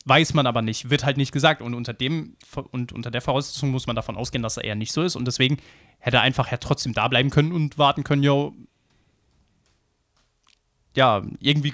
Weiß 0.05 0.35
man 0.35 0.47
aber 0.47 0.63
nicht, 0.63 0.89
wird 0.91 1.05
halt 1.05 1.17
nicht 1.17 1.33
gesagt. 1.33 1.63
Und 1.63 1.75
unter 1.75 1.93
dem 1.93 2.37
und 2.71 2.93
unter 2.93 3.11
der 3.11 3.21
Voraussetzung 3.23 3.71
muss 3.71 3.87
man 3.89 3.97
davon 3.97 4.17
ausgehen, 4.17 4.43
dass 4.43 4.57
er 4.57 4.63
eher 4.65 4.75
nicht 4.77 4.93
so 4.93 5.03
ist. 5.03 5.17
Und 5.17 5.25
deswegen 5.25 5.57
hätte 5.99 6.19
er 6.19 6.23
einfach 6.23 6.51
ja 6.53 6.59
trotzdem 6.59 6.93
da 6.93 7.09
bleiben 7.09 7.31
können 7.31 7.51
und 7.53 7.77
warten 7.77 8.05
können, 8.05 8.23
jo, 8.23 8.55
ja, 10.95 11.23
irgendwie 11.41 11.73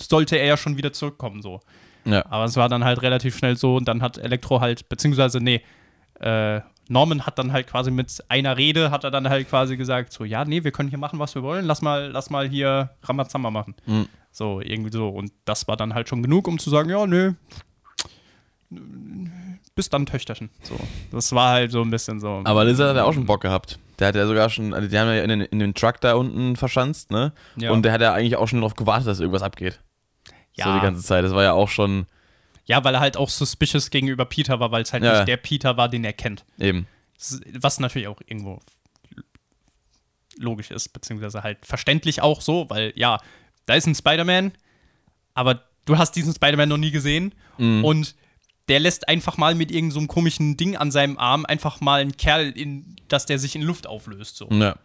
sollte 0.00 0.36
er 0.36 0.46
ja 0.46 0.56
schon 0.56 0.76
wieder 0.76 0.92
zurückkommen, 0.92 1.42
so. 1.42 1.60
Ja. 2.04 2.24
Aber 2.26 2.44
es 2.44 2.56
war 2.56 2.68
dann 2.68 2.84
halt 2.84 3.02
relativ 3.02 3.36
schnell 3.36 3.56
so 3.56 3.76
und 3.76 3.86
dann 3.88 4.00
hat 4.02 4.16
Elektro 4.18 4.60
halt, 4.60 4.88
beziehungsweise, 4.88 5.38
nee, 5.40 5.62
äh, 6.20 6.60
Norman 6.90 7.24
hat 7.24 7.38
dann 7.38 7.52
halt 7.52 7.68
quasi 7.68 7.90
mit 7.92 8.22
einer 8.28 8.56
Rede, 8.56 8.90
hat 8.90 9.04
er 9.04 9.12
dann 9.12 9.28
halt 9.28 9.48
quasi 9.48 9.76
gesagt, 9.76 10.12
so, 10.12 10.24
ja, 10.24 10.44
nee, 10.44 10.64
wir 10.64 10.72
können 10.72 10.88
hier 10.88 10.98
machen, 10.98 11.20
was 11.20 11.34
wir 11.36 11.42
wollen, 11.42 11.64
lass 11.64 11.82
mal, 11.82 12.10
lass 12.10 12.30
mal 12.30 12.48
hier 12.48 12.90
Ramazamba 13.04 13.50
machen. 13.50 13.76
Mhm. 13.86 14.08
So, 14.32 14.60
irgendwie 14.60 14.90
so. 14.92 15.08
Und 15.08 15.32
das 15.44 15.68
war 15.68 15.76
dann 15.76 15.94
halt 15.94 16.08
schon 16.08 16.22
genug, 16.22 16.48
um 16.48 16.58
zu 16.58 16.68
sagen, 16.68 16.90
ja, 16.90 17.06
nö, 17.06 17.32
bis 19.74 19.88
dann, 19.88 20.04
Töchterchen. 20.06 20.50
So, 20.62 20.76
das 21.12 21.32
war 21.32 21.52
halt 21.52 21.70
so 21.70 21.80
ein 21.82 21.90
bisschen 21.90 22.20
so. 22.20 22.42
Aber 22.44 22.64
Lizard 22.64 22.90
hat 22.90 22.96
ja 22.96 23.04
auch 23.04 23.12
schon 23.12 23.26
Bock 23.26 23.40
gehabt. 23.40 23.78
Der 23.98 24.08
hat 24.08 24.16
ja 24.16 24.26
sogar 24.26 24.50
schon, 24.50 24.74
also 24.74 24.88
die 24.88 24.98
haben 24.98 25.08
ja 25.08 25.22
in 25.22 25.28
den, 25.28 25.40
in 25.42 25.58
den 25.58 25.74
Truck 25.74 26.00
da 26.00 26.14
unten 26.14 26.56
verschanzt, 26.56 27.10
ne? 27.10 27.32
Ja. 27.56 27.70
Und 27.70 27.82
der 27.82 27.92
hat 27.92 28.00
ja 28.00 28.12
eigentlich 28.14 28.36
auch 28.36 28.48
schon 28.48 28.60
darauf 28.60 28.74
gewartet, 28.74 29.06
dass 29.06 29.20
irgendwas 29.20 29.42
abgeht. 29.42 29.80
ja, 30.54 30.64
So 30.66 30.74
die 30.74 30.80
ganze 30.80 31.02
Zeit. 31.02 31.24
Das 31.24 31.34
war 31.34 31.42
ja 31.42 31.52
auch 31.52 31.68
schon 31.68 32.06
ja, 32.70 32.84
weil 32.84 32.94
er 32.94 33.00
halt 33.00 33.16
auch 33.16 33.28
suspicious 33.28 33.90
gegenüber 33.90 34.24
Peter 34.24 34.60
war, 34.60 34.70
weil 34.70 34.82
es 34.82 34.92
halt 34.92 35.02
Ja. 35.02 35.16
nicht 35.16 35.28
der 35.28 35.36
Peter 35.36 35.76
war, 35.76 35.88
den 35.88 36.04
er 36.04 36.12
kennt. 36.12 36.44
eben. 36.58 36.86
Ist- 37.18 37.42
Was 37.62 37.80
natürlich 37.80 38.06
auch 38.08 38.20
irgendwo 38.26 38.60
logisch 40.38 40.70
ist, 40.70 40.90
beziehungsweise 40.92 41.42
halt 41.42 41.66
verständlich 41.66 42.22
auch 42.22 42.40
so, 42.40 42.70
weil 42.70 42.92
ja, 42.96 43.18
da 43.66 43.74
ist 43.74 43.86
ein 43.86 43.94
Spider-Man, 43.94 44.52
aber 45.34 45.64
du 45.84 45.98
hast 45.98 46.12
diesen 46.16 46.32
Spider-Man 46.32 46.68
noch 46.68 46.76
nie 46.78 46.90
gesehen 46.92 47.34
Mhm. 47.58 47.84
und 47.84 48.14
der 48.68 48.78
lässt 48.80 49.08
einfach 49.08 49.36
mal 49.36 49.54
mit 49.56 49.70
irgendeinem 49.70 49.90
so 49.92 49.98
einem 49.98 50.08
komischen 50.08 50.56
Ding 50.56 50.76
an 50.76 50.90
seinem 50.92 51.18
Arm 51.18 51.44
einfach 51.44 51.80
mal 51.80 52.00
einen 52.00 52.16
Kerl, 52.16 52.50
in, 52.50 52.96
dass 53.08 53.26
der 53.26 53.38
sich 53.40 53.56
in 53.56 53.62
Luft 53.62 53.86
auflöst. 53.88 54.36
So. 54.36 54.48
Ja. 54.50 54.76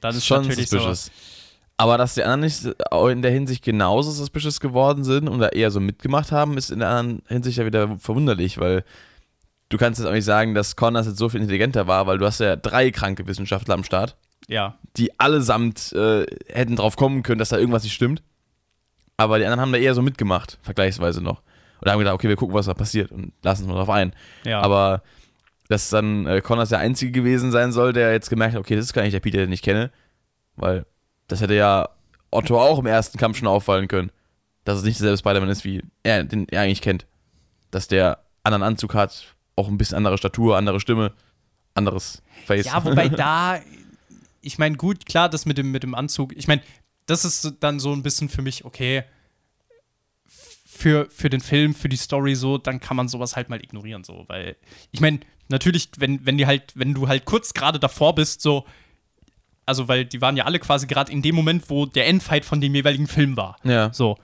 Das 0.00 0.14
ist 0.16 0.26
schon 0.26 0.42
natürlich 0.42 0.68
suspicious. 0.68 1.06
so. 1.06 1.12
Aber 1.80 1.96
dass 1.96 2.14
die 2.14 2.24
anderen 2.24 2.40
nicht 2.40 2.64
in 2.64 3.22
der 3.22 3.30
Hinsicht 3.30 3.64
genauso 3.64 4.10
suspicious 4.10 4.58
geworden 4.58 5.04
sind 5.04 5.28
und 5.28 5.38
da 5.38 5.48
eher 5.48 5.70
so 5.70 5.78
mitgemacht 5.78 6.32
haben, 6.32 6.58
ist 6.58 6.70
in 6.70 6.80
der 6.80 6.88
anderen 6.88 7.22
Hinsicht 7.28 7.56
ja 7.56 7.64
wieder 7.64 7.96
verwunderlich, 8.00 8.58
weil 8.58 8.84
du 9.68 9.78
kannst 9.78 10.00
jetzt 10.00 10.08
auch 10.08 10.12
nicht 10.12 10.24
sagen, 10.24 10.54
dass 10.54 10.74
Connors 10.74 11.06
jetzt 11.06 11.18
so 11.18 11.28
viel 11.28 11.40
intelligenter 11.40 11.86
war, 11.86 12.08
weil 12.08 12.18
du 12.18 12.26
hast 12.26 12.40
ja 12.40 12.56
drei 12.56 12.90
kranke 12.90 13.26
Wissenschaftler 13.28 13.74
am 13.74 13.84
Start, 13.84 14.16
Ja, 14.48 14.76
die 14.96 15.20
allesamt 15.20 15.92
äh, 15.92 16.26
hätten 16.48 16.74
drauf 16.74 16.96
kommen 16.96 17.22
können, 17.22 17.38
dass 17.38 17.50
da 17.50 17.58
irgendwas 17.58 17.84
nicht 17.84 17.94
stimmt. 17.94 18.24
Aber 19.16 19.38
die 19.38 19.44
anderen 19.44 19.60
haben 19.60 19.72
da 19.72 19.78
eher 19.78 19.94
so 19.94 20.02
mitgemacht, 20.02 20.58
vergleichsweise 20.62 21.22
noch. 21.22 21.42
Oder 21.80 21.92
haben 21.92 21.98
gedacht, 22.00 22.14
okay, 22.14 22.28
wir 22.28 22.36
gucken, 22.36 22.54
was 22.54 22.66
da 22.66 22.74
passiert 22.74 23.12
und 23.12 23.32
lassen 23.42 23.62
uns 23.62 23.72
mal 23.72 23.78
drauf 23.78 23.90
ein. 23.90 24.12
ja. 24.44 24.60
Aber 24.60 25.02
dass 25.68 25.90
dann 25.90 26.26
äh, 26.26 26.40
Connors 26.40 26.70
der 26.70 26.78
Einzige 26.78 27.12
gewesen 27.12 27.52
sein 27.52 27.70
soll, 27.72 27.92
der 27.92 28.10
jetzt 28.12 28.30
gemerkt 28.30 28.54
hat, 28.54 28.60
okay, 28.60 28.74
das 28.74 28.86
ist 28.86 28.94
gar 28.94 29.02
nicht 29.02 29.12
der 29.12 29.20
Peter, 29.20 29.38
den 29.38 29.52
ich 29.52 29.62
kenne. 29.62 29.90
Weil 30.56 30.86
das 31.28 31.40
hätte 31.40 31.54
ja 31.54 31.88
Otto 32.30 32.60
auch 32.60 32.78
im 32.78 32.86
ersten 32.86 33.18
Kampf 33.18 33.38
schon 33.38 33.48
auffallen 33.48 33.88
können. 33.88 34.10
Dass 34.64 34.78
es 34.78 34.84
nicht 34.84 34.98
derselbe 34.98 35.18
Spider-Man 35.18 35.48
ist, 35.48 35.64
wie 35.64 35.82
er, 36.02 36.24
den 36.24 36.48
er 36.48 36.62
eigentlich 36.62 36.82
kennt. 36.82 37.06
Dass 37.70 37.88
der 37.88 38.18
anderen 38.42 38.62
Anzug 38.62 38.94
hat, 38.94 39.34
auch 39.56 39.68
ein 39.68 39.78
bisschen 39.78 39.96
andere 39.96 40.18
Statur, 40.18 40.56
andere 40.56 40.80
Stimme, 40.80 41.12
anderes 41.74 42.22
Face. 42.46 42.66
Ja, 42.66 42.84
wobei 42.84 43.08
da, 43.08 43.60
ich 44.40 44.58
meine, 44.58 44.76
gut, 44.76 45.06
klar, 45.06 45.28
das 45.28 45.46
mit 45.46 45.58
dem, 45.58 45.70
mit 45.70 45.82
dem 45.82 45.94
Anzug, 45.94 46.36
ich 46.36 46.48
meine, 46.48 46.62
das 47.06 47.24
ist 47.24 47.54
dann 47.60 47.80
so 47.80 47.92
ein 47.92 48.02
bisschen 48.02 48.28
für 48.28 48.42
mich, 48.42 48.64
okay, 48.64 49.04
für, 50.26 51.08
für 51.10 51.30
den 51.30 51.40
Film, 51.40 51.74
für 51.74 51.88
die 51.88 51.96
Story 51.96 52.34
so, 52.34 52.58
dann 52.58 52.78
kann 52.78 52.96
man 52.96 53.08
sowas 53.08 53.36
halt 53.36 53.48
mal 53.48 53.62
ignorieren, 53.62 54.04
so, 54.04 54.24
weil 54.28 54.56
ich 54.92 55.00
meine, 55.00 55.20
natürlich, 55.48 55.88
wenn, 55.96 56.24
wenn 56.24 56.38
die 56.38 56.46
halt, 56.46 56.72
wenn 56.74 56.94
du 56.94 57.08
halt 57.08 57.24
kurz 57.24 57.54
gerade 57.54 57.78
davor 57.78 58.14
bist, 58.14 58.42
so, 58.42 58.64
also 59.68 59.86
weil 59.88 60.04
die 60.04 60.20
waren 60.20 60.36
ja 60.36 60.44
alle 60.44 60.58
quasi 60.58 60.86
gerade 60.86 61.12
in 61.12 61.22
dem 61.22 61.34
Moment, 61.36 61.70
wo 61.70 61.86
der 61.86 62.06
Endfight 62.06 62.44
von 62.44 62.60
dem 62.60 62.74
jeweiligen 62.74 63.06
Film 63.06 63.36
war. 63.36 63.56
Ja. 63.64 63.92
So. 63.92 64.16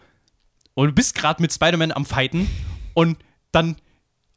Und 0.74 0.88
du 0.88 0.92
bist 0.92 1.14
gerade 1.14 1.40
mit 1.40 1.52
Spider-Man 1.52 1.92
am 1.92 2.04
Fighten 2.04 2.50
und 2.94 3.18
dann 3.52 3.76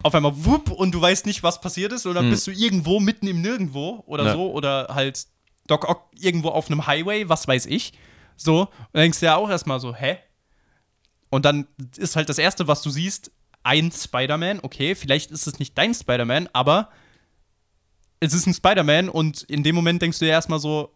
auf 0.03 0.13
einmal 0.13 0.33
wupp 0.45 0.69
und 0.69 0.91
du 0.91 1.01
weißt 1.01 1.25
nicht, 1.25 1.41
was 1.41 1.59
passiert 1.59 1.91
ist 1.91 2.05
und 2.05 2.13
dann 2.13 2.25
Hm. 2.25 2.31
bist 2.31 2.45
du 2.45 2.51
irgendwo 2.51 2.99
mitten 2.99 3.25
im 3.27 3.41
Nirgendwo 3.41 4.03
oder 4.05 4.25
Ja. 4.27 4.33
so 4.33 4.51
oder 4.51 4.89
halt 4.93 5.25
Doc 5.65 5.89
Ock 5.89 6.11
irgendwo 6.13 6.49
auf 6.49 6.69
einem 6.69 6.85
Highway, 6.85 7.27
was 7.27 7.47
weiß 7.47 7.65
ich. 7.65 7.93
So. 8.35 8.61
Und 8.61 8.69
dann 8.93 9.01
denkst 9.01 9.19
du 9.19 9.25
ja 9.25 9.35
auch 9.35 9.49
erstmal 9.49 9.79
so, 9.79 9.95
hä? 9.95 10.17
Und 11.29 11.43
dann 11.45 11.67
ist 11.97 12.15
halt 12.15 12.29
das 12.29 12.37
Erste, 12.37 12.67
was 12.67 12.81
du 12.83 12.89
siehst, 12.91 13.31
ein 13.63 13.91
Spider-Man. 13.91 14.59
Okay, 14.61 14.93
vielleicht 14.95 15.31
ist 15.31 15.47
es 15.47 15.59
nicht 15.59 15.77
dein 15.77 15.93
Spider-Man, 15.93 16.47
aber 16.53 16.89
es 18.19 18.33
ist 18.33 18.47
ein 18.47 18.53
Spider-Man 18.53 19.09
und 19.09 19.43
in 19.43 19.63
dem 19.63 19.75
Moment 19.75 20.01
denkst 20.01 20.19
du 20.19 20.25
ja 20.25 20.31
erstmal 20.31 20.59
so, 20.59 20.93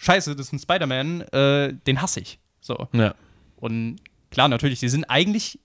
scheiße, 0.00 0.34
das 0.36 0.46
ist 0.46 0.52
ein 0.52 0.58
Spider-Man, 0.60 1.20
äh, 1.32 1.74
den 1.86 2.00
hasse 2.00 2.20
ich. 2.20 2.38
So. 2.60 2.88
Ja. 2.92 3.14
Und 3.56 3.96
klar, 4.30 4.48
natürlich, 4.48 4.80
die 4.80 4.88
sind 4.88 5.04
eigentlich, 5.04 5.58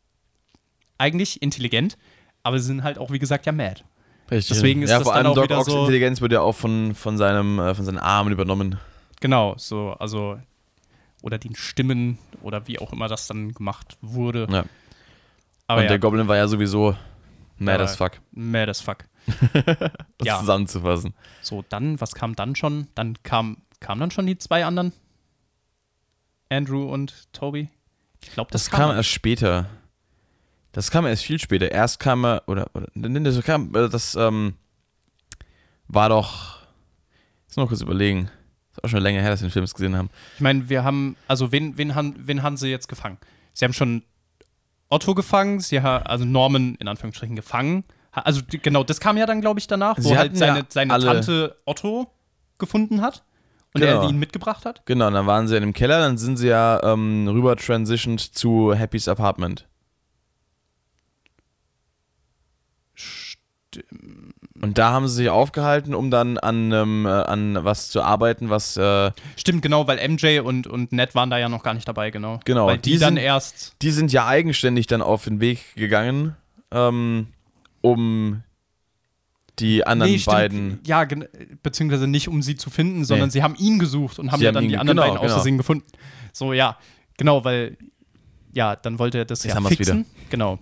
eigentlich 0.98 1.42
intelligent, 1.42 1.98
aber 2.44 2.60
sie 2.60 2.66
sind 2.66 2.84
halt 2.84 2.98
auch, 2.98 3.12
wie 3.12 3.20
gesagt, 3.20 3.46
ja 3.46 3.52
mad. 3.52 3.84
Richtig. 4.32 4.56
Deswegen 4.56 4.82
ist 4.82 4.90
ja, 4.90 4.98
das 5.00 5.04
vor 5.06 5.14
dann 5.14 5.26
allem 5.28 5.38
auch 5.38 5.48
Doc 5.48 5.58
Ocks 5.58 5.66
so- 5.68 5.80
Intelligenz 5.82 6.22
wird 6.22 6.32
ja 6.32 6.42
auch 6.42 6.54
von, 6.56 6.96
von, 6.96 7.18
seinem, 7.18 7.60
äh, 7.60 7.76
von 7.76 7.86
seinen 7.86 8.00
Armen 8.00 8.32
übernommen. 8.32 8.80
Genau, 9.20 9.54
so, 9.58 9.92
also, 10.00 10.40
oder 11.22 11.38
den 11.38 11.56
Stimmen 11.56 12.18
oder 12.42 12.68
wie 12.68 12.80
auch 12.80 12.92
immer 12.92 13.08
das 13.08 13.28
dann 13.28 13.54
gemacht 13.54 13.98
wurde. 14.02 14.48
Ja. 14.52 14.66
Aber 15.68 15.78
Und 15.80 15.84
ja, 15.84 15.90
der 15.90 16.00
Goblin 16.00 16.28
war 16.28 16.36
ja 16.38 16.48
sowieso 16.48 16.96
mad 17.58 17.82
as 17.84 17.96
fuck. 17.96 18.14
mad 18.32 18.70
as 18.70 18.82
fuck. 18.82 19.06
Das 20.18 20.28
Ja. 20.28 20.40
zusammenzufassen. 20.40 21.14
So, 21.42 21.64
dann, 21.70 22.00
was 22.02 22.14
kam 22.16 22.36
dann 22.36 22.56
schon? 22.56 22.88
Dann 22.96 23.18
kam, 23.24 23.58
kamen 23.84 24.00
dann 24.00 24.12
schon 24.12 24.26
die 24.26 24.38
zwei 24.38 24.66
anderen? 24.66 24.94
Andrew 26.50 26.92
und 26.92 27.32
Toby? 27.34 27.70
Ich 28.24 28.32
glaube, 28.32 28.50
das, 28.52 28.64
Das 28.64 28.72
kam 28.72 28.92
erst 28.92 29.10
später. 29.10 29.68
Das 30.72 30.90
kam 30.90 31.06
erst 31.06 31.24
viel 31.24 31.38
später. 31.38 31.72
Erst 31.72 32.00
kam 32.00 32.26
er, 32.26 32.44
oder, 32.48 32.72
oder 32.74 32.88
das 32.96 33.44
kam, 33.44 33.76
äh, 33.76 33.90
das 33.90 34.16
ähm, 34.16 34.56
war 35.88 36.10
doch, 36.10 36.60
jetzt 37.44 37.58
noch 37.58 37.68
kurz 37.68 37.82
überlegen. 37.82 38.30
Ist 38.72 38.84
auch 38.84 38.88
schon 38.88 39.02
länger 39.02 39.22
her, 39.22 39.30
dass 39.30 39.42
wir 39.42 39.50
den 39.50 39.52
Film 39.52 39.66
gesehen 39.66 39.96
haben. 39.96 40.10
Ich 40.36 40.42
meine, 40.42 40.70
wir 40.70 40.84
haben, 40.84 41.16
also 41.28 41.52
wen, 41.52 41.78
wen, 41.78 41.94
haben, 41.94 42.16
wen 42.18 42.42
haben 42.42 42.58
sie 42.58 42.70
jetzt 42.70 42.88
gefangen? 42.88 43.18
Sie 43.52 43.66
haben 43.66 43.74
schon 43.74 44.04
Otto 44.90 45.14
gefangen, 45.14 45.60
sie 45.60 45.82
haben, 45.82 46.06
also 46.06 46.24
Norman 46.26 46.76
in 46.76 46.88
Anführungsstrichen 46.88 47.36
gefangen. 47.36 47.84
Also 48.12 48.42
genau, 48.48 48.84
das 48.84 49.00
kam 49.00 49.18
ja 49.18 49.26
dann, 49.26 49.42
glaube 49.42 49.60
ich, 49.60 49.68
danach, 49.68 49.98
wo 49.98 50.04
Sie 50.04 50.18
halt 50.18 50.30
hatten 50.30 50.38
seine, 50.38 50.60
ja 50.60 50.66
seine 50.70 50.98
Tante 51.00 51.58
Otto 51.66 52.12
gefunden 52.58 53.02
hat 53.02 53.24
und 53.74 53.82
Genau. 53.82 54.04
er 54.04 54.10
ihn 54.10 54.18
mitgebracht 54.20 54.66
hat. 54.66 54.86
Genau, 54.86 55.10
dann 55.10 55.26
waren 55.28 55.48
sie 55.48 55.56
in 55.56 55.62
dem 55.64 55.74
Keller, 55.74 56.00
dann 56.00 56.18
sind 56.18 56.38
sie 56.38 56.48
ja 56.50 56.82
ähm, 56.84 57.28
rüber 57.28 57.56
transitioned 57.56 58.20
zu 58.22 58.74
Happys 58.76 59.08
Apartment. 59.08 59.68
Und 64.62 64.78
da 64.78 64.92
haben 64.92 65.08
sie 65.08 65.16
sich 65.16 65.30
aufgehalten, 65.30 65.96
um 65.96 66.12
dann 66.12 66.38
an, 66.38 66.72
ähm, 66.72 67.06
äh, 67.06 67.10
an 67.10 67.58
was 67.66 67.90
zu 67.90 68.02
arbeiten, 68.04 68.50
was 68.52 68.78
äh, 68.78 69.12
Stimmt, 69.36 69.64
genau, 69.64 69.88
weil 69.88 69.98
MJ 70.08 70.40
und, 70.40 70.68
und 70.68 70.92
Ned 70.92 71.16
waren 71.16 71.30
da 71.32 71.38
ja 71.40 71.50
noch 71.50 71.64
gar 71.64 71.74
nicht 71.74 71.88
dabei, 71.88 72.12
genau. 72.12 72.40
Genau, 72.46 72.68
Weil 72.68 72.78
die, 72.78 72.92
die 72.94 72.98
dann 73.00 73.16
sind- 73.16 73.24
erst, 73.24 73.76
die 73.82 73.90
sind 73.92 74.12
ja 74.14 74.28
eigenständig 74.28 74.86
dann 74.88 75.02
auf 75.02 75.24
den 75.24 75.40
Weg 75.40 75.76
gegangen, 75.76 76.36
ähm, 76.72 77.28
um 77.82 78.44
die 79.60 79.86
anderen 79.86 80.12
Nee, 80.12 80.22
beiden. 80.26 80.80
Ja, 80.86 81.06
beziehungsweise 81.62 82.08
nicht, 82.08 82.28
um 82.28 82.42
sie 82.42 82.56
zu 82.56 82.70
finden, 82.70 83.06
sondern 83.06 83.28
Nee. 83.28 83.34
sie 83.34 83.44
haben 83.44 83.56
ihn 83.56 83.80
gesucht 83.80 84.20
und 84.20 84.32
haben 84.32 84.42
ja 84.42 84.52
dann 84.52 84.68
die 84.68 84.78
anderen 84.78 84.98
genau, 84.98 85.08
beiden 85.08 85.22
genau. 85.22 85.34
Versehen 85.34 85.58
gefunden. 85.58 85.86
So, 86.32 86.54
ja, 86.54 86.78
genau, 87.18 87.46
weil, 87.46 87.78
ja, 88.54 88.76
dann 88.76 88.98
wollte 89.00 89.20
er 89.20 89.26
das 89.26 89.44
Jetzt 89.44 89.56
ja 89.56 89.62
fixen. 89.62 90.06
Genau. 90.30 90.60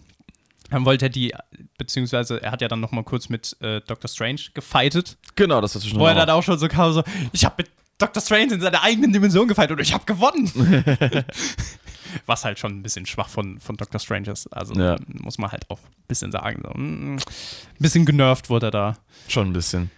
Dann 0.70 0.86
wollte 0.86 1.06
er 1.06 1.10
die, 1.10 1.34
beziehungsweise 1.78 2.42
er 2.42 2.52
hat 2.52 2.62
ja 2.62 2.68
dann 2.68 2.80
noch 2.80 2.92
mal 2.92 3.04
kurz 3.04 3.30
mit 3.30 3.58
äh, 3.62 3.82
Doctor 3.82 4.08
Strange 4.10 4.42
gefightet, 4.54 5.18
Genau, 5.36 5.62
das 5.62 5.76
war 5.76 5.82
zwischen 5.82 6.00
wo 6.00 6.06
er 6.06 6.16
dann 6.16 6.30
auch 6.30 6.44
schon 6.44 6.58
so 6.60 6.68
kam, 6.68 6.94
so, 6.94 7.04
ich 7.32 7.46
habe 7.46 7.56
mit 7.60 7.72
Doctor 7.98 8.22
Strange 8.22 8.54
in 8.54 8.62
seiner 8.62 8.82
eigenen 8.82 9.14
Dimension 9.14 9.48
gefightet 9.48 9.78
und 9.78 9.84
ich 9.84 9.94
habe 9.94 10.06
gewonnen. 10.06 10.50
Was 12.26 12.44
halt 12.46 12.60
schon 12.60 12.72
ein 12.80 12.84
bisschen 12.84 13.06
schwach 13.06 13.30
von, 13.30 13.60
von 13.60 13.78
Doctor 13.78 14.00
Strange 14.00 14.32
ist. 14.32 14.48
Also 14.48 14.74
Ja. 14.76 14.98
muss 15.08 15.38
man 15.38 15.52
halt 15.52 15.70
auch 15.70 15.80
ein 15.80 16.08
bisschen 16.08 16.32
sagen. 16.32 16.62
So, 16.64 16.70
mm, 16.74 17.16
ein 17.16 17.20
bisschen 17.80 18.06
genervt 18.06 18.50
wurde 18.50 18.68
er 18.68 18.72
da. 18.72 18.98
schon 19.28 19.50
ein 19.50 19.54
bisschen. 19.54 19.92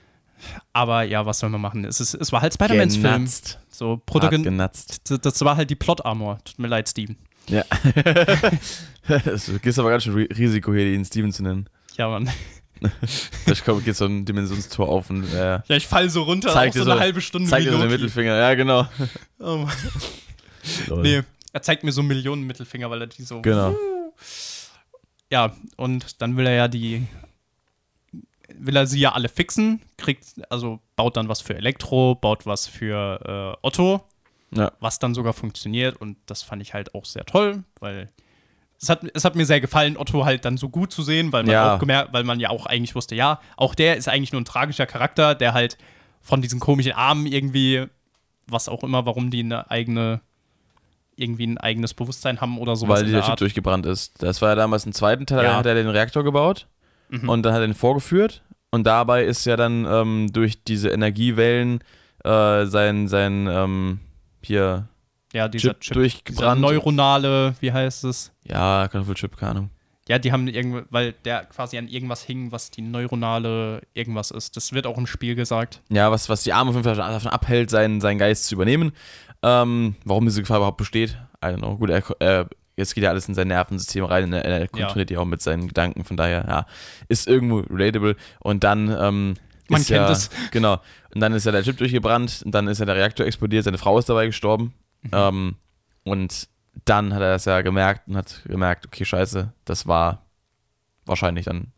Aber 0.74 1.04
ja, 1.04 1.26
was 1.26 1.40
soll 1.40 1.50
man 1.50 1.62
machen? 1.62 1.86
Es, 1.86 2.00
ist, 2.02 2.14
es 2.16 2.32
war 2.34 2.42
halt 2.42 2.54
Spider-Mans 2.54 2.98
Film. 2.98 3.28
So, 3.70 4.02
genatzt. 4.44 5.02
das, 5.24 5.42
war 5.46 5.56
halt 5.56 5.70
die 5.70 5.76
Plot-Armor. 5.76 6.40
Tut 6.44 6.60
mir 6.60 6.68
leid, 6.68 6.90
Steven. 6.90 7.16
Ja. 7.48 7.64
das 9.06 9.52
gehst 9.62 9.80
aber 9.80 9.90
ganz 9.90 10.04
schön 10.04 10.14
Ri- 10.16 10.38
Risiko 10.38 10.74
hier, 10.74 10.86
ihn 10.88 11.06
Steven 11.06 11.32
zu 11.32 11.44
nennen. 11.44 11.68
Ja, 11.98 12.10
Mann. 12.10 12.30
Vielleicht 13.46 13.64
geht 13.86 13.96
so 13.96 14.06
ein 14.06 14.26
Dimensionstor 14.26 14.90
auf 14.90 15.10
und 15.10 15.24
äh, 15.34 15.60
Ja, 15.66 15.76
ich 15.76 15.88
fall 15.88 16.10
so 16.10 16.24
runter, 16.24 16.52
Zeig 16.52 16.74
dir 16.74 16.80
so 16.80 16.86
so- 16.86 16.92
eine 16.92 17.00
halbe 17.00 17.22
Stunde 17.22 17.50
zeigt 17.50 17.66
wie 17.66 17.70
dir 17.70 17.76
so 17.78 17.82
den. 17.82 17.92
Mittelfinger. 17.92 18.36
Ja, 18.38 18.54
genau. 18.56 18.88
Oh 19.40 19.58
Mann. 19.58 19.72
Lol. 20.88 21.02
Nee, 21.02 21.22
er 21.54 21.62
zeigt 21.62 21.84
mir 21.84 21.92
so 21.94 22.04
Millionen 22.04 22.44
Mittelfinger, 22.44 22.90
weil 22.90 23.02
er 23.02 23.08
die 23.08 23.24
so. 23.24 23.42
Genau. 23.42 23.76
Ja, 25.32 25.56
und 25.78 26.22
dann 26.22 26.36
will 26.38 26.46
er 26.46 26.54
ja 26.54 26.68
die. 26.68 27.08
Will 28.56 28.76
er 28.76 28.86
sie 28.86 29.00
ja 29.00 29.14
alle 29.14 29.30
fixen, 29.30 29.82
kriegt, 29.98 30.26
also 30.50 30.80
baut 30.96 31.18
dann 31.18 31.28
was 31.28 31.42
für 31.42 31.56
Elektro, 31.56 32.14
baut 32.16 32.46
was 32.46 32.68
für 32.68 33.56
äh, 33.64 33.66
Otto, 33.66 34.04
Ja. 34.56 34.72
was 34.80 35.00
dann 35.00 35.16
sogar 35.16 35.34
funktioniert 35.34 35.96
und 36.00 36.18
das 36.28 36.44
fand 36.44 36.62
ich 36.62 36.74
halt 36.76 36.94
auch 36.94 37.06
sehr 37.06 37.26
toll, 37.26 37.64
weil 37.80 38.10
es 38.80 38.90
hat, 38.90 39.04
es 39.16 39.26
hat 39.26 39.36
mir 39.36 39.46
sehr 39.48 39.60
gefallen, 39.62 39.98
Otto 39.98 40.26
halt 40.26 40.46
dann 40.46 40.58
so 40.58 40.70
gut 40.70 40.92
zu 40.92 41.02
sehen, 41.02 41.32
weil 41.32 41.44
man 41.44 41.54
Ja. 41.54 41.74
auch 41.76 41.80
gemerkt, 41.80 42.14
weil 42.14 42.26
man 42.26 42.40
ja 42.40 42.50
auch 42.50 42.68
eigentlich 42.68 42.94
wusste, 42.94 43.16
ja, 43.16 43.40
auch 43.58 43.74
der 43.74 43.96
ist 43.98 44.08
eigentlich 44.08 44.34
nur 44.34 44.42
ein 44.42 44.46
tragischer 44.46 44.86
Charakter, 44.86 45.34
der 45.34 45.54
halt 45.54 45.78
von 46.22 46.42
diesen 46.44 46.60
komischen 46.60 46.92
Armen 46.92 47.26
irgendwie, 47.26 47.86
was 48.46 48.70
auch 48.70 48.84
immer, 48.84 49.06
warum 49.08 49.32
die 49.32 49.40
eine 49.40 49.72
eigene, 49.72 50.22
irgendwie 51.16 51.48
ein 51.48 51.58
eigenes 51.58 51.94
Bewusstsein 51.94 52.42
haben 52.42 52.58
oder 52.58 52.76
sowas. 52.76 53.00
Weil 53.00 53.06
dieser 53.06 53.22
Chip 53.24 53.38
durchgebrannt 53.38 53.86
ist. 53.86 54.22
Das 54.24 54.42
war 54.42 54.50
ja 54.50 54.56
damals 54.56 54.86
im 54.86 54.94
zweiten 54.94 55.26
Teil, 55.26 55.38
da 55.44 55.52
Ja. 55.52 55.56
hat 55.58 55.66
er 55.66 55.76
den 55.76 55.88
Reaktor 55.90 56.24
gebaut 56.24 56.68
Mhm. 57.10 57.30
und 57.30 57.44
dann 57.44 57.54
hat 57.54 57.62
er 57.62 57.68
ihn 57.68 57.74
vorgeführt 57.74 58.42
und 58.72 58.86
dabei 58.88 59.24
ist 59.26 59.46
ja 59.46 59.56
dann 59.56 59.86
ähm, 59.86 60.30
durch 60.34 60.64
diese 60.64 60.90
Energiewellen 60.90 61.80
äh, 62.24 62.66
sein, 62.66 63.08
sein 63.08 63.48
ähm, 63.52 64.00
hier 64.42 64.88
ja, 65.34 65.48
dieser 65.48 65.72
Chip, 65.72 65.80
Chip, 65.82 65.82
dieser 65.82 66.00
durchgebrannt. 66.00 66.62
neuronale, 66.62 67.56
wie 67.60 67.72
heißt 67.72 68.04
es? 68.06 68.32
ja, 68.44 68.88
Kartoffelchip, 68.88 69.36
keine 69.38 69.52
Ahnung. 69.52 69.70
Ja, 70.10 70.20
die 70.20 70.34
haben 70.34 70.50
irgendwie, 70.50 70.82
weil 70.90 71.14
der 71.24 71.46
quasi 71.46 71.78
an 71.78 71.88
irgendwas 71.88 72.24
hing, 72.24 72.52
was 72.52 72.70
die 72.72 72.82
neuronale 72.82 73.82
irgendwas 73.94 74.32
ist. 74.32 74.58
Das 74.58 74.74
wird 74.74 74.86
auch 74.86 74.98
im 74.98 75.08
Spiel 75.08 75.34
gesagt. 75.34 75.82
Ja, 75.90 76.12
was, 76.12 76.28
was 76.28 76.44
die 76.44 76.52
Arme 76.52 76.70
auf 76.72 76.76
jeden 76.76 76.84
Fall 76.84 76.96
davon 76.98 77.32
abhält, 77.32 77.70
seinen, 77.70 78.02
seinen 78.02 78.18
Geist 78.18 78.48
zu 78.48 78.56
übernehmen. 78.56 78.92
Ähm, 79.44 79.96
warum 80.06 80.26
diese 80.26 80.42
Gefahr 80.42 80.58
überhaupt 80.58 80.78
besteht, 80.78 81.18
I 81.44 81.48
don't 81.48 81.58
know. 81.58 81.78
Gut, 81.78 81.90
er, 81.90 82.22
äh, 82.22 82.46
jetzt 82.78 82.96
geht 82.96 83.04
ja 83.04 83.10
alles 83.10 83.28
in 83.28 83.36
sein 83.36 83.50
Nervensystem 83.50 84.06
rein, 84.06 84.32
er, 84.32 84.46
er 84.46 84.68
kontrolliert 84.70 85.12
ja 85.12 85.20
auch 85.20 85.26
mit 85.26 85.42
seinen 85.42 85.68
Gedanken, 85.68 86.06
von 86.06 86.16
daher, 86.16 86.46
ja, 86.48 86.66
ist 87.10 87.28
irgendwo 87.28 87.60
relatable. 87.60 88.16
Und 88.40 88.64
dann, 88.64 88.88
ähm, 88.90 89.34
Man 89.70 89.82
ist 89.82 89.88
kennt 89.88 90.08
ja, 90.08 90.12
es. 90.12 90.30
Genau. 90.52 90.80
Und 91.14 91.20
dann 91.20 91.34
ist 91.34 91.46
ja 91.46 91.52
der 91.52 91.64
Chip 91.64 91.78
durchgebrannt 91.78 92.42
und 92.46 92.56
dann 92.56 92.68
ist 92.68 92.80
ja 92.80 92.86
der 92.86 92.96
Reaktor 92.96 93.26
explodiert, 93.26 93.66
seine 93.66 93.78
Frau 93.78 94.00
ist 94.00 94.08
dabei 94.08 94.26
gestorben. 94.28 94.74
Mhm. 95.02 95.10
Ähm, 95.12 95.56
und 96.06 96.48
dann 96.86 97.14
hat 97.14 97.22
er 97.22 97.34
das 97.34 97.46
ja 97.46 97.62
gemerkt 97.62 98.08
und 98.08 98.16
hat 98.16 98.42
gemerkt, 98.46 98.88
okay, 98.88 99.04
scheiße, 99.04 99.52
das 99.66 99.86
war 99.88 100.26
wahrscheinlich 101.06 101.46
dann 101.46 101.73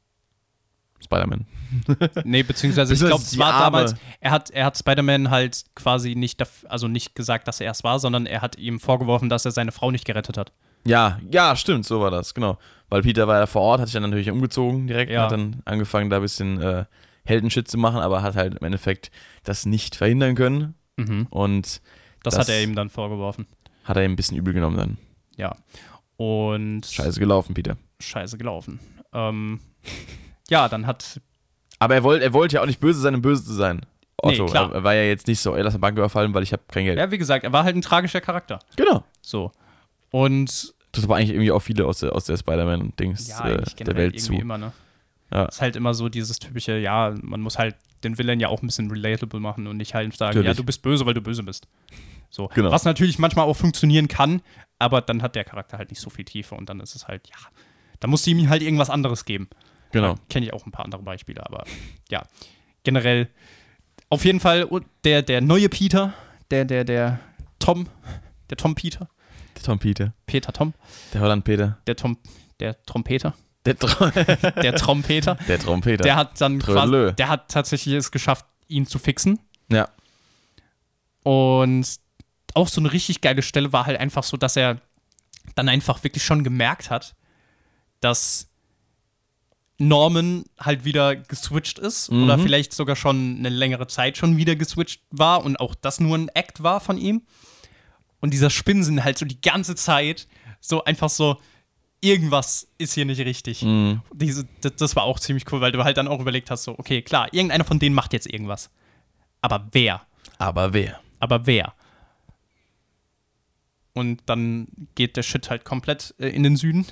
Spider-Man. 1.06 1.46
Nee, 2.26 2.44
beziehungsweise 2.44 2.94
ich 2.94 3.00
glaube, 3.00 3.22
es 3.24 3.38
war 3.38 3.54
Arme. 3.54 3.64
damals, 3.78 3.96
er 4.20 4.32
hat, 4.32 4.50
er 4.52 4.66
hat 4.66 4.78
Spider-Man 4.78 5.30
halt 5.30 5.64
quasi 5.76 6.16
nicht, 6.16 6.42
also 6.70 6.88
nicht 6.88 7.16
gesagt, 7.16 7.48
dass 7.48 7.60
er 7.62 7.72
es 7.72 7.84
war, 7.84 8.00
sondern 8.00 8.26
er 8.26 8.42
hat 8.42 8.58
ihm 8.58 8.80
vorgeworfen, 8.80 9.30
dass 9.30 9.46
er 9.46 9.52
seine 9.52 9.72
Frau 9.72 9.92
nicht 9.92 10.06
gerettet 10.06 10.38
hat. 10.38 10.52
Ja, 10.86 11.20
ja, 11.32 11.56
stimmt, 11.56 11.86
so 11.86 12.00
war 12.02 12.12
das, 12.12 12.34
genau. 12.34 12.58
Weil 12.90 13.02
Peter 13.02 13.28
war 13.28 13.40
ja 13.40 13.46
vor 13.48 13.62
Ort, 13.64 13.82
hat 13.82 13.88
sich 13.88 13.94
dann 13.94 14.04
natürlich 14.04 14.30
umgezogen 14.30 14.86
direkt, 14.88 15.12
Ja. 15.12 15.24
hat 15.24 15.32
dann 15.32 15.62
angefangen, 15.66 16.10
da 16.12 16.18
ein 16.18 16.22
bisschen 16.22 16.62
äh, 16.62 16.86
Heldenshit 17.26 17.68
zu 17.68 17.78
machen, 17.80 18.00
aber 18.02 18.22
hat 18.22 18.36
halt 18.36 18.56
im 18.60 18.66
Endeffekt 18.66 19.10
das 19.44 19.66
nicht 19.66 19.96
verhindern 19.96 20.36
können 20.36 20.76
und 21.32 21.82
Das, 22.24 22.36
Das- 22.36 22.38
hat 22.40 22.50
er 22.50 22.62
ihm 22.64 22.76
dann 22.76 22.90
vorgeworfen. 22.90 23.48
hat 23.84 23.98
er 23.98 24.06
ihm 24.06 24.12
ein 24.12 24.16
bisschen 24.16 24.38
übel 24.38 24.54
genommen 24.54 24.78
dann. 24.78 24.98
Ja. 25.38 25.56
Und 26.18 26.86
Scheiße 26.86 27.20
gelaufen, 27.20 27.54
Peter. 27.56 27.76
scheiße 28.00 28.38
gelaufen. 28.38 28.80
Ähm, 29.12 29.60
ja, 30.50 30.68
dann 30.70 30.88
hat 30.88 31.22
Aber 31.80 31.96
er 31.96 32.04
wollte 32.04 32.24
er 32.26 32.34
wollte 32.34 32.56
ja 32.56 32.62
auch 32.62 32.66
nicht 32.66 32.80
böse 32.80 33.00
sein, 33.00 33.16
um 33.16 33.22
böse 33.22 33.44
zu 33.46 33.54
sein. 33.54 33.82
Nee, 34.24 34.34
Otto, 34.40 34.46
klar. 34.46 34.74
er, 34.74 34.84
war 34.84 34.96
ja 34.96 35.04
jetzt 35.04 35.28
nicht 35.28 35.40
so, 35.40 35.56
ey, 35.56 35.62
lass 35.62 35.74
eine 35.74 35.82
Bank 35.82 35.98
überfallen, 35.98 36.34
weil 36.34 36.44
ich 36.44 36.54
habe 36.54 36.64
kein 36.68 36.86
Geld. 36.86 36.98
Ja, 36.98 37.12
wie 37.12 37.18
gesagt, 37.18 37.44
er 37.44 37.52
war 37.54 37.64
halt 37.64 37.76
ein 37.76 37.82
tragischer 37.82 38.22
Charakter. 38.22 38.60
Genau. 38.76 39.04
So. 39.22 39.52
Und 40.10 40.74
Das 40.94 41.08
war 41.08 41.18
eigentlich 41.18 41.32
irgendwie 41.32 41.52
auch 41.52 41.60
viele 41.60 41.86
aus 41.86 42.00
der, 42.00 42.14
aus 42.16 42.26
der 42.26 42.38
Spider-Man-Dings 42.38 43.28
Ja, 43.28 43.46
äh, 43.48 43.58
der 43.58 43.66
generell 43.76 43.98
Welt 43.98 44.20
zu. 44.22 44.28
irgendwie 44.32 44.42
immer, 44.42 44.58
ne? 44.58 44.72
Ja. 45.32 45.46
Ist 45.46 45.62
halt 45.62 45.76
immer 45.76 45.94
so 45.94 46.08
dieses 46.08 46.40
typische, 46.40 46.78
ja, 46.78 47.14
man 47.22 47.42
muss 47.42 47.58
halt 47.58 47.76
den 48.04 48.18
Villain 48.18 48.40
ja 48.40 48.48
auch 48.48 48.62
ein 48.62 48.68
bisschen 48.68 48.90
relatable 48.90 49.40
machen 49.40 49.68
und 49.68 49.78
nicht 49.78 49.94
halt 49.94 50.16
sagen, 50.16 50.30
Natürlich. 50.30 50.48
ja, 50.48 50.54
du 50.54 50.64
bist 50.64 50.82
böse, 50.82 51.06
weil 51.06 51.14
du 51.14 51.22
böse 51.22 51.44
bist. 51.44 51.68
So. 52.30 52.48
Genau. 52.54 52.72
Was 52.72 52.86
natürlich 52.86 53.20
manchmal 53.20 53.46
auch 53.46 53.56
funktionieren 53.56 54.08
kann, 54.08 54.42
aber 54.80 55.02
dann 55.02 55.22
hat 55.22 55.36
der 55.36 55.44
Charakter 55.44 55.78
halt 55.78 55.90
nicht 55.90 56.00
so 56.00 56.10
viel 56.10 56.26
Tiefe 56.26 56.56
und 56.56 56.70
dann 56.70 56.80
ist 56.80 56.96
es 56.96 57.08
halt, 57.08 57.28
ja, 57.28 57.36
da 58.00 58.08
musst 58.08 58.26
du 58.28 58.32
ihm 58.32 58.50
halt 58.50 58.62
irgendwas 58.62 58.90
anderes 58.90 59.26
geben. 59.26 59.50
Genau. 59.96 60.16
Kenne 60.30 60.46
ich 60.46 60.54
auch 60.54 60.66
ein 60.66 60.72
paar 60.72 60.84
andere 60.84 61.02
Beispiele, 61.04 61.46
aber 61.46 61.64
ja, 62.10 62.22
generell 62.84 63.30
auf 64.10 64.26
jeden 64.26 64.42
Fall 64.42 64.68
der, 65.06 65.22
der 65.22 65.40
neue 65.40 65.70
Peter, 65.70 66.14
der, 66.52 66.66
der, 66.66 66.84
der 66.84 67.20
Tom, 67.60 67.88
der 68.50 68.58
Tom 68.58 68.76
Peter, 68.76 69.08
Der 69.56 69.64
Tom 69.64 69.80
Peter. 69.80 70.14
Peter 70.26 70.52
Tom, 70.52 70.74
Der 71.14 71.22
Holland 71.22 71.46
Peter. 71.46 71.78
der 71.88 71.96
Tom, 71.96 72.18
der 72.60 72.82
Trompeter, 72.84 73.34
Der, 73.66 73.80
Tro 73.80 74.10
der 74.62 74.76
Trompeter, 74.76 75.36
der 75.48 75.60
Trompeter. 75.60 76.04
der 76.04 76.16
hat 76.18 76.42
dann 76.42 76.60
quasi, 76.60 77.14
der 77.16 77.30
hat 77.30 77.50
tatsächlich 77.50 77.96
es 77.96 78.12
geschafft, 78.12 78.46
ihn 78.68 78.86
zu 78.86 79.00
fixen. 79.00 79.40
ja. 79.70 79.88
Und 81.24 81.88
auch 82.54 82.68
so 82.68 82.80
eine 82.82 82.92
richtig 82.92 83.22
geile 83.22 83.42
Stelle 83.42 83.74
war 83.74 83.86
halt 83.86 84.00
einfach 84.00 84.24
so, 84.24 84.38
dass 84.38 84.56
er 84.56 84.80
dann 85.56 85.70
einfach 85.70 86.04
wirklich 86.04 86.24
schon 86.24 86.44
gemerkt 86.44 86.90
hat, 86.90 87.16
dass 88.02 88.48
Norman 89.78 90.46
halt 90.60 90.86
wieder 90.86 91.16
geswitcht 91.16 91.80
ist 91.80 92.12
Mhm. 92.12 92.24
oder 92.24 92.40
vielleicht 92.40 92.74
sogar 92.74 92.96
schon 92.96 93.36
eine 93.40 93.50
längere 93.50 93.88
Zeit 93.88 94.18
schon 94.18 94.38
wieder 94.38 94.56
geswitcht 94.56 95.02
war 95.12 95.44
und 95.44 95.60
auch 95.60 95.76
das 95.76 96.00
nur 96.00 96.18
ein 96.18 96.30
Act 96.30 96.64
war 96.64 96.80
von 96.80 96.98
ihm. 96.98 97.24
Und 98.22 98.32
dieser 98.34 98.50
Spinsen 98.50 99.04
halt 99.04 99.18
so 99.18 99.26
die 99.26 99.42
ganze 99.42 99.76
Zeit 99.76 100.28
so 100.62 100.84
einfach 100.86 101.10
so, 101.10 101.38
irgendwas 102.02 102.68
ist 102.78 102.94
hier 102.94 103.06
nicht 103.06 103.20
richtig. 103.20 103.62
Mhm. 103.64 104.02
Diese, 104.14 104.48
das, 104.62 104.76
das 104.78 104.96
war 104.96 105.04
auch 105.04 105.20
ziemlich 105.20 105.52
cool, 105.52 105.60
weil 105.62 105.72
du 105.72 105.84
halt 105.84 105.98
dann 105.98 106.08
auch 106.08 106.20
überlegt 106.20 106.50
hast, 106.52 106.64
so, 106.64 106.78
okay, 106.80 107.02
klar, 107.02 107.28
irgendeiner 107.34 107.66
von 107.66 107.78
denen 107.80 107.94
macht 107.96 108.14
jetzt 108.14 108.28
irgendwas. 108.32 108.70
Aber 109.42 109.68
wer? 109.74 110.02
Aber 110.38 110.74
wer? 110.74 111.00
aber 111.20 111.46
wer? 111.48 111.74
Und 113.94 114.22
dann 114.26 114.68
geht 114.96 115.16
der 115.18 115.24
Shit 115.24 115.50
halt 115.50 115.64
komplett 115.66 116.14
äh, 116.20 116.28
in 116.30 116.44
den 116.44 116.58
Süden, 116.58 116.86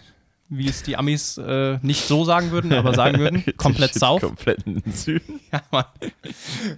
wie 0.58 0.68
es 0.68 0.84
die 0.84 0.98
Amis 0.98 1.38
äh, 1.38 1.80
nicht 1.82 2.04
so 2.04 2.24
sagen 2.26 2.52
würden, 2.52 2.74
aber 2.74 2.94
sagen 2.94 3.20
würden. 3.20 3.44
komplett 3.58 3.92
Shit, 3.92 4.00
sauf. 4.00 4.22
Komplett 4.22 4.64
in 4.64 4.82
den 4.82 4.94
Süden. 4.94 5.40
Ja, 5.52 5.62
Mann. 5.72 5.86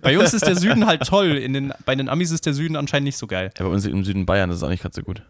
Bei 0.02 0.20
uns 0.20 0.34
ist 0.34 0.46
der 0.46 0.56
Süden 0.58 0.86
halt 0.86 1.04
toll. 1.08 1.38
In 1.38 1.54
den, 1.54 1.74
bei 1.86 1.96
den 1.96 2.10
Amis 2.10 2.32
ist 2.32 2.46
der 2.46 2.54
Süden 2.54 2.76
anscheinend 2.76 3.06
nicht 3.06 3.18
so 3.18 3.26
geil. 3.26 3.52
Ja, 3.58 3.64
bei 3.64 3.72
uns 3.72 3.86
im 3.86 4.04
Süden 4.04 4.26
Bayern 4.26 4.50
ist 4.50 4.58
es 4.58 4.64
auch 4.64 4.70
nicht 4.70 4.84
ganz 4.84 4.96
so 4.98 5.02
gut. 5.02 5.22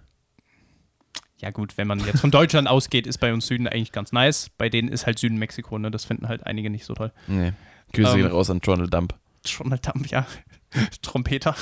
Ja, 1.38 1.52
gut, 1.52 1.78
wenn 1.78 1.88
man 1.88 2.00
jetzt 2.00 2.22
von 2.22 2.32
Deutschland 2.32 2.68
ausgeht, 2.68 3.06
ist 3.06 3.20
bei 3.20 3.32
uns 3.34 3.46
Süden 3.46 3.68
eigentlich 3.68 3.92
ganz 3.92 4.12
nice. 4.12 4.50
Bei 4.58 4.70
denen 4.70 4.88
ist 4.88 5.06
halt 5.06 5.20
Süden 5.20 5.38
Mexiko, 5.38 5.78
ne? 5.78 5.92
Das 5.92 6.06
finden 6.06 6.28
halt 6.28 6.46
einige 6.48 6.72
nicht 6.72 6.86
so 6.86 6.96
toll. 6.96 7.12
Nee. 7.28 7.54
Grüße 7.94 8.12
Ähm, 8.14 8.18
gehen 8.18 8.32
raus 8.32 8.50
an 8.50 8.62
Trondel 8.62 8.90
Dump. 8.90 9.14
Trommeldampf, 9.44 10.08
ja. 10.08 10.26
Trompeter. 11.04 11.56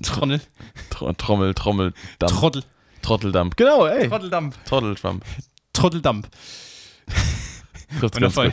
Trommel. 0.00 0.40
Tro 0.88 1.12
Trommel, 1.12 1.52
Trommel, 1.52 1.92
Dump. 2.18 2.32
Trottel. 2.32 2.62
Trotteldump. 3.04 3.56
Genau, 3.56 3.86
ey. 3.86 4.08
Trotteldampf. 4.08 4.56
Trotteltrump. 4.64 5.24
Trotteldampf. 5.74 6.28
Trifft's 8.00 8.18
ganz 8.18 8.34
gut. 8.34 8.52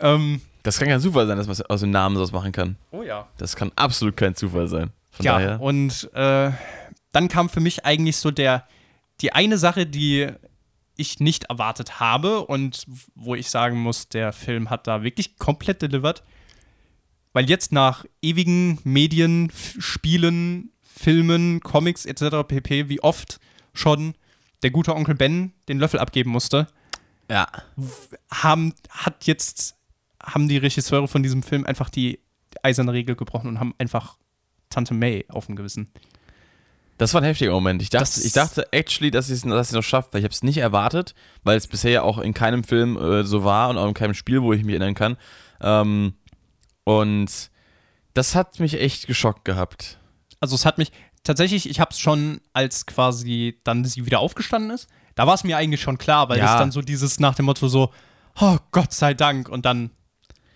Ähm, 0.00 0.40
Das 0.64 0.78
kann 0.78 0.88
kein 0.88 1.00
Zufall 1.00 1.26
sein, 1.26 1.36
dass 1.36 1.46
man 1.46 1.56
aus 1.68 1.80
dem 1.80 1.90
Namen 1.90 2.16
sowas 2.16 2.32
machen 2.32 2.50
kann. 2.52 2.76
oh 2.90 3.02
ja. 3.02 3.28
Das 3.38 3.54
kann 3.54 3.70
absolut 3.76 4.16
kein 4.16 4.34
Zufall 4.34 4.66
sein. 4.66 4.90
Von 5.10 5.24
ja, 5.24 5.34
daher. 5.38 5.60
und 5.60 6.10
äh, 6.14 6.50
dann 7.12 7.28
kam 7.28 7.48
für 7.48 7.60
mich 7.60 7.84
eigentlich 7.84 8.16
so 8.16 8.32
der, 8.32 8.66
die 9.20 9.32
eine 9.32 9.56
Sache, 9.58 9.86
die 9.86 10.28
ich 10.96 11.20
nicht 11.20 11.44
erwartet 11.44 12.00
habe 12.00 12.44
und 12.46 12.84
wo 13.14 13.34
ich 13.34 13.50
sagen 13.50 13.78
muss, 13.78 14.08
der 14.08 14.32
Film 14.32 14.70
hat 14.70 14.86
da 14.86 15.02
wirklich 15.02 15.38
komplett 15.38 15.82
delivered. 15.82 16.22
Weil 17.32 17.48
jetzt 17.48 17.72
nach 17.72 18.04
ewigen 18.22 18.78
Medien, 18.84 19.50
Spielen, 19.78 20.70
Filmen, 20.82 21.60
Comics 21.60 22.06
etc. 22.06 22.46
pp., 22.46 22.88
wie 22.88 23.00
oft 23.00 23.40
schon 23.72 24.14
der 24.64 24.72
gute 24.72 24.96
Onkel 24.96 25.14
Ben 25.14 25.52
den 25.68 25.78
Löffel 25.78 26.00
abgeben 26.00 26.30
musste, 26.30 26.66
Ja. 27.30 27.46
haben, 28.32 28.74
hat 28.90 29.26
jetzt, 29.26 29.76
haben 30.20 30.48
die 30.48 30.56
Regisseure 30.58 31.06
von 31.06 31.22
diesem 31.22 31.42
Film 31.44 31.64
einfach 31.64 31.88
die 31.90 32.18
eiserne 32.62 32.92
Regel 32.92 33.14
gebrochen 33.14 33.46
und 33.48 33.60
haben 33.60 33.74
einfach 33.78 34.16
Tante 34.70 34.94
May 34.94 35.24
auf 35.28 35.46
dem 35.46 35.54
Gewissen. 35.54 35.92
Das 36.98 37.12
war 37.12 37.20
ein 37.20 37.24
heftiger 37.26 37.50
Moment. 37.52 37.82
Ich 37.82 37.90
dachte, 37.90 38.04
Das- 38.04 38.24
ich 38.24 38.32
dachte 38.32 38.72
actually, 38.72 39.10
dass 39.10 39.26
sie 39.26 39.34
es 39.34 39.42
dass 39.42 39.68
sie 39.68 39.72
es 39.72 39.76
noch 39.76 39.82
schafft, 39.82 40.12
weil 40.14 40.20
ich 40.20 40.24
habe 40.24 40.32
es 40.34 40.42
nicht 40.42 40.58
erwartet, 40.58 41.14
weil 41.42 41.56
es 41.56 41.66
bisher 41.66 41.90
ja 41.90 42.02
auch 42.02 42.18
in 42.18 42.34
keinem 42.34 42.62
Film 42.64 42.96
äh, 42.96 43.24
so 43.24 43.44
war 43.44 43.68
und 43.70 43.78
auch 43.78 43.88
in 43.88 43.94
keinem 43.94 44.14
Spiel, 44.14 44.42
wo 44.42 44.52
ich 44.52 44.62
mich 44.64 44.74
erinnern 44.74 44.94
kann. 44.94 45.16
Ähm, 45.60 46.14
und 46.84 47.50
das 48.14 48.34
hat 48.34 48.60
mich 48.60 48.80
echt 48.80 49.06
geschockt 49.08 49.44
gehabt. 49.44 49.98
Also 50.40 50.54
es 50.54 50.64
hat 50.66 50.78
mich 50.78 50.92
tatsächlich, 51.24 51.68
ich 51.68 51.80
habe 51.80 51.90
es 51.90 51.98
schon, 51.98 52.40
als 52.52 52.86
quasi 52.86 53.58
dann 53.64 53.84
sie 53.84 54.06
wieder 54.06 54.20
aufgestanden 54.20 54.70
ist, 54.70 54.88
da 55.14 55.26
war 55.26 55.34
es 55.34 55.44
mir 55.44 55.56
eigentlich 55.56 55.80
schon 55.82 55.98
klar, 55.98 56.28
weil 56.28 56.38
Ja. 56.38 56.52
es 56.54 56.58
dann 56.58 56.70
so 56.70 56.80
dieses 56.80 57.20
nach 57.20 57.34
dem 57.34 57.46
Motto 57.46 57.68
so, 57.68 57.92
oh 58.40 58.58
Gott 58.72 58.92
sei 58.92 59.14
Dank 59.14 59.48
und 59.48 59.64
dann 59.64 59.90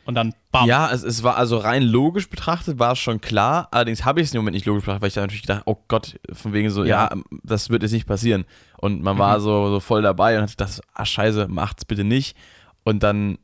und 0.04 0.14
dann 0.14 0.32
bam. 0.50 0.66
Ja, 0.66 0.90
es, 0.90 1.02
es 1.02 1.22
war 1.22 1.36
also 1.36 1.58
rein 1.58 1.82
logisch 1.82 2.30
betrachtet, 2.30 2.78
war 2.78 2.92
es 2.92 2.98
schon 2.98 3.20
klar. 3.20 3.68
Allerdings 3.72 4.06
habe 4.06 4.22
ich 4.22 4.28
es 4.28 4.32
im 4.34 4.38
Moment 4.40 4.54
nicht 4.54 4.64
logisch 4.64 4.84
betrachtet, 4.84 5.02
weil 5.02 5.08
ich 5.08 5.14
da 5.14 5.20
natürlich 5.20 5.42
gedacht, 5.42 5.64
oh 5.66 5.76
Gott, 5.86 6.18
von 6.32 6.54
wegen 6.54 6.70
so, 6.70 6.82
ja, 6.84 7.10
Ja. 7.14 7.20
das 7.42 7.68
wird 7.68 7.82
jetzt 7.82 7.92
nicht 7.92 8.06
passieren. 8.06 8.46
Und 8.78 9.02
man 9.02 9.18
war 9.18 9.38
so, 9.40 9.68
so 9.68 9.80
voll 9.80 10.00
dabei 10.00 10.36
und 10.36 10.44
hat 10.44 10.50
gedacht, 10.50 10.80
ach 10.94 11.04
scheiße, 11.04 11.48
macht's 11.48 11.84
bitte 11.84 12.04
nicht. 12.04 12.38
Und 12.84 13.02
dann 13.02 13.36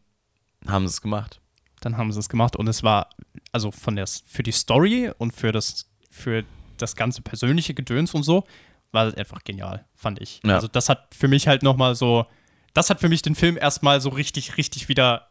haben 0.66 0.87
sie 0.89 0.93
es 0.93 1.03
gemacht. 1.03 1.39
Dann 1.83 1.99
haben 1.99 2.11
sie 2.12 2.18
es 2.18 2.31
gemacht 2.31 2.57
und 2.57 2.66
es 2.66 2.83
war 2.83 3.11
also 3.53 3.70
von 3.70 3.95
der 3.97 4.07
für 4.07 4.43
die 4.43 4.53
Story 4.53 5.11
und 5.18 5.33
für 5.35 5.53
das 5.53 5.91
für 6.11 6.45
das 6.79 6.97
ganze 6.97 7.22
persönliche 7.22 7.75
Gedöns 7.75 8.14
und 8.14 8.22
so 8.22 8.45
war 8.93 9.05
das 9.07 9.14
einfach 9.14 9.43
genial, 9.45 9.85
fand 9.95 10.20
ich. 10.20 10.41
Ja. 10.45 10.55
Also 10.57 10.68
das 10.68 10.89
hat 10.89 11.14
für 11.14 11.29
mich 11.29 11.49
halt 11.49 11.62
noch 11.62 11.77
mal 11.77 11.95
so 11.95 12.27
das 12.75 12.91
hat 12.91 13.01
für 13.01 13.09
mich 13.09 13.22
den 13.22 13.35
Film 13.37 13.57
erstmal 13.57 14.01
so 14.01 14.09
richtig 14.09 14.57
richtig 14.57 14.89
wieder 14.89 15.29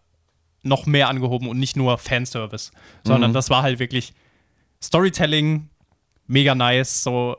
noch 0.62 0.86
mehr 0.86 1.10
angehoben 1.10 1.50
und 1.50 1.60
nicht 1.60 1.76
nur 1.76 1.98
Fanservice, 1.98 2.72
sondern 3.04 3.32
Mhm. 3.32 3.36
das 3.36 3.50
war 3.50 3.64
halt 3.64 3.80
wirklich 3.80 4.14
Storytelling, 4.82 5.70
mega 6.28 6.56
nice, 6.56 7.04
so 7.04 7.38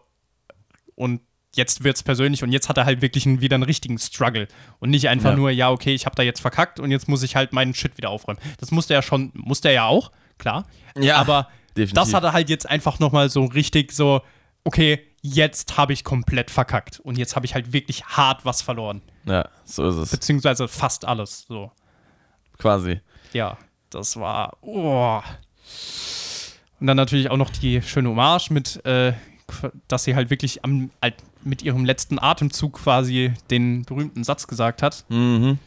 und 0.94 1.20
jetzt 1.56 1.84
wird's 1.84 2.02
persönlich 2.02 2.42
und 2.42 2.52
jetzt 2.52 2.68
hat 2.68 2.78
er 2.78 2.84
halt 2.84 3.00
wirklich 3.00 3.26
einen, 3.26 3.40
wieder 3.40 3.54
einen 3.54 3.62
richtigen 3.62 3.98
Struggle 3.98 4.48
und 4.80 4.90
nicht 4.90 5.08
einfach 5.08 5.30
Ja. 5.30 5.36
nur, 5.36 5.50
ja, 5.50 5.70
okay, 5.70 5.94
ich 5.94 6.04
habe 6.04 6.16
da 6.16 6.22
jetzt 6.22 6.40
verkackt 6.40 6.80
und 6.80 6.90
jetzt 6.90 7.08
muss 7.08 7.22
ich 7.22 7.36
halt 7.36 7.52
meinen 7.52 7.74
Shit 7.74 7.96
wieder 7.96 8.10
aufräumen. 8.10 8.40
Das 8.58 8.70
musste 8.70 8.92
er 8.94 9.02
schon, 9.02 9.30
musste 9.34 9.68
er 9.68 9.74
ja 9.74 9.86
auch, 9.86 10.10
klar. 10.38 10.66
Ja, 10.98 11.16
aber 11.16 11.48
definitiv. 11.76 11.94
das 11.94 12.14
hat 12.14 12.24
er 12.24 12.32
halt 12.32 12.48
jetzt 12.50 12.68
einfach 12.68 12.98
noch 12.98 13.12
mal 13.12 13.28
so 13.30 13.44
richtig 13.44 13.92
so, 13.92 14.22
okay, 14.64 15.00
jetzt 15.22 15.76
habe 15.76 15.92
ich 15.92 16.04
komplett 16.04 16.50
verkackt 16.50 17.00
und 17.00 17.16
jetzt 17.18 17.34
habe 17.36 17.46
ich 17.46 17.54
halt 17.54 17.72
wirklich 17.72 18.04
hart 18.04 18.44
was 18.44 18.62
verloren, 18.62 19.02
Ja, 19.24 19.48
so 19.64 19.88
ist 19.88 19.96
es. 19.96 20.10
beziehungsweise 20.10 20.68
fast 20.68 21.04
alles, 21.04 21.44
so. 21.48 21.70
Quasi. 22.58 23.00
Ja, 23.32 23.56
das 23.90 24.16
war. 24.16 24.56
Oh. 24.60 25.20
Und 26.80 26.86
dann 26.86 26.96
natürlich 26.96 27.30
auch 27.30 27.36
noch 27.36 27.50
die 27.50 27.80
schöne 27.82 28.08
Hommage 28.10 28.50
mit, 28.50 28.84
äh, 28.84 29.12
dass 29.88 30.04
sie 30.04 30.14
halt 30.14 30.30
wirklich 30.30 30.64
am, 30.64 30.90
halt 31.02 31.14
mit 31.42 31.62
ihrem 31.62 31.84
letzten 31.84 32.18
Atemzug 32.18 32.74
quasi 32.74 33.32
den 33.50 33.84
berühmten 33.84 34.24
Satz 34.24 34.46
gesagt 34.46 34.82
hat. 34.82 35.04
Mhm. 35.08 35.58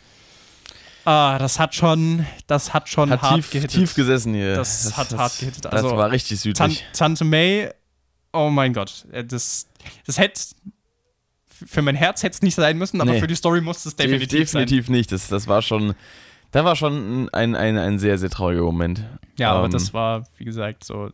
Ah, 1.10 1.38
das 1.40 1.58
hat 1.58 1.74
schon, 1.74 2.26
das 2.48 2.74
hat 2.74 2.90
schon 2.90 3.10
Hat 3.12 3.22
hart 3.22 3.36
tief, 3.36 3.52
gehittet. 3.52 3.72
tief 3.72 3.96
gesessen 3.96 4.34
hier. 4.34 4.56
Das 4.56 4.98
hat 4.98 5.16
hart 5.18 5.40
gehittet. 5.40 5.64
Das 5.64 5.72
Also, 5.72 5.96
war 5.96 6.12
richtig 6.12 6.42
Tan 6.42 6.70
südlich. 6.72 6.86
Tante 6.92 7.24
May, 7.24 7.70
oh 8.34 8.50
mein 8.50 8.74
Gott, 8.74 9.06
äh, 9.14 9.24
das, 9.24 9.68
das 10.06 10.18
hätte 10.18 10.42
für 11.66 11.82
mein 11.82 11.96
Herz 11.96 12.24
hätte 12.24 12.34
es 12.36 12.42
nicht 12.42 12.56
sein 12.56 12.78
müssen, 12.78 13.00
aber 13.00 13.14
Nee. 13.14 13.20
für 13.22 13.28
die 13.28 13.36
Story 13.36 13.62
musste 13.62 13.88
es 13.88 13.96
definitiv, 13.96 14.28
definitiv 14.30 14.52
definitiv 14.52 14.90
nicht. 14.90 15.12
Das, 15.14 15.28
das 15.30 15.48
war 15.48 15.62
schon, 15.62 15.96
da 16.52 16.66
war 16.66 16.76
schon 16.76 17.30
ein, 17.34 17.56
ein, 17.56 17.78
ein 17.78 18.00
sehr, 18.00 18.18
sehr 18.18 18.30
trauriger 18.30 18.64
Moment. 18.64 18.98
sein. 19.00 19.20
Ja, 19.40 19.54
aber 19.54 19.66
Ähm, 19.66 19.72
das 19.72 19.94
war, 19.94 20.28
wie 20.38 20.44
gesagt, 20.46 20.84
so 20.84 21.10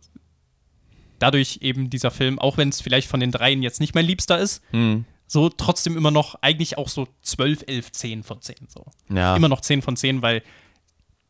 dadurch 1.19 1.59
eben 1.61 1.89
dieser 1.91 2.09
Film, 2.11 2.39
auch 2.39 2.57
wenn 2.57 2.69
es 2.69 2.81
vielleicht 2.81 3.07
von 3.07 3.19
den 3.19 3.31
dreien 3.31 3.61
jetzt 3.61 3.79
nicht 3.79 3.93
mein 3.95 4.05
Liebster 4.05 4.39
ist, 4.39 4.61
hm, 4.71 5.05
so 5.27 5.49
trotzdem 5.49 5.97
immer 5.97 6.11
noch 6.11 6.35
eigentlich 6.41 6.77
auch 6.77 6.89
so 6.89 7.07
12, 7.21 7.63
11, 7.67 7.91
10 7.91 8.23
von 8.23 8.41
10 8.41 8.55
so. 8.67 8.85
ja. 9.09 9.35
Immer 9.35 9.49
noch 9.49 9.61
10 9.61 9.81
von 9.81 9.95
10, 9.95 10.21
weil 10.21 10.43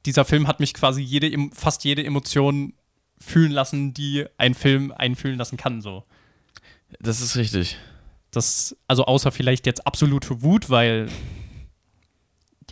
dieser 0.06 0.26
Film 0.26 0.48
hat 0.48 0.60
mich 0.60 0.74
quasi 0.74 1.02
jede, 1.02 1.32
fast 1.54 1.84
jede 1.84 2.04
Emotion 2.04 2.74
fühlen 3.20 3.52
lassen, 3.52 3.94
die 3.94 4.26
ein 4.38 4.54
Film 4.54 4.92
einfühlen 4.92 5.38
lassen 5.38 5.58
kann, 5.58 5.82
so. 5.82 6.04
Das 7.00 7.22
ist 7.22 7.36
richtig. 7.36 7.78
Das, 8.32 8.76
also 8.88 9.06
außer 9.06 9.32
vielleicht 9.32 9.66
jetzt 9.66 9.88
absolute 9.88 10.42
Wut, 10.42 10.70
weil 10.70 11.10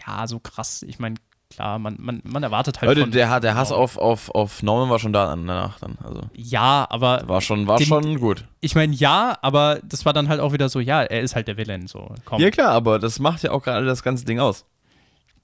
ja, 0.06 0.28
so 0.28 0.40
krass, 0.40 0.84
ich 0.84 1.00
meine, 1.00 1.16
klar, 1.52 1.80
man, 1.80 1.96
man, 2.00 2.22
man 2.24 2.44
erwartet 2.44 2.82
halt 2.82 2.90
Leute, 2.90 3.02
von, 3.02 3.12
der, 3.12 3.40
der 3.40 3.56
Hass 3.56 3.70
genau. 3.70 3.82
auf, 3.82 3.98
auf, 3.98 4.30
auf 4.34 4.64
Norman 4.64 4.90
war 4.90 5.00
schon 5.00 5.14
da 5.14 5.28
danach 5.28 5.80
dann. 5.80 5.98
Also 6.04 6.22
Ja, 6.34 6.88
aber 6.90 7.24
war 7.28 7.42
schon, 7.42 7.68
war 7.68 7.78
Den- 7.78 7.88
schon 7.88 8.20
gut. 8.20 8.46
ich 8.62 8.76
meine, 8.76 8.94
ja, 8.96 9.38
aber 9.42 9.80
das 9.84 10.06
war 10.06 10.14
dann 10.14 10.30
halt 10.30 10.40
auch 10.40 10.54
wieder 10.54 10.70
so, 10.70 10.80
ja, 10.80 11.04
er 11.04 11.22
ist 11.22 11.36
halt 11.36 11.48
der 11.48 11.58
Villain, 11.58 11.88
so, 11.88 12.14
komm. 12.26 12.42
Ja 12.42 12.50
klar, 12.50 12.70
aber 12.70 13.00
das 13.00 13.20
macht 13.20 13.44
ja 13.44 13.52
auch 13.52 13.64
gerade 13.64 13.86
das 13.86 14.04
ganze 14.04 14.26
Ding 14.26 14.40
aus. 14.40 14.66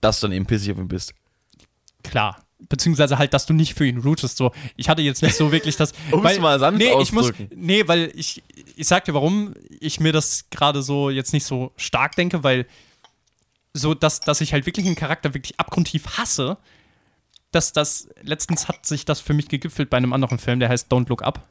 Dass 0.02 0.20
du 0.20 0.28
dann 0.28 0.36
eben 0.36 0.46
pissig 0.46 0.72
auf 0.72 0.78
ihn 0.78 0.88
bist. 0.88 1.14
Klar. 2.04 2.38
Beziehungsweise 2.70 3.20
halt, 3.20 3.34
dass 3.34 3.46
du 3.46 3.54
nicht 3.54 3.76
für 3.76 3.86
ihn 3.86 4.00
rootest. 4.00 4.38
So, 4.38 4.52
ich 4.76 4.90
hatte 4.90 5.02
jetzt 5.04 5.22
nicht 5.22 5.36
so 5.36 5.52
wirklich 5.52 5.76
das. 5.76 5.92
Um's 6.12 6.24
weil, 6.24 6.40
mal 6.40 6.60
sanft 6.60 6.80
nee, 6.80 6.92
ich 7.02 7.12
muss, 7.12 7.32
nee, 7.56 7.88
weil 7.88 8.12
ich, 8.16 8.42
ich 8.76 8.88
sag 8.88 9.06
dir, 9.06 9.14
warum 9.14 9.54
ich 9.80 10.00
mir 10.00 10.12
das 10.12 10.46
gerade 10.50 10.82
so 10.82 11.12
jetzt 11.12 11.34
nicht 11.34 11.46
so 11.46 11.72
stark 11.78 12.16
denke, 12.16 12.44
weil 12.44 12.66
so, 13.74 13.94
dass, 13.94 14.20
dass 14.20 14.42
ich 14.42 14.54
halt 14.54 14.66
wirklich 14.66 14.86
einen 14.86 14.96
Charakter 14.96 15.34
wirklich 15.34 15.60
abgrundtief 15.60 16.18
hasse, 16.18 16.58
dass 17.52 17.74
das, 17.74 18.10
letztens 18.22 18.68
hat 18.68 18.86
sich 18.86 19.06
das 19.06 19.20
für 19.20 19.34
mich 19.34 19.48
gegipfelt 19.48 19.90
bei 19.90 19.98
einem 19.98 20.14
anderen 20.14 20.38
Film, 20.38 20.60
der 20.60 20.70
heißt 20.70 20.92
Don't 20.92 21.10
Look 21.10 21.24
Up. 21.24 21.48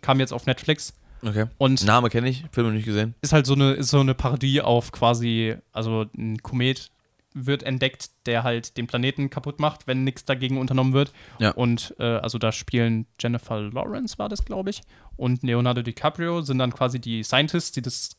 Kam 0.00 0.20
jetzt 0.20 0.32
auf 0.32 0.46
Netflix. 0.46 0.94
Okay. 1.22 1.46
Und 1.58 1.84
Name 1.84 2.10
kenne 2.10 2.28
ich, 2.28 2.44
Film 2.52 2.68
noch 2.68 2.74
nicht 2.74 2.84
gesehen. 2.84 3.14
ist 3.22 3.32
halt 3.32 3.46
so 3.46 3.54
eine, 3.54 3.72
ist 3.72 3.90
so 3.90 4.00
eine 4.00 4.14
Parodie 4.14 4.60
auf 4.60 4.92
quasi, 4.92 5.56
also 5.72 6.06
ein 6.16 6.38
Komet 6.42 6.90
wird 7.34 7.62
entdeckt, 7.62 8.10
der 8.26 8.42
halt 8.42 8.76
den 8.76 8.86
Planeten 8.86 9.30
kaputt 9.30 9.60
macht, 9.60 9.86
wenn 9.86 10.04
nichts 10.04 10.24
dagegen 10.24 10.58
unternommen 10.58 10.92
wird. 10.92 11.12
Ja. 11.38 11.50
Und 11.50 11.94
äh, 11.98 12.04
also 12.04 12.38
da 12.38 12.52
spielen 12.52 13.06
Jennifer 13.20 13.60
Lawrence, 13.60 14.18
war 14.18 14.28
das, 14.28 14.44
glaube 14.44 14.70
ich, 14.70 14.82
und 15.16 15.42
Leonardo 15.42 15.82
DiCaprio 15.82 16.42
sind 16.42 16.58
dann 16.58 16.72
quasi 16.72 17.00
die 17.00 17.22
Scientists, 17.22 17.72
die 17.72 17.82
das, 17.82 18.16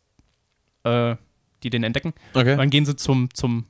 äh, 0.83 1.15
die 1.63 1.69
den 1.69 1.83
entdecken. 1.83 2.13
Okay. 2.33 2.55
Dann 2.57 2.69
gehen 2.69 2.85
sie 2.85 2.95
zum, 2.95 3.33
zum 3.33 3.65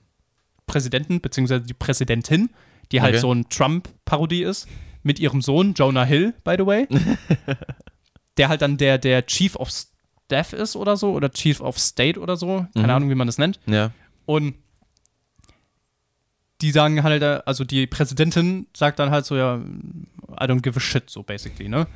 Präsidenten, 0.67 1.21
beziehungsweise 1.21 1.61
die 1.65 1.73
Präsidentin, 1.73 2.49
die 2.91 3.01
halt 3.01 3.15
Okay. 3.15 3.21
so 3.21 3.33
ein 3.33 3.49
Trump-Parodie 3.49 4.43
ist, 4.43 4.67
mit 5.03 5.19
ihrem 5.19 5.41
Sohn, 5.41 5.73
Jonah 5.75 6.03
Hill, 6.05 6.33
by 6.43 6.55
the 6.57 6.65
way. 6.65 6.87
der 8.37 8.49
halt 8.49 8.61
dann 8.61 8.77
der, 8.77 8.97
der 8.97 9.25
Chief 9.25 9.55
of 9.55 9.69
Staff 9.69 10.53
ist 10.53 10.75
oder 10.75 10.95
so, 10.97 11.11
oder 11.13 11.31
Chief 11.31 11.59
of 11.61 11.79
State 11.79 12.19
oder 12.19 12.35
so. 12.37 12.67
Keine 12.73 12.87
Mhm. 12.87 12.93
Ahnung, 12.93 13.09
wie 13.09 13.15
man 13.15 13.27
das 13.27 13.37
nennt. 13.37 13.59
Ja. 13.65 13.91
Und 14.25 14.55
die 16.61 16.71
sagen 16.71 17.01
halt, 17.03 17.23
also 17.23 17.63
die 17.63 17.87
Präsidentin 17.87 18.67
sagt 18.75 18.99
dann 18.99 19.11
halt 19.11 19.25
so, 19.25 19.35
ja, 19.37 19.57
I 19.57 20.43
don't 20.45 20.61
give 20.61 20.75
a 20.77 20.79
shit, 20.81 21.09
so 21.09 21.23
basically, 21.23 21.69
ne? 21.69 21.87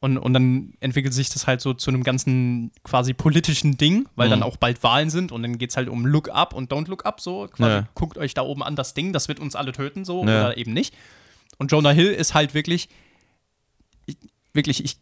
Und, 0.00 0.18
und 0.18 0.34
dann 0.34 0.74
entwickelt 0.80 1.14
sich 1.14 1.30
das 1.30 1.46
halt 1.46 1.60
so 1.62 1.72
zu 1.72 1.90
einem 1.90 2.02
ganzen 2.02 2.70
quasi 2.84 3.14
politischen 3.14 3.78
Ding, 3.78 4.06
weil 4.14 4.26
Mhm. 4.28 4.30
dann 4.32 4.42
auch 4.42 4.56
bald 4.58 4.82
Wahlen 4.82 5.08
sind 5.08 5.32
und 5.32 5.42
dann 5.42 5.56
geht 5.56 5.70
es 5.70 5.76
halt 5.76 5.88
um 5.88 6.04
Look 6.04 6.28
Up 6.28 6.52
und 6.52 6.70
Don't 6.70 6.88
Look 6.88 7.06
Up, 7.06 7.20
so 7.20 7.48
quasi 7.48 7.70
Ja. 7.76 7.88
guckt 7.94 8.18
euch 8.18 8.34
da 8.34 8.42
oben 8.42 8.62
an 8.62 8.76
das 8.76 8.92
Ding, 8.92 9.12
das 9.14 9.26
wird 9.28 9.40
uns 9.40 9.56
alle 9.56 9.72
töten, 9.72 10.04
so 10.04 10.18
Ja. 10.24 10.40
oder 10.48 10.58
eben 10.58 10.72
nicht. 10.74 10.94
Und 11.58 11.72
Jonah 11.72 11.90
Hill 11.92 12.08
ist 12.12 12.34
halt 12.34 12.52
wirklich, 12.52 12.90
ich, 14.04 14.18
wirklich, 14.52 14.84
ich, 14.84 14.98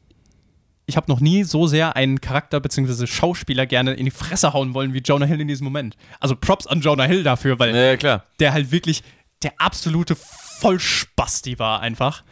ich 0.87 0.97
habe 0.97 1.11
noch 1.11 1.19
nie 1.21 1.43
so 1.43 1.67
sehr 1.67 1.97
einen 1.97 2.21
Charakter 2.21 2.61
bzw. 2.61 3.07
Schauspieler 3.09 3.67
gerne 3.67 3.95
in 3.95 4.05
die 4.05 4.11
Fresse 4.13 4.53
hauen 4.53 4.75
wollen 4.75 4.95
wie 4.95 4.99
Jonah 5.01 5.27
Hill 5.27 5.41
in 5.41 5.49
diesem 5.49 5.65
Moment. 5.65 5.97
Also 6.21 6.37
Props 6.37 6.69
an 6.69 6.81
Jonah 6.83 7.05
Hill 7.05 7.25
dafür, 7.25 7.59
weil 7.59 7.75
Ja, 8.01 8.23
der 8.39 8.53
halt 8.53 8.71
wirklich 8.71 9.03
der 9.43 9.55
absolute 9.59 10.15
Vollspasti 10.15 11.59
war 11.59 11.81
einfach. 11.81 12.23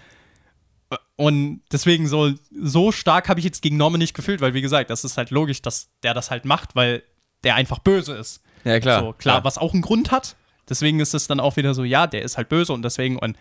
Und 1.16 1.62
deswegen 1.70 2.07
so, 2.07 2.32
so 2.51 2.93
stark 2.93 3.28
habe 3.28 3.40
ich 3.40 3.45
jetzt 3.45 3.62
gegen 3.62 3.76
Norman 3.76 3.99
nicht 3.99 4.14
gefühlt, 4.14 4.40
weil 4.40 4.55
wie 4.55 4.62
gesagt, 4.62 4.90
das 4.90 5.05
ist 5.05 5.16
halt 5.16 5.30
logisch, 5.30 5.62
dass 5.62 5.90
der 6.03 6.14
das 6.14 6.30
halt 6.30 6.45
macht, 6.45 6.74
weil 6.74 7.03
der 7.45 7.55
einfach 7.55 7.78
böse 7.78 8.14
ist. 8.14 8.43
Ja, 8.64 8.80
klar. 8.80 9.01
So, 9.01 9.12
klar, 9.12 9.45
was 9.45 9.59
auch 9.59 9.72
einen 9.72 9.82
Grund 9.82 10.11
hat. 10.11 10.36
Deswegen 10.68 11.01
ist 11.01 11.14
es 11.14 11.26
dann 11.26 11.40
auch 11.40 11.57
wieder 11.57 11.74
so, 11.74 11.84
ja, 11.84 12.07
der 12.07 12.22
ist 12.22 12.36
halt 12.36 12.49
böse 12.49 12.72
und 12.72 12.82
deswegen, 12.82 13.18
und 13.18 13.36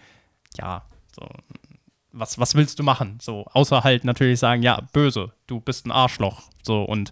ja, 0.58 0.84
so, 1.16 1.28
was, 2.12 2.40
was 2.40 2.56
willst 2.56 2.80
du 2.80 2.84
machen? 2.84 3.20
So, 3.22 3.46
außer 3.52 3.84
halt 3.84 4.04
natürlich 4.04 4.40
sagen, 4.40 4.64
ja, 4.64 4.82
böse, 4.92 5.32
du 5.48 5.60
bist 5.60 5.86
ein 5.86 5.92
Arschloch. 5.92 6.44
So, 6.64 6.84
und 6.84 7.12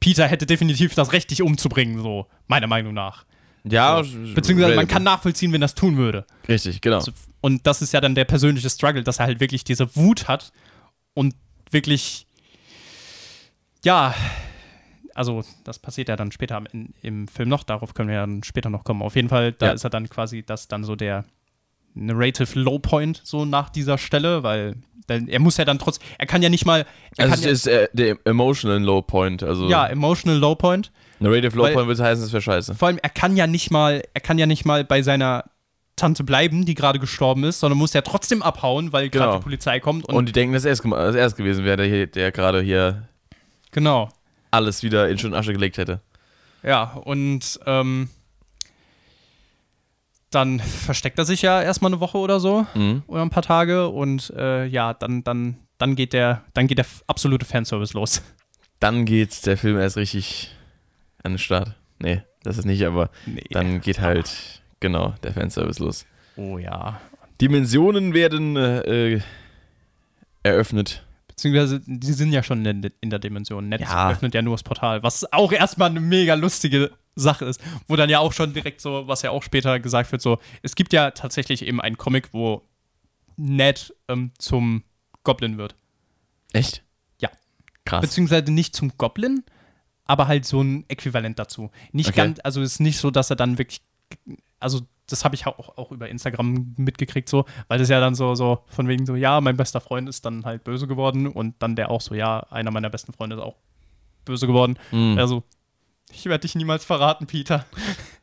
Peter 0.00 0.26
hätte 0.28 0.46
definitiv 0.46 0.94
das 0.94 1.12
Recht, 1.12 1.30
dich 1.30 1.42
umzubringen, 1.42 2.02
so, 2.02 2.26
meiner 2.46 2.66
Meinung 2.66 2.94
nach. 2.94 3.24
Ja, 3.72 4.02
Beziehungsweise 4.34 4.74
man 4.74 4.88
kann 4.88 5.02
nachvollziehen, 5.02 5.52
wenn 5.52 5.60
das 5.60 5.74
tun 5.74 5.96
würde. 5.96 6.24
Richtig, 6.48 6.80
genau. 6.80 7.00
So, 7.00 7.12
Und 7.40 7.66
das 7.66 7.82
ist 7.82 7.92
ja 7.92 8.00
dann 8.00 8.14
der 8.14 8.24
persönliche 8.24 8.68
Struggle, 8.70 9.02
dass 9.02 9.18
er 9.18 9.26
halt 9.26 9.40
wirklich 9.40 9.64
diese 9.64 9.94
Wut 9.96 10.28
hat 10.28 10.52
und 11.14 11.34
wirklich, 11.70 12.26
ja, 13.84 14.14
also 15.14 15.42
das 15.64 15.78
passiert 15.78 16.08
ja 16.08 16.16
dann 16.16 16.30
später 16.32 16.62
im, 16.72 16.94
im 17.02 17.28
Film 17.28 17.48
noch, 17.48 17.64
darauf 17.64 17.94
können 17.94 18.08
wir 18.08 18.16
ja 18.16 18.20
dann 18.22 18.42
später 18.44 18.70
noch 18.70 18.84
kommen. 18.84 19.02
Auf 19.02 19.16
jeden 19.16 19.28
Fall, 19.28 19.52
da 19.52 19.66
Ja. 19.66 19.72
ist 19.72 19.84
er 19.84 19.90
dann 19.90 20.08
quasi 20.08 20.42
das 20.44 20.68
dann 20.68 20.84
so 20.84 20.94
der 20.96 21.24
Narrative 21.94 22.58
Low 22.58 22.78
Point 22.78 23.20
so 23.24 23.44
nach 23.44 23.70
dieser 23.70 23.98
Stelle, 23.98 24.42
weil 24.42 24.76
denn 25.08 25.26
er 25.26 25.40
muss 25.40 25.56
ja 25.56 25.64
dann 25.64 25.78
trotz, 25.78 25.98
er 26.18 26.26
kann 26.26 26.42
ja 26.42 26.50
nicht 26.50 26.66
mal, 26.66 26.84
er 27.16 27.30
Also 27.30 27.34
es 27.36 27.44
ja, 27.44 27.50
ist 27.50 27.66
äh, 27.66 27.88
der 27.94 28.18
emotional 28.24 28.78
low 28.82 29.00
point. 29.00 29.42
Also 29.42 29.68
ja, 29.68 29.86
emotional 29.86 30.38
Low 30.38 30.54
Point. 30.54 30.92
Narrative 31.20 31.56
low 31.56 31.70
point 31.72 31.86
würde 31.88 32.02
heißen, 32.02 32.22
das 32.24 32.32
wäre 32.32 32.42
scheiße. 32.42 32.74
Vor 32.74 32.88
allem, 32.88 32.98
er 33.02 33.10
kann 33.10 33.36
ja 33.36 33.46
nicht 33.46 33.70
mal, 33.70 34.02
er 34.14 34.20
kann 34.20 34.38
ja 34.38 34.46
nicht 34.46 34.64
mal 34.64 34.84
bei 34.84 35.02
seiner 35.02 35.44
Tante 35.96 36.22
bleiben, 36.22 36.64
die 36.64 36.74
gerade 36.74 36.98
gestorben 37.00 37.42
ist, 37.44 37.58
sondern 37.60 37.76
muss 37.78 37.92
ja 37.92 38.02
trotzdem 38.02 38.40
abhauen, 38.42 38.92
weil 38.92 39.08
gerade 39.10 39.26
Genau. 39.30 39.38
die 39.38 39.42
Polizei 39.44 39.80
kommt 39.80 40.06
und, 40.08 40.14
Und 40.14 40.26
die 40.26 40.32
denken, 40.32 40.54
dass 40.54 40.64
er 40.64 40.72
es 40.72 40.80
dass 40.80 41.14
er 41.16 41.26
es 41.26 41.34
gewesen 41.34 41.64
wäre, 41.64 41.76
der, 41.76 42.06
der 42.06 42.30
gerade 42.32 42.60
hier 42.62 43.08
genau. 43.72 44.08
alles 44.52 44.82
wieder 44.84 45.08
in 45.08 45.18
Schutt 45.18 45.32
und 45.32 45.36
Asche 45.36 45.52
gelegt 45.52 45.76
hätte. 45.76 46.00
Ja, 46.62 46.84
und 47.04 47.58
ähm, 47.66 48.08
dann 50.30 50.60
versteckt 50.60 51.18
er 51.18 51.24
sich 51.24 51.42
ja 51.42 51.62
erstmal 51.62 51.90
eine 51.90 52.00
Woche 52.00 52.18
oder 52.18 52.38
so 52.38 52.66
Mhm. 52.74 53.02
oder 53.06 53.22
ein 53.22 53.30
paar 53.30 53.42
Tage 53.42 53.88
und 53.88 54.30
äh, 54.36 54.66
ja, 54.66 54.94
dann, 54.94 55.24
dann, 55.24 55.56
dann 55.78 55.96
geht 55.96 56.12
der, 56.12 56.44
dann 56.54 56.66
geht 56.66 56.78
der 56.78 56.86
absolute 57.06 57.46
Fanservice 57.46 57.94
los. 57.94 58.22
Dann 58.78 59.04
geht 59.04 59.46
der 59.46 59.56
Film 59.56 59.78
erst 59.78 59.96
richtig 59.96 60.54
an 61.22 61.32
den 61.32 61.38
Start. 61.38 61.74
Nee, 61.98 62.22
das 62.42 62.58
ist 62.58 62.64
nicht, 62.64 62.84
aber 62.84 63.10
Nee. 63.26 63.42
dann 63.50 63.80
geht 63.80 64.00
halt, 64.00 64.62
genau, 64.80 65.14
der 65.22 65.32
Fanservice 65.32 65.82
los. 65.82 66.06
oh 66.36 66.58
ja. 66.58 67.00
Dimensionen 67.40 68.14
werden 68.14 68.56
äh, 68.56 69.14
äh, 69.14 69.20
eröffnet. 70.42 71.04
Beziehungsweise, 71.28 71.80
die 71.86 72.12
sind 72.12 72.32
ja 72.32 72.42
schon 72.42 72.64
in, 72.66 72.90
in 73.00 73.10
der 73.10 73.18
Dimension. 73.20 73.68
Netz 73.68 73.82
Ja. 73.82 74.10
öffnet 74.10 74.34
ja 74.34 74.42
nur 74.42 74.54
das 74.54 74.64
Portal, 74.64 75.02
was 75.04 75.32
auch 75.32 75.52
erstmal 75.52 75.90
eine 75.90 76.00
mega 76.00 76.34
lustige 76.34 76.90
Sache 77.14 77.44
ist. 77.44 77.60
Wo 77.86 77.94
dann 77.94 78.10
ja 78.10 78.18
auch 78.18 78.32
schon 78.32 78.54
direkt 78.54 78.80
so, 78.80 79.06
was 79.06 79.22
ja 79.22 79.30
auch 79.30 79.42
später 79.44 79.78
gesagt 79.78 80.10
wird, 80.10 80.20
so, 80.20 80.38
es 80.62 80.74
gibt 80.74 80.92
ja 80.92 81.12
tatsächlich 81.12 81.62
eben 81.64 81.80
einen 81.80 81.96
Comic, 81.96 82.32
wo 82.32 82.62
Ned 83.36 83.94
ähm, 84.08 84.32
zum 84.38 84.82
Goblin 85.22 85.58
wird. 85.58 85.76
Echt? 86.52 86.82
Ja. 87.20 87.30
Krass. 87.84 88.00
Beziehungsweise 88.00 88.50
nicht 88.50 88.74
zum 88.74 88.92
Goblin, 88.98 89.44
aber 90.08 90.26
halt 90.26 90.44
so 90.44 90.60
ein 90.60 90.84
Äquivalent 90.88 91.38
dazu. 91.38 91.70
Nicht 91.92 92.08
Okay. 92.08 92.16
ganz, 92.16 92.40
also 92.42 92.60
es 92.60 92.72
ist 92.72 92.80
nicht 92.80 92.98
so, 92.98 93.12
dass 93.12 93.30
er 93.30 93.36
dann 93.36 93.58
wirklich, 93.58 93.82
also 94.58 94.80
das 95.06 95.24
habe 95.24 95.34
ich 95.36 95.46
auch, 95.46 95.76
auch 95.76 95.92
über 95.92 96.08
Instagram 96.08 96.74
mitgekriegt, 96.76 97.28
so, 97.28 97.44
weil 97.68 97.78
das 97.78 97.88
ja 97.88 98.00
dann 98.00 98.14
so, 98.14 98.34
so 98.34 98.64
von 98.66 98.88
wegen 98.88 99.06
so, 99.06 99.14
ja, 99.14 99.40
mein 99.40 99.56
bester 99.56 99.80
Freund 99.80 100.08
ist 100.08 100.24
dann 100.24 100.44
halt 100.44 100.64
böse 100.64 100.86
geworden 100.86 101.26
und 101.26 101.54
dann 101.60 101.76
der 101.76 101.90
auch 101.90 102.00
so, 102.00 102.14
ja, 102.14 102.40
einer 102.50 102.70
meiner 102.70 102.90
besten 102.90 103.12
Freunde 103.12 103.36
ist 103.36 103.42
auch 103.42 103.56
böse 104.24 104.46
geworden. 104.46 104.78
Mhm. 104.90 105.18
Also, 105.18 105.44
ich 106.10 106.24
werde 106.24 106.42
dich 106.42 106.54
niemals 106.54 106.84
verraten, 106.86 107.26
Peter. 107.26 107.66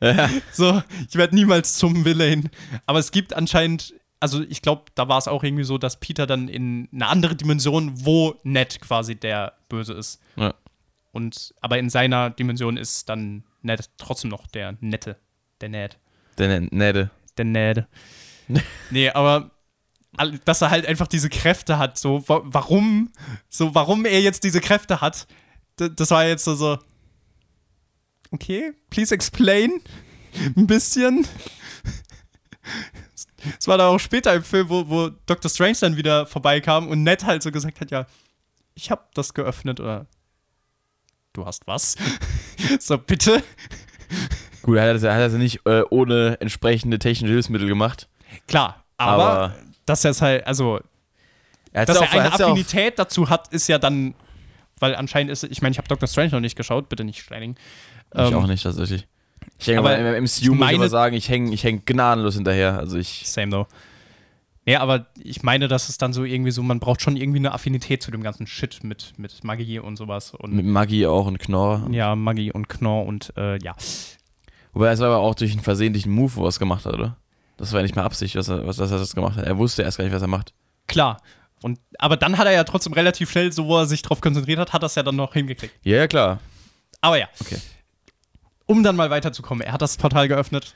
so, 0.52 0.82
ich 1.08 1.14
werde 1.14 1.34
niemals 1.36 1.74
zum 1.74 2.04
Villain. 2.04 2.50
Aber 2.84 2.98
es 2.98 3.12
gibt 3.12 3.32
anscheinend, 3.34 3.94
also 4.18 4.42
ich 4.42 4.60
glaube, 4.60 4.84
da 4.96 5.08
war 5.08 5.18
es 5.18 5.28
auch 5.28 5.44
irgendwie 5.44 5.64
so, 5.64 5.78
dass 5.78 6.00
Peter 6.00 6.26
dann 6.26 6.48
in 6.48 6.88
eine 6.92 7.06
andere 7.06 7.36
Dimension, 7.36 7.92
wo 8.04 8.34
Ned 8.42 8.80
quasi 8.80 9.14
der 9.14 9.54
Böse 9.68 9.92
ist. 9.94 10.20
Ja. 10.36 10.54
Und, 11.16 11.54
aber 11.62 11.78
in 11.78 11.88
seiner 11.88 12.28
Dimension 12.28 12.76
ist 12.76 13.08
dann 13.08 13.42
Ned 13.62 13.88
trotzdem 13.96 14.30
noch 14.30 14.46
der 14.48 14.76
Nette. 14.80 15.16
Der 15.62 15.70
Ned. 15.70 15.98
Der 16.36 16.60
Nede. 16.60 17.10
Der 17.38 17.44
Ned. 17.46 17.86
nee, 18.90 19.08
aber 19.08 19.50
dass 20.44 20.60
er 20.60 20.70
halt 20.70 20.84
einfach 20.84 21.06
diese 21.06 21.30
Kräfte 21.30 21.78
hat, 21.78 21.98
so, 21.98 22.22
wa 22.28 22.42
warum, 22.44 23.12
so, 23.48 23.74
warum 23.74 24.04
er 24.04 24.20
jetzt 24.20 24.44
diese 24.44 24.60
Kräfte 24.60 25.00
hat, 25.00 25.26
das 25.76 26.10
war 26.10 26.26
jetzt 26.26 26.44
so, 26.44 26.54
so, 26.54 26.78
okay, 28.30 28.74
please 28.90 29.14
explain, 29.14 29.80
ein 30.54 30.66
bisschen. 30.66 31.26
Es 33.58 33.66
war 33.66 33.78
dann 33.78 33.88
auch 33.88 34.00
später 34.00 34.34
im 34.34 34.44
Film, 34.44 34.68
wo, 34.68 34.86
wo 34.86 35.08
Dr. 35.24 35.50
Strange 35.50 35.78
dann 35.80 35.96
wieder 35.96 36.26
vorbeikam 36.26 36.88
und 36.88 37.04
Ned 37.04 37.24
halt 37.24 37.42
so 37.42 37.50
gesagt 37.50 37.80
hat, 37.80 37.90
ja, 37.90 38.06
ich 38.74 38.90
hab 38.90 39.14
das 39.14 39.32
geöffnet 39.32 39.80
oder 39.80 40.06
du 41.36 41.44
hast 41.46 41.66
was? 41.66 41.96
so, 42.80 42.98
bitte? 42.98 43.42
Gut, 44.62 44.76
er 44.76 44.88
hat 44.88 44.96
das, 44.96 45.02
er 45.02 45.14
hat 45.14 45.20
das 45.22 45.32
ja 45.32 45.38
nicht 45.38 45.60
äh, 45.66 45.82
ohne 45.90 46.38
entsprechende 46.40 46.98
technische 46.98 47.32
Hilfsmittel 47.32 47.68
gemacht. 47.68 48.08
Klar, 48.48 48.84
aber, 48.96 49.24
Aber- 49.24 49.54
dass 49.84 50.04
er 50.04 50.10
es 50.12 50.22
halt, 50.22 50.46
also 50.46 50.80
Er 51.72 51.86
dass 51.86 51.98
ja 52.00 52.04
er 52.06 52.10
eine 52.12 52.28
ja 52.28 52.34
Affinität 52.34 52.98
dazu 52.98 53.28
hat, 53.30 53.52
ist 53.52 53.68
ja 53.68 53.78
dann, 53.78 54.14
weil 54.80 54.94
anscheinend 54.96 55.30
ist, 55.30 55.44
ich 55.44 55.62
meine, 55.62 55.72
ich 55.72 55.78
habe 55.78 55.88
Dr. 55.88 56.08
Strange 56.08 56.30
noch 56.30 56.40
nicht 56.40 56.56
geschaut, 56.56 56.88
bitte 56.88 57.04
nicht 57.04 57.22
Schleining. 57.22 57.56
Ich 58.14 58.20
Ähm, 58.20 58.34
auch 58.34 58.46
nicht, 58.46 58.62
tatsächlich. 58.62 59.06
Ich 59.58 59.68
hänge 59.68 59.78
Aber 59.78 59.96
im 59.96 60.04
MCU 60.06 60.16
ich 60.16 60.24
muss 60.24 60.38
ich 60.40 60.48
meine- 60.50 60.76
aber 60.78 60.88
sagen, 60.88 61.14
ich 61.16 61.28
hänge 61.28 61.52
ich 61.54 61.62
häng 61.62 61.82
gnadenlos 61.86 62.34
hinterher. 62.34 62.78
Also 62.78 62.98
ich. 62.98 63.22
Same 63.26 63.50
though. 63.52 63.66
Ja, 64.68 64.80
aber 64.80 65.06
ich 65.22 65.44
meine, 65.44 65.68
dass 65.68 65.88
es 65.88 65.96
dann 65.96 66.12
so 66.12 66.24
irgendwie 66.24 66.50
so, 66.50 66.62
man 66.62 66.80
braucht 66.80 67.00
schon 67.00 67.16
irgendwie 67.16 67.38
eine 67.38 67.52
Affinität 67.52 68.02
zu 68.02 68.10
dem 68.10 68.22
ganzen 68.22 68.48
Shit 68.48 68.82
mit, 68.82 69.14
mit 69.16 69.44
Magie 69.44 69.78
und 69.78 69.96
sowas. 69.96 70.32
Und 70.34 70.54
Mit 70.54 70.66
Maggie 70.66 71.06
auch 71.06 71.26
und 71.26 71.38
Knorr. 71.38 71.86
ja, 71.92 72.16
Magie 72.16 72.50
und 72.50 72.68
Knorr 72.68 73.06
und 73.06 73.32
äh, 73.36 73.62
ja. 73.62 73.76
Wobei 74.72 74.90
es 74.90 75.00
aber 75.00 75.18
auch 75.18 75.36
durch 75.36 75.52
einen 75.52 75.60
versehentlichen 75.62 76.10
Move, 76.12 76.34
wo 76.34 76.42
er 76.44 76.48
es 76.48 76.58
gemacht 76.58 76.84
hat, 76.84 76.94
oder? 76.94 77.16
Das 77.56 77.72
war 77.72 77.78
ja 77.78 77.84
nicht 77.84 77.94
mal 77.96 78.02
Absicht, 78.04 78.34
was 78.34 78.48
er, 78.48 78.66
was, 78.66 78.76
dass 78.76 78.90
er 78.90 78.98
das 78.98 79.14
gemacht 79.14 79.36
hat. 79.36 79.44
Er 79.44 79.56
wusste 79.56 79.82
erst 79.82 79.98
gar 79.98 80.04
nicht, 80.04 80.12
was 80.12 80.20
er 80.22 80.28
macht. 80.28 80.52
Klar. 80.88 81.22
Und, 81.62 81.78
aber 81.98 82.16
dann 82.16 82.36
hat 82.36 82.46
er 82.46 82.52
ja 82.52 82.64
trotzdem 82.64 82.92
relativ 82.92 83.30
schnell, 83.30 83.52
so 83.52 83.66
wo 83.66 83.78
er 83.78 83.86
sich 83.86 84.02
drauf 84.02 84.20
konzentriert 84.20 84.58
hat, 84.58 84.72
hat 84.72 84.82
er 84.82 84.86
es 84.86 84.94
ja 84.96 85.02
dann 85.02 85.16
noch 85.16 85.32
hingekriegt. 85.32 85.74
Ja, 85.82 85.96
ja, 85.96 86.06
klar. 86.08 86.40
Aber 87.00 87.18
ja. 87.18 87.28
Okay. 87.40 87.56
Um 88.66 88.82
dann 88.82 88.96
mal 88.96 89.10
weiterzukommen, 89.10 89.64
er 89.64 89.72
hat 89.72 89.80
das 89.80 89.96
Portal 89.96 90.28
geöffnet. 90.28 90.74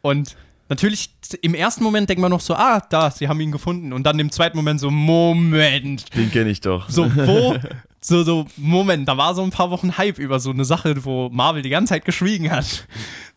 Und 0.00 0.34
natürlich, 0.68 1.10
im 1.42 1.54
ersten 1.54 1.84
Moment 1.84 2.08
denkt 2.08 2.20
man 2.20 2.30
noch 2.30 2.40
so, 2.40 2.54
ah, 2.54 2.80
da, 2.80 3.10
sie 3.10 3.28
haben 3.28 3.40
ihn 3.40 3.52
gefunden. 3.52 3.92
Und 3.92 4.04
dann 4.04 4.18
im 4.18 4.30
zweiten 4.30 4.56
Moment 4.56 4.80
so, 4.80 4.90
Moment. 4.90 6.14
Den 6.14 6.30
kenne 6.30 6.50
ich 6.50 6.60
doch. 6.60 6.88
So, 6.88 7.10
wo? 7.14 7.56
so, 8.00 8.22
so, 8.22 8.46
Moment, 8.56 9.08
da 9.08 9.16
war 9.16 9.34
so 9.34 9.42
ein 9.42 9.50
paar 9.50 9.70
Wochen 9.70 9.96
Hype 9.96 10.18
über 10.18 10.40
so 10.40 10.50
eine 10.50 10.64
Sache, 10.64 11.04
wo 11.04 11.28
Marvel 11.30 11.62
die 11.62 11.70
ganze 11.70 11.94
Zeit 11.94 12.04
geschwiegen 12.04 12.50
hat. 12.50 12.86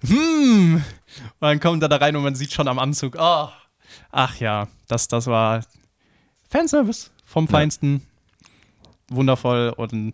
Hm. 0.08 0.76
Und 0.76 1.42
dann 1.42 1.60
kommt 1.60 1.84
er 1.84 1.90
da 1.90 1.98
rein 1.98 2.16
und 2.16 2.24
man 2.24 2.36
sieht 2.36 2.54
schon 2.54 2.68
am 2.68 2.80
Anzug, 2.80 3.16
oh, 3.20 3.50
ach 4.12 4.40
ja, 4.40 4.68
das, 4.88 5.08
das 5.08 5.28
war 5.28 5.62
Fanservice 6.50 7.12
vom 7.26 7.46
Ja. 7.46 7.52
Feinsten. 7.52 8.02
Wundervoll 9.10 9.74
und 9.76 10.14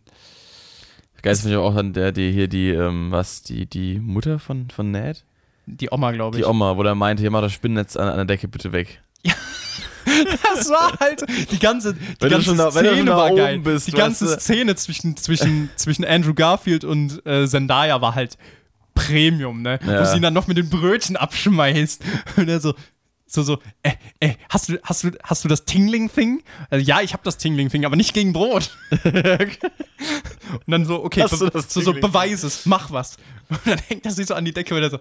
Geil 1.22 1.36
finde 1.36 1.52
ich 1.52 1.58
auch 1.58 1.76
dann 1.76 1.94
der, 1.94 2.12
die 2.12 2.32
hier, 2.32 2.48
die, 2.48 2.70
ähm, 2.70 3.12
was, 3.12 3.44
die, 3.44 3.66
die 3.66 4.00
Mutter 4.00 4.40
von, 4.40 4.70
von 4.70 4.92
Ned? 4.92 5.24
Die 5.68 5.90
Oma, 5.92 6.12
glaube 6.12 6.38
Die 6.38 6.42
ich. 6.44 6.48
Oma, 6.50 6.76
wo 6.78 6.84
der 6.84 6.96
meinte, 6.96 7.22
hier 7.22 7.30
mach 7.32 7.42
das 7.42 7.54
Spinnennetz 7.54 7.96
an, 7.96 8.08
an 8.08 8.16
der 8.18 8.26
Decke 8.26 8.48
bitte 8.48 8.72
weg. 8.72 9.02
Das 10.56 10.70
war 10.70 10.98
halt 11.02 11.26
die 11.52 11.60
ganze, 11.60 11.94
die 11.94 12.00
Wenn 12.22 12.30
ganze 12.30 12.56
da- 12.56 12.72
Szene 12.72 13.12
war 13.12 13.30
geil. 13.36 13.60
bist, 13.60 13.88
die 13.88 13.92
weißt 13.92 14.02
ganze 14.02 14.26
du. 14.26 14.40
Szene 14.40 14.76
zwischen, 14.78 15.18
zwischen, 15.18 15.70
zwischen 15.76 16.06
Andrew 16.06 16.34
Garfield 16.34 16.86
und 16.86 17.26
äh, 17.26 17.46
Zendaya 17.46 18.00
war 18.02 18.16
halt 18.16 18.38
Premium, 18.96 19.62
ne? 19.62 19.80
Ja. 19.86 20.00
Wo 20.02 20.06
sie 20.06 20.16
ihn 20.16 20.22
dann 20.22 20.34
noch 20.34 20.48
mit 20.48 20.58
den 20.58 20.70
Brötchen 20.70 21.18
abschmeißt. 21.18 22.02
Und 22.38 22.48
er 22.50 22.60
so, 22.62 22.74
so, 23.28 23.44
so, 23.44 23.60
äh, 23.84 23.92
äh, 24.22 24.36
hast 24.50 24.70
du, 24.70 24.80
hast 24.82 25.04
du, 25.04 25.12
hast 25.24 25.44
du 25.44 25.50
das 25.50 25.66
Tingling-Thing? 25.66 26.42
Also, 26.70 26.84
ja, 26.86 27.02
ich 27.02 27.12
habe 27.14 27.22
das 27.24 27.38
Tingling-Thing, 27.38 27.84
aber 27.86 27.96
nicht 27.98 28.14
gegen 28.14 28.32
Brot. 28.34 28.72
und 29.04 29.52
dann 30.68 30.86
so, 30.86 31.04
okay, 31.04 31.26
so, 31.30 31.50
so 31.82 31.94
beweis 31.94 32.44
es, 32.44 32.66
mach 32.66 32.92
was. 32.92 33.18
Und 33.50 33.60
dann 33.66 33.80
hängt 33.88 34.06
er 34.06 34.12
sich 34.12 34.26
so 34.28 34.34
an 34.36 34.46
die 34.46 34.54
Decke 34.54 34.74
und 34.74 34.82
er 34.82 34.90
so, 34.90 35.00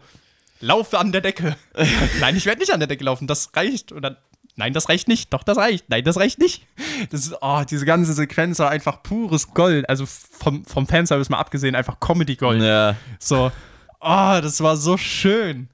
laufe 0.61 0.99
an 0.99 1.13
der 1.13 1.21
Decke. 1.21 1.57
Nein, 2.21 2.37
ich 2.37 2.47
werde 2.47 2.61
nicht 2.61 2.73
an 2.73 2.81
der 2.81 2.87
Decke 2.87 3.05
laufen, 3.05 3.27
das 3.27 3.51
reicht. 3.55 3.93
Und 3.93 4.03
dann, 4.03 4.17
nein, 4.57 4.73
das 4.73 4.89
reicht 4.89 5.09
nicht. 5.09 5.33
Doch, 5.33 5.43
das 5.43 5.57
reicht. 5.59 5.89
Nein, 5.89 6.05
das 6.05 6.17
reicht 6.17 6.39
nicht. 6.39 6.67
Das 7.11 7.21
ist, 7.27 7.35
oh, 7.41 7.63
diese 7.69 7.85
ganze 7.85 8.13
Sequenz 8.13 8.59
war 8.59 8.71
einfach 8.71 9.03
pures 9.03 9.53
Gold. 9.53 9.89
Also 9.89 10.07
vom, 10.07 10.65
vom 10.65 10.87
Fanservice 10.87 11.29
mal 11.31 11.39
abgesehen, 11.39 11.75
einfach 11.75 12.01
Comedy-Gold. 12.01 12.63
Ja. 12.63 12.97
So, 13.19 13.53
oh, 14.01 14.39
das 14.41 14.61
war 14.63 14.77
so 14.77 14.97
schön. 14.97 15.69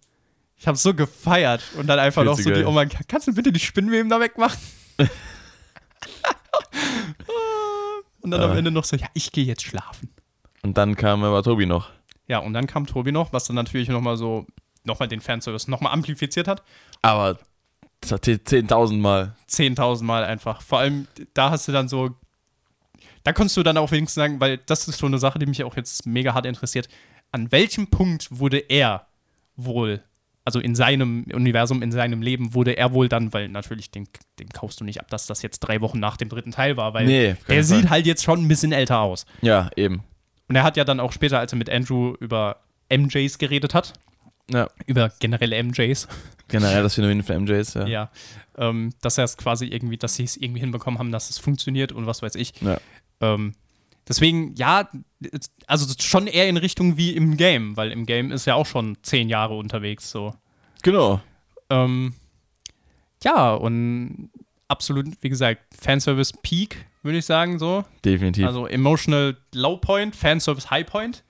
Ich 0.59 0.66
habe 0.68 0.78
so 0.78 0.94
gefeiert. 0.94 1.62
Und 1.76 1.86
dann 1.88 1.98
einfach 1.98 2.24
noch 2.24 2.36
so 2.36 2.44
die 2.44 2.50
geil. 2.50 2.66
Oma, 2.66 2.84
kannst 2.86 3.26
du 3.26 3.34
bitte 3.34 3.52
die 3.52 3.60
Spinnweben 3.60 4.09
da 4.09 4.20
wegmachen? 4.20 4.59
und 8.20 8.30
dann 8.30 8.40
am 8.40 8.50
Ah. 8.52 8.56
Ende 8.56 8.70
noch 8.70 8.84
so, 8.84 8.96
ja, 8.96 9.06
ich 9.14 9.32
gehe 9.32 9.44
jetzt 9.44 9.62
schlafen. 9.64 10.10
Und 10.62 10.78
dann 10.78 10.94
kam 10.96 11.24
aber 11.24 11.42
Tobi 11.42 11.66
noch. 11.66 11.90
Ja, 12.28 12.38
und 12.38 12.52
dann 12.52 12.66
kam 12.66 12.86
Tobi 12.86 13.10
noch, 13.12 13.32
was 13.32 13.44
dann 13.44 13.56
natürlich 13.56 13.88
nochmal 13.88 14.16
so, 14.16 14.46
nochmal 14.84 15.09
den 15.09 15.20
Fanservice 15.20 15.70
nochmal 15.70 15.92
amplifiziert 15.92 16.48
hat. 16.48 16.62
Aber 17.02 17.38
10.000 18.02 18.94
Mal. 18.98 19.34
10.000 19.48 20.02
Mal 20.04 20.24
einfach. 20.24 20.62
Vor 20.62 20.78
allem, 20.78 21.06
da 21.34 21.50
hast 21.50 21.68
du 21.68 21.72
dann 21.72 21.88
so, 21.88 22.10
da 23.24 23.32
konntest 23.32 23.56
du 23.56 23.62
dann 23.62 23.76
auch 23.76 23.90
wenigstens 23.92 24.14
sagen, 24.20 24.40
weil 24.40 24.59
das 24.59 24.88
ist 24.88 24.98
so 24.98 25.06
eine 25.06 25.18
Sache, 25.18 25.38
die 25.38 25.46
mich 25.46 25.62
auch 25.64 25.76
jetzt 25.76 26.06
mega 26.06 26.34
hart 26.34 26.46
interessiert. 26.46 26.88
An 27.30 27.52
welchem 27.52 27.86
Punkt 27.88 28.28
wurde 28.30 28.59
er 28.59 29.06
wohl, 29.56 30.02
also 30.44 30.59
in 30.59 30.74
seinem 30.74 31.24
Universum, 31.32 31.82
in 31.82 31.92
seinem 31.92 32.20
Leben, 32.22 32.54
wurde 32.54 32.72
er 32.76 32.92
wohl 32.92 33.09
dann, 33.09 33.32
weil 33.32 33.48
natürlich 33.48 33.90
den, 33.92 34.09
den 34.40 34.48
kaufst 34.48 34.80
du 34.80 34.84
nicht 34.84 35.00
ab, 35.00 35.09
dass 35.09 35.26
das 35.26 35.42
jetzt 35.42 35.60
drei 35.60 35.80
Wochen 35.80 36.00
nach 36.00 36.16
dem 36.16 36.28
dritten 36.28 36.50
Teil 36.50 36.76
war, 36.76 36.94
weil 36.94 37.06
Nee, 37.06 37.36
Fall. 37.46 37.62
sieht 37.62 37.88
halt 37.90 38.06
jetzt 38.06 38.24
schon 38.24 38.40
ein 38.44 38.48
bisschen 38.48 38.72
älter 38.72 38.98
aus. 39.00 39.24
Ja, 39.40 39.70
eben. 39.76 40.02
Und 40.48 40.56
er 40.56 40.64
hat 40.64 40.76
ja 40.76 40.84
dann 40.84 40.98
auch 41.00 41.12
später, 41.12 41.38
als 41.38 41.52
er 41.52 41.59
mit 41.59 41.70
Andrew 41.70 42.14
über 42.18 42.56
MJs 42.92 43.38
geredet 43.38 43.72
hat, 43.74 43.92
Ja. 44.51 44.69
über 44.86 45.10
generelle 45.20 45.62
MJs, 45.62 46.09
Generell 46.52 46.82
das 46.82 46.94
Phänomen 46.97 47.23
von 47.23 47.44
MJs, 47.44 47.74
ja. 47.74 47.86
ja, 47.86 48.10
ähm, 48.59 48.93
dass 49.01 49.16
er 49.16 49.24
es 49.24 49.39
quasi 49.39 49.66
irgendwie, 49.66 49.97
dass 49.97 50.16
sie 50.16 50.24
es 50.24 50.36
irgendwie 50.36 50.60
hinbekommen 50.60 50.98
haben, 50.98 51.10
dass 51.10 51.31
es 51.31 51.39
funktioniert 51.39 51.93
und 51.93 52.06
was 52.06 52.20
weiß 52.20 52.35
ich. 52.35 52.52
Ja. 52.60 52.78
Ähm, 53.20 53.55
deswegen, 54.06 54.55
ja, 54.55 54.90
also 55.66 55.93
schon 55.98 56.27
eher 56.27 56.48
in 56.48 56.59
Richtung 56.59 56.98
wie 56.98 57.16
im 57.16 57.39
Game, 57.39 57.77
weil 57.78 57.90
im 57.90 58.05
Game 58.05 58.31
ist 58.31 58.44
ja 58.44 58.55
auch 58.55 58.66
schon 58.66 58.98
zehn 59.02 59.31
Jahre 59.31 59.56
unterwegs, 59.56 60.10
so. 60.10 60.35
Genau. 60.82 61.23
Ähm, 61.70 62.14
ja, 63.24 63.55
und 63.55 64.31
absolut, 64.69 65.06
wie 65.23 65.31
gesagt, 65.31 65.62
Fanservice 65.81 66.35
Peak, 66.43 66.85
würde 67.02 67.19
ich 67.19 67.24
sagen, 67.24 67.59
so. 67.59 67.85
Definitiv. 68.05 68.47
Also 68.47 68.66
emotional 68.66 69.39
Low 69.55 69.78
Point, 69.78 70.14
Fanservice 70.14 70.70
High 70.70 70.86
Point, 70.86 71.24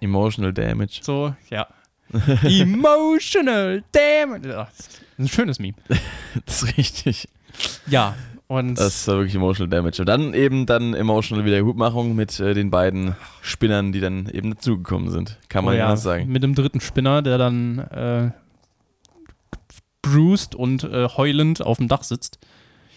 Emotional 0.00 0.52
Damage. 0.52 1.00
so, 1.02 1.34
ja. 1.50 1.68
Emotional 2.42 3.82
Damn. 3.92 4.42
Ja, 4.44 4.68
das 4.76 4.86
ist 4.86 5.00
ein 5.18 5.28
schönes 5.28 5.58
Meme. 5.58 5.76
Das 6.46 6.62
ist 6.62 6.76
richtig. 6.76 7.28
Ja, 7.86 8.14
und 8.46 8.76
Das 8.78 9.06
war 9.08 9.16
wirklich 9.16 9.34
Emotional 9.34 9.68
Damage. 9.68 10.00
Und 10.00 10.06
dann 10.06 10.32
eben 10.34 10.64
dann 10.66 10.94
Emotional 10.94 11.44
Wiedergutmachung 11.44 12.14
mit 12.14 12.38
äh, 12.40 12.54
den 12.54 12.70
beiden 12.70 13.14
Spinnern, 13.42 13.92
die 13.92 14.00
dann 14.00 14.28
eben 14.28 14.54
dazugekommen 14.54 15.10
sind. 15.10 15.38
Kann 15.48 15.64
man 15.64 15.74
oh 15.74 15.78
ja 15.78 15.96
sagen. 15.96 16.28
mit 16.28 16.42
dem 16.42 16.54
dritten 16.54 16.80
Spinner, 16.80 17.20
der 17.22 17.36
dann 17.38 17.78
äh, 17.78 18.30
bruised 20.02 20.54
und 20.54 20.84
äh, 20.84 21.08
heulend 21.08 21.60
auf 21.62 21.78
dem 21.78 21.88
Dach 21.88 22.02
sitzt. 22.04 22.38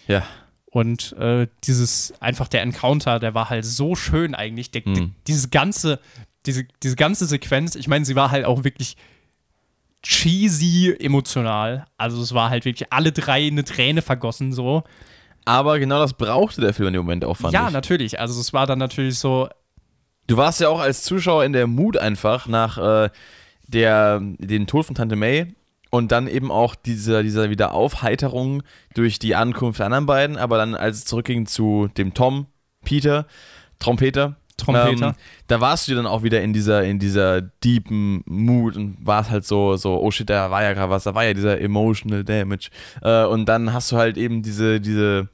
Ja. 0.06 0.22
Und 0.66 1.12
äh, 1.18 1.48
dieses, 1.64 2.14
einfach 2.20 2.48
der 2.48 2.62
Encounter, 2.62 3.18
der 3.18 3.34
war 3.34 3.50
halt 3.50 3.66
so 3.66 3.94
schön 3.94 4.34
eigentlich. 4.34 4.70
Der, 4.70 4.80
der, 4.82 5.02
Mhm. 5.02 5.14
diese 5.26 5.48
ganze, 5.50 6.00
diese, 6.46 6.64
diese 6.82 6.96
ganze 6.96 7.26
Sequenz, 7.26 7.74
ich 7.74 7.88
meine, 7.88 8.04
sie 8.04 8.16
war 8.16 8.30
halt 8.30 8.44
auch 8.44 8.64
wirklich 8.64 8.96
cheesy 10.02 10.96
emotional. 10.98 11.86
Also 11.96 12.20
es 12.22 12.34
war 12.34 12.50
halt 12.50 12.64
wirklich 12.64 12.92
alle 12.92 13.12
drei 13.12 13.46
eine 13.46 13.64
Träne 13.64 14.02
vergossen 14.02 14.52
so. 14.52 14.82
Aber 15.44 15.78
genau 15.78 15.98
das 15.98 16.14
brauchte 16.14 16.60
der 16.60 16.74
Film 16.74 16.88
in 16.88 16.94
dem 16.94 17.02
Moment 17.02 17.24
auch, 17.24 17.36
fand 17.36 17.54
ja, 17.54 17.68
ich. 17.68 17.72
natürlich. 17.72 18.20
Also 18.20 18.40
es 18.40 18.52
war 18.52 18.66
dann 18.66 18.78
natürlich 18.78 19.18
so, 19.18 19.48
Du 20.26 20.36
warst 20.36 20.60
ja 20.60 20.68
auch 20.68 20.80
als 20.80 21.02
Zuschauer 21.02 21.44
in 21.44 21.52
der 21.52 21.66
Mut 21.66 21.96
einfach 21.96 22.46
nach 22.46 22.78
äh, 22.78 23.10
der, 23.66 24.20
dem 24.38 24.66
Tod 24.66 24.86
von 24.86 24.94
Tante 24.94 25.16
May 25.16 25.54
und 25.90 26.12
dann 26.12 26.28
eben 26.28 26.50
auch 26.50 26.74
dieser, 26.74 27.22
dieser 27.22 27.50
Wiederaufheiterung 27.50 28.62
durch 28.94 29.18
die 29.18 29.34
Ankunft 29.34 29.80
der 29.80 29.86
anderen 29.86 30.06
beiden, 30.06 30.36
aber 30.36 30.58
dann 30.58 30.74
als 30.74 30.98
es 30.98 31.04
zurückging 31.04 31.46
zu 31.46 31.88
dem 31.96 32.14
Tom, 32.14 32.46
Peter, 32.84 33.26
Trompeter, 33.78 34.36
Trompeter. 34.62 35.08
Ähm, 35.08 35.14
da 35.46 35.60
warst 35.60 35.88
du 35.88 35.94
dann 35.94 36.06
auch 36.06 36.22
wieder 36.22 36.42
in 36.42 36.52
dieser, 36.52 36.84
in 36.84 36.98
dieser 36.98 37.40
deepen 37.42 38.22
Mut 38.26 38.76
und 38.76 38.96
warst 39.04 39.30
halt 39.30 39.44
so, 39.44 39.76
so, 39.76 40.00
oh 40.00 40.10
shit, 40.10 40.28
da 40.30 40.50
war 40.50 40.62
ja 40.62 40.72
gerade 40.72 40.90
was, 40.90 41.04
da 41.04 41.14
war 41.14 41.24
ja 41.24 41.34
dieser 41.34 41.60
emotional 41.60 42.24
damage. 42.24 42.70
Äh, 43.02 43.24
und 43.24 43.46
dann 43.46 43.72
hast 43.72 43.92
du 43.92 43.96
halt 43.96 44.16
eben 44.16 44.42
diese, 44.42 44.80
diese, 44.80 45.28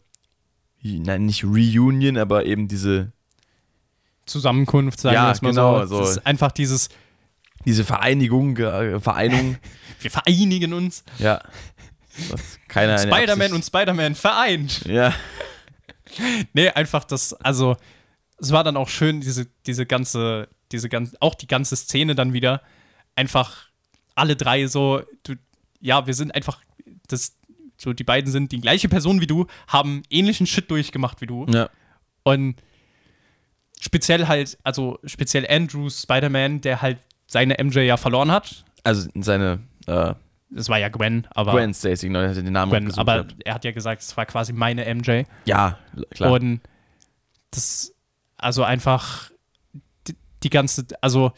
nein, 0.83 1.27
nicht 1.27 1.45
Reunion, 1.45 2.17
aber 2.19 2.47
eben 2.47 2.69
diese, 2.69 3.13
Zusammenkunft, 4.27 5.01
sagen 5.01 5.15
Ja, 5.15 5.29
wir 5.29 5.33
es 5.33 5.43
mal 5.43 5.51
genau, 5.51 5.87
so. 5.87 6.03
Es 6.03 6.11
ist 6.11 6.27
einfach 6.27 6.53
dieses, 6.53 6.91
diese 7.65 7.83
Vereinigung, 7.83 8.57
äh, 8.59 9.01
Vereinigung, 9.01 9.57
wir 10.01 10.11
vereinigen 10.11 10.73
uns. 10.75 11.03
ja. 11.19 11.41
Spider-Man 12.69 13.53
und 13.53 13.65
Spider-Man 13.65 14.15
vereint. 14.17 14.85
Ja, 14.87 15.15
Nee, 16.53 16.71
einfach 16.71 17.05
das, 17.05 17.35
also 17.35 17.77
es 18.41 18.53
war 18.53 18.65
dann 18.65 18.77
auch 18.77 18.89
schön, 18.89 19.21
diese, 19.21 19.47
diese 19.67 19.87
ganze, 19.87 20.49
diese 20.73 20.89
ganze, 20.89 21.17
auch 21.21 21.35
die 21.35 21.47
ganze 21.47 21.77
Szene 21.77 22.15
dann 22.15 22.33
wieder, 22.33 22.63
einfach 23.17 23.69
alle 24.15 24.37
drei 24.37 24.67
so, 24.67 25.03
du, 25.23 25.35
ja, 25.81 26.07
wir 26.07 26.15
sind 26.15 26.35
einfach, 26.35 26.61
das, 27.09 27.37
so 27.77 27.93
die 27.93 28.05
beiden 28.05 28.31
sind 28.31 28.53
die 28.53 28.61
gleiche 28.61 28.89
Person 28.89 29.21
wie 29.21 29.27
du, 29.27 29.47
haben 29.67 30.03
ähnlichen 30.11 30.47
Shit 30.47 30.71
durchgemacht 30.71 31.21
wie 31.21 31.27
du 31.27 31.47
ja, 31.47 31.69
und 32.25 32.57
speziell 33.81 34.27
halt, 34.27 34.59
also 34.65 34.99
speziell 35.05 35.47
Andrews 35.49 36.03
Spider-Man, 36.03 36.61
der 36.61 36.83
halt 36.83 36.99
seine 37.27 37.57
MJ 37.63 37.81
ja 37.81 37.97
verloren 37.97 38.31
hat. 38.31 38.65
also 38.85 39.09
seine 39.15 39.61
äh, 39.87 40.15
Es 40.55 40.69
war 40.69 40.79
ja 40.79 40.89
Gwen, 40.89 41.27
aber 41.31 41.53
Gwen 41.53 41.75
Stacy, 41.75 42.09
genau, 42.09 42.21
der 42.21 42.31
hat 42.31 42.37
den 42.37 42.53
Namen 42.53 42.71
Gwen, 42.71 42.99
aber 42.99 43.25
gehabt. 43.25 43.37
er 43.45 43.55
hat 43.55 43.65
ja 43.65 43.73
gesagt, 43.73 44.03
es 44.03 44.17
war 44.17 44.27
quasi 44.27 44.53
meine 44.53 44.93
MJ. 44.95 45.25
Ja, 45.45 45.79
klar. 46.11 46.33
Und 46.33 46.61
das, 47.51 47.95
also 48.39 48.63
einfach 48.63 49.31
die, 50.07 50.17
die 50.43 50.51
ganze, 50.51 50.87
also 51.01 51.33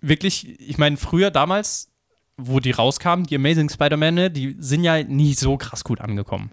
wirklich, 0.00 0.60
ich 0.60 0.78
meine, 0.78 0.96
früher 0.96 1.30
damals, 1.30 1.90
wo 2.36 2.60
die 2.60 2.70
rauskamen, 2.70 3.26
die 3.26 3.36
Amazing 3.36 3.68
Spider-Man, 3.68 4.32
die 4.32 4.56
sind 4.58 4.84
ja 4.84 5.02
nie 5.02 5.34
so 5.34 5.56
krass 5.56 5.82
gut 5.82 6.00
angekommen. 6.00 6.52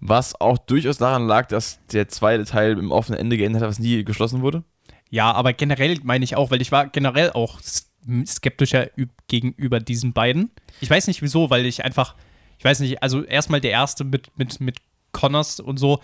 Was 0.00 0.38
auch 0.40 0.58
durchaus 0.58 0.98
daran 0.98 1.26
lag, 1.26 1.48
dass 1.48 1.78
der 1.92 2.08
zweite 2.08 2.44
Teil 2.44 2.78
im 2.78 2.90
offenen 2.90 3.18
Ende 3.18 3.36
geendet 3.36 3.62
hat, 3.62 3.68
was 3.68 3.78
nie 3.78 4.04
geschlossen 4.04 4.42
wurde. 4.42 4.62
Ja, 5.08 5.32
aber 5.32 5.52
generell 5.52 5.98
meine 6.02 6.24
ich 6.24 6.36
auch, 6.36 6.50
weil 6.50 6.60
ich 6.60 6.70
war 6.70 6.88
generell 6.88 7.30
auch 7.32 7.60
skeptischer 8.26 8.88
gegenüber 9.28 9.80
diesen 9.80 10.12
beiden. 10.12 10.50
Ich 10.80 10.88
weiß 10.88 11.06
nicht 11.06 11.22
wieso, 11.22 11.50
weil 11.50 11.66
ich 11.66 11.84
einfach, 11.84 12.14
ich 12.58 12.64
weiß 12.64 12.80
nicht, 12.80 13.02
also 13.02 13.22
erstmal 13.24 13.60
der 13.60 13.72
erste 13.72 14.04
mit, 14.04 14.36
mit, 14.38 14.60
mit 14.60 14.78
Connors 15.12 15.60
und 15.60 15.78
so. 15.78 16.00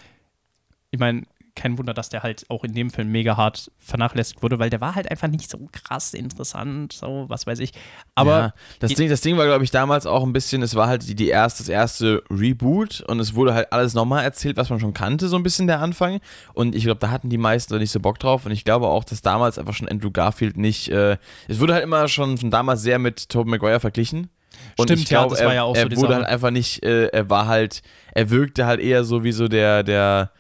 Ich 0.90 0.98
meine, 0.98 1.22
kein 1.56 1.78
Wunder, 1.78 1.94
dass 1.94 2.08
der 2.08 2.22
halt 2.22 2.44
auch 2.48 2.62
in 2.62 2.74
dem 2.74 2.90
Film 2.90 3.10
mega 3.10 3.36
hart 3.36 3.70
vernachlässigt 3.78 4.42
wurde, 4.42 4.58
weil 4.58 4.70
der 4.70 4.80
war 4.80 4.94
halt 4.94 5.10
einfach 5.10 5.28
nicht 5.28 5.50
so 5.50 5.68
krass 5.72 6.14
interessant, 6.14 6.92
so, 6.92 7.24
was 7.28 7.46
weiß 7.46 7.58
ich. 7.58 7.72
Aber 8.14 8.38
ja, 8.38 8.54
das, 8.78 8.94
Ding, 8.94 9.08
das 9.08 9.22
Ding 9.22 9.36
war, 9.36 9.46
glaube 9.46 9.64
ich, 9.64 9.70
damals 9.70 10.06
auch 10.06 10.22
ein 10.22 10.32
bisschen, 10.32 10.62
es 10.62 10.74
war 10.74 10.86
halt 10.86 11.08
die, 11.08 11.14
die 11.14 11.28
erste, 11.28 11.62
das 11.62 11.68
erste 11.68 12.22
Reboot 12.30 13.00
und 13.00 13.18
es 13.18 13.34
wurde 13.34 13.54
halt 13.54 13.72
alles 13.72 13.94
nochmal 13.94 14.22
erzählt, 14.22 14.56
was 14.56 14.70
man 14.70 14.78
schon 14.78 14.94
kannte, 14.94 15.28
so 15.28 15.36
ein 15.36 15.42
bisschen 15.42 15.66
der 15.66 15.80
Anfang. 15.80 16.20
Und 16.52 16.74
ich 16.74 16.84
glaube, 16.84 17.00
da 17.00 17.10
hatten 17.10 17.30
die 17.30 17.38
meisten 17.38 17.76
nicht 17.78 17.90
so 17.90 18.00
Bock 18.00 18.18
drauf. 18.18 18.46
Und 18.46 18.52
ich 18.52 18.64
glaube 18.64 18.86
auch, 18.88 19.04
dass 19.04 19.22
damals 19.22 19.58
einfach 19.58 19.74
schon 19.74 19.88
Andrew 19.88 20.10
Garfield 20.10 20.56
nicht, 20.56 20.88
äh, 20.88 21.16
es 21.48 21.58
wurde 21.58 21.74
halt 21.74 21.82
immer 21.82 22.06
schon, 22.08 22.38
schon 22.38 22.50
damals 22.50 22.82
sehr 22.82 22.98
mit 22.98 23.28
Tobey 23.28 23.50
Maguire 23.50 23.80
verglichen. 23.80 24.30
Und 24.76 24.88
Stimmt, 24.88 25.02
ich 25.02 25.08
glaub, 25.08 25.30
ja, 25.30 25.36
das 25.36 25.44
war 25.44 25.54
ja 25.54 25.62
auch 25.62 25.74
er, 25.74 25.82
so 25.82 25.88
Er 25.88 25.96
wurde 25.96 26.08
Sache. 26.08 26.14
halt 26.16 26.26
einfach 26.26 26.50
nicht, 26.50 26.82
äh, 26.82 27.06
er 27.06 27.30
war 27.30 27.46
halt, 27.46 27.82
er 28.14 28.30
wirkte 28.30 28.66
halt 28.66 28.80
eher 28.80 29.04
so 29.04 29.24
wie 29.24 29.32
so 29.32 29.48
der, 29.48 29.82
der, 29.82 30.30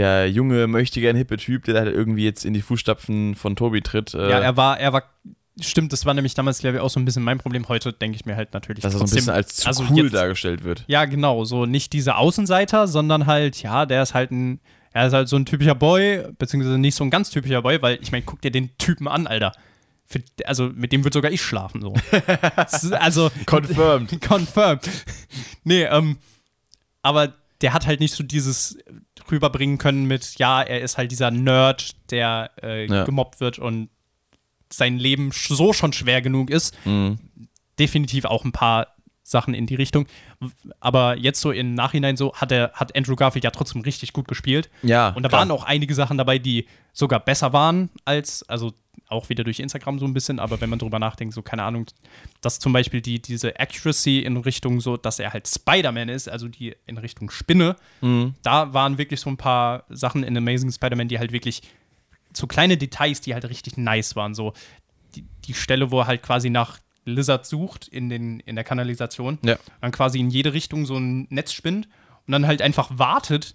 der 0.00 0.30
junge, 0.30 0.66
möchtegern 0.66 1.14
hippe 1.14 1.36
Typ, 1.36 1.64
der 1.64 1.78
halt 1.82 1.94
irgendwie 1.94 2.24
jetzt 2.24 2.46
in 2.46 2.54
die 2.54 2.62
Fußstapfen 2.62 3.34
von 3.34 3.54
Tobi 3.54 3.82
tritt. 3.82 4.14
Äh, 4.14 4.30
ja, 4.30 4.38
er 4.38 4.56
war, 4.56 4.80
er 4.80 4.94
war, 4.94 5.02
stimmt, 5.60 5.92
das 5.92 6.06
war 6.06 6.14
nämlich 6.14 6.32
damals, 6.32 6.60
glaube 6.60 6.78
ich, 6.78 6.82
auch 6.82 6.88
so 6.88 6.98
ein 6.98 7.04
bisschen 7.04 7.22
mein 7.22 7.36
Problem. 7.36 7.68
Heute 7.68 7.92
denke 7.92 8.16
ich 8.16 8.24
mir 8.24 8.34
halt 8.34 8.54
natürlich 8.54 8.82
dass 8.82 8.94
er 8.94 8.98
so 8.98 9.04
ein 9.04 9.10
bisschen 9.10 9.28
als 9.34 9.56
zu 9.56 9.66
also 9.68 9.84
cool 9.90 10.04
jetzt- 10.04 10.14
dargestellt 10.14 10.64
wird. 10.64 10.84
Ja, 10.86 11.04
genau, 11.04 11.44
so 11.44 11.66
nicht 11.66 11.92
dieser 11.92 12.16
Außenseiter, 12.16 12.88
sondern 12.88 13.26
halt, 13.26 13.62
ja, 13.62 13.84
der 13.84 14.02
ist 14.02 14.14
halt 14.14 14.30
ein, 14.30 14.60
er 14.92 15.06
ist 15.06 15.12
halt 15.12 15.28
so 15.28 15.36
ein 15.36 15.44
typischer 15.44 15.74
Boy, 15.74 16.24
beziehungsweise 16.38 16.78
nicht 16.78 16.94
so 16.94 17.04
ein 17.04 17.10
ganz 17.10 17.28
typischer 17.28 17.60
Boy, 17.60 17.82
weil 17.82 17.98
ich 18.00 18.10
meine, 18.10 18.24
guck 18.24 18.40
dir 18.40 18.50
den 18.50 18.76
Typen 18.78 19.06
an, 19.06 19.26
Alter. 19.26 19.52
Für, 20.06 20.20
also 20.46 20.70
mit 20.74 20.92
dem 20.92 21.04
wird 21.04 21.12
sogar 21.14 21.30
ich 21.30 21.42
schlafen, 21.42 21.82
so. 21.82 21.94
Also, 22.98 23.30
Confirmed. 23.44 24.18
confirmed. 24.26 24.88
nee, 25.62 25.84
ähm, 25.84 26.16
aber 27.02 27.34
der 27.60 27.74
hat 27.74 27.86
halt 27.86 28.00
nicht 28.00 28.14
so 28.14 28.24
dieses 28.24 28.78
rüberbringen 29.30 29.78
können 29.78 30.04
mit, 30.06 30.38
ja, 30.38 30.62
er 30.62 30.80
ist 30.80 30.98
halt 30.98 31.10
dieser 31.10 31.30
Nerd, 31.30 31.94
der 32.10 32.50
äh, 32.62 32.86
Ja. 32.86 33.04
gemobbt 33.04 33.40
wird 33.40 33.58
und 33.58 33.88
sein 34.72 34.98
Leben 34.98 35.30
so 35.32 35.72
schon 35.72 35.92
schwer 35.92 36.22
genug 36.22 36.50
ist. 36.50 36.74
Mhm. 36.86 37.18
Definitiv 37.78 38.24
auch 38.24 38.44
ein 38.44 38.52
paar 38.52 38.88
Sachen 39.22 39.54
in 39.54 39.66
die 39.66 39.74
Richtung. 39.74 40.06
Aber 40.80 41.16
jetzt 41.16 41.40
so 41.40 41.50
im 41.52 41.74
Nachhinein 41.74 42.16
so 42.16 42.34
hat 42.34 42.52
er, 42.52 42.72
hat 42.74 42.96
Andrew 42.96 43.16
Garfield 43.16 43.44
ja 43.44 43.50
trotzdem 43.50 43.80
richtig 43.82 44.12
gut 44.12 44.28
gespielt. 44.28 44.70
Ja. 44.82 45.08
Und 45.10 45.22
da 45.22 45.28
klar. 45.28 45.40
waren 45.40 45.50
auch 45.50 45.64
einige 45.64 45.94
Sachen 45.94 46.18
dabei, 46.18 46.38
die 46.38 46.66
sogar 46.92 47.20
besser 47.20 47.52
waren 47.52 47.90
als, 48.04 48.42
also 48.48 48.72
auch 49.10 49.28
wieder 49.28 49.44
durch 49.44 49.60
Instagram 49.60 49.98
so 49.98 50.04
ein 50.06 50.14
bisschen, 50.14 50.38
aber 50.38 50.60
wenn 50.60 50.70
man 50.70 50.78
drüber 50.78 50.98
nachdenkt, 50.98 51.34
so 51.34 51.42
keine 51.42 51.62
Ahnung, 51.64 51.86
dass 52.40 52.58
zum 52.58 52.72
Beispiel 52.72 53.00
die, 53.00 53.20
diese 53.20 53.58
Accuracy 53.58 54.20
in 54.20 54.36
Richtung 54.36 54.80
so, 54.80 54.96
dass 54.96 55.18
er 55.18 55.32
halt 55.32 55.48
Spider-Man 55.48 56.08
ist, 56.08 56.28
also 56.28 56.48
die 56.48 56.74
in 56.86 56.98
Richtung 56.98 57.30
Spinne, 57.30 57.76
Mhm. 58.00 58.34
da 58.42 58.72
waren 58.72 58.98
wirklich 58.98 59.20
so 59.20 59.30
ein 59.30 59.36
paar 59.36 59.84
Sachen 59.88 60.22
in 60.22 60.36
Amazing 60.36 60.70
Spider-Man, 60.72 61.08
die 61.08 61.18
halt 61.18 61.32
wirklich 61.32 61.62
so 62.32 62.46
kleine 62.46 62.76
Details, 62.76 63.20
die 63.20 63.34
halt 63.34 63.48
richtig 63.48 63.76
nice 63.76 64.14
waren. 64.16 64.34
So 64.34 64.52
die, 65.16 65.24
die 65.44 65.54
Stelle, 65.54 65.90
wo 65.90 66.00
er 66.00 66.06
halt 66.06 66.22
quasi 66.22 66.48
nach 66.50 66.78
Lizard 67.04 67.44
sucht 67.46 67.88
in, 67.88 68.08
den, 68.08 68.40
in 68.40 68.54
der 68.54 68.62
Kanalisation, 68.64 69.38
Ja. 69.42 69.56
dann 69.80 69.90
quasi 69.90 70.20
in 70.20 70.30
jede 70.30 70.52
Richtung 70.52 70.86
so 70.86 70.96
ein 70.96 71.26
Netz 71.30 71.52
spinnt 71.52 71.88
und 72.26 72.32
dann 72.32 72.46
halt 72.46 72.62
einfach 72.62 72.90
wartet, 72.98 73.54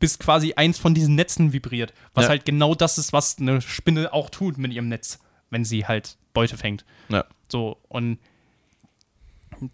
bis 0.00 0.18
quasi 0.18 0.54
eins 0.56 0.78
von 0.78 0.94
diesen 0.94 1.14
Netzen 1.14 1.52
vibriert. 1.52 1.92
Was 2.14 2.24
Ja. 2.24 2.30
halt 2.30 2.44
genau 2.44 2.74
das 2.74 2.98
ist, 2.98 3.12
was 3.12 3.38
eine 3.38 3.60
Spinne 3.60 4.12
auch 4.12 4.28
tut 4.30 4.58
mit 4.58 4.72
ihrem 4.72 4.88
Netz, 4.88 5.20
wenn 5.50 5.64
sie 5.64 5.86
halt 5.86 6.16
Beute 6.32 6.56
fängt. 6.56 6.84
Ja. 7.08 7.24
So, 7.48 7.78
und 7.88 8.18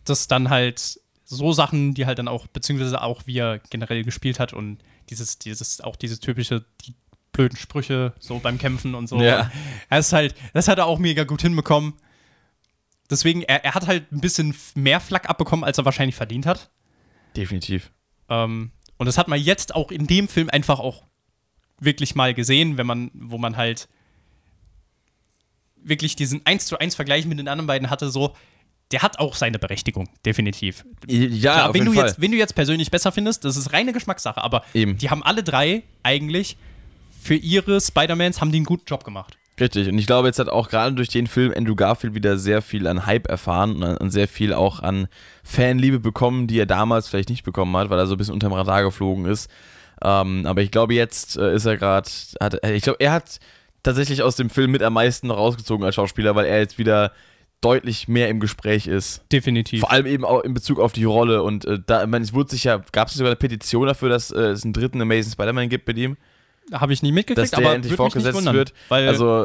das 0.05 0.29
dann 0.29 0.51
halt 0.51 1.01
so 1.25 1.53
Sachen, 1.53 1.95
die 1.95 2.07
halt 2.07 2.19
dann 2.19 2.29
auch, 2.29 2.47
beziehungsweise 2.47 3.01
auch 3.03 3.23
wie 3.27 3.39
er 3.39 3.59
generell 3.71 4.05
gespielt 4.05 4.39
hat 4.39 4.53
und 4.53 4.79
dieses, 5.11 5.39
dieses, 5.39 5.81
auch 5.81 5.97
dieses 5.97 6.21
typische, 6.21 6.65
die 6.85 6.95
blöden 7.33 7.57
Sprüche 7.57 8.13
so 8.19 8.39
beim 8.39 8.59
Kämpfen 8.59 8.95
und 8.95 9.09
so. 9.09 9.21
Ja. 9.21 9.51
Er 9.91 9.99
ist 9.99 10.13
halt, 10.13 10.35
das 10.55 10.69
hat 10.69 10.79
er 10.79 10.87
auch 10.87 10.99
mega 10.99 11.25
gut 11.25 11.43
hinbekommen. 11.43 11.95
Deswegen, 13.11 13.43
er, 13.43 13.65
er 13.65 13.75
hat 13.75 13.87
halt 13.87 14.11
ein 14.11 14.21
bisschen 14.21 14.57
mehr 14.75 14.99
Flack 15.01 15.29
abbekommen, 15.31 15.65
als 15.65 15.79
er 15.79 15.85
wahrscheinlich 15.85 16.17
verdient 16.17 16.47
hat. 16.47 16.71
Definitiv. 17.37 17.93
Ähm, 18.29 18.73
und 18.99 19.07
das 19.07 19.19
hat 19.19 19.29
man 19.29 19.41
jetzt 19.41 19.75
auch 19.75 19.91
in 19.91 20.07
dem 20.07 20.29
Film 20.29 20.51
einfach 20.51 20.79
auch 20.81 21.03
wirklich 21.79 22.15
mal 22.15 22.35
gesehen, 22.35 22.79
wenn 22.79 22.87
man, 22.87 23.11
wo 23.15 23.39
man 23.39 23.57
halt 23.57 23.89
wirklich 25.77 26.17
diesen 26.17 26.45
1 26.45 26.67
zu 26.67 26.79
1 26.79 26.95
Vergleich 26.95 27.27
mit 27.27 27.39
den 27.39 27.49
anderen 27.49 27.67
beiden 27.67 27.91
hatte, 27.91 28.11
so, 28.11 28.35
der 28.93 29.03
hat 29.03 29.19
auch 29.19 29.35
seine 29.35 29.59
Berechtigung, 29.59 30.09
definitiv. 30.25 30.85
Ja, 31.09 31.53
Klar, 31.53 31.69
auf 31.69 31.75
wenn, 31.75 31.83
jeden 31.83 31.95
du 31.95 31.99
Fall. 32.01 32.09
jetzt, 32.09 32.21
wenn 32.21 32.31
du 32.31 32.37
jetzt 32.39 32.55
persönlich 32.55 32.91
besser 32.91 33.13
findest, 33.13 33.45
das 33.45 33.57
ist 33.57 33.73
reine 33.73 33.93
Geschmackssache, 33.93 34.41
aber 34.43 34.65
Eben. 34.75 34.97
die 34.99 35.11
haben 35.11 35.23
alle 35.23 35.43
drei 35.43 35.83
eigentlich 36.03 36.57
für 37.21 37.35
ihre 37.35 37.81
Spider-Mans 37.81 38.41
haben 38.41 38.53
die 38.53 38.59
einen 38.59 38.67
guten 38.67 38.85
Job 38.87 39.05
gemacht. 39.05 39.37
Richtig. 39.59 39.89
Und 39.89 39.99
ich 39.99 40.07
glaube, 40.07 40.29
jetzt 40.29 40.39
hat 40.39 40.49
auch 40.49 40.69
gerade 40.69 40.95
durch 40.95 41.09
den 41.09 41.27
Film 41.27 41.53
Andrew 41.57 41.75
Garfield 41.75 42.15
wieder 42.15 42.37
sehr 42.37 42.61
viel 42.61 42.87
an 42.87 43.07
Hype 43.07 43.27
erfahren 43.27 43.83
und, 43.83 44.11
sehr 44.11 44.29
viel 44.29 44.53
auch 44.53 44.81
an 44.81 45.09
Fanliebe 45.45 45.99
bekommen, 45.99 46.47
die 46.47 46.59
er 46.59 46.67
damals 46.67 47.09
vielleicht 47.09 47.31
nicht 47.31 47.45
bekommen 47.45 47.75
hat, 47.77 47.89
weil 47.89 47.99
er 47.99 48.07
so 48.07 48.15
ein 48.15 48.19
bisschen 48.19 48.35
unterm 48.35 48.53
Radar 48.53 48.83
geflogen 48.83 49.25
ist. 49.25 49.51
Ähm, 50.05 50.45
aber 50.45 50.61
ich 50.61 50.71
glaube, 50.71 50.93
jetzt 50.93 51.39
äh, 51.39 51.55
ist 51.55 51.65
er 51.65 51.79
gerade, 51.79 52.11
äh, 52.41 52.75
ich 52.75 52.83
glaube, 52.83 53.01
er 53.01 53.13
hat 53.13 53.41
tatsächlich 53.83 54.23
aus 54.23 54.37
dem 54.37 54.51
Film 54.51 54.73
mit 54.73 54.83
am 54.83 54.93
meisten 54.93 55.31
rausgezogen 55.31 55.87
als 55.87 55.95
Schauspieler, 55.95 56.35
weil 56.35 56.45
er 56.45 56.59
jetzt 56.59 56.77
wieder 56.77 57.13
deutlich 57.63 58.07
mehr 58.07 58.29
im 58.29 58.41
Gespräch 58.41 58.87
ist. 58.87 59.23
Definitiv. 59.33 59.81
Vor 59.81 59.91
allem 59.91 60.07
eben 60.07 60.25
auch 60.27 60.43
in 60.43 60.53
Bezug 60.53 60.79
auf 60.79 60.93
die 60.93 61.05
Rolle. 61.05 61.43
Und 61.43 61.65
äh, 61.65 61.79
da, 61.85 62.03
ich 62.03 62.09
meine, 62.09 62.25
es 62.25 62.35
wurde 62.35 62.51
sich 62.51 62.65
ja, 62.65 62.83
gab 62.93 63.09
es 63.09 63.15
sogar 63.15 63.31
eine 63.31 63.37
Petition 63.37 63.87
dafür, 63.87 64.11
dass 64.11 64.31
äh, 64.31 64.49
es 64.49 64.65
einen 64.65 64.75
dritten 64.75 65.01
Amazing 65.01 65.33
Spider-Man 65.33 65.71
gibt 65.71 65.89
mit 65.89 65.97
ihm? 65.97 66.19
Habe 66.73 66.93
ich 66.93 67.03
nie 67.03 67.13
mitgekriegt, 67.13 67.39
dass 67.45 67.51
der 67.51 67.67
aber 67.67 67.75
endlich 67.77 67.95
fortgesetzt 67.95 68.37
wundern, 68.37 68.55
wird. 68.55 68.73
Weil, 68.89 69.09
Also, 69.09 69.45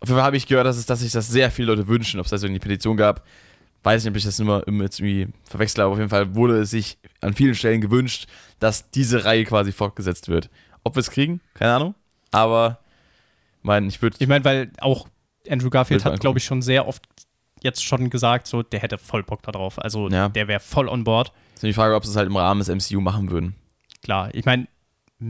auf 0.00 0.08
jeden 0.08 0.14
Fall 0.16 0.22
habe 0.22 0.36
ich 0.36 0.46
gehört, 0.46 0.66
dass, 0.66 0.76
es, 0.76 0.86
dass 0.86 1.00
sich 1.00 1.12
das 1.12 1.28
sehr 1.28 1.50
viele 1.50 1.68
Leute 1.72 1.88
wünschen. 1.88 2.20
Ob 2.20 2.26
es 2.26 2.30
da 2.30 2.38
so 2.38 2.46
eine 2.46 2.58
Petition 2.60 2.96
gab, 2.96 3.24
weiß 3.82 4.04
nicht, 4.04 4.10
ob 4.10 4.16
ich 4.16 4.24
das 4.24 4.38
immer, 4.38 4.66
immer 4.66 4.84
jetzt 4.84 5.00
irgendwie 5.00 5.28
verwechsle, 5.44 5.84
aber 5.84 5.92
auf 5.92 5.98
jeden 5.98 6.10
Fall 6.10 6.34
wurde 6.34 6.60
es 6.60 6.70
sich 6.70 6.98
an 7.20 7.34
vielen 7.34 7.54
Stellen 7.54 7.80
gewünscht, 7.80 8.26
dass 8.60 8.90
diese 8.90 9.24
Reihe 9.24 9.44
quasi 9.44 9.72
fortgesetzt 9.72 10.28
wird. 10.28 10.48
Ob 10.84 10.96
wir 10.96 11.00
es 11.00 11.10
kriegen, 11.10 11.40
keine 11.54 11.74
Ahnung. 11.74 11.94
Aber, 12.30 12.78
mein, 13.62 13.86
ich 13.88 14.00
würde. 14.02 14.16
ich 14.18 14.28
meine, 14.28 14.44
weil 14.44 14.70
auch 14.80 15.08
Andrew 15.48 15.70
Garfield 15.70 16.04
hat, 16.04 16.20
glaube 16.20 16.38
ich, 16.38 16.44
schon 16.44 16.62
sehr 16.62 16.86
oft 16.86 17.02
jetzt 17.62 17.82
schon 17.82 18.10
gesagt, 18.10 18.46
so, 18.46 18.62
der 18.62 18.80
hätte 18.80 18.98
voll 18.98 19.22
Bock 19.22 19.42
da 19.42 19.52
drauf. 19.52 19.78
Also, 19.82 20.08
Ja. 20.10 20.28
der 20.28 20.48
wäre 20.48 20.60
voll 20.60 20.88
on 20.88 21.02
board. 21.04 21.32
Ist 21.54 21.62
nur 21.62 21.68
die 21.70 21.74
Frage, 21.74 21.94
ob 21.94 22.04
sie 22.04 22.10
es 22.10 22.16
halt 22.16 22.28
im 22.28 22.36
Rahmen 22.36 22.62
des 22.62 22.68
MCU 22.68 23.00
machen 23.00 23.30
würden. 23.30 23.54
Klar, 24.02 24.34
ich 24.34 24.44
meine, 24.44 24.66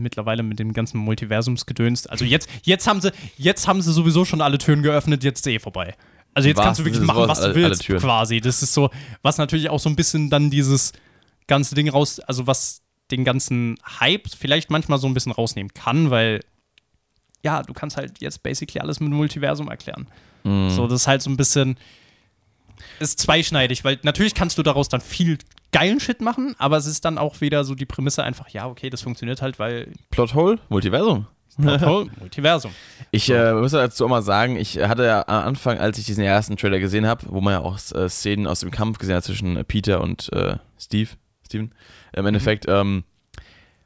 mittlerweile 0.01 0.43
mit 0.43 0.59
dem 0.59 0.73
ganzen 0.73 0.97
Multiversumsgedöns. 0.99 2.07
Also 2.07 2.25
jetzt, 2.25 2.49
jetzt 2.63 2.87
haben 2.87 3.01
sie, 3.01 3.11
jetzt 3.37 3.67
haben 3.67 3.81
sie 3.81 3.91
sowieso 3.91 4.25
schon 4.25 4.41
alle 4.41 4.57
Türen 4.57 4.83
geöffnet, 4.83 5.23
jetzt 5.23 5.45
ist 5.45 5.47
eh 5.47 5.59
vorbei. 5.59 5.95
Also 6.33 6.49
jetzt 6.49 6.57
Im 6.57 6.63
kannst 6.63 6.81
du 6.81 6.85
wirklich 6.85 7.03
machen, 7.03 7.27
was 7.27 7.41
du 7.41 7.55
willst, 7.55 7.87
quasi. 7.87 8.41
Das 8.41 8.61
ist 8.61 8.73
so, 8.73 8.89
was 9.21 9.37
natürlich 9.37 9.69
auch 9.69 9.79
so 9.79 9.89
ein 9.89 9.95
bisschen 9.95 10.29
dann 10.29 10.49
dieses 10.49 10.91
ganze 11.47 11.75
Ding 11.75 11.89
raus, 11.89 12.19
also 12.19 12.45
was 12.45 12.81
den 13.11 13.23
ganzen 13.23 13.77
Hype 13.99 14.27
vielleicht 14.27 14.69
manchmal 14.69 14.99
so 14.99 15.07
ein 15.07 15.13
bisschen 15.13 15.31
rausnehmen 15.31 15.73
kann, 15.73 16.09
weil 16.09 16.41
ja, 17.43 17.61
du 17.61 17.73
kannst 17.73 17.95
halt 17.95 18.19
jetzt 18.21 18.41
basically 18.43 18.81
alles 18.81 18.99
mit 18.99 19.11
Multiversum 19.11 19.69
erklären. 19.69 20.07
Mhm. 20.43 20.71
So, 20.71 20.87
das 20.87 21.01
ist 21.01 21.07
halt 21.07 21.21
so 21.21 21.29
ein 21.29 21.37
bisschen 21.37 21.77
ist 22.99 23.19
zweischneidig, 23.19 23.83
weil 23.83 23.99
natürlich 24.03 24.33
kannst 24.33 24.57
du 24.57 24.63
daraus 24.63 24.89
dann 24.89 25.01
viel 25.01 25.37
geilen 25.71 25.99
Shit 25.99 26.21
machen, 26.21 26.55
aber 26.57 26.77
es 26.77 26.85
ist 26.85 27.03
dann 27.05 27.17
auch 27.17 27.41
wieder 27.41 27.63
so 27.63 27.75
die 27.75 27.85
Prämisse 27.85 28.23
einfach, 28.23 28.49
ja, 28.49 28.67
okay, 28.67 28.89
das 28.89 29.01
funktioniert 29.01 29.41
halt, 29.41 29.59
weil 29.59 29.91
Plothole? 30.09 30.59
Multiversum. 30.69 31.27
Toll, 31.61 32.09
Multiversum. 32.19 32.71
Ich 33.11 33.29
äh, 33.29 33.53
muss 33.53 33.71
dazu 33.71 34.05
auch 34.05 34.09
mal 34.09 34.21
sagen, 34.21 34.57
ich 34.57 34.77
hatte 34.79 35.05
ja 35.05 35.21
am 35.27 35.47
Anfang, 35.47 35.77
als 35.77 35.97
ich 35.97 36.05
diesen 36.05 36.23
ersten 36.23 36.57
Trailer 36.57 36.79
gesehen 36.79 37.05
habe, 37.05 37.25
wo 37.29 37.39
man 37.41 37.53
ja 37.53 37.59
auch 37.59 37.77
äh, 37.93 38.09
Szenen 38.09 38.47
aus 38.47 38.59
dem 38.59 38.71
Kampf 38.71 38.97
gesehen 38.97 39.15
hat 39.15 39.23
zwischen 39.23 39.55
äh, 39.55 39.63
Peter 39.63 40.01
und 40.01 40.31
äh, 40.33 40.57
Steve, 40.77 41.11
Steven, 41.45 41.73
im 42.13 42.25
Endeffekt, 42.25 42.65
ähm, 42.67 43.03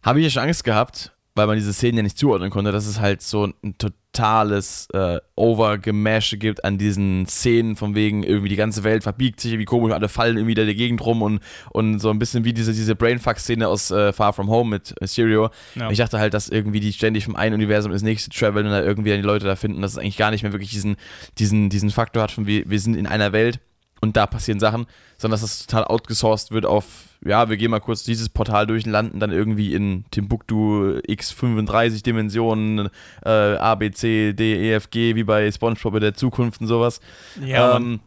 habe 0.01 0.19
ich 0.19 0.25
ja 0.25 0.31
schon 0.31 0.43
Angst 0.43 0.63
gehabt, 0.63 1.11
weil 1.39 1.47
man 1.47 1.55
diese 1.55 1.71
Szenen 1.71 1.97
ja 1.97 2.03
nicht 2.03 2.17
zuordnen 2.17 2.49
konnte, 2.49 2.73
dass 2.73 2.85
es 2.85 2.99
halt 2.99 3.21
so 3.21 3.45
ein 3.45 3.77
totales 3.77 4.89
äh, 4.93 5.19
Overgemashe 5.35 6.37
gibt 6.37 6.65
an 6.65 6.77
diesen 6.77 7.25
Szenen, 7.27 7.77
von 7.77 7.95
wegen 7.95 8.23
irgendwie 8.23 8.49
die 8.49 8.57
ganze 8.57 8.83
Welt 8.83 9.03
verbiegt 9.03 9.39
sich 9.39 9.53
irgendwie 9.53 9.63
komisch, 9.63 9.93
alle 9.93 10.09
fallen 10.09 10.35
irgendwie 10.35 10.53
da 10.53 10.63
in 10.63 10.67
der 10.67 10.75
Gegend 10.75 11.05
rum 11.05 11.21
und, 11.21 11.39
und 11.71 11.99
so 11.99 12.09
ein 12.09 12.19
bisschen 12.19 12.43
wie 12.43 12.51
diese, 12.51 12.73
diese 12.73 12.93
Brainfuck-Szene 12.93 13.69
aus 13.69 13.89
äh, 13.89 14.11
Far 14.11 14.33
From 14.33 14.49
Home 14.49 14.69
mit 14.69 14.93
Mysterio. 14.99 15.49
Ja. 15.75 15.89
Ich 15.89 15.97
dachte 15.97 16.19
halt, 16.19 16.33
dass 16.33 16.49
irgendwie 16.49 16.81
die 16.81 16.91
ständig 16.91 17.23
vom 17.23 17.37
einen 17.37 17.55
Universum 17.55 17.93
ins 17.93 18.01
nächste 18.01 18.29
traveln 18.31 18.65
und 18.65 18.73
da 18.73 18.83
irgendwie 18.83 19.11
dann 19.11 19.21
die 19.21 19.25
Leute 19.25 19.45
da 19.45 19.55
finden, 19.55 19.81
dass 19.81 19.93
es 19.93 19.97
eigentlich 19.97 20.17
gar 20.17 20.31
nicht 20.31 20.43
mehr 20.43 20.51
wirklich 20.51 20.71
diesen, 20.71 20.97
diesen, 21.37 21.69
diesen 21.69 21.89
Faktor 21.89 22.23
hat 22.23 22.31
von 22.31 22.47
wir, 22.47 22.69
wir 22.69 22.79
sind 22.81 22.95
in 22.95 23.07
einer 23.07 23.31
Welt 23.31 23.61
und 24.01 24.17
da 24.17 24.27
passieren 24.27 24.59
Sachen, 24.59 24.87
sondern 25.17 25.39
dass 25.39 25.49
das 25.49 25.65
total 25.65 25.85
outgesourced 25.85 26.51
wird 26.51 26.65
auf, 26.65 27.08
ja, 27.25 27.49
wir 27.49 27.57
gehen 27.57 27.71
mal 27.71 27.79
kurz 27.79 28.03
dieses 28.03 28.29
Portal 28.29 28.65
durch 28.65 28.85
und 28.85 28.91
landen 28.91 29.19
dann 29.19 29.31
irgendwie 29.31 29.73
in 29.73 30.05
Timbuktu 30.11 30.99
X35 31.07 32.03
Dimensionen, 32.03 32.89
äh, 33.25 33.29
A, 33.29 33.75
B, 33.75 33.91
C, 33.91 34.33
D, 34.33 34.55
E, 34.55 34.73
F, 34.75 34.89
G, 34.89 35.15
wie 35.15 35.23
bei 35.23 35.51
Spongebob 35.51 35.95
in 35.95 36.01
der 36.01 36.13
Zukunft 36.13 36.61
und 36.61 36.67
sowas. 36.67 37.01
Ja, 37.43 37.75
ähm, 37.75 37.99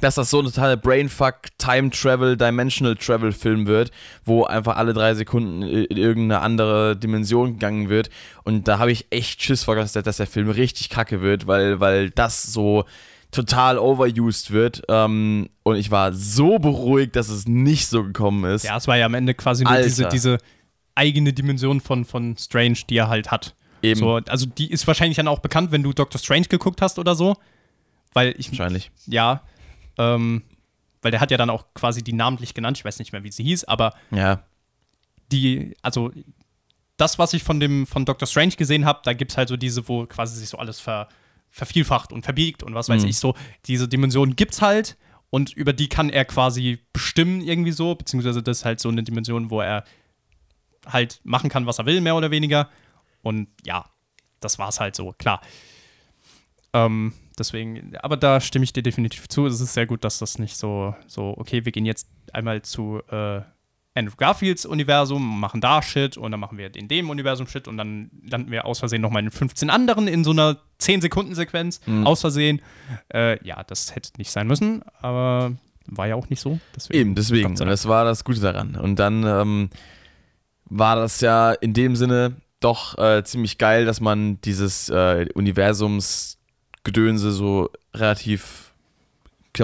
dass 0.00 0.16
das 0.16 0.30
so 0.30 0.40
ein 0.40 0.44
totaler 0.44 0.76
Brainfuck, 0.76 1.56
Time 1.58 1.90
Travel, 1.90 2.36
Dimensional 2.36 2.96
Travel 2.96 3.32
Film 3.32 3.66
wird, 3.66 3.90
wo 4.24 4.44
einfach 4.44 4.76
alle 4.76 4.92
drei 4.92 5.14
Sekunden 5.14 5.62
in 5.62 5.96
irgendeine 5.96 6.42
andere 6.42 6.96
Dimension 6.96 7.54
gegangen 7.54 7.88
wird. 7.88 8.10
Und 8.44 8.68
da 8.68 8.78
habe 8.78 8.92
ich 8.92 9.06
echt 9.10 9.42
Schiss 9.42 9.64
vor, 9.64 9.74
dass 9.74 9.92
der, 9.92 10.02
dass 10.02 10.18
der 10.18 10.26
Film 10.26 10.50
richtig 10.50 10.90
kacke 10.90 11.22
wird, 11.22 11.46
weil, 11.46 11.80
weil 11.80 12.10
das 12.10 12.42
so 12.42 12.84
total 13.36 13.78
overused 13.78 14.50
wird. 14.50 14.82
Ähm, 14.88 15.48
und 15.62 15.76
ich 15.76 15.90
war 15.90 16.12
so 16.12 16.58
beruhigt, 16.58 17.14
dass 17.16 17.28
es 17.28 17.46
nicht 17.46 17.86
so 17.86 18.02
gekommen 18.02 18.44
ist. 18.50 18.64
ja, 18.64 18.76
es 18.76 18.88
war 18.88 18.96
ja 18.96 19.06
am 19.06 19.14
Ende 19.14 19.34
quasi 19.34 19.62
nur 19.64 19.72
Alter. 19.72 19.84
diese, 19.84 20.08
diese 20.08 20.38
eigene 20.94 21.32
Dimension 21.32 21.80
von, 21.80 22.04
von 22.04 22.36
Strange, 22.36 22.78
die 22.90 22.96
er 22.96 23.08
halt 23.08 23.30
hat. 23.30 23.54
Eben. 23.82 24.00
So, 24.00 24.16
also 24.28 24.46
die 24.46 24.70
ist 24.70 24.86
wahrscheinlich 24.86 25.16
dann 25.18 25.28
auch 25.28 25.40
bekannt, 25.40 25.70
wenn 25.70 25.82
du 25.82 25.92
Doctor 25.92 26.18
Strange 26.18 26.46
geguckt 26.46 26.80
hast 26.82 26.98
oder 26.98 27.14
so. 27.14 27.36
Weil 28.14 28.34
ich, 28.38 28.48
Wahrscheinlich. 28.50 28.90
ja, 29.06 29.42
ähm, 29.98 30.42
weil 31.02 31.10
der 31.10 31.20
hat 31.20 31.30
ja 31.30 31.36
dann 31.36 31.50
auch 31.50 31.66
quasi 31.74 32.02
die 32.02 32.14
namentlich 32.14 32.54
genannt, 32.54 32.78
ich 32.78 32.84
weiß 32.84 32.98
nicht 32.98 33.12
mehr, 33.12 33.22
wie 33.22 33.30
sie 33.30 33.44
hieß, 33.44 33.64
aber 33.64 33.92
Ja. 34.10 34.42
die, 35.32 35.76
also 35.82 36.10
das, 36.96 37.18
was 37.18 37.34
ich 37.34 37.44
von 37.44 37.60
dem 37.60 37.86
von 37.86 38.06
Doctor 38.06 38.26
Strange 38.26 38.54
gesehen 38.56 38.86
habe, 38.86 39.00
da 39.04 39.12
gibt 39.12 39.32
es 39.32 39.36
halt 39.36 39.50
so 39.50 39.56
diese, 39.58 39.86
wo 39.88 40.06
quasi 40.06 40.38
sich 40.40 40.48
so 40.48 40.56
alles 40.56 40.80
ver, 40.80 41.08
vervielfacht 41.50 42.12
und 42.12 42.22
verbiegt 42.24 42.62
und 42.62 42.74
was 42.74 42.88
weiß 42.88 43.02
Mhm. 43.02 43.08
ich 43.08 43.18
so. 43.18 43.34
Diese 43.66 43.88
Dimension 43.88 44.36
gibt's 44.36 44.60
halt 44.62 44.96
und 45.30 45.52
über 45.52 45.72
die 45.72 45.88
kann 45.88 46.10
er 46.10 46.24
quasi 46.24 46.78
bestimmen 46.92 47.40
irgendwie 47.40 47.72
so, 47.72 47.94
beziehungsweise 47.94 48.42
das 48.42 48.58
ist 48.58 48.64
halt 48.64 48.80
so 48.80 48.88
eine 48.88 49.02
Dimension, 49.02 49.50
wo 49.50 49.60
er 49.60 49.84
halt 50.86 51.20
machen 51.24 51.50
kann, 51.50 51.66
was 51.66 51.78
er 51.78 51.86
will, 51.86 52.00
mehr 52.00 52.16
oder 52.16 52.30
weniger. 52.30 52.68
Und 53.22 53.48
ja, 53.64 53.86
das 54.40 54.58
war's 54.58 54.78
halt 54.80 54.94
so, 54.94 55.12
klar. 55.18 55.40
Ähm, 56.72 57.12
deswegen, 57.38 57.96
aber 57.96 58.16
da 58.16 58.40
stimme 58.40 58.64
ich 58.64 58.72
dir 58.72 58.82
definitiv 58.82 59.28
zu. 59.28 59.46
Es 59.46 59.60
ist 59.60 59.74
sehr 59.74 59.86
gut, 59.86 60.04
dass 60.04 60.18
das 60.18 60.38
nicht 60.38 60.56
so, 60.56 60.94
so 61.06 61.34
okay, 61.36 61.64
wir 61.64 61.72
gehen 61.72 61.86
jetzt 61.86 62.08
einmal 62.32 62.62
zu 62.62 63.00
äh, 63.10 63.40
Andrew 63.96 64.14
Garfields 64.16 64.66
Universum, 64.66 65.40
machen 65.40 65.60
da 65.60 65.82
Shit 65.82 66.16
und 66.16 66.30
dann 66.30 66.38
machen 66.40 66.58
wir 66.58 66.74
in 66.76 66.86
dem 66.86 67.10
Universum 67.10 67.46
Shit 67.46 67.66
und 67.66 67.78
dann 67.78 68.10
landen 68.28 68.50
wir 68.50 68.66
aus 68.66 68.78
Versehen 68.78 69.00
nochmal 69.00 69.24
in 69.24 69.30
15 69.30 69.70
anderen 69.70 70.06
in 70.06 70.22
so 70.22 70.32
einer 70.32 70.58
10-Sekunden-Sequenz. 70.80 71.80
Aus 72.04 72.20
Versehen. 72.20 72.60
Äh, 73.12 73.44
ja, 73.44 73.64
das 73.64 73.94
hätte 73.96 74.10
nicht 74.18 74.30
sein 74.30 74.46
müssen, 74.46 74.82
aber 75.00 75.52
war 75.86 76.06
ja 76.06 76.14
auch 76.14 76.28
nicht 76.28 76.40
so. 76.40 76.58
Deswegen, 76.74 76.98
Eben, 76.98 77.14
deswegen. 77.14 77.50
Und 77.50 77.66
das 77.66 77.88
war 77.88 78.04
das 78.04 78.24
Gute 78.24 78.40
daran. 78.40 78.76
Und 78.76 78.98
dann 78.98 79.24
ähm, 79.24 79.70
war 80.66 80.96
das 80.96 81.20
ja 81.20 81.52
in 81.52 81.72
dem 81.72 81.96
Sinne 81.96 82.36
doch 82.60 82.98
äh, 82.98 83.22
ziemlich 83.24 83.56
geil, 83.58 83.84
dass 83.84 84.00
man 84.00 84.40
dieses 84.42 84.88
äh, 84.88 85.26
Universumsgedönse 85.34 87.30
so 87.30 87.70
relativ 87.94 88.65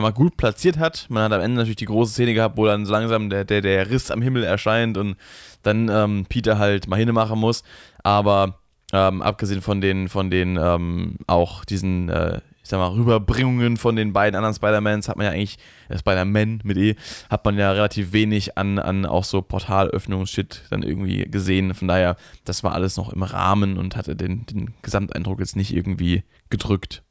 mal, 0.01 0.13
gut 0.13 0.39
platziert 0.39 0.79
hat. 0.79 1.07
Man 1.11 1.25
hat 1.25 1.33
am 1.33 1.43
Ende 1.43 1.57
natürlich 1.57 1.77
die 1.77 1.85
große 1.85 2.13
Szene 2.13 2.33
gehabt, 2.33 2.57
wo 2.57 2.65
dann 2.65 2.87
so 2.87 2.93
langsam 2.93 3.29
der, 3.29 3.45
der, 3.45 3.61
der 3.61 3.91
Riss 3.91 4.11
am 4.11 4.23
Himmel 4.23 4.43
erscheint 4.43 4.97
und 4.97 5.17
dann 5.63 5.91
ähm, 5.91 6.25
Peter 6.29 6.59
halt 6.59 6.89
mal 6.89 6.97
hinmachen 6.97 7.39
muss. 7.39 7.63
Aber 8.03 8.59
ähm, 8.93 9.21
abgesehen 9.23 9.61
von 9.61 9.81
den, 9.81 10.09
von 10.09 10.31
den 10.31 10.59
ähm, 10.61 11.17
auch 11.27 11.65
diesen, 11.65 12.09
äh, 12.09 12.41
ich 12.63 12.69
sag 12.69 12.79
mal, 12.79 12.89
Rüberbringungen 12.89 13.77
von 13.77 13.97
den 13.97 14.13
beiden 14.13 14.37
anderen 14.37 14.55
Spider-Mans 14.55 15.09
hat 15.09 15.17
man 15.17 15.27
ja 15.27 15.33
eigentlich, 15.33 15.59
äh, 15.89 15.99
Spider-Man 15.99 16.61
mit 16.63 16.77
E, 16.77 16.97
hat 17.29 17.45
man 17.45 17.59
ja 17.59 17.73
relativ 17.73 18.13
wenig 18.13 18.57
an, 18.57 18.79
an 18.79 19.05
auch 19.05 19.25
so 19.25 19.43
Portalöffnungs-Shit 19.43 20.63
dann 20.71 20.83
irgendwie 20.83 21.25
gesehen. 21.31 21.75
Von 21.75 21.89
daher, 21.89 22.17
das 22.45 22.63
war 22.63 22.73
alles 22.73 22.97
noch 22.97 23.13
im 23.13 23.23
Rahmen 23.23 23.79
und 23.79 23.97
hatte 23.97 24.15
den, 24.15 24.47
den 24.47 24.75
Gesamteindruck 24.83 25.41
jetzt 25.41 25.57
nicht 25.57 25.75
irgendwie 25.75 26.23
gedrückt. 26.51 27.03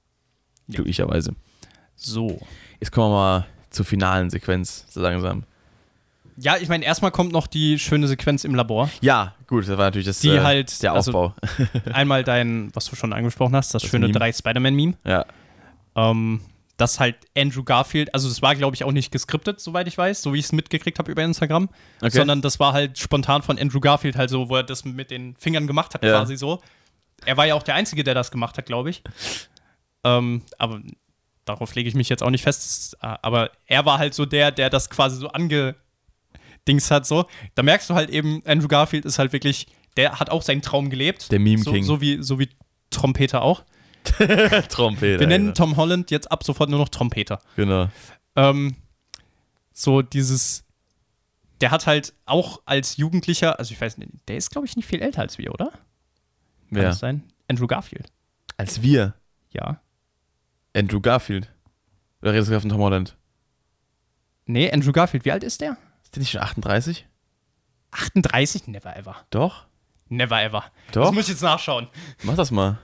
Ja. 0.68 0.76
Glücklicherweise. 0.76 1.36
So. 2.04 2.40
Jetzt 2.80 2.92
kommen 2.92 3.12
wir 3.12 3.16
mal 3.16 3.48
zur 3.70 3.86
finalen 3.86 4.30
Sequenz, 4.30 4.86
so 4.90 5.00
langsam. 5.02 5.44
Ja, 6.38 6.58
ich 6.58 6.68
meine, 6.70 6.84
erstmal 6.84 7.12
kommt 7.12 7.32
noch 7.32 7.46
die 7.46 7.78
schöne 7.78 8.08
Sequenz 8.08 8.44
im 8.44 8.56
Labor. 8.56 8.90
Ja, 9.02 9.36
gut, 9.48 9.64
das 9.68 9.78
war 9.78 9.86
natürlich 9.86 10.08
das, 10.08 10.20
Die 10.20 10.30
äh, 10.30 10.40
halt, 10.40 10.82
der 10.82 10.94
also- 10.94 11.12
Aufbau. 11.12 11.36
Einmal 11.94 12.24
dein, 12.24 12.72
was 12.74 12.86
du 12.86 12.96
schon 12.96 13.14
angesprochen 13.14 13.56
hast, 13.56 13.74
das, 13.74 13.84
Das 13.84 13.92
schöne 13.92 14.08
Meme. 14.08 14.18
drei 14.18 14.32
Spider-Man-Meme. 14.32 14.94
ja. 15.06 15.26
Ähm, 15.96 16.42
das 16.78 17.00
halt 17.00 17.18
Andrew 17.38 17.64
Garfield, 17.64 18.12
also 18.16 18.28
das 18.28 18.42
war, 18.42 18.56
glaube 18.56 18.76
ich, 18.76 18.84
auch 18.84 18.92
nicht 18.92 19.12
geskriptet, 19.12 19.60
soweit 19.60 19.88
ich 19.88 19.96
weiß, 20.00 20.24
so 20.24 20.34
wie 20.34 20.40
ich 20.40 20.46
es 20.46 20.52
mitgekriegt 20.52 20.98
habe 20.98 21.12
über 21.12 21.22
Instagram, 21.22 21.70
Okay. 22.02 22.10
sondern 22.18 22.42
das 22.42 22.60
war 22.60 22.74
halt 22.74 22.98
spontan 22.98 23.44
von 23.44 23.60
Andrew 23.60 23.80
Garfield 23.80 24.16
halt 24.16 24.32
so, 24.32 24.50
wo 24.50 24.56
er 24.56 24.64
das 24.64 24.84
mit 24.84 25.12
den 25.12 25.36
Fingern 25.36 25.68
gemacht 25.68 25.94
hat, 25.94 26.04
Ja. 26.04 26.12
quasi 26.18 26.38
so. 26.38 26.60
Er 27.26 27.38
war 27.38 27.46
ja 27.46 27.54
auch 27.54 27.62
der 27.62 27.76
Einzige, 27.76 28.04
der 28.04 28.16
das 28.16 28.32
gemacht 28.32 28.58
hat, 28.58 28.66
glaube 28.66 28.90
ich. 28.90 29.04
Ähm, 30.04 30.42
aber 30.58 30.82
darauf 31.46 31.76
lege 31.76 31.90
ich 31.90 31.96
mich 31.96 32.10
jetzt 32.10 32.24
auch 32.24 32.30
nicht 32.30 32.44
fest. 32.44 32.98
äh, 33.02 33.16
Aber 33.22 33.52
er 33.66 33.86
war 33.86 33.98
halt 33.98 34.14
so 34.14 34.26
der, 34.26 34.52
der 34.52 34.70
das 34.70 34.90
quasi 34.90 35.18
so 35.18 35.30
angedings 35.30 35.76
hat, 36.90 37.06
so. 37.06 37.26
Da 37.56 37.64
merkst 37.64 37.90
du 37.90 37.96
halt 37.96 38.10
eben, 38.10 38.42
Andrew 38.46 38.68
Garfield 38.68 39.06
ist 39.06 39.20
halt 39.20 39.34
wirklich, 39.34 39.68
der 39.98 40.20
hat 40.20 40.30
auch 40.30 40.42
seinen 40.42 40.62
Traum 40.62 40.90
gelebt. 40.90 41.32
Der 41.32 41.40
Meme 41.40 41.62
so, 41.64 41.72
King. 41.72 41.84
so 41.84 42.02
wie, 42.02 42.22
so 42.22 42.40
wie 42.40 42.50
Trompeter 42.90 43.42
auch. 43.42 43.64
Trompete. 44.70 45.20
Wir 45.20 45.28
nennen 45.28 45.50
Alter. 45.50 45.64
Tom 45.64 45.78
Holland 45.78 46.10
jetzt 46.12 46.32
ab 46.32 46.44
sofort 46.44 46.70
nur 46.70 46.80
noch 46.80 46.90
Trompeter. 46.90 47.40
Genau. 47.56 47.88
Ähm, 48.36 48.76
so 49.74 50.02
dieses, 50.02 50.64
der 51.62 51.72
hat 51.72 51.86
halt 51.88 52.14
auch 52.26 52.62
als 52.66 52.98
Jugendlicher, 52.98 53.60
also 53.60 53.74
ich 53.74 53.80
weiß 53.80 53.98
nicht, 54.00 54.12
der 54.28 54.38
ist 54.38 54.50
glaube 54.50 54.66
ich 54.68 54.76
nicht 54.76 54.88
viel 54.88 55.02
älter 55.02 55.22
als 55.22 55.38
wir, 55.38 55.54
oder? 55.54 55.70
Kann 55.72 55.82
Wer? 56.72 56.84
das 56.84 57.00
sein? 57.00 57.24
Andrew 57.48 57.68
Garfield. 57.68 58.12
Als 58.58 58.82
wir. 58.82 59.14
Ja. 59.54 59.80
Andrew 60.76 61.00
Garfield. 61.02 61.52
Oder 62.22 62.34
redest 62.34 62.48
du 62.48 62.52
gerade 62.52 62.62
von 62.62 62.70
Tom 62.70 62.82
Holland? 62.82 63.18
Nee, 64.46 64.72
Andrew 64.72 64.92
Garfield, 64.92 65.26
wie 65.26 65.32
alt 65.32 65.44
ist 65.44 65.62
der? 65.62 65.78
Ist 66.04 66.16
der 66.16 66.20
nicht 66.22 66.32
schon 66.32 66.42
38? 66.42 67.08
38? 67.92 68.68
Never 68.68 68.96
ever. 68.96 69.16
Doch. 69.30 69.66
Never 70.10 70.42
ever. 70.42 70.66
Doch. 70.92 71.06
Das 71.06 71.14
muss 71.14 71.24
ich 71.26 71.30
jetzt 71.32 71.42
nachschauen. 71.42 71.88
Mach 72.24 72.36
das 72.36 72.52
mal. 72.52 72.78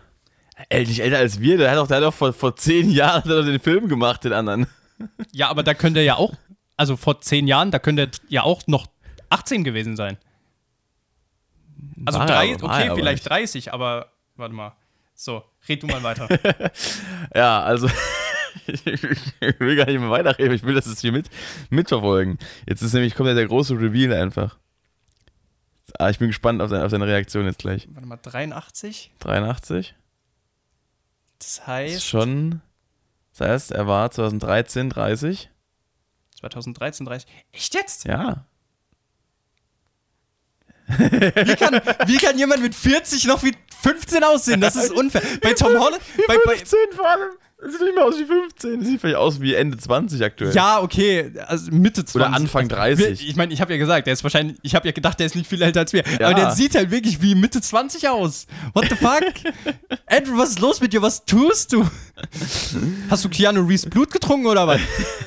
Ey, 0.70 0.86
nicht 0.86 1.02
älter 1.02 1.18
als 1.18 1.40
wir, 1.40 1.58
der 1.58 1.70
hat 1.72 1.78
doch, 1.78 1.88
der 1.88 1.98
hat 1.98 2.04
doch 2.04 2.14
vor, 2.14 2.34
vor 2.34 2.56
zehn 2.56 2.90
Jahren 2.90 3.24
den 3.46 3.60
Film 3.60 3.88
gemacht, 3.88 4.24
den 4.24 4.34
anderen. 4.34 4.68
Ja, 5.32 5.50
aber 5.50 5.62
da 5.62 5.74
könnte 5.76 6.00
er 6.00 6.06
ja 6.06 6.16
auch, 6.16 6.34
also 6.78 6.98
vor 6.98 7.22
zehn 7.22 7.48
Jahren, 7.48 7.70
da 7.70 7.78
könnte 7.80 8.04
er 8.04 8.10
ja 8.30 8.44
auch 8.44 8.66
noch 8.66 8.88
18 9.30 9.64
gewesen 9.64 9.96
sein. 9.96 10.18
Also 12.06 12.20
War 12.20 12.26
drei, 12.26 12.56
aber- 12.56 12.64
er 12.74 12.86
okay, 12.86 12.96
vielleicht 12.96 13.24
nicht. 13.26 13.30
30, 13.30 13.74
aber 13.74 14.12
warte 14.36 14.56
mal. 14.56 14.76
So, 15.14 15.44
red 15.68 15.84
du 15.84 15.88
mal 15.88 16.04
weiter. 16.04 16.28
Ja, 17.36 17.62
also 17.62 17.88
ich 18.68 18.86
will 18.86 19.76
gar 19.76 19.86
nicht 19.86 20.00
mehr 20.00 20.10
weiterreden, 20.10 20.54
ich 20.54 20.64
will 20.64 20.74
das 20.74 20.88
jetzt 20.88 21.02
hier 21.02 21.12
mit, 21.12 21.30
mitverfolgen. 21.70 22.40
Jetzt 22.68 22.82
ist 22.82 22.94
nämlich, 22.94 23.16
kommt 23.16 23.28
ja 23.30 23.36
der 23.36 23.48
große 23.48 23.74
Reveal 23.76 24.14
einfach. 24.14 24.58
Ah, 26.00 26.10
ich 26.10 26.20
bin 26.20 26.28
gespannt 26.28 26.62
auf 26.62 26.70
deine, 26.70 26.86
auf 26.86 26.92
deine 26.92 27.08
Reaktion 27.08 27.46
jetzt 27.46 27.60
gleich. 27.60 27.88
warte 27.92 28.08
mal, 28.08 28.18
83? 28.18 29.12
83? 29.20 29.96
Das 31.40 31.48
Ist 31.48 31.68
heißt, 31.68 32.06
schon. 32.06 32.62
Das 33.38 33.48
heißt, 33.48 33.72
er 33.72 33.88
war 33.88 34.10
2013 34.10 34.90
30. 34.90 35.50
2013, 36.40 37.06
30. 37.06 37.30
Echt 37.52 37.74
jetzt? 37.74 38.06
Ja. 38.06 38.46
Wie 40.88 41.56
kann, 41.56 41.82
wie 42.06 42.18
kann 42.18 42.38
jemand 42.38 42.62
mit 42.62 42.74
40 42.74 43.26
noch 43.26 43.44
wie 43.44 43.54
15 43.88 44.24
aussehen? 44.24 44.62
Das 44.62 44.76
ist 44.76 44.92
unfair. 45.00 45.22
Bei 45.42 45.54
Tom 45.54 45.80
Holland, 45.80 46.02
bei, 46.28 46.38
bei, 46.46 46.58
15 46.58 46.78
vor 46.96 47.10
allem. 47.10 47.30
Das 47.60 47.72
sieht 47.72 47.82
nicht 47.82 47.96
mehr 47.96 48.06
aus 48.06 48.16
wie 48.20 48.26
15. 48.26 48.80
Das 48.80 48.88
sieht 48.88 49.02
vielleicht 49.02 49.18
aus 49.18 49.42
wie 49.42 49.56
Ende 49.56 49.78
20 49.78 50.24
aktuell. 50.24 50.54
ja, 50.54 50.80
okay, 50.80 51.32
also 51.48 51.72
Mitte 51.72 52.06
20. 52.06 52.16
Oder 52.16 52.32
Anfang 52.34 52.68
30. 52.70 53.20
Wir- 53.20 53.28
Ich 53.30 53.36
meine, 53.36 53.52
ich 53.52 53.62
habe 53.62 53.74
ja 53.74 53.80
gesagt, 53.80 54.06
der 54.06 54.14
ist 54.14 54.24
wahrscheinlich, 54.24 54.58
ich 54.62 54.76
habe 54.76 54.86
ja 54.88 54.92
gedacht, 54.92 55.20
der 55.20 55.26
ist 55.26 55.36
nicht 55.36 55.50
viel 55.50 55.62
älter 55.64 55.80
als 55.80 55.92
wir. 55.92 56.04
Ja. 56.20 56.28
Aber 56.28 56.36
der 56.36 56.52
sieht 56.52 56.76
halt 56.76 56.92
wirklich 56.92 57.20
wie 57.22 57.34
Mitte 57.34 57.60
20 57.60 58.08
aus. 58.10 58.46
What 58.74 58.86
the 58.90 58.96
fuck? 58.96 59.24
Andrew, 60.06 60.38
was 60.38 60.50
ist 60.50 60.60
los 60.60 60.82
mit 60.82 60.94
dir? 60.94 61.02
Was 61.02 61.26
tust 61.26 61.74
du? 61.74 61.84
Hast 63.10 63.26
du 63.26 63.30
Keanu 63.30 63.62
Reeves 63.66 63.86
Blut 63.88 64.12
getrunken 64.12 64.48
oder 64.48 64.68
was? 64.68 64.80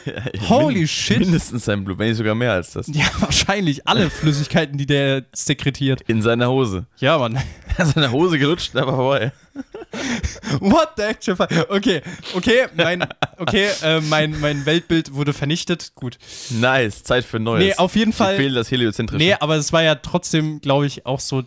Holy 0.48 0.86
shit. 0.86 1.18
Mindestens 1.18 1.64
sein 1.64 1.84
Blut, 1.84 1.98
wenn 1.98 2.08
nicht 2.08 2.16
sogar 2.18 2.34
mehr 2.34 2.52
als 2.52 2.72
das. 2.72 2.86
Ja, 2.88 3.06
wahrscheinlich 3.18 3.86
alle 3.88 4.08
Flüssigkeiten, 4.10 4.78
die 4.78 4.86
der 4.86 5.24
sekretiert. 5.32 6.02
In 6.06 6.22
seiner 6.22 6.48
Hose. 6.50 6.86
Ja, 6.98 7.18
Mann. 7.18 7.38
Seine 7.94 8.10
Hose 8.12 8.38
gelutscht, 8.38 8.74
aber 8.76 8.94
vorbei. 8.94 9.32
What 10.60 10.90
the 10.96 11.02
actual 11.04 11.36
fuck? 11.36 11.50
Okay, 11.70 12.02
okay, 12.34 12.66
mein, 12.74 13.06
okay, 13.38 13.68
äh, 13.82 14.00
mein, 14.00 14.38
mein 14.40 14.64
Weltbild 14.66 15.14
wurde 15.14 15.32
vernichtet. 15.32 15.92
Gut. 15.94 16.18
Nice, 16.50 17.02
Zeit 17.02 17.24
für 17.24 17.40
Neues. 17.40 17.64
Nee, 17.64 17.74
auf 17.74 17.96
jeden 17.96 18.12
Fall. 18.12 18.34
Ich 18.34 18.40
fehlt 18.40 18.56
das 18.56 18.70
heliozentrische. 18.70 19.18
Nee, 19.18 19.34
aber 19.34 19.56
es 19.56 19.72
war 19.72 19.82
ja 19.82 19.94
trotzdem, 19.96 20.60
glaube 20.60 20.86
ich, 20.86 21.06
auch 21.06 21.20
so 21.20 21.42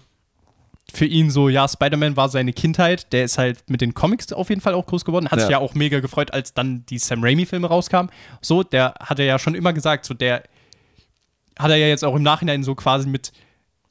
für 0.94 1.06
ihn 1.06 1.32
so, 1.32 1.50
ja, 1.50 1.68
Spider-Man 1.68 2.18
war 2.18 2.30
seine 2.30 2.54
Kindheit. 2.54 3.12
Der 3.14 3.24
ist 3.24 3.38
halt 3.38 3.68
mit 3.70 3.82
den 3.82 3.94
Comics 3.94 4.32
auf 4.32 4.50
jeden 4.50 4.62
Fall 4.62 4.74
auch 4.76 4.86
groß 4.86 5.06
geworden. 5.06 5.28
Hat 5.30 5.40
Ja. 5.40 5.46
sich 5.46 5.52
ja 5.52 5.58
auch 5.58 5.74
mega 5.74 6.00
gefreut, 6.02 6.32
als 6.32 6.54
dann 6.54 6.86
die 6.86 7.00
Sam 7.00 7.24
Raimi-Filme 7.24 7.68
rauskamen. 7.68 8.12
So, 8.42 8.64
der 8.64 8.94
hat 9.00 9.18
er 9.20 9.26
ja 9.26 9.40
schon 9.40 9.56
immer 9.56 9.74
gesagt, 9.74 10.06
so 10.06 10.14
der 10.14 10.44
hat 11.58 11.72
er 11.72 11.78
ja 11.78 11.88
jetzt 11.88 12.04
auch 12.04 12.16
im 12.16 12.24
Nachhinein 12.24 12.64
so 12.64 12.76
quasi 12.76 13.08
mit, 13.08 13.32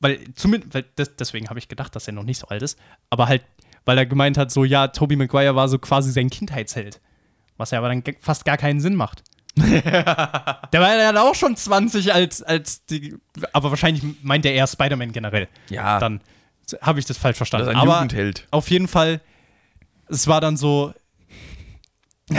weil 0.00 0.20
zumindest, 0.34 0.74
weil 0.74 0.84
das, 0.96 1.16
deswegen 1.16 1.48
habe 1.48 1.58
ich 1.58 1.68
gedacht, 1.68 1.94
dass 1.96 2.06
er 2.06 2.12
noch 2.12 2.24
nicht 2.24 2.38
so 2.38 2.48
alt 2.48 2.62
ist, 2.62 2.78
aber 3.10 3.26
halt, 3.28 3.42
weil 3.84 3.98
er 3.98 4.06
gemeint 4.06 4.38
hat, 4.38 4.50
so, 4.50 4.64
ja, 4.64 4.88
Tobey 4.88 5.16
Maguire 5.16 5.54
war 5.56 5.68
so 5.68 5.78
quasi 5.78 6.12
sein 6.12 6.30
Kindheitsheld. 6.30 7.00
Was 7.56 7.70
ja 7.70 7.78
aber 7.78 7.88
dann 7.88 8.02
fast 8.20 8.44
gar 8.44 8.56
keinen 8.56 8.80
Sinn 8.80 8.94
macht. 8.94 9.22
der 9.56 10.04
war 10.06 10.96
ja 10.96 11.12
dann 11.12 11.18
auch 11.18 11.34
schon 11.34 11.54
20 11.56 12.14
als, 12.14 12.42
als 12.42 12.86
die, 12.86 13.16
aber 13.52 13.68
wahrscheinlich 13.70 14.02
meint 14.22 14.46
er 14.46 14.54
eher 14.54 14.66
Spider-Man 14.66 15.12
generell. 15.12 15.46
Ja, 15.68 15.98
Dann 15.98 16.20
habe 16.80 17.00
ich 17.00 17.04
das 17.04 17.18
falsch 17.18 17.34
das 17.38 17.48
verstanden. 17.48 17.68
ist 17.68 17.74
ein 17.74 17.80
aber 17.80 17.96
Jugendheld. 17.96 18.46
auf 18.50 18.70
jeden 18.70 18.88
Fall, 18.88 19.20
es 20.08 20.26
war 20.26 20.40
dann 20.40 20.56
so. 20.56 20.94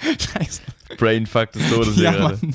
Scheiße. 0.00 0.62
Brainfuck 0.98 1.52
des 1.52 1.68
Todes 1.70 1.94
hier 1.94 2.04
Ja, 2.04 2.12
gerade. 2.12 2.38
Mann. 2.42 2.54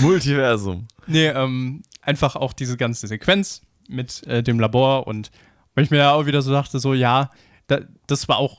Multiversum. 0.00 0.86
Nee, 1.06 1.26
ähm, 1.28 1.82
einfach 2.02 2.36
auch 2.36 2.52
diese 2.52 2.76
ganze 2.76 3.06
Sequenz 3.06 3.62
mit 3.88 4.26
äh, 4.26 4.42
dem 4.42 4.58
Labor 4.60 5.06
und 5.06 5.30
weil 5.78 5.84
ich 5.84 5.92
mir 5.92 5.98
ja 5.98 6.12
auch 6.12 6.26
wieder 6.26 6.42
so 6.42 6.50
dachte, 6.50 6.80
so, 6.80 6.92
ja, 6.92 7.30
da, 7.68 7.78
das 8.08 8.26
war 8.26 8.38
auch 8.38 8.58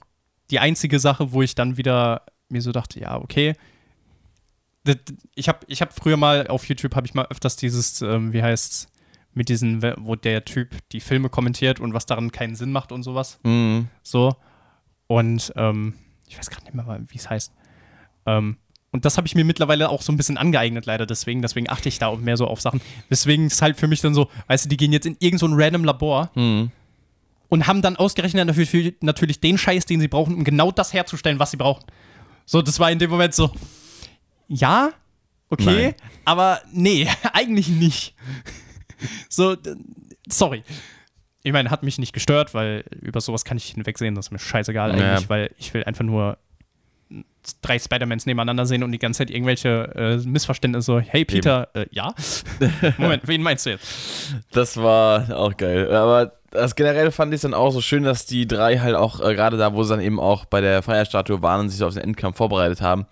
die 0.52 0.60
einzige 0.60 1.00
Sache, 1.00 1.34
wo 1.34 1.42
ich 1.42 1.54
dann 1.54 1.76
wieder 1.76 2.22
mir 2.48 2.62
so 2.62 2.72
dachte, 2.72 2.98
ja, 2.98 3.18
okay. 3.18 3.56
Ich 5.36 5.50
habe 5.50 5.60
ich 5.68 5.82
hab 5.82 5.92
früher 5.94 6.16
mal 6.16 6.48
auf 6.48 6.64
YouTube, 6.70 6.96
habe 6.96 7.06
ich 7.06 7.14
mal 7.14 7.26
öfters 7.26 7.58
dieses, 7.58 8.02
ähm, 8.02 8.32
wie 8.32 8.42
heißt's, 8.42 8.88
mit 9.34 9.50
diesen, 9.50 9.82
wo 9.98 10.16
der 10.16 10.46
Typ 10.46 10.78
die 10.94 11.02
Filme 11.02 11.28
kommentiert 11.28 11.82
und 11.82 11.94
was 11.94 12.06
daran 12.06 12.32
keinen 12.32 12.56
Sinn 12.56 12.72
macht 12.72 12.94
und 12.94 13.04
sowas. 13.04 13.38
Mhm. 13.44 13.90
So. 14.02 14.38
Und 15.08 15.52
ähm, 15.58 15.96
ich 16.26 16.38
weiß 16.38 16.50
gerade 16.50 16.64
nicht 16.64 16.74
mehr, 16.74 17.02
wie 17.06 17.18
es 17.18 17.30
heißt. 17.30 17.52
Ähm, 18.28 18.60
und 18.92 19.04
das 19.04 19.18
habe 19.18 19.28
ich 19.28 19.36
mir 19.36 19.44
mittlerweile 19.44 19.90
auch 19.90 20.04
so 20.04 20.14
ein 20.14 20.18
bisschen 20.18 20.38
angeeignet, 20.38 20.86
leider 20.86 21.06
deswegen. 21.06 21.42
Deswegen 21.42 21.70
achte 21.70 21.90
ich 21.90 22.00
da 22.00 22.08
auch 22.08 22.20
mehr 22.20 22.38
so 22.38 22.48
auf 22.48 22.62
Sachen. 22.62 22.80
Deswegen 23.10 23.48
ist 23.48 23.62
halt 23.62 23.76
für 23.76 23.90
mich 23.90 24.00
dann 24.00 24.14
so, 24.14 24.30
weißt 24.48 24.64
du, 24.64 24.70
die 24.70 24.78
gehen 24.78 24.94
jetzt 24.94 25.06
in 25.06 25.18
irgendein 25.20 25.38
so 25.40 25.48
ein 25.48 25.62
random 25.62 25.84
Labor 25.84 26.32
Mhm. 26.36 26.72
Und 27.50 27.68
haben 27.68 27.82
dann 27.82 27.96
ausgerechnet 27.96 28.46
natürlich, 28.48 28.96
natürlich 29.02 29.40
den 29.42 29.58
Scheiß, 29.58 29.86
den 29.86 30.00
sie 30.00 30.08
brauchen, 30.08 30.36
um 30.36 30.44
genau 30.44 30.72
das 30.72 30.94
herzustellen, 30.94 31.40
was 31.40 31.52
sie 31.52 31.58
brauchen. 31.58 31.84
So, 32.46 32.62
das 32.62 32.80
war 32.80 32.92
in 32.92 33.00
dem 33.00 33.10
Moment 33.10 33.34
so, 33.34 33.52
ja, 34.48 34.92
okay, 35.50 35.66
Nein. 35.88 35.96
aber 36.26 36.62
nee, 36.72 37.08
eigentlich 37.34 37.68
nicht. 37.68 38.16
so, 39.30 39.56
sorry. 40.28 40.64
Ich 41.42 41.54
meine, 41.54 41.72
hat 41.72 41.84
mich 41.84 41.98
nicht 41.98 42.14
gestört, 42.14 42.54
weil 42.54 42.84
über 43.02 43.22
sowas 43.22 43.46
kann 43.46 43.58
ich 43.58 43.66
hinwegsehen, 43.66 44.14
das 44.14 44.28
ist 44.28 44.32
mir 44.32 44.40
scheißegal 44.40 44.98
Ja. 44.98 45.12
eigentlich, 45.14 45.30
weil 45.30 45.52
ich 45.58 45.74
will 45.74 45.84
einfach 45.86 46.04
nur 46.04 46.38
drei 47.62 47.80
Spider-Mans 47.80 48.26
nebeneinander 48.26 48.66
sehen 48.66 48.84
und 48.84 48.92
die 48.92 49.00
ganze 49.00 49.20
Zeit 49.20 49.32
irgendwelche 49.32 49.92
äh, 49.96 50.18
Missverständnisse 50.28 50.86
so, 50.86 51.00
hey 51.00 51.26
Peter, 51.26 51.70
äh, 51.74 51.86
ja? 51.92 52.14
Moment, 52.98 53.28
wen 53.28 53.42
meinst 53.42 53.66
du 53.66 53.72
jetzt? 53.72 53.88
Das 54.52 54.78
war 54.78 55.36
auch 55.36 55.56
geil. 55.58 55.92
Aber 55.92 56.39
das 56.52 56.76
generell 56.76 57.12
fand 57.12 57.34
ich 57.34 57.42
dann 57.42 57.54
auch 57.54 57.72
so 57.72 57.82
schön, 57.82 58.04
dass 58.04 58.26
die 58.26 58.48
drei 58.48 58.78
halt 58.80 58.96
auch, 58.96 59.20
äh, 59.22 59.36
gerade 59.36 59.58
da, 59.58 59.74
wo 59.74 59.84
sie 59.84 59.94
dann 59.94 60.02
eben 60.04 60.20
auch 60.20 60.46
bei 60.46 60.62
der 60.62 60.82
Feierstatue 60.82 61.42
waren 61.42 61.62
und 61.62 61.70
sich 61.70 61.80
so 61.80 61.88
auf 61.88 61.94
den 61.94 62.04
Endkampf 62.04 62.38
vorbereitet 62.38 62.82
haben, 62.82 63.06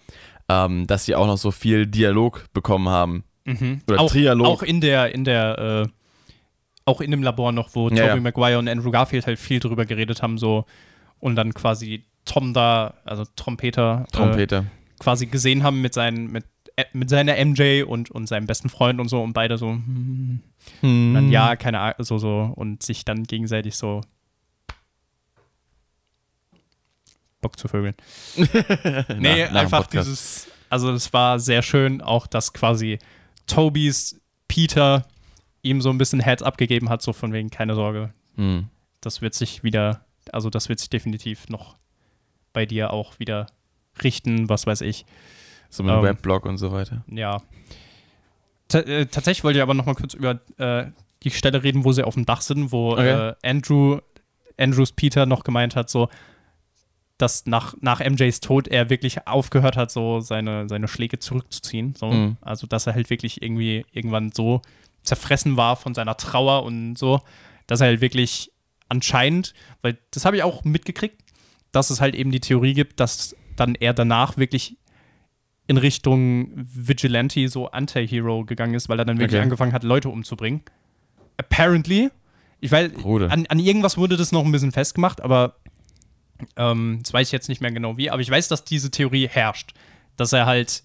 ähm, 0.49 0.87
dass 0.87 1.05
sie 1.05 1.15
auch 1.15 1.27
noch 1.27 1.37
so 1.37 1.51
viel 1.51 1.85
Dialog 1.87 2.45
bekommen 2.53 2.89
haben. 2.89 3.23
Oder 3.89 3.99
auch, 4.01 4.11
Trialog. 4.11 4.45
Auch 4.47 4.63
in 4.63 4.81
der, 4.81 5.13
in 5.15 5.23
der, 5.23 5.85
äh, 5.85 5.89
auch 6.85 6.99
in 7.01 7.11
dem 7.11 7.23
Labor 7.23 7.51
noch, 7.51 7.69
wo 7.73 7.87
Ja, 7.89 7.95
Tobey 7.95 8.15
ja. 8.15 8.15
Maguire 8.21 8.59
und 8.59 8.67
Andrew 8.67 8.91
Garfield 8.91 9.25
halt 9.27 9.39
viel 9.39 9.59
drüber 9.59 9.85
geredet 9.85 10.21
haben, 10.21 10.37
so 10.37 10.65
und 11.19 11.35
dann 11.35 11.53
quasi 11.53 12.03
Tom 12.25 12.53
da, 12.53 12.93
also 13.05 13.23
Trompeter, 13.37 14.03
Äh, 14.07 14.11
Trompeter. 14.15 14.65
quasi 14.99 15.27
gesehen 15.27 15.63
haben 15.63 15.81
mit 15.81 15.93
seinen, 15.93 16.29
mit, 16.31 16.43
äh, 16.43 16.47
mit 16.93 17.09
seiner 17.09 17.43
MJ 17.43 17.83
und, 17.83 18.11
und 18.11 18.27
seinem 18.27 18.45
besten 18.47 18.69
Freund 18.69 18.99
und 18.99 19.09
so 19.09 19.21
und 19.23 19.33
beide 19.33 19.57
so, 19.57 19.69
hm, 19.69 20.41
und 20.81 21.13
dann 21.13 21.31
ja, 21.31 21.55
keine 21.55 21.79
Ahnung, 21.79 21.95
so, 21.99 22.17
so 22.17 22.53
und 22.55 22.83
sich 22.83 23.03
dann 23.05 23.23
gegenseitig 23.23 23.75
so 23.75 24.01
Bock 27.41 27.57
zu 27.59 27.67
vögeln. 27.67 27.95
Nee, 29.17 29.43
nach 29.45 29.49
dem 29.49 29.57
einfach 29.57 29.87
dieses, 29.87 30.47
also 30.69 30.91
es 30.91 31.13
war 31.13 31.39
sehr 31.39 31.61
schön, 31.61 32.01
auch 32.01 32.27
dass 32.27 32.53
quasi 32.53 32.99
Tobys 33.45 34.19
Peter 34.47 35.05
ihm 35.61 35.81
so 35.81 35.89
ein 35.89 35.97
bisschen 35.97 36.19
Heads 36.19 36.43
abgegeben 36.43 36.89
hat, 36.89 37.01
so 37.01 37.13
von 37.13 37.33
wegen, 37.33 37.49
keine 37.49 37.75
Sorge, 37.75 38.13
Hm. 38.35 38.67
das 39.01 39.21
wird 39.21 39.33
sich 39.33 39.63
wieder, 39.63 40.05
also 40.31 40.49
das 40.49 40.69
wird 40.69 40.79
sich 40.79 40.89
definitiv 40.89 41.49
noch 41.49 41.75
bei 42.53 42.65
dir 42.65 42.91
auch 42.91 43.19
wieder 43.19 43.47
richten, 44.03 44.47
was 44.49 44.67
weiß 44.67 44.81
ich. 44.81 45.05
So 45.69 45.83
mit 45.83 45.93
Ähm. 45.93 46.03
Webblog 46.03 46.45
und 46.45 46.57
so 46.57 46.71
weiter. 46.71 47.03
Ja. 47.09 47.41
Ta 48.67 48.79
äh, 48.79 49.05
tatsächlich 49.05 49.43
wollte 49.43 49.59
ich 49.59 49.63
aber 49.63 49.73
noch 49.73 49.85
mal 49.85 49.95
kurz 49.95 50.13
über 50.13 50.39
äh, 50.57 50.91
die 51.23 51.31
Stelle 51.31 51.63
reden, 51.63 51.83
wo 51.83 51.91
sie 51.91 52.03
auf 52.03 52.13
dem 52.15 52.25
Dach 52.25 52.41
sind, 52.41 52.71
wo 52.71 52.91
Okay. 52.93 53.29
äh, 53.29 53.35
Andrew, 53.43 53.99
Andrews 54.57 54.91
Peter 54.91 55.25
noch 55.25 55.43
gemeint 55.43 55.75
hat, 55.75 55.89
so, 55.89 56.09
dass 57.17 57.45
nach, 57.45 57.73
nach 57.81 57.99
MJs 57.99 58.41
Tod 58.41 58.67
er 58.67 58.89
wirklich 58.89 59.27
aufgehört 59.27 59.75
hat, 59.77 59.89
so 59.89 60.19
seine, 60.19 60.69
seine 60.69 60.87
Schläge 60.87 61.19
zurückzuziehen. 61.19 61.95
So. 61.95 62.07
Mhm. 62.11 62.37
Also, 62.41 62.67
dass 62.67 62.85
er 62.87 62.93
halt 62.93 63.09
wirklich 63.09 63.41
irgendwie 63.41 63.85
irgendwann 63.91 64.31
so 64.31 64.61
zerfressen 65.03 65.57
war 65.57 65.75
von 65.77 65.93
seiner 65.95 66.17
Trauer 66.17 66.63
und 66.63 66.97
so, 66.97 67.21
dass 67.65 67.81
er 67.81 67.87
halt 67.87 68.01
wirklich 68.01 68.51
anscheinend, 68.89 69.53
weil 69.81 69.97
das 70.11 70.25
habe 70.25 70.37
ich 70.37 70.43
auch 70.43 70.63
mitgekriegt, 70.63 71.21
dass 71.71 71.89
es 71.89 72.01
halt 72.01 72.15
eben 72.15 72.31
die 72.31 72.39
Theorie 72.39 72.73
gibt, 72.73 72.99
dass 72.99 73.35
dann 73.55 73.75
er 73.75 73.93
danach 73.93 74.37
wirklich 74.37 74.77
in 75.67 75.77
Richtung 75.77 76.49
Vigilante, 76.55 77.47
so 77.49 77.67
Anti-Hero 77.69 78.45
gegangen 78.45 78.73
ist, 78.73 78.87
weil 78.89 78.99
er 78.99 79.05
dann 79.05 79.17
wirklich 79.19 79.35
Okay. 79.37 79.43
angefangen 79.43 79.73
hat, 79.73 79.83
Leute 79.83 80.09
umzubringen. 80.09 80.61
Apparently. 81.37 82.09
Ich 82.59 82.71
weiß, 82.71 82.91
an, 83.29 83.45
an 83.47 83.59
irgendwas 83.59 83.97
wurde 83.97 84.17
das 84.17 84.31
noch 84.31 84.43
ein 84.43 84.51
bisschen 84.51 84.71
festgemacht, 84.71 85.21
aber 85.21 85.57
ähm, 86.55 86.99
das 87.03 87.13
weiß 87.13 87.27
ich 87.27 87.31
jetzt 87.31 87.49
nicht 87.49 87.61
mehr 87.61 87.71
genau 87.71 87.97
wie. 87.97 88.09
Aber 88.09 88.21
ich 88.21 88.29
weiß, 88.29 88.47
dass 88.47 88.63
diese 88.63 88.89
Theorie 88.89 89.27
herrscht, 89.27 89.73
dass 90.15 90.33
er 90.33 90.45
halt 90.45 90.83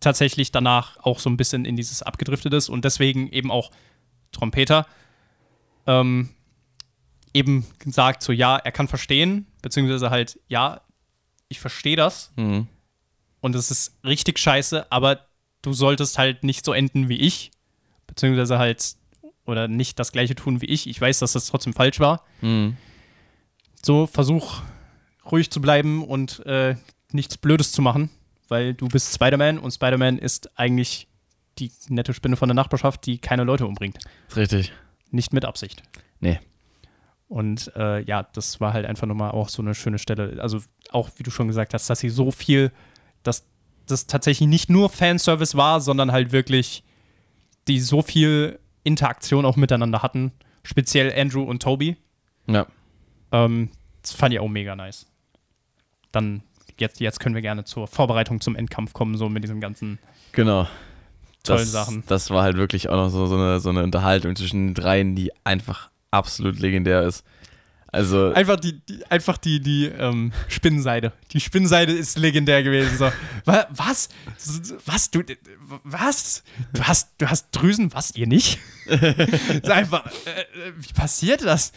tatsächlich 0.00 0.50
danach 0.52 0.96
auch 1.04 1.18
so 1.20 1.28
ein 1.30 1.36
bisschen 1.36 1.64
in 1.64 1.76
dieses 1.76 2.02
abgedriftet 2.02 2.52
ist 2.54 2.68
und 2.68 2.84
deswegen 2.84 3.28
eben 3.30 3.50
auch 3.50 3.70
Trompeter 4.32 4.86
ähm, 5.86 6.30
eben 7.34 7.66
sagt 7.86 8.22
so, 8.22 8.32
ja, 8.32 8.56
er 8.56 8.72
kann 8.72 8.88
verstehen, 8.88 9.46
beziehungsweise 9.62 10.10
halt, 10.10 10.40
ja, 10.48 10.80
ich 11.48 11.60
verstehe 11.60 11.96
das 11.96 12.32
Mhm. 12.36 12.66
Und 13.40 13.54
es 13.54 13.70
ist 13.70 13.98
richtig 14.04 14.38
scheiße, 14.38 14.90
aber 14.90 15.26
du 15.62 15.72
solltest 15.72 16.18
halt 16.18 16.44
nicht 16.44 16.64
so 16.64 16.72
enden 16.72 17.08
wie 17.08 17.18
ich, 17.18 17.50
beziehungsweise 18.06 18.58
halt 18.58 18.96
oder 19.44 19.66
nicht 19.66 19.98
das 19.98 20.12
gleiche 20.12 20.34
tun 20.34 20.60
wie 20.60 20.66
ich. 20.66 20.86
Ich 20.86 21.00
weiß, 21.00 21.20
dass 21.20 21.32
das 21.32 21.46
trotzdem 21.46 21.72
falsch 21.72 22.00
war. 22.00 22.24
Mhm. 22.42 22.76
So, 23.82 24.06
versuch 24.06 24.60
ruhig 25.30 25.50
zu 25.50 25.60
bleiben 25.60 26.04
und 26.04 26.44
äh, 26.46 26.76
nichts 27.12 27.36
Blödes 27.36 27.72
zu 27.72 27.82
machen, 27.82 28.10
weil 28.48 28.74
du 28.74 28.88
bist 28.88 29.14
Spider-Man 29.14 29.58
und 29.58 29.72
Spider-Man 29.72 30.18
ist 30.18 30.58
eigentlich 30.58 31.06
die 31.58 31.72
nette 31.88 32.14
Spinne 32.14 32.36
von 32.36 32.48
der 32.48 32.54
Nachbarschaft, 32.54 33.06
die 33.06 33.18
keine 33.18 33.44
Leute 33.44 33.66
umbringt. 33.66 33.98
Richtig. 34.36 34.72
Nicht 35.10 35.32
mit 35.32 35.44
Absicht. 35.44 35.82
Nee. 36.20 36.38
Und 37.28 37.72
äh, 37.76 38.02
ja, 38.02 38.22
das 38.22 38.60
war 38.60 38.72
halt 38.72 38.86
einfach 38.86 39.06
nochmal 39.06 39.32
auch 39.32 39.48
so 39.48 39.60
eine 39.60 39.74
schöne 39.74 39.98
Stelle. 39.98 40.40
Also 40.40 40.62
auch, 40.90 41.10
wie 41.16 41.22
du 41.22 41.30
schon 41.30 41.48
gesagt 41.48 41.74
hast, 41.74 41.90
dass 41.90 42.00
sie 42.00 42.08
so 42.08 42.30
viel, 42.30 42.72
dass 43.22 43.46
das 43.86 44.06
tatsächlich 44.06 44.48
nicht 44.48 44.70
nur 44.70 44.90
Fanservice 44.90 45.56
war, 45.56 45.80
sondern 45.80 46.12
halt 46.12 46.32
wirklich, 46.32 46.84
die 47.66 47.80
so 47.80 48.02
viel 48.02 48.58
Interaktion 48.84 49.44
auch 49.44 49.56
miteinander 49.56 50.02
hatten. 50.02 50.32
Speziell 50.62 51.12
Andrew 51.18 51.42
und 51.42 51.62
Toby. 51.62 51.96
Ja. 52.46 52.66
Ähm, 53.32 53.70
das 54.02 54.12
fand 54.12 54.34
ich 54.34 54.40
auch 54.40 54.48
mega 54.48 54.76
nice. 54.76 55.06
Dann, 56.12 56.42
jetzt, 56.78 57.00
jetzt 57.00 57.20
können 57.20 57.34
wir 57.34 57.42
gerne 57.42 57.64
zur 57.64 57.86
Vorbereitung 57.86 58.40
zum 58.40 58.56
Endkampf 58.56 58.92
kommen, 58.92 59.16
so 59.16 59.28
mit 59.28 59.44
diesen 59.44 59.60
ganzen 59.60 59.98
Genau. 60.32 60.66
tollen 61.44 61.60
das, 61.60 61.72
Sachen. 61.72 62.04
Das 62.06 62.30
war 62.30 62.42
halt 62.42 62.56
wirklich 62.56 62.88
auch 62.88 62.96
noch 62.96 63.08
so, 63.10 63.26
so, 63.26 63.34
eine, 63.36 63.60
so 63.60 63.70
eine 63.70 63.82
Unterhaltung 63.82 64.36
zwischen 64.36 64.68
den 64.68 64.74
dreien, 64.74 65.14
die 65.14 65.30
einfach 65.44 65.90
absolut 66.10 66.58
legendär 66.58 67.02
ist. 67.02 67.24
Also, 67.90 68.32
Einfach 68.34 68.56
die, 68.60 68.80
die, 68.84 69.04
einfach 69.10 69.38
die, 69.38 69.60
die 69.60 69.86
ähm, 69.86 70.32
Spinnenseide. 70.48 71.12
Die 71.32 71.40
Spinnenseide 71.40 71.92
ist 71.92 72.18
legendär 72.18 72.62
gewesen. 72.62 72.96
So. 72.98 73.10
Wa- 73.46 73.66
Was? 73.70 74.10
Was? 74.84 75.10
Du, 75.10 75.22
was? 75.84 76.42
Du 76.74 76.82
hast, 76.82 77.10
du 77.18 77.30
hast 77.30 77.48
Drüsen? 77.52 77.92
Was? 77.94 78.14
Ihr 78.14 78.26
nicht? 78.26 78.58
ist 78.86 79.70
einfach, 79.70 80.04
äh, 80.26 80.40
äh, 80.68 80.72
wie 80.76 80.92
passiert 80.92 81.42
das? 81.44 81.72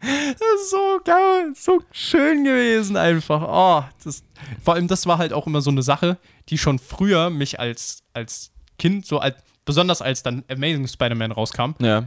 Das 0.00 0.62
ist 0.62 0.70
so 0.70 1.00
geil, 1.04 1.52
so 1.54 1.82
schön 1.92 2.44
gewesen 2.44 2.96
einfach. 2.96 3.42
Oh, 3.46 3.84
das, 4.02 4.22
vor 4.64 4.74
allem, 4.74 4.88
das 4.88 5.04
war 5.06 5.18
halt 5.18 5.34
auch 5.34 5.46
immer 5.46 5.60
so 5.60 5.70
eine 5.70 5.82
Sache, 5.82 6.16
die 6.48 6.56
schon 6.56 6.78
früher 6.78 7.28
mich 7.28 7.60
als, 7.60 8.02
als 8.14 8.50
Kind, 8.78 9.04
so 9.04 9.18
als, 9.18 9.36
besonders 9.66 10.00
als 10.00 10.22
dann 10.22 10.42
Amazing 10.48 10.88
Spider-Man 10.88 11.32
rauskam, 11.32 11.72
Ja. 11.80 12.04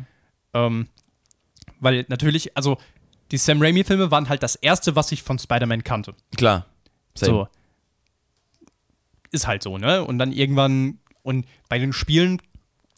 ähm, 0.55 0.87
weil 1.83 2.05
natürlich, 2.07 2.55
also 2.55 2.77
die 3.31 3.37
Sam 3.37 3.61
Raimi-Filme 3.61 4.11
waren 4.11 4.29
halt 4.29 4.43
das 4.43 4.55
erste, 4.55 4.95
was 4.95 5.11
ich 5.11 5.23
von 5.23 5.39
Spider-Man 5.39 5.83
kannte. 5.83 6.15
Klar. 6.37 6.65
Same. 7.15 7.31
So. 7.31 7.47
Ist 9.31 9.47
halt 9.47 9.63
so, 9.63 9.77
ne? 9.77 10.03
Und 10.03 10.19
dann 10.19 10.31
irgendwann, 10.31 10.99
und 11.23 11.45
bei 11.69 11.79
den 11.79 11.93
Spielen, 11.93 12.41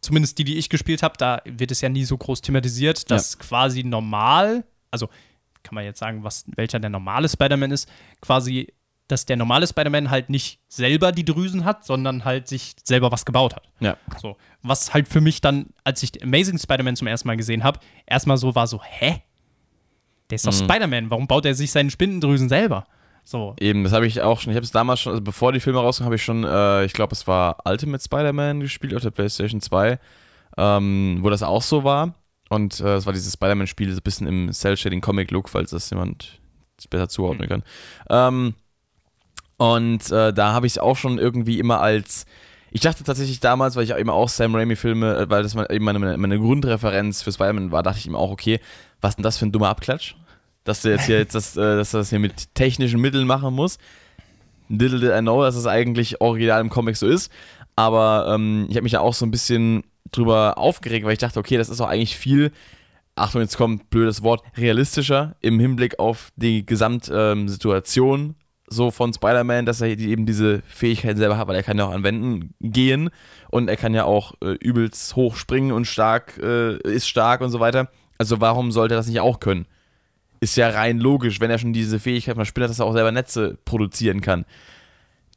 zumindest 0.02 0.38
die, 0.38 0.44
die 0.44 0.58
ich 0.58 0.70
gespielt 0.70 1.04
habe, 1.04 1.16
da 1.18 1.42
wird 1.46 1.72
es 1.72 1.82
ja 1.82 1.90
nie 1.90 2.06
so 2.06 2.18
groß 2.18 2.42
thematisiert, 2.42 3.10
dass 3.10 3.40
quasi 3.40 3.84
normal, 3.84 4.66
also 4.92 5.08
kann 5.64 5.76
man 5.76 5.84
jetzt 5.84 6.00
sagen, 6.00 6.24
was, 6.24 6.46
welcher 6.56 6.80
der 6.80 6.90
normale 6.90 7.28
Spider-Man 7.30 7.72
ist, 7.72 7.90
quasi, 8.22 8.74
dass 9.08 9.26
der 9.26 9.38
normale 9.38 9.68
Spider-Man 9.68 10.10
halt 10.10 10.30
nicht 10.30 10.60
selber 10.68 11.12
die 11.12 11.26
Drüsen 11.26 11.64
hat, 11.66 11.86
sondern 11.86 12.26
halt 12.26 12.48
sich 12.48 12.76
selber 12.84 13.12
was 13.12 13.26
gebaut 13.26 13.56
hat. 13.56 13.70
Ja. 13.80 13.98
So. 14.20 14.36
Was 14.64 14.94
halt 14.94 15.08
für 15.08 15.22
mich 15.22 15.42
dann, 15.42 15.68
als 15.84 16.02
ich 16.02 16.24
Amazing 16.24 16.58
Spider-Man 16.58 16.96
zum 16.96 17.08
ersten 17.08 17.28
Mal 17.28 17.38
gesehen 17.38 17.64
habe, 17.64 17.80
erstmal 18.06 18.38
so 18.38 18.56
war 18.56 18.68
so, 18.68 18.82
hä? 18.84 19.22
Der 20.30 20.36
ist 20.38 20.48
doch 20.48 20.52
Mhm. 20.54 20.64
Spider-Man, 20.66 21.10
warum 21.12 21.28
baut 21.28 21.46
er 21.46 21.54
sich 21.54 21.72
seine 21.72 21.92
Spindendrüsen 21.92 22.50
selber? 22.50 22.88
So. 23.24 23.56
Eben, 23.60 23.84
das 23.84 23.94
habe 23.94 24.08
ich 24.08 24.22
auch 24.22 24.40
schon. 24.40 24.52
Ich 24.52 24.56
habe 24.56 24.66
es 24.66 24.72
damals 24.72 25.00
schon, 25.02 25.12
also 25.12 25.24
bevor 25.24 25.52
die 25.52 25.60
Filme 25.60 25.80
rauskamen, 25.80 26.06
habe 26.06 26.16
ich 26.16 26.24
schon, 26.24 26.44
äh, 26.44 26.86
ich 26.86 26.94
glaube, 26.94 27.14
es 27.14 27.28
war 27.28 27.58
Ultimate 27.66 28.04
Spider-Man 28.04 28.60
gespielt 28.60 28.96
auf 28.96 29.02
der 29.02 29.12
PlayStation 29.12 29.62
2, 29.62 30.00
ähm, 30.58 31.20
wo 31.22 31.30
das 31.30 31.44
auch 31.44 31.62
so 31.62 31.84
war. 31.84 32.16
Und 32.50 32.80
äh, 32.80 32.96
es 32.96 33.06
war 33.08 33.14
dieses 33.14 33.34
Spider-Man-Spiel, 33.34 33.92
so 33.92 33.98
ein 33.98 34.04
bisschen 34.04 34.28
im 34.28 34.52
Cell-Shading-Comic-Look, 34.54 35.50
falls 35.50 35.72
das 35.72 35.90
jemand 35.90 36.40
besser 36.92 37.10
zuordnen 37.10 37.50
kann. 37.50 37.64
Ähm, 38.10 38.54
und 39.58 40.12
äh, 40.12 40.34
da 40.34 40.54
habe 40.54 40.68
ich 40.68 40.74
es 40.74 40.78
auch 40.78 40.98
schon 40.98 41.18
irgendwie 41.18 41.60
immer 41.60 41.82
als. 41.82 42.26
Ich 42.72 42.82
dachte 42.82 43.06
tatsächlich 43.06 43.40
damals, 43.40 43.78
weil 43.78 43.86
ich 43.86 43.96
eben 43.96 44.10
auch 44.10 44.28
Sam 44.28 44.54
Raimi-Filme, 44.54 45.18
äh, 45.18 45.30
weil 45.30 45.44
das 45.44 45.56
eben 45.56 45.86
meine, 45.86 46.18
meine 46.18 46.40
Grundreferenz 46.40 47.22
für 47.22 47.32
Spider-Man 47.32 47.72
war, 47.72 47.84
dachte 47.84 48.00
ich 48.00 48.08
ihm 48.08 48.16
auch, 48.16 48.32
okay, 48.32 48.60
was 49.00 49.16
denn 49.16 49.24
das 49.24 49.38
für 49.38 49.46
ein 49.46 49.52
dummer 49.52 49.70
Abklatsch? 49.70 50.16
Dass 50.66 50.82
du 50.82 50.90
jetzt 50.90 51.06
hier 51.06 51.18
jetzt 51.18 51.36
das, 51.36 51.56
äh, 51.56 51.78
dass 51.78 51.92
du 51.92 51.98
das 51.98 52.10
hier 52.10 52.20
mit 52.20 52.54
technischen 52.54 53.00
Mitteln 53.00 53.28
machen 53.28 53.54
muss. 53.54 53.78
Little 54.68 55.00
did 55.00 55.12
I 55.12 55.22
know, 55.22 55.44
dass 55.44 55.56
es 55.56 55.68
eigentlich 55.68 56.20
original 56.22 56.60
im 56.60 56.70
Comic 56.70 56.98
so 56.98 57.08
ist. 57.08 57.32
Aber 57.76 58.34
ähm, 58.34 58.66
ich 58.70 58.76
habe 58.76 58.84
mich 58.84 58.94
da 58.94 59.00
auch 59.00 59.14
so 59.14 59.26
ein 59.26 59.32
bisschen 59.32 59.84
drüber 60.12 60.58
aufgeregt, 60.58 61.06
weil 61.06 61.14
ich 61.14 61.20
dachte, 61.20 61.40
okay, 61.40 61.58
das 61.58 61.70
ist 61.70 61.82
auch 61.82 61.88
eigentlich 61.88 62.18
viel, 62.18 62.52
Achtung, 63.16 63.42
jetzt 63.42 63.58
kommt 63.58 63.90
blödes 63.90 64.24
Wort, 64.24 64.44
realistischer 64.58 65.36
im 65.42 65.60
Hinblick 65.60 66.00
auf 66.00 66.32
die 66.36 66.66
Gesamtsituation 66.66 68.36
so 68.76 68.92
von 68.92 69.14
Spider-Man, 69.14 69.66
dass 69.66 69.82
er 69.82 69.88
eben 69.88 70.26
diese 70.26 70.62
Fähigkeiten 70.68 71.18
selber 71.18 71.38
hat, 71.38 71.48
weil 71.48 71.56
er 71.56 71.64
kann 71.64 71.78
ja 71.78 71.86
auch 71.86 71.94
an 71.94 72.04
Wänden 72.04 72.54
gehen 72.62 73.10
und 73.50 73.68
er 73.70 73.78
kann 73.78 73.94
ja 73.94 74.04
auch 74.04 74.34
äh, 74.44 74.52
übelst 74.62 75.16
hoch 75.16 75.36
springen 75.36 75.72
und 75.72 75.86
stark, 75.86 76.38
äh, 76.38 76.76
ist 76.84 77.08
stark 77.08 77.42
und 77.42 77.50
so 77.50 77.60
weiter. 77.60 77.90
Also 78.18 78.40
warum 78.42 78.72
sollte 78.72 78.94
er 78.94 78.98
das 78.98 79.08
nicht 79.08 79.20
auch 79.20 79.40
können? 79.40 79.66
Ist 80.42 80.58
ja 80.58 80.70
rein 80.70 81.00
logisch, 81.00 81.40
wenn 81.40 81.50
er 81.50 81.58
schon 81.58 81.74
diese 81.74 82.00
Fähigkeit 82.00 82.38
mal 82.38 82.46
spielt, 82.46 82.70
dass 82.70 82.80
er 82.80 82.86
auch 82.86 82.94
selber 82.94 83.12
Netze 83.12 83.58
produzieren 83.66 84.22
kann. 84.22 84.46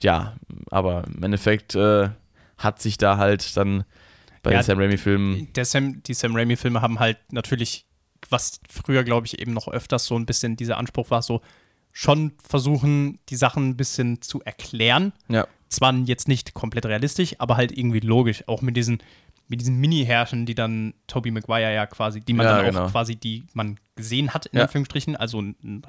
Ja, 0.00 0.36
aber 0.70 1.04
im 1.06 1.22
Endeffekt 1.22 1.74
äh, 1.74 2.10
hat 2.58 2.80
sich 2.82 2.98
da 2.98 3.16
halt 3.16 3.56
dann 3.56 3.84
bei 4.42 4.52
Ja, 4.52 4.58
den 4.60 4.64
Sam 4.64 4.78
Raimi-Filmen. 4.78 5.48
die 5.54 6.14
Sam 6.14 6.36
Raimi-Filme 6.36 6.82
haben 6.82 7.00
halt 7.00 7.18
natürlich, 7.32 7.86
was 8.28 8.60
früher, 8.70 9.02
glaube 9.04 9.26
ich, 9.26 9.40
eben 9.40 9.52
noch 9.52 9.68
öfters 9.68 10.06
so 10.06 10.16
ein 10.16 10.26
bisschen 10.26 10.56
dieser 10.56 10.76
Anspruch 10.76 11.10
war, 11.10 11.22
so 11.22 11.40
schon 12.00 12.30
versuchen, 12.48 13.18
die 13.28 13.34
Sachen 13.34 13.70
ein 13.70 13.76
bisschen 13.76 14.22
zu 14.22 14.40
erklären. 14.42 15.12
Ja. 15.28 15.48
Zwar 15.68 15.92
jetzt 15.94 16.28
nicht 16.28 16.54
komplett 16.54 16.86
realistisch, 16.86 17.34
aber 17.38 17.56
halt 17.56 17.76
irgendwie 17.76 17.98
logisch. 17.98 18.44
Auch 18.46 18.62
mit 18.62 18.76
diesen, 18.76 18.98
mit 19.48 19.60
diesen 19.60 19.78
Mini-Herrschen, 19.80 20.46
die 20.46 20.54
dann 20.54 20.94
Tobey 21.08 21.32
Maguire 21.32 21.74
ja 21.74 21.86
quasi, 21.86 22.20
die 22.20 22.34
man 22.34 22.46
Ja, 22.46 22.52
dann 22.58 22.66
auch 22.66 22.70
genau. 22.70 22.86
quasi, 22.88 23.16
die 23.16 23.42
man 23.52 23.80
gesehen 23.96 24.32
hat, 24.32 24.46
in 24.46 24.58
Ja. 24.58 24.66
Anführungsstrichen, 24.66 25.16
also 25.16 25.40
in, 25.40 25.82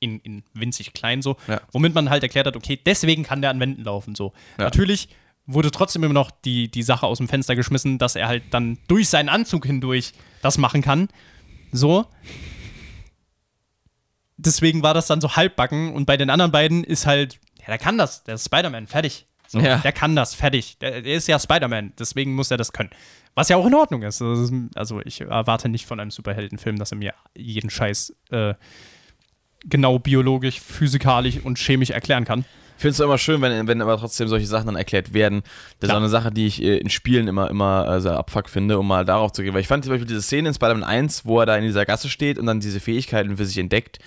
in, 0.00 0.20
in 0.20 0.42
winzig 0.52 0.92
klein 0.92 1.22
so, 1.22 1.38
Ja. 1.48 1.62
womit 1.72 1.94
man 1.94 2.10
halt 2.10 2.22
erklärt 2.22 2.46
hat, 2.46 2.56
okay, 2.56 2.78
deswegen 2.84 3.22
kann 3.22 3.40
der 3.40 3.48
an 3.48 3.58
Wänden 3.58 3.84
laufen. 3.84 4.14
So. 4.14 4.34
Natürlich 4.58 5.08
wurde 5.46 5.70
trotzdem 5.70 6.04
immer 6.04 6.12
noch 6.12 6.30
die, 6.30 6.70
die 6.70 6.82
Sache 6.82 7.06
aus 7.06 7.16
dem 7.16 7.28
Fenster 7.28 7.56
geschmissen, 7.56 7.96
dass 7.96 8.16
er 8.16 8.28
halt 8.28 8.42
dann 8.50 8.76
durch 8.86 9.08
seinen 9.08 9.30
Anzug 9.30 9.64
hindurch 9.64 10.12
das 10.42 10.58
machen 10.58 10.82
kann. 10.82 11.08
So. 11.72 12.04
Deswegen 14.36 14.82
war 14.82 14.94
das 14.94 15.06
dann 15.06 15.20
so 15.20 15.36
halbbacken 15.36 15.92
und 15.92 16.06
bei 16.06 16.16
den 16.16 16.30
anderen 16.30 16.52
beiden 16.52 16.84
ist 16.84 17.06
halt, 17.06 17.38
ja, 17.60 17.66
der 17.68 17.78
kann 17.78 17.98
das, 17.98 18.24
der 18.24 18.34
ist 18.34 18.46
Spider-Man, 18.46 18.86
fertig. 18.86 19.26
So, 19.46 19.60
Ja. 19.60 19.78
Der 19.78 19.92
kann 19.92 20.16
das, 20.16 20.34
fertig. 20.34 20.78
Der, 20.78 21.02
der 21.02 21.14
ist 21.14 21.28
ja 21.28 21.38
Spider-Man, 21.38 21.92
deswegen 21.98 22.34
muss 22.34 22.50
er 22.50 22.56
das 22.56 22.72
können. 22.72 22.90
Was 23.34 23.48
ja 23.48 23.56
auch 23.56 23.66
in 23.66 23.74
Ordnung 23.74 24.02
ist. 24.02 24.20
Ist. 24.20 24.52
Also 24.74 25.00
ich 25.04 25.20
erwarte 25.20 25.68
nicht 25.68 25.86
von 25.86 26.00
einem 26.00 26.10
Superheldenfilm, 26.10 26.78
dass 26.78 26.92
er 26.92 26.98
mir 26.98 27.14
jeden 27.34 27.68
Scheiß 27.70 28.14
äh, 28.30 28.54
genau 29.64 29.98
biologisch, 29.98 30.60
physikalisch 30.60 31.40
und 31.42 31.58
chemisch 31.58 31.90
erklären 31.90 32.24
kann. 32.24 32.44
Ich 32.76 32.82
finde 32.82 32.92
es 32.92 33.00
immer 33.00 33.18
schön, 33.18 33.40
wenn, 33.40 33.66
wenn 33.66 33.82
aber 33.82 33.96
trotzdem 33.98 34.28
solche 34.28 34.46
Sachen 34.46 34.66
dann 34.66 34.76
erklärt 34.76 35.14
werden. 35.14 35.42
Das 35.78 35.88
Klar. 35.88 35.90
ist 35.90 35.90
auch 35.90 35.96
eine 36.02 36.08
Sache, 36.08 36.30
die 36.32 36.46
ich 36.46 36.62
äh, 36.62 36.78
in 36.78 36.90
Spielen 36.90 37.28
immer, 37.28 37.48
immer 37.48 38.00
sehr 38.00 38.16
abfuck 38.16 38.48
finde, 38.48 38.78
um 38.78 38.86
mal 38.86 39.04
darauf 39.04 39.32
zu 39.32 39.42
gehen. 39.42 39.54
Weil 39.54 39.60
ich 39.60 39.68
fand 39.68 39.84
zum 39.84 39.92
Beispiel 39.92 40.08
diese 40.08 40.22
Szene 40.22 40.48
in 40.48 40.54
Spider-Man 40.54 40.84
1, 40.84 41.24
wo 41.24 41.40
er 41.40 41.46
da 41.46 41.56
in 41.56 41.64
dieser 41.64 41.86
Gasse 41.86 42.08
steht 42.08 42.38
und 42.38 42.46
dann 42.46 42.60
diese 42.60 42.80
Fähigkeiten 42.80 43.36
für 43.36 43.46
sich 43.46 43.58
entdeckt, 43.58 43.98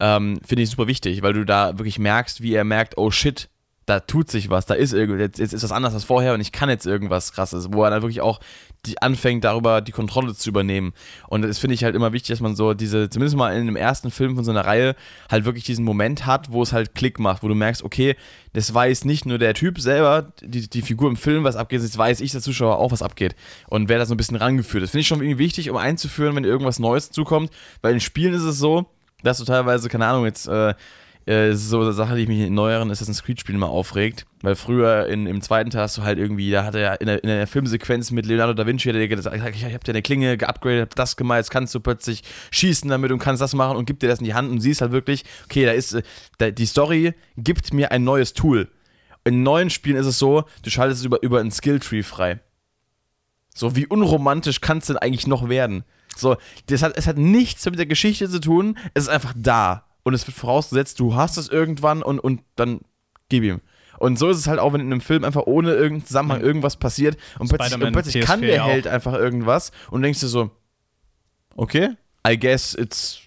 ähm, 0.00 0.40
finde 0.44 0.62
ich 0.62 0.70
super 0.70 0.86
wichtig, 0.86 1.22
weil 1.22 1.32
du 1.32 1.44
da 1.44 1.78
wirklich 1.78 1.98
merkst, 1.98 2.40
wie 2.42 2.54
er 2.54 2.64
merkt, 2.64 2.98
oh 2.98 3.10
shit, 3.10 3.48
da 3.86 4.00
tut 4.00 4.30
sich 4.30 4.50
was, 4.50 4.66
da 4.66 4.74
ist 4.74 4.92
irgendwas, 4.92 5.20
jetzt, 5.20 5.38
jetzt 5.38 5.52
ist 5.52 5.62
was 5.62 5.72
anders 5.72 5.94
als 5.94 6.04
vorher 6.04 6.34
und 6.34 6.40
ich 6.40 6.52
kann 6.52 6.68
jetzt 6.68 6.86
irgendwas 6.86 7.32
krasses, 7.32 7.68
wo 7.72 7.84
er 7.84 7.90
dann 7.90 8.02
wirklich 8.02 8.20
auch 8.20 8.40
die 8.86 9.00
anfängt, 9.00 9.44
darüber 9.44 9.80
die 9.80 9.92
Kontrolle 9.92 10.34
zu 10.34 10.48
übernehmen. 10.48 10.92
Und 11.28 11.42
das 11.42 11.58
finde 11.58 11.74
ich 11.74 11.84
halt 11.84 11.94
immer 11.94 12.12
wichtig, 12.12 12.28
dass 12.28 12.40
man 12.40 12.56
so 12.56 12.74
diese, 12.74 13.10
zumindest 13.10 13.36
mal 13.36 13.56
in 13.56 13.66
dem 13.66 13.76
ersten 13.76 14.10
Film 14.10 14.34
von 14.34 14.44
so 14.44 14.50
einer 14.50 14.64
Reihe, 14.64 14.94
halt 15.30 15.44
wirklich 15.44 15.64
diesen 15.64 15.84
Moment 15.84 16.26
hat, 16.26 16.50
wo 16.50 16.62
es 16.62 16.72
halt 16.72 16.94
Klick 16.94 17.18
macht, 17.18 17.42
wo 17.42 17.48
du 17.48 17.54
merkst, 17.54 17.82
okay, 17.82 18.16
das 18.52 18.72
weiß 18.72 19.04
nicht 19.04 19.26
nur 19.26 19.38
der 19.38 19.54
Typ 19.54 19.80
selber, 19.80 20.32
die, 20.42 20.68
die 20.68 20.82
Figur 20.82 21.08
im 21.08 21.16
Film, 21.16 21.44
was 21.44 21.56
abgeht, 21.56 21.82
das 21.82 21.96
weiß 21.96 22.20
ich, 22.20 22.32
der 22.32 22.40
Zuschauer 22.40 22.78
auch, 22.78 22.92
was 22.92 23.02
abgeht. 23.02 23.34
Und 23.68 23.88
wer 23.88 23.98
da 23.98 24.06
so 24.06 24.14
ein 24.14 24.16
bisschen 24.16 24.36
rangeführt. 24.36 24.82
Das 24.82 24.90
finde 24.90 25.00
ich 25.02 25.08
schon 25.08 25.20
irgendwie 25.20 25.38
wichtig, 25.38 25.70
um 25.70 25.76
einzuführen, 25.76 26.36
wenn 26.36 26.44
irgendwas 26.44 26.78
Neues 26.78 27.10
zukommt. 27.10 27.50
Weil 27.82 27.94
in 27.94 28.00
Spielen 28.00 28.34
ist 28.34 28.42
es 28.42 28.58
so, 28.58 28.86
dass 29.22 29.38
du 29.38 29.44
teilweise, 29.44 29.88
keine 29.88 30.06
Ahnung, 30.06 30.24
jetzt, 30.24 30.46
äh, 30.46 30.74
äh, 31.26 31.50
ist 31.50 31.68
so 31.68 31.80
eine 31.80 31.92
Sache, 31.92 32.16
die 32.16 32.26
mich 32.26 32.40
in 32.40 32.54
neueren 32.54 32.90
Assassin's 32.90 33.22
Creed-Spielen 33.22 33.58
mal 33.58 33.66
aufregt. 33.66 34.26
Weil 34.42 34.56
früher 34.56 35.06
in, 35.06 35.26
im 35.26 35.40
zweiten 35.40 35.70
Teil 35.70 35.82
hast 35.82 35.96
du 35.96 36.02
halt 36.02 36.18
irgendwie, 36.18 36.50
da 36.50 36.64
hat 36.64 36.74
er 36.74 36.80
ja 36.80 36.94
in 36.94 37.06
der, 37.06 37.46
Filmsequenz 37.46 38.10
mit 38.10 38.26
Leonardo 38.26 38.52
da 38.52 38.66
Vinci, 38.66 38.88
hat 38.88 38.96
er 38.96 39.08
gesagt, 39.08 39.36
ich 39.36 39.64
hab 39.64 39.84
dir 39.84 39.92
eine 39.92 40.02
Klinge 40.02 40.36
geupgradet, 40.36 40.82
hab 40.82 40.94
das 40.96 41.16
gemacht, 41.16 41.38
jetzt 41.38 41.50
kannst 41.50 41.74
du 41.74 41.80
plötzlich 41.80 42.22
schießen 42.50 42.90
damit 42.90 43.10
und 43.10 43.20
kannst 43.20 43.40
das 43.40 43.54
machen 43.54 43.76
und 43.76 43.86
gibt 43.86 44.02
dir 44.02 44.08
das 44.08 44.18
in 44.18 44.26
die 44.26 44.34
Hand 44.34 44.50
und 44.50 44.60
siehst 44.60 44.82
halt 44.82 44.92
wirklich, 44.92 45.24
okay, 45.44 45.64
da 45.64 45.72
ist, 45.72 45.94
äh, 45.94 46.02
da, 46.38 46.50
die 46.50 46.66
Story 46.66 47.14
gibt 47.36 47.72
mir 47.72 47.90
ein 47.90 48.04
neues 48.04 48.34
Tool. 48.34 48.68
In 49.24 49.42
neuen 49.42 49.70
Spielen 49.70 49.96
ist 49.96 50.06
es 50.06 50.18
so, 50.18 50.44
du 50.62 50.68
schaltest 50.68 51.00
es 51.00 51.06
über, 51.06 51.22
über 51.22 51.40
ein 51.40 51.50
Skilltree 51.50 52.02
frei. 52.02 52.40
So, 53.54 53.76
wie 53.76 53.86
unromantisch 53.86 54.60
kann 54.60 54.78
es 54.78 54.88
denn 54.88 54.98
eigentlich 54.98 55.26
noch 55.26 55.48
werden? 55.48 55.84
So, 56.16 56.36
das 56.66 56.82
hat, 56.82 56.96
es 56.96 57.06
hat 57.06 57.16
nichts 57.16 57.64
mit 57.64 57.78
der 57.78 57.86
Geschichte 57.86 58.28
zu 58.28 58.40
tun, 58.40 58.76
es 58.92 59.04
ist 59.04 59.08
einfach 59.08 59.32
da. 59.36 59.86
Und 60.04 60.14
es 60.14 60.26
wird 60.26 60.36
vorausgesetzt, 60.36 61.00
du 61.00 61.16
hast 61.16 61.36
es 61.36 61.48
irgendwann 61.48 62.02
und, 62.02 62.20
und 62.20 62.42
dann 62.56 62.80
gib 63.28 63.42
ihm. 63.42 63.60
Und 63.98 64.18
so 64.18 64.28
ist 64.28 64.38
es 64.38 64.46
halt 64.46 64.58
auch, 64.58 64.72
wenn 64.72 64.80
in 64.80 64.92
einem 64.92 65.00
Film 65.00 65.24
einfach 65.24 65.42
ohne 65.46 65.70
irgendeinen 65.70 66.06
Zusammenhang 66.06 66.40
irgendwas 66.40 66.76
passiert 66.76 67.16
und 67.38 67.48
plötzlich, 67.48 67.82
und 67.82 67.92
plötzlich 67.92 68.24
kann 68.24 68.40
PS4 68.40 68.46
der 68.46 68.64
auch. 68.64 68.68
Held 68.68 68.86
einfach 68.86 69.14
irgendwas 69.14 69.72
und 69.90 70.02
denkst 70.02 70.20
dir 70.20 70.28
so, 70.28 70.50
okay, 71.56 71.96
I 72.26 72.38
guess 72.38 72.74
it's 72.74 73.20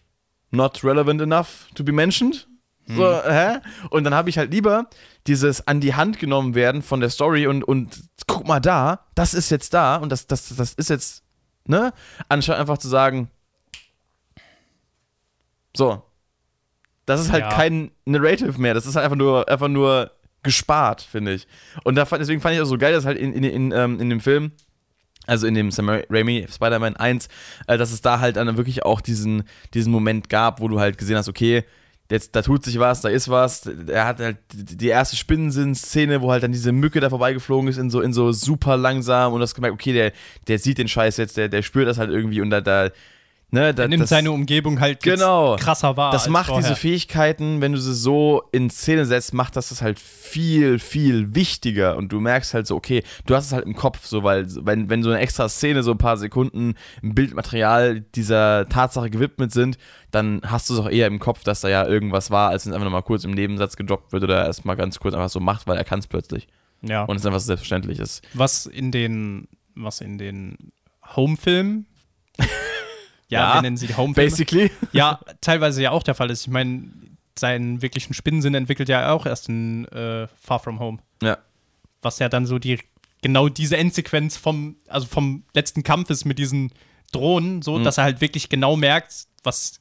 not 0.51 0.83
relevant 0.83 1.21
enough 1.21 1.67
to 1.75 1.83
be 1.83 1.91
mentioned. 1.91 2.47
So, 2.89 3.21
hä? 3.21 3.59
Und 3.89 4.05
dann 4.05 4.13
habe 4.13 4.29
ich 4.29 4.37
halt 4.37 4.51
lieber 4.51 4.89
dieses 5.27 5.67
an 5.67 5.81
die 5.81 5.95
Hand 5.95 6.19
genommen 6.19 6.55
werden 6.55 6.81
von 6.81 7.01
der 7.01 7.09
Story 7.09 7.45
und, 7.45 7.63
und 7.63 8.01
guck 8.27 8.47
mal 8.47 8.61
da, 8.61 9.05
das 9.13 9.33
ist 9.33 9.49
jetzt 9.49 9.73
da 9.73 9.97
und 9.97 10.09
das, 10.09 10.25
das, 10.27 10.55
das 10.55 10.73
ist 10.73 10.89
jetzt, 10.89 11.23
ne? 11.65 11.91
Anstatt 12.29 12.57
einfach 12.57 12.77
zu 12.77 12.87
sagen, 12.87 13.29
so. 15.75 16.01
Das 17.07 17.19
ist 17.21 17.31
halt 17.31 17.43
Ja. 17.45 17.49
kein 17.49 17.89
Narrative 18.05 18.61
mehr, 18.61 18.75
das 18.75 18.85
ist 18.85 18.95
halt 18.95 19.03
einfach 19.05 19.17
nur, 19.17 19.49
einfach 19.49 19.67
nur 19.69 20.11
gespart, 20.43 21.01
finde 21.01 21.33
ich. 21.33 21.47
Und 21.83 21.95
da, 21.95 22.03
deswegen 22.05 22.39
fand 22.41 22.55
ich 22.55 22.61
auch 22.61 22.65
so 22.65 22.77
geil, 22.77 22.93
dass 22.93 23.05
halt 23.05 23.17
in, 23.17 23.33
in, 23.33 23.43
in, 23.43 23.71
ähm, 23.71 23.99
in 23.99 24.09
dem 24.09 24.19
Film, 24.19 24.51
also 25.25 25.47
in 25.47 25.55
dem 25.55 25.71
Sam 25.71 25.89
Raimi 25.89 26.45
Spider-Man 26.49 26.95
1, 26.95 27.27
äh, 27.67 27.77
dass 27.77 27.91
es 27.91 28.01
da 28.01 28.19
halt 28.19 28.35
dann 28.37 28.55
wirklich 28.55 28.85
auch 28.85 29.01
diesen, 29.01 29.43
diesen 29.73 29.91
Moment 29.91 30.29
gab, 30.29 30.61
wo 30.61 30.67
du 30.67 30.79
halt 30.79 30.97
gesehen 30.97 31.17
hast, 31.17 31.27
okay, 31.27 31.63
jetzt, 32.09 32.35
da 32.35 32.41
tut 32.41 32.63
sich 32.63 32.79
was, 32.79 33.01
da 33.01 33.09
ist 33.09 33.27
was. 33.27 33.65
Er 33.65 34.05
hat 34.05 34.19
halt 34.19 34.37
die 34.53 34.87
erste 34.87 35.17
Spinnensinn-Szene, 35.17 36.21
wo 36.21 36.31
halt 36.31 36.43
dann 36.43 36.53
diese 36.53 36.71
Mücke 36.71 36.99
da 37.01 37.09
vorbeigeflogen 37.09 37.67
ist, 37.69 37.77
in 37.77 37.89
so, 37.89 37.99
in 38.01 38.13
so 38.13 38.31
super 38.31 38.77
langsam 38.77 39.33
und 39.33 39.39
du 39.39 39.43
hast 39.43 39.55
gemerkt, 39.55 39.73
okay, 39.73 39.91
der, 39.91 40.13
der 40.47 40.59
sieht 40.59 40.77
den 40.77 40.87
Scheiß 40.87 41.17
jetzt, 41.17 41.35
der, 41.35 41.49
der 41.49 41.61
spürt 41.61 41.87
das 41.87 41.97
halt 41.97 42.09
irgendwie 42.09 42.39
und 42.41 42.49
da, 42.49 42.61
da 42.61 42.89
Ne, 43.49 43.73
da, 43.73 43.83
Er 43.83 43.87
nimmt 43.87 44.03
das, 44.03 44.09
seine 44.09 44.31
Umgebung 44.33 44.81
halt 44.81 45.01
Genau. 45.01 45.55
krasser 45.55 45.95
wahr. 45.95 46.11
das 46.11 46.27
macht 46.27 46.47
vorher. 46.47 46.67
diese 46.67 46.75
Fähigkeiten, 46.77 47.61
wenn 47.61 47.71
du 47.71 47.77
sie 47.79 47.93
so 47.93 48.43
in 48.51 48.69
Szene 48.69 49.05
setzt, 49.05 49.33
macht 49.33 49.55
das 49.55 49.69
das 49.69 49.81
halt 49.81 49.99
viel, 49.99 50.79
viel 50.79 51.33
wichtiger. 51.33 51.95
Und 51.95 52.11
du 52.11 52.19
merkst 52.19 52.53
halt 52.53 52.67
so, 52.67 52.75
okay, 52.75 53.03
du 53.25 53.35
hast 53.35 53.45
es 53.45 53.53
halt 53.53 53.65
im 53.65 53.73
Kopf, 53.73 54.05
so, 54.05 54.21
weil 54.23 54.47
wenn, 54.65 54.89
wenn 54.89 55.01
so 55.01 55.09
eine 55.11 55.19
extra 55.19 55.47
Szene, 55.47 55.81
so 55.81 55.91
ein 55.91 55.97
paar 55.97 56.17
Sekunden 56.17 56.75
im 57.01 57.15
Bildmaterial 57.15 58.01
dieser 58.01 58.67
Tatsache 58.67 59.09
gewidmet 59.09 59.53
sind, 59.53 59.77
dann 60.11 60.41
hast 60.45 60.69
du 60.69 60.73
es 60.73 60.79
auch 60.81 60.89
eher 60.89 61.07
im 61.07 61.19
Kopf, 61.19 61.45
dass 61.45 61.61
da 61.61 61.69
ja 61.69 61.87
irgendwas 61.87 62.29
war, 62.31 62.49
als 62.49 62.65
wenn 62.65 62.71
es 62.71 62.75
einfach 62.75 62.85
nochmal 62.85 63.03
kurz 63.03 63.23
im 63.23 63.31
Nebensatz 63.31 63.77
gedroppt 63.77 64.11
wird 64.11 64.23
oder 64.23 64.45
erstmal 64.45 64.75
ganz 64.75 64.99
kurz 64.99 65.13
einfach 65.15 65.29
so 65.29 65.39
macht, 65.39 65.67
weil 65.67 65.77
er 65.77 65.85
kann 65.85 65.99
es 65.99 66.07
plötzlich. 66.07 66.47
Ja. 66.81 67.05
Und 67.05 67.15
es 67.15 67.25
einfach 67.25 67.39
so 67.39 67.45
selbstverständlich 67.47 67.99
ist. 67.99 68.27
was 68.33 68.65
in 68.65 68.91
den, 68.91 69.47
was 69.73 70.01
in 70.01 70.17
den 70.17 70.73
Home-Filmen. 71.15 71.85
ja, 73.29 73.39
Ja, 73.49 73.53
wir 73.55 73.61
nennen 73.63 73.77
sie 73.77 73.87
Home-Filme. 73.95 74.29
Basically. 74.29 74.71
Ja, 74.91 75.19
teilweise 75.41 75.81
ja 75.81 75.91
auch 75.91 76.03
der 76.03 76.15
Fall 76.15 76.29
ist. 76.29 76.41
Ich 76.41 76.51
meine, 76.51 76.91
seinen 77.37 77.81
wirklichen 77.81 78.13
Spinnensinn 78.13 78.55
entwickelt 78.55 78.89
er 78.89 79.13
auch 79.13 79.25
erst 79.25 79.49
in 79.49 79.85
äh, 79.89 80.27
Far 80.39 80.59
From 80.59 80.79
Home. 80.79 80.99
Ja. 81.21 81.37
Was 82.01 82.19
ja 82.19 82.29
dann 82.29 82.45
so 82.45 82.57
die 82.59 82.79
genau 83.21 83.49
diese 83.49 83.77
Endsequenz 83.77 84.37
vom, 84.37 84.77
also 84.87 85.07
vom 85.07 85.43
letzten 85.53 85.83
Kampf 85.83 86.09
ist 86.09 86.25
mit 86.25 86.39
diesen 86.39 86.71
Drohnen, 87.11 87.61
so, 87.61 87.77
Mhm. 87.79 87.83
dass 87.83 87.97
er 87.97 88.03
halt 88.05 88.21
wirklich 88.21 88.49
genau 88.49 88.75
merkt, 88.75 89.25
was 89.43 89.79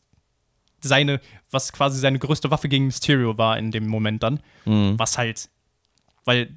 seine, 0.80 1.20
was 1.50 1.72
quasi 1.72 1.98
seine 1.98 2.18
größte 2.18 2.50
Waffe 2.50 2.68
gegen 2.68 2.86
Mysterio 2.86 3.36
war 3.38 3.58
in 3.58 3.70
dem 3.70 3.86
Moment 3.88 4.22
dann. 4.22 4.40
Mhm. 4.64 4.98
Was 4.98 5.18
halt, 5.18 5.48
weil 6.24 6.56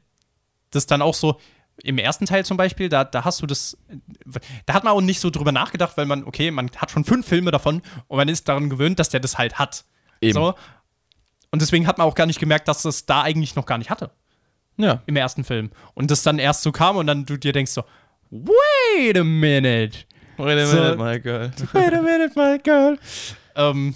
das 0.71 0.85
dann 0.85 1.01
auch 1.01 1.13
so, 1.15 1.39
im 1.83 1.97
ersten 1.97 2.25
Teil 2.25 2.45
zum 2.45 2.57
Beispiel, 2.57 2.89
da, 2.89 3.03
da 3.03 3.23
hast 3.25 3.41
du 3.41 3.45
das, 3.47 3.77
da 4.65 4.73
hat 4.73 4.83
man 4.83 4.93
auch 4.93 5.01
nicht 5.01 5.19
so 5.19 5.29
drüber 5.29 5.51
nachgedacht, 5.51 5.97
weil 5.97 6.05
man, 6.05 6.23
okay, 6.23 6.51
man 6.51 6.69
hat 6.77 6.91
schon 6.91 7.05
fünf 7.05 7.27
Filme 7.27 7.51
davon 7.51 7.81
und 8.07 8.17
man 8.17 8.27
ist 8.29 8.47
daran 8.49 8.69
gewöhnt, 8.69 8.99
dass 8.99 9.09
der 9.09 9.19
das 9.19 9.37
halt 9.37 9.59
hat. 9.59 9.85
Eben. 10.21 10.33
So. 10.33 10.55
Und 11.51 11.61
deswegen 11.61 11.87
hat 11.87 11.97
man 11.97 12.05
auch 12.07 12.15
gar 12.15 12.25
nicht 12.27 12.39
gemerkt, 12.39 12.67
dass 12.67 12.81
das 12.83 13.05
da 13.05 13.21
eigentlich 13.23 13.55
noch 13.55 13.65
gar 13.65 13.77
nicht 13.77 13.89
hatte 13.89 14.11
Ja. 14.77 15.01
im 15.07 15.15
ersten 15.15 15.43
Film. 15.43 15.71
Und 15.93 16.11
das 16.11 16.21
dann 16.23 16.37
erst 16.39 16.61
so 16.63 16.71
kam 16.71 16.95
und 16.97 17.07
dann 17.07 17.25
du 17.25 17.37
dir 17.37 17.53
denkst 17.53 17.71
so, 17.71 17.83
wait 18.29 19.17
a 19.17 19.23
minute. 19.23 19.99
Wait 20.37 20.57
a 20.59 20.65
So- 20.65 20.75
minute, 20.77 20.97
my 20.97 21.19
girl. 21.19 21.51
Wait 21.73 21.93
a 21.93 22.01
minute, 22.01 22.31
my 22.35 22.57
girl. 22.63 22.97
ähm, 23.55 23.95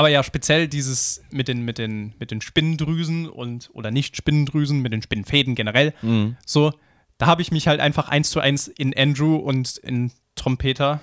aber 0.00 0.08
ja, 0.08 0.22
speziell 0.22 0.66
dieses 0.66 1.20
mit 1.30 1.46
den, 1.46 1.60
mit 1.62 1.76
den, 1.76 2.14
mit 2.18 2.30
den 2.30 2.40
Spinnendrüsen 2.40 3.28
und, 3.28 3.68
oder 3.74 3.90
nicht 3.90 4.16
Spinnendrüsen, 4.16 4.80
mit 4.80 4.94
den 4.94 5.02
Spinnenfäden 5.02 5.54
generell, 5.54 5.92
Mhm. 6.00 6.38
so, 6.46 6.72
da 7.18 7.26
habe 7.26 7.42
ich 7.42 7.52
mich 7.52 7.68
halt 7.68 7.80
einfach 7.80 8.08
eins 8.08 8.30
zu 8.30 8.40
eins 8.40 8.66
in 8.66 8.96
Andrew 8.96 9.36
und 9.36 9.76
in 9.76 10.10
Trompeter. 10.36 11.02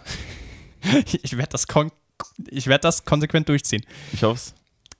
ich 1.21 1.37
werde 1.37 1.49
das, 1.51 1.67
kon 1.67 1.91
ich 2.49 2.65
werd 2.65 2.83
das 2.83 3.05
konsequent 3.05 3.47
durchziehen. 3.49 3.85
Ich 4.13 4.23
hoff's. 4.23 4.55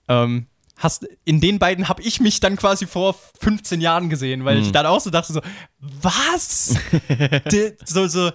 Ähm, 0.06 0.46
hast, 0.76 1.08
in 1.24 1.40
den 1.40 1.58
beiden 1.58 1.88
habe 1.88 2.00
ich 2.02 2.20
mich 2.20 2.38
dann 2.38 2.54
quasi 2.54 2.86
vor 2.86 3.16
15 3.40 3.80
Jahren 3.80 4.10
gesehen, 4.10 4.44
weil 4.44 4.58
ich 4.58 4.70
dann 4.70 4.86
auch 4.86 5.00
so 5.00 5.10
dachte 5.10 5.32
so, 5.32 5.40
was? 5.80 6.76
So, 7.84 8.06
so, 8.06 8.30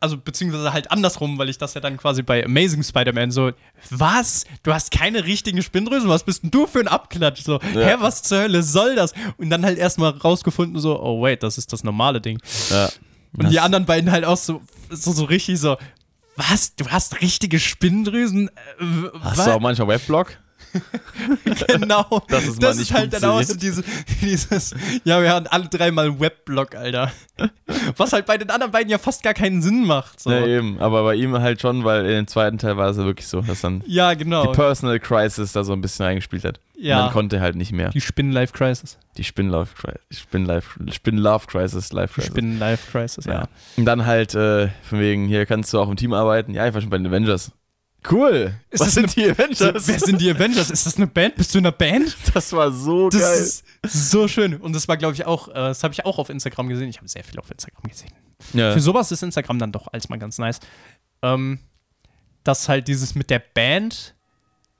also 0.00 0.16
beziehungsweise 0.16 0.72
halt 0.72 0.90
andersrum, 0.90 1.36
weil 1.38 1.48
ich 1.50 1.58
das 1.58 1.74
ja 1.74 1.80
dann 1.80 1.96
quasi 1.98 2.22
bei 2.22 2.44
Amazing 2.44 2.82
Spider-Man 2.82 3.30
so, 3.30 3.52
was? 3.90 4.44
Du 4.62 4.72
hast 4.72 4.90
keine 4.90 5.24
richtigen 5.24 5.62
Spinndrüsen? 5.62 6.08
Was 6.08 6.24
bist 6.24 6.42
denn 6.42 6.50
du 6.50 6.66
für 6.66 6.80
ein 6.80 6.88
Abklatsch? 6.88 7.42
So, 7.42 7.60
Ja. 7.74 7.80
hä, 7.86 7.94
was 7.98 8.22
zur 8.22 8.38
Hölle 8.40 8.62
soll 8.62 8.94
das? 8.94 9.12
Und 9.36 9.50
dann 9.50 9.64
halt 9.64 9.78
erstmal 9.78 10.10
rausgefunden 10.10 10.80
so, 10.80 11.00
oh 11.00 11.22
wait, 11.22 11.42
das 11.42 11.58
ist 11.58 11.72
das 11.72 11.84
normale 11.84 12.20
Ding. 12.20 12.38
Ja. 12.70 12.88
Und 13.36 13.50
die 13.50 13.60
anderen 13.60 13.84
beiden 13.86 14.10
halt 14.10 14.24
auch 14.24 14.36
so, 14.38 14.60
so, 14.90 15.12
so 15.12 15.24
richtig 15.24 15.60
so, 15.60 15.76
was? 16.36 16.74
Du 16.74 16.88
hast 16.88 17.20
richtige 17.20 17.60
Spinndrüsen? 17.60 18.48
Äh, 18.48 18.84
Hast 19.20 19.38
was? 19.38 19.44
du 19.44 19.52
auch 19.52 19.60
manchmal 19.60 19.88
Webblock? 19.88 20.38
Genau. 21.66 22.22
Dass 22.28 22.46
es 22.46 22.60
mal 22.60 22.74
nicht 22.74 22.92
halt 22.92 23.12
dann 23.12 23.24
auch 23.24 23.42
so 23.42 23.54
diese, 23.54 23.82
dieses, 24.20 24.74
ja, 25.04 25.22
wir 25.22 25.30
haben 25.30 25.46
alle 25.48 25.68
dreimal 25.68 26.18
Webblock, 26.18 26.74
Alter. 26.74 27.12
Was 27.96 28.12
halt 28.12 28.26
bei 28.26 28.36
den 28.38 28.50
anderen 28.50 28.72
beiden 28.72 28.90
ja 28.90 28.98
fast 28.98 29.22
gar 29.22 29.34
keinen 29.34 29.62
Sinn 29.62 29.84
macht. 29.86 30.20
So. 30.20 30.30
Ja, 30.30 30.40
Ja, 30.40 30.46
eben. 30.46 30.78
Aber 30.80 31.02
bei 31.04 31.14
ihm 31.14 31.38
halt 31.38 31.60
schon, 31.60 31.84
weil 31.84 32.04
in 32.04 32.12
dem 32.12 32.26
zweiten 32.26 32.58
Teil 32.58 32.76
war 32.76 32.90
es 32.90 32.96
ja 32.96 33.04
wirklich 33.04 33.26
so, 33.28 33.40
dass 33.40 33.60
dann 33.60 33.82
genau. 34.14 34.46
die 34.46 34.52
Personal 34.52 34.98
Crisis 35.00 35.52
da 35.52 35.64
so 35.64 35.72
ein 35.72 35.80
bisschen 35.80 36.06
reingespielt 36.06 36.44
hat. 36.44 36.60
Ja. 36.76 36.96
Und 36.96 37.04
dann 37.04 37.12
konnte 37.12 37.36
er 37.36 37.42
halt 37.42 37.56
nicht 37.56 37.72
mehr. 37.72 37.90
Die 37.90 38.00
Spin-Life-Crisis. 38.00 38.98
Die 39.16 39.24
Spin-Love-Crisis. 39.24 40.00
Spin-Life- 40.12 40.78
Spin-Love-Crisis, 40.90 41.92
Life-Crisis. 41.92 42.30
Spin-Life-Crisis, 42.30 43.24
ja. 43.26 43.32
ja. 43.32 43.48
Und 43.76 43.84
dann 43.84 44.06
halt, 44.06 44.34
äh, 44.34 44.68
von 44.82 44.98
wegen, 44.98 45.26
hier 45.26 45.44
kannst 45.44 45.72
du 45.74 45.78
auch 45.78 45.88
im 45.90 45.96
Team 45.96 46.14
arbeiten. 46.14 46.54
Ja, 46.54 46.66
ich 46.66 46.74
war 46.74 46.80
schon 46.80 46.90
bei 46.90 46.96
den 46.98 47.06
Avengers. 47.06 47.52
Cool. 48.08 48.54
Ist 48.70 48.80
Was 48.80 48.86
das 48.88 48.94
sind 48.94 49.04
eine- 49.04 49.12
die 49.12 49.30
Avengers? 49.30 49.86
Wer 49.88 49.98
sind 50.00 50.20
die 50.20 50.30
Avengers? 50.30 50.70
Ist 50.70 50.86
das 50.86 50.96
eine 50.96 51.06
Band? 51.06 51.34
Bist 51.36 51.54
du 51.54 51.58
in 51.58 51.66
einer 51.66 51.72
Band? 51.76 52.16
das 52.34 52.52
war 52.52 52.72
so 52.72 53.10
Das 53.10 53.20
geil. 53.20 53.38
ist 53.42 53.64
so 54.10 54.26
schön. 54.28 54.56
Und 54.56 54.72
das 54.74 54.88
war, 54.88 54.96
glaube 54.96 55.14
ich, 55.14 55.26
auch, 55.26 55.48
äh, 55.48 55.52
das 55.54 55.82
habe 55.84 55.92
ich 55.92 56.04
auch 56.06 56.18
auf 56.18 56.30
Instagram 56.30 56.68
gesehen. 56.68 56.88
Ich 56.88 56.96
habe 56.96 57.08
sehr 57.08 57.22
viel 57.24 57.38
auf 57.38 57.50
Instagram 57.50 57.82
gesehen. 57.90 58.10
ja. 58.54 58.72
Für 58.72 58.80
sowas 58.80 59.12
ist 59.12 59.22
Instagram 59.22 59.58
dann 59.58 59.72
doch 59.72 59.86
als 59.92 60.08
mal 60.08 60.18
ganz 60.18 60.38
nice. 60.38 60.60
Ähm, 61.22 61.60
dass 62.42 62.68
halt 62.70 62.88
dieses 62.88 63.14
mit 63.14 63.28
der 63.28 63.40
Band 63.40 64.14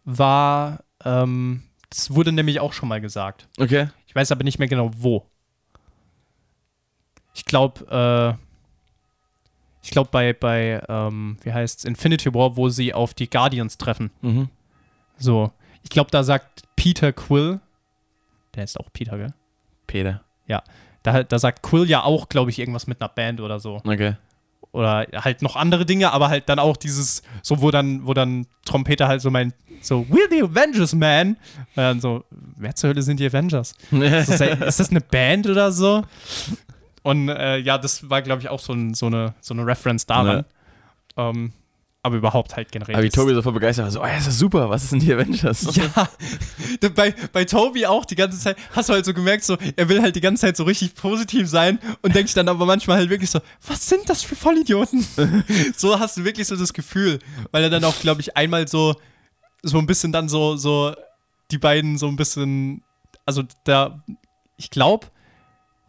war, 0.05 0.83
ähm, 1.05 1.63
das 1.91 2.15
wurde 2.15 2.33
nämlich 2.33 2.59
auch 2.61 2.73
schon 2.73 2.89
mal 2.89 3.03
gesagt. 3.03 3.49
Okay. 3.59 3.89
Ich 4.07 4.15
weiß 4.15 4.33
aber 4.33 4.45
nicht 4.45 4.59
mehr 4.59 4.69
genau 4.69 4.91
wo. 4.97 5.27
Ich 7.35 7.45
glaube, 7.45 8.37
äh, 8.39 8.50
ich 9.83 9.91
glaube 9.91 10.11
bei, 10.13 10.33
bei 10.33 10.83
ähm, 10.89 11.37
wie 11.43 11.53
heißt's, 11.53 11.85
Infinity 11.85 12.35
War, 12.35 12.57
wo 12.57 12.69
sie 12.69 12.93
auf 12.95 13.15
die 13.15 13.29
Guardians 13.31 13.79
treffen. 13.79 14.11
Mhm. 14.23 14.49
So. 15.17 15.53
Ich 15.83 15.91
glaube, 15.91 16.11
da 16.11 16.23
sagt 16.23 16.63
Peter 16.77 17.13
Quill, 17.13 17.61
der 18.55 18.65
ist 18.65 18.79
auch 18.79 18.89
Peter, 18.93 19.17
gell? 19.17 19.33
Peter. 19.87 20.23
Da, 21.03 21.23
da 21.23 21.39
sagt 21.39 21.63
Quill 21.63 21.89
ja 21.89 22.03
auch, 22.03 22.29
glaube 22.29 22.51
ich, 22.51 22.59
irgendwas 22.59 22.87
mit 22.87 23.01
einer 23.01 23.09
Band 23.09 23.41
oder 23.41 23.59
so. 23.59 23.77
Okay. 23.77 24.17
oder 24.73 25.07
halt 25.15 25.43
noch 25.43 25.57
andere 25.57 25.87
Dinge, 25.87 26.13
aber 26.13 26.29
halt 26.29 26.49
dann 26.49 26.59
auch 26.59 26.77
dieses, 26.77 27.23
so 27.43 27.61
wo 27.63 27.71
dann, 27.71 28.07
wo 28.07 28.15
dann 28.15 28.47
Trompeter 28.65 29.09
halt 29.09 29.21
so 29.21 29.31
meint, 29.31 29.55
so, 29.81 30.07
we're 30.11 30.29
the 30.31 30.43
Avengers, 30.43 30.95
man. 30.95 31.29
Und 31.31 31.39
dann 31.77 32.01
so, 32.01 32.25
wer 32.31 32.75
zur 32.75 32.91
Hölle 32.91 33.03
sind 33.03 33.19
die 33.19 33.27
Avengers? 33.27 33.75
Ist 33.91 34.29
das, 34.29 34.41
ist 34.41 34.81
das 34.81 34.91
eine 34.91 35.01
Band 35.01 35.47
oder 35.47 35.73
so? 35.73 36.03
Und 37.03 37.29
äh, 37.29 37.59
ja, 37.59 37.79
das 37.79 38.11
war, 38.11 38.23
glaube 38.23 38.43
ich, 38.43 38.49
auch 38.49 38.61
so, 38.61 38.73
ein, 38.73 38.95
so, 38.95 39.07
eine, 39.07 39.35
so 39.41 39.55
eine 39.55 39.67
Reference 39.67 40.07
daran. 40.07 40.45
Ähm, 41.17 41.53
aber 42.03 42.17
überhaupt 42.17 42.57
halt 42.57 42.73
generell. 42.73 42.95
Aber 42.95 43.05
wie 43.05 43.11
Tobi 43.11 43.35
so 43.35 43.43
voll 43.43 43.53
begeistert 43.53 43.85
war, 43.85 43.91
so, 43.91 44.01
oh, 44.01 44.07
ja, 44.07 44.17
ist 44.17 44.27
das 44.27 44.39
super, 44.39 44.71
was 44.71 44.85
ist 44.85 44.93
denn 44.93 45.01
die 45.01 45.13
Avengers? 45.13 45.69
Ja, 45.77 46.09
bei, 46.95 47.15
bei 47.33 47.45
Toby 47.45 47.85
auch 47.85 48.07
die 48.07 48.15
ganze 48.15 48.39
Zeit, 48.39 48.57
hast 48.73 48.89
du 48.89 48.95
halt 48.95 49.05
so 49.05 49.13
gemerkt, 49.13 49.45
so, 49.45 49.59
er 49.77 49.89
will 49.89 50.01
halt 50.01 50.17
die 50.17 50.21
ganze 50.21 50.43
Zeit 50.43 50.57
so 50.57 50.65
richtig 50.65 50.95
positiv 50.95 51.49
sein 51.49 51.79
und 52.01 52.15
denkt 52.15 52.35
dann 52.37 52.49
aber 52.49 52.65
manchmal 52.65 52.99
halt 52.99 53.11
wirklich 53.11 53.31
so, 53.31 53.41
was 53.67 53.87
sind 53.87 54.09
das 54.09 54.23
für 54.23 54.35
Vollidioten? 54.35 55.07
so 55.77 55.99
hast 55.99 56.17
du 56.17 56.25
wirklich 56.25 56.47
so 56.47 56.57
das 56.57 56.73
Gefühl, 56.73 57.19
weil 57.51 57.65
er 57.65 57.71
dann 57.71 57.85
auch, 57.85 57.99
glaube 58.01 58.23
ich, 58.23 58.37
einmal 58.37 58.67
so, 58.67 58.95
so 59.63 59.79
ein 59.79 59.87
bisschen 59.87 60.13
dann 60.13 60.29
so, 60.29 60.57
so, 60.57 60.95
die 61.51 61.59
beiden 61.59 61.99
so 61.99 62.09
ein 62.09 62.17
bisschen, 62.17 62.83
also 63.27 63.43
da, 63.65 64.03
ich 64.57 64.71
glaube, 64.71 65.09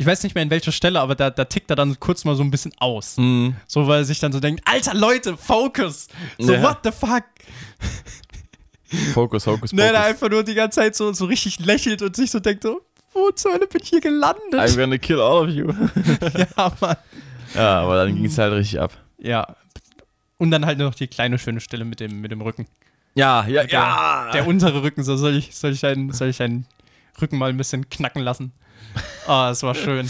ich 0.02 0.08
weiß 0.08 0.24
nicht 0.24 0.34
mehr 0.34 0.42
in 0.44 0.50
welcher 0.50 0.72
Stelle, 0.72 1.00
aber 1.00 1.14
da, 1.14 1.30
da 1.30 1.46
tickt 1.46 1.70
er 1.70 1.76
dann 1.76 2.00
kurz 2.00 2.26
mal 2.26 2.36
so 2.36 2.42
ein 2.44 2.50
bisschen 2.50 2.72
aus. 2.80 3.18
Mhm. 3.18 3.56
So, 3.68 3.88
weil 3.88 4.00
er 4.00 4.06
sich 4.06 4.20
dann 4.20 4.32
so 4.32 4.40
denkt, 4.40 4.62
alter 4.66 4.96
Leute, 4.96 5.38
Focus! 5.38 6.08
So, 6.40 6.54
Ja. 6.54 6.64
what 6.64 6.80
the 6.84 6.92
fuck? 6.92 7.24
Fokus, 9.14 9.44
Fokus, 9.46 9.72
Ne, 9.72 9.84
der 9.84 9.92
Fokus. 9.94 10.06
einfach 10.08 10.30
nur 10.30 10.44
die 10.44 10.54
ganze 10.56 10.80
Zeit 10.82 10.96
so, 10.96 11.14
so 11.14 11.26
richtig 11.26 11.60
lächelt 11.60 12.02
und 12.02 12.16
sich 12.16 12.30
so 12.32 12.40
denkt 12.40 12.64
so, 12.64 12.82
wo 13.14 13.30
zur 13.32 13.54
Hölle 13.54 13.68
bin 13.68 13.82
ich 13.84 13.90
hier 13.90 14.00
I'm 14.00 14.02
gelandet? 14.02 14.76
gonna 14.78 14.98
kill 14.98 15.22
all 15.22 15.48
of 15.48 15.50
you. 15.50 15.68
ja, 16.58 16.72
Mann. 16.82 16.96
ja, 17.54 17.82
aber 17.82 17.98
dann 18.06 18.16
ging 18.16 18.26
es 18.26 18.38
halt 18.38 18.54
richtig 18.54 18.80
ab. 18.80 18.92
Ja. 19.20 19.56
Und 20.40 20.50
dann 20.52 20.66
halt 20.66 20.80
noch 20.80 20.96
die 20.96 21.08
kleine 21.08 21.38
schöne 21.38 21.60
Stelle 21.62 21.86
mit 21.86 22.00
dem, 22.00 22.20
mit 22.22 22.32
dem 22.32 22.42
Rücken. 22.42 22.66
Ja, 23.14 23.46
ja, 23.48 23.64
Der, 23.64 23.70
ja. 23.70 24.30
der 24.34 24.48
untere 24.48 24.82
Rücken, 24.84 25.04
so 25.04 25.16
soll 25.16 25.36
ich, 25.36 25.56
soll 25.56 25.72
ich 25.72 25.82
deinen, 25.82 26.12
soll 26.12 26.30
ich 26.30 26.38
deinen 26.38 26.66
Rücken 27.22 27.38
mal 27.38 27.50
ein 27.50 27.58
bisschen 27.58 27.90
knacken 27.90 28.24
lassen. 28.24 28.52
Ah, 29.28 29.50
das 29.50 29.64
war 29.64 29.76
schön. 29.76 30.10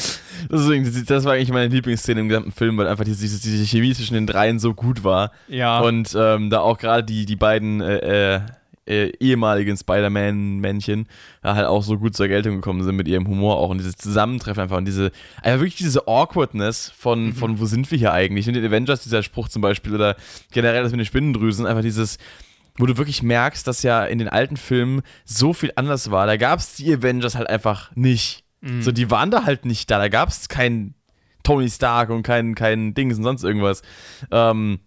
Deswegen, 0.49 1.05
das 1.05 1.25
war 1.25 1.33
eigentlich 1.33 1.51
meine 1.51 1.67
Lieblingsszene 1.67 2.21
im 2.21 2.29
gesamten 2.29 2.51
Film, 2.51 2.77
weil 2.77 2.87
einfach 2.87 3.03
diese, 3.03 3.25
diese, 3.25 3.65
Chemie 3.65 3.93
zwischen 3.93 4.13
den 4.13 4.25
dreien 4.25 4.57
so 4.57 4.73
gut 4.73 5.03
war. 5.03 5.31
Ja. 5.47 5.79
Und 5.81 6.15
ähm, 6.17 6.49
da 6.49 6.61
auch 6.61 6.77
gerade 6.77 7.03
die, 7.03 7.25
die 7.25 7.35
beiden 7.35 7.81
äh, 7.81 8.35
äh, 8.35 8.41
äh, 8.87 9.11
ehemaligen 9.19 9.77
Spider-Man-Männchen 9.77 11.07
ja, 11.43 11.55
halt 11.55 11.67
auch 11.67 11.83
so 11.83 11.97
gut 11.97 12.15
zur 12.15 12.27
Geltung 12.27 12.55
gekommen 12.55 12.83
sind 12.83 12.95
mit 12.95 13.07
ihrem 13.07 13.27
Humor 13.27 13.57
auch 13.57 13.69
und 13.69 13.77
dieses 13.77 13.95
Zusammentreffen 13.95 14.63
einfach 14.63 14.77
und 14.77 14.85
diese, 14.85 15.11
einfach 15.43 15.59
wirklich 15.59 15.75
diese 15.75 16.07
Awkwardness 16.07 16.91
von, 16.97 17.27
Mhm. 17.27 17.33
von 17.35 17.59
wo 17.59 17.65
sind 17.65 17.89
wir 17.91 17.97
hier 17.97 18.13
eigentlich? 18.13 18.47
Mit 18.47 18.55
den 18.55 18.65
Avengers, 18.65 19.03
dieser 19.03 19.23
Spruch 19.23 19.49
zum 19.49 19.61
Beispiel 19.61 19.93
oder 19.93 20.15
generell 20.51 20.81
das 20.83 20.91
mit 20.91 20.99
den 20.99 21.05
Spinnendrüsen, 21.05 21.65
einfach 21.65 21.83
dieses, 21.83 22.17
wo 22.77 22.85
du 22.85 22.97
wirklich 22.97 23.21
merkst, 23.21 23.67
dass 23.67 23.83
ja 23.83 24.03
in 24.05 24.17
den 24.17 24.29
alten 24.29 24.57
Filmen 24.57 25.01
so 25.25 25.53
viel 25.53 25.71
anders 25.75 26.09
war. 26.09 26.25
Da 26.25 26.37
gab 26.37 26.59
es 26.59 26.75
die 26.75 26.91
Avengers 26.93 27.35
halt 27.35 27.49
einfach 27.49 27.91
nicht. 27.95 28.43
Mhm. 28.61 28.81
So, 28.81 28.91
die 28.91 29.09
waren 29.11 29.31
da 29.31 29.43
halt 29.43 29.65
nicht 29.65 29.89
da. 29.91 29.97
Da 29.97 30.07
gab 30.07 30.29
es 30.29 30.47
keinen 30.49 30.95
Tony 31.43 31.69
Stark 31.69 32.09
und 32.09 32.23
keinen 32.23 32.55
kein 32.55 32.93
Dings 32.93 33.17
und 33.17 33.23
sonst 33.23 33.43
irgendwas. 33.43 33.81
Ähm, 34.31 34.79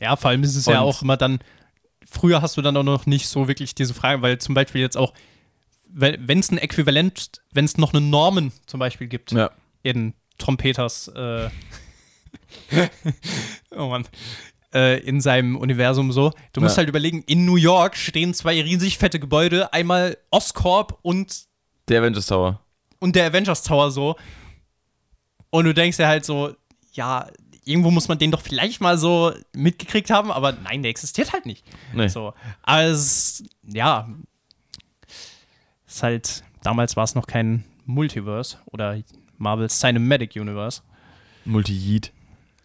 Ja, 0.00 0.16
vor 0.16 0.30
allem 0.30 0.42
ist 0.42 0.56
es 0.56 0.66
ja 0.66 0.80
auch 0.80 1.02
immer 1.02 1.16
dann, 1.16 1.38
früher 2.08 2.42
hast 2.42 2.56
du 2.56 2.62
dann 2.62 2.76
auch 2.76 2.82
noch 2.82 3.06
nicht 3.06 3.28
so 3.28 3.48
wirklich 3.48 3.74
diese 3.74 3.94
Frage, 3.94 4.20
weil 4.22 4.38
zum 4.38 4.54
Beispiel 4.54 4.80
jetzt 4.82 4.96
auch, 4.96 5.14
wenn 5.94 6.38
es 6.38 6.50
ein 6.50 6.58
Äquivalent, 6.58 7.40
wenn 7.52 7.64
es 7.64 7.76
noch 7.78 7.92
eine 7.94 8.00
Norman 8.02 8.52
zum 8.66 8.80
Beispiel 8.80 9.06
gibt 9.08 9.32
Ja. 9.32 9.50
in 9.82 10.14
Trompeters, 10.38 11.08
äh, 11.08 11.48
oh 13.76 13.88
Mann, 13.88 14.06
äh, 14.74 15.00
in 15.00 15.20
seinem 15.20 15.56
Universum 15.56 16.12
so. 16.12 16.32
Du 16.52 16.60
musst 16.60 16.76
Ja. 16.76 16.78
halt 16.78 16.88
überlegen, 16.88 17.22
in 17.26 17.44
New 17.44 17.56
York 17.56 17.96
stehen 17.96 18.34
zwei 18.34 18.60
riesig 18.60 18.98
fette 18.98 19.20
Gebäude, 19.20 19.72
einmal 19.72 20.16
Oscorp 20.30 20.98
und, 21.02 21.44
Der 21.88 22.00
Avengers 22.00 22.26
Tower. 22.26 22.60
Und 23.02 23.16
der 23.16 23.26
Avengers 23.26 23.64
Tower 23.64 23.90
so. 23.90 24.14
Und 25.50 25.64
du 25.64 25.74
denkst 25.74 25.96
dir 25.96 26.06
halt 26.06 26.24
so, 26.24 26.54
ja, 26.92 27.28
irgendwo 27.64 27.90
muss 27.90 28.06
man 28.06 28.18
den 28.18 28.30
doch 28.30 28.40
vielleicht 28.40 28.80
mal 28.80 28.96
so 28.96 29.32
mitgekriegt 29.52 30.08
haben, 30.08 30.30
aber 30.30 30.52
nein, 30.52 30.82
der 30.82 30.90
existiert 30.90 31.32
halt 31.32 31.44
nicht. 31.44 31.64
Nee. 31.92 32.06
So. 32.06 32.32
Aber 32.62 32.82
es, 32.82 33.42
ja, 33.64 34.08
ist 35.86 36.02
halt, 36.04 36.44
damals 36.62 36.96
war 36.96 37.02
es 37.02 37.16
noch 37.16 37.26
kein 37.26 37.64
Multiverse 37.86 38.58
oder 38.66 38.96
Marvel 39.36 39.68
Cinematic 39.68 40.36
Universe. 40.36 40.82
Multi-Yeet. 41.44 42.12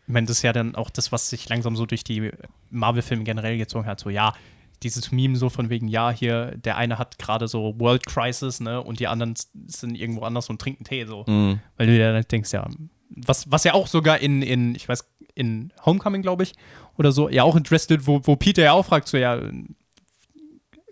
Ich 0.05 0.13
meine, 0.13 0.27
das 0.27 0.37
ist 0.37 0.43
ja 0.43 0.53
dann 0.53 0.75
auch 0.75 0.91
das, 0.91 1.11
was 1.11 1.31
sich 1.31 1.49
langsam 1.49 1.75
so 1.75 1.87
durch 1.87 2.03
die 2.03 2.31
Marvel-Filme 2.69 3.23
generell 3.23 3.57
gezogen 3.57 3.87
hat. 3.87 3.99
So, 3.99 4.11
ja, 4.11 4.35
dieses 4.83 5.11
Meme 5.11 5.35
so 5.35 5.49
von 5.49 5.69
wegen, 5.69 5.87
ja, 5.87 6.11
hier, 6.11 6.55
der 6.57 6.77
eine 6.77 6.97
hat 6.97 7.17
gerade 7.17 7.47
so 7.47 7.79
World 7.79 8.05
Crisis, 8.05 8.59
ne, 8.59 8.81
und 8.81 8.99
die 8.99 9.07
anderen 9.07 9.33
sind 9.67 9.95
irgendwo 9.95 10.21
anders 10.21 10.49
und 10.49 10.61
trinken 10.61 10.83
Tee, 10.83 11.05
so. 11.05 11.23
Mhm. 11.27 11.59
Weil 11.77 11.87
du 11.87 11.93
dir 11.93 12.13
dann 12.13 12.23
denkst, 12.23 12.53
ja, 12.53 12.67
was, 13.09 13.49
was 13.51 13.63
ja 13.63 13.73
auch 13.73 13.87
sogar 13.87 14.19
in, 14.19 14.41
in 14.41 14.75
ich 14.75 14.87
weiß, 14.87 15.07
in 15.33 15.71
Homecoming, 15.85 16.21
glaube 16.21 16.43
ich, 16.43 16.53
oder 16.97 17.11
so, 17.11 17.29
ja 17.29 17.43
auch 17.43 17.55
interessiert 17.55 17.89
wird, 17.91 18.07
wo, 18.07 18.21
wo 18.23 18.35
Peter 18.35 18.63
ja 18.63 18.73
auch 18.73 18.85
fragt, 18.85 19.07
so, 19.07 19.17
ja, 19.17 19.39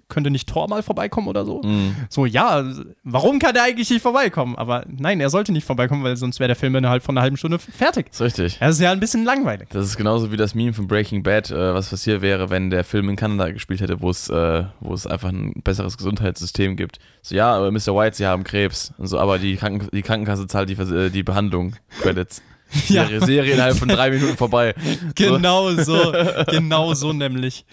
könnte 0.08 0.30
nicht 0.30 0.48
Thor 0.48 0.68
mal 0.68 0.84
vorbeikommen 0.84 1.28
oder 1.28 1.46
so? 1.46 1.62
Mhm. 1.64 1.96
So, 2.10 2.26
ja, 2.26 2.64
warum 3.04 3.40
kann 3.40 3.54
der 3.54 3.64
eigentlich 3.64 3.90
nicht 3.90 4.02
vorbeikommen? 4.02 4.56
Aber 4.56 4.86
nein, 4.88 5.20
er 5.20 5.30
sollte 5.30 5.52
nicht 5.52 5.66
vorbeikommen, 5.66 6.04
weil 6.04 6.16
sonst 6.16 6.40
wäre 6.40 6.48
der 6.48 6.56
Film 6.56 6.76
innerhalb 6.76 7.04
von 7.04 7.18
einer 7.18 7.24
halben 7.24 7.38
Stunde 7.38 7.58
fertig. 7.58 8.08
Ist 8.12 8.22
richtig. 8.22 8.60
Das 8.60 8.76
ist 8.76 8.82
ja 8.82 8.92
ein 8.92 9.00
bisschen 9.00 9.24
langweilig. 9.26 9.70
Das 9.72 9.86
ist 9.86 9.98
genauso 9.98 10.32
wie 10.32 10.38
das 10.38 10.54
Meme 10.54 10.74
von 10.74 10.88
Breaking 10.88 11.24
Bad, 11.24 11.50
äh, 11.50 11.74
was 11.74 11.90
passiert 11.90 12.22
wäre, 12.22 12.50
wenn 12.50 12.70
der 12.70 12.84
Film 12.84 13.10
in 13.10 13.16
Kanada 13.16 13.50
gespielt 13.50 13.82
hätte, 13.82 14.02
wo 14.02 14.10
es, 14.10 14.30
äh, 14.30 14.64
wo 14.80 14.94
es 14.94 15.08
einfach 15.08 15.30
ein 15.30 15.54
besseres 15.64 15.98
Gesundheitssystem 15.98 16.76
gibt. 16.76 17.00
So, 17.24 17.36
ja, 17.36 17.56
aber 17.56 17.72
Mr. 17.72 17.96
White, 17.96 18.18
Sie 18.18 18.28
haben 18.28 18.44
Krebs. 18.44 18.94
Und 18.98 19.08
so, 19.08 19.20
aber 19.20 19.40
die, 19.40 19.56
Kranken 19.56 19.90
die 19.92 20.04
Krankenkasse 20.04 20.46
zahlt 20.48 20.70
die, 20.70 20.74
äh, 20.74 21.10
die 21.10 21.24
Behandlung. 21.24 21.76
Credits. 22.02 22.42
Ja. 22.88 23.06
Serie, 23.06 23.22
Serie 23.26 23.54
innerhalb 23.54 23.78
von 23.78 23.88
drei 23.88 24.10
Minuten 24.10 24.36
vorbei. 24.36 24.74
Genau 25.16 25.72
so, 25.72 26.12
genau 26.48 26.96
so 26.96 27.14
nämlich. 27.14 27.64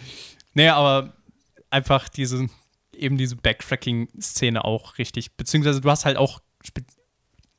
Nee, 0.55 0.69
aber 0.69 1.15
einfach 1.73 2.09
diese, 2.09 2.47
eben 2.94 3.16
diese 3.16 3.36
Backtracking-Szene 3.36 4.65
auch 4.65 4.99
richtig. 4.99 5.36
Beziehungsweise 5.36 5.81
du 5.81 5.90
hast 5.90 6.05
halt 6.05 6.16
auch, 6.16 6.40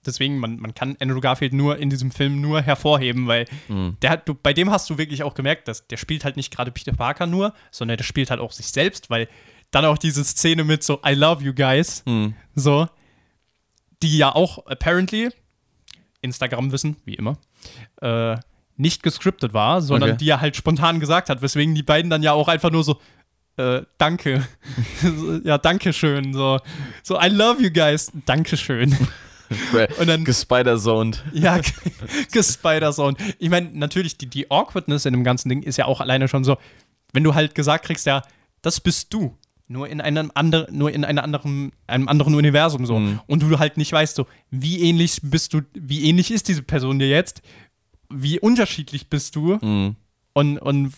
deswegen, 0.06 0.38
man, 0.38 0.58
man 0.60 0.74
kann 0.74 0.98
Andrew 1.00 1.20
Garfield 1.22 1.54
nur 1.54 1.78
in 1.78 1.90
diesem 1.90 2.12
Film 2.12 2.42
nur 2.42 2.62
hervorheben, 2.62 3.28
weil 3.28 3.46
Mhm. 3.68 3.98
der 4.02 4.10
hat, 4.12 4.28
du, 4.28 4.36
bei 4.36 4.54
dem 4.54 4.70
hast 4.72 4.90
du 4.90 4.98
wirklich 4.98 5.24
auch 5.24 5.34
gemerkt, 5.34 5.68
dass 5.68 5.88
der 5.88 5.98
spielt 5.98 6.26
halt 6.26 6.36
nicht 6.38 6.54
gerade 6.56 6.72
Peter 6.72 6.94
Parker 6.94 7.26
nur, 7.26 7.54
sondern 7.72 7.98
der 7.98 8.04
spielt 8.04 8.30
halt 8.30 8.40
auch 8.42 8.52
sich 8.52 8.68
selbst, 8.68 9.10
weil 9.10 9.28
dann 9.72 9.86
auch 9.86 9.98
diese 9.98 10.24
Szene 10.24 10.64
mit 10.64 10.84
so 10.84 11.00
I 11.06 11.14
love 11.14 11.44
you 11.44 11.54
guys, 11.54 12.04
Mhm. 12.06 12.36
so, 12.54 12.88
die 14.04 14.18
ja 14.18 14.36
auch 14.36 14.66
apparently, 14.68 15.30
Instagram-Wissen, 16.22 16.98
wie 17.06 17.16
immer, 17.16 17.38
äh, 18.02 18.38
nicht 18.76 19.04
gescriptet 19.04 19.54
war, 19.54 19.82
sondern 19.82 20.12
Okay. 20.12 20.18
die 20.20 20.30
er 20.30 20.42
halt 20.42 20.56
spontan 20.56 21.00
gesagt 21.00 21.30
hat, 21.30 21.42
weswegen 21.42 21.76
die 21.76 21.84
beiden 21.84 22.10
dann 22.10 22.24
ja 22.24 22.34
auch 22.34 22.48
einfach 22.48 22.72
nur 22.72 22.84
so, 22.84 23.00
äh, 23.58 23.82
danke. 23.98 24.48
Ja, 25.44 25.58
danke 25.58 25.94
schön. 25.94 26.34
So, 26.34 26.60
so, 27.04 27.20
I 27.20 27.28
love 27.28 27.62
you 27.62 27.72
guys. 27.72 28.12
Dankeschön. 28.26 28.96
Und 30.00 30.08
dann- 30.08 30.24
Gespider-zoned. 30.24 31.24
Ja, 31.34 31.60
gespider-Zone. 32.32 33.18
Ich 33.40 33.50
meine, 33.50 33.70
natürlich, 33.74 34.18
die, 34.18 34.28
die 34.28 34.50
Awkwardness 34.50 35.06
in 35.06 35.14
dem 35.14 35.24
ganzen 35.24 35.50
Ding 35.50 35.62
ist 35.64 35.78
ja 35.78 35.86
auch 35.86 36.02
alleine 36.02 36.28
schon 36.28 36.44
so, 36.44 36.58
wenn 37.12 37.24
du 37.24 37.36
halt 37.36 37.54
gesagt 37.54 37.86
kriegst, 37.86 38.06
ja, 38.06 38.24
das 38.62 38.80
bist 38.80 39.14
du. 39.14 39.38
Nur 39.68 39.88
in 39.88 40.02
einem 40.02 40.32
anderen, 40.36 40.76
nur 40.76 40.92
in 40.92 41.06
einer 41.06 41.24
anderen, 41.24 41.72
einem 41.88 42.08
anderen 42.08 42.36
Universum 42.36 42.86
so. 42.86 43.00
Mhm. 43.00 43.22
Und 43.28 43.44
du 43.44 43.60
halt 43.60 43.78
nicht 43.78 43.92
weißt, 43.92 44.16
so, 44.16 44.28
wie 44.52 44.82
ähnlich 44.82 45.20
bist 45.24 45.54
du, 45.54 45.62
wie 45.74 46.04
ähnlich 46.10 46.32
ist 46.32 46.48
diese 46.48 46.64
Person 46.64 47.00
dir 47.00 47.08
jetzt? 47.10 47.42
Wie 48.10 48.40
unterschiedlich 48.40 49.10
bist 49.10 49.36
du? 49.36 49.58
Mhm. 49.62 49.96
Und, 50.34 50.58
und 50.60 50.94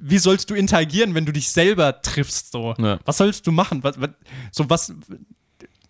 wie 0.00 0.18
sollst 0.18 0.50
du 0.50 0.54
interagieren, 0.54 1.14
wenn 1.14 1.26
du 1.26 1.32
dich 1.32 1.50
selber 1.50 2.02
triffst? 2.02 2.52
So? 2.52 2.74
Ja. 2.78 2.98
Was 3.04 3.18
sollst 3.18 3.46
du 3.46 3.52
machen? 3.52 3.82
Was, 3.82 4.00
was, 4.00 4.10
so 4.52 4.68
was. 4.70 4.94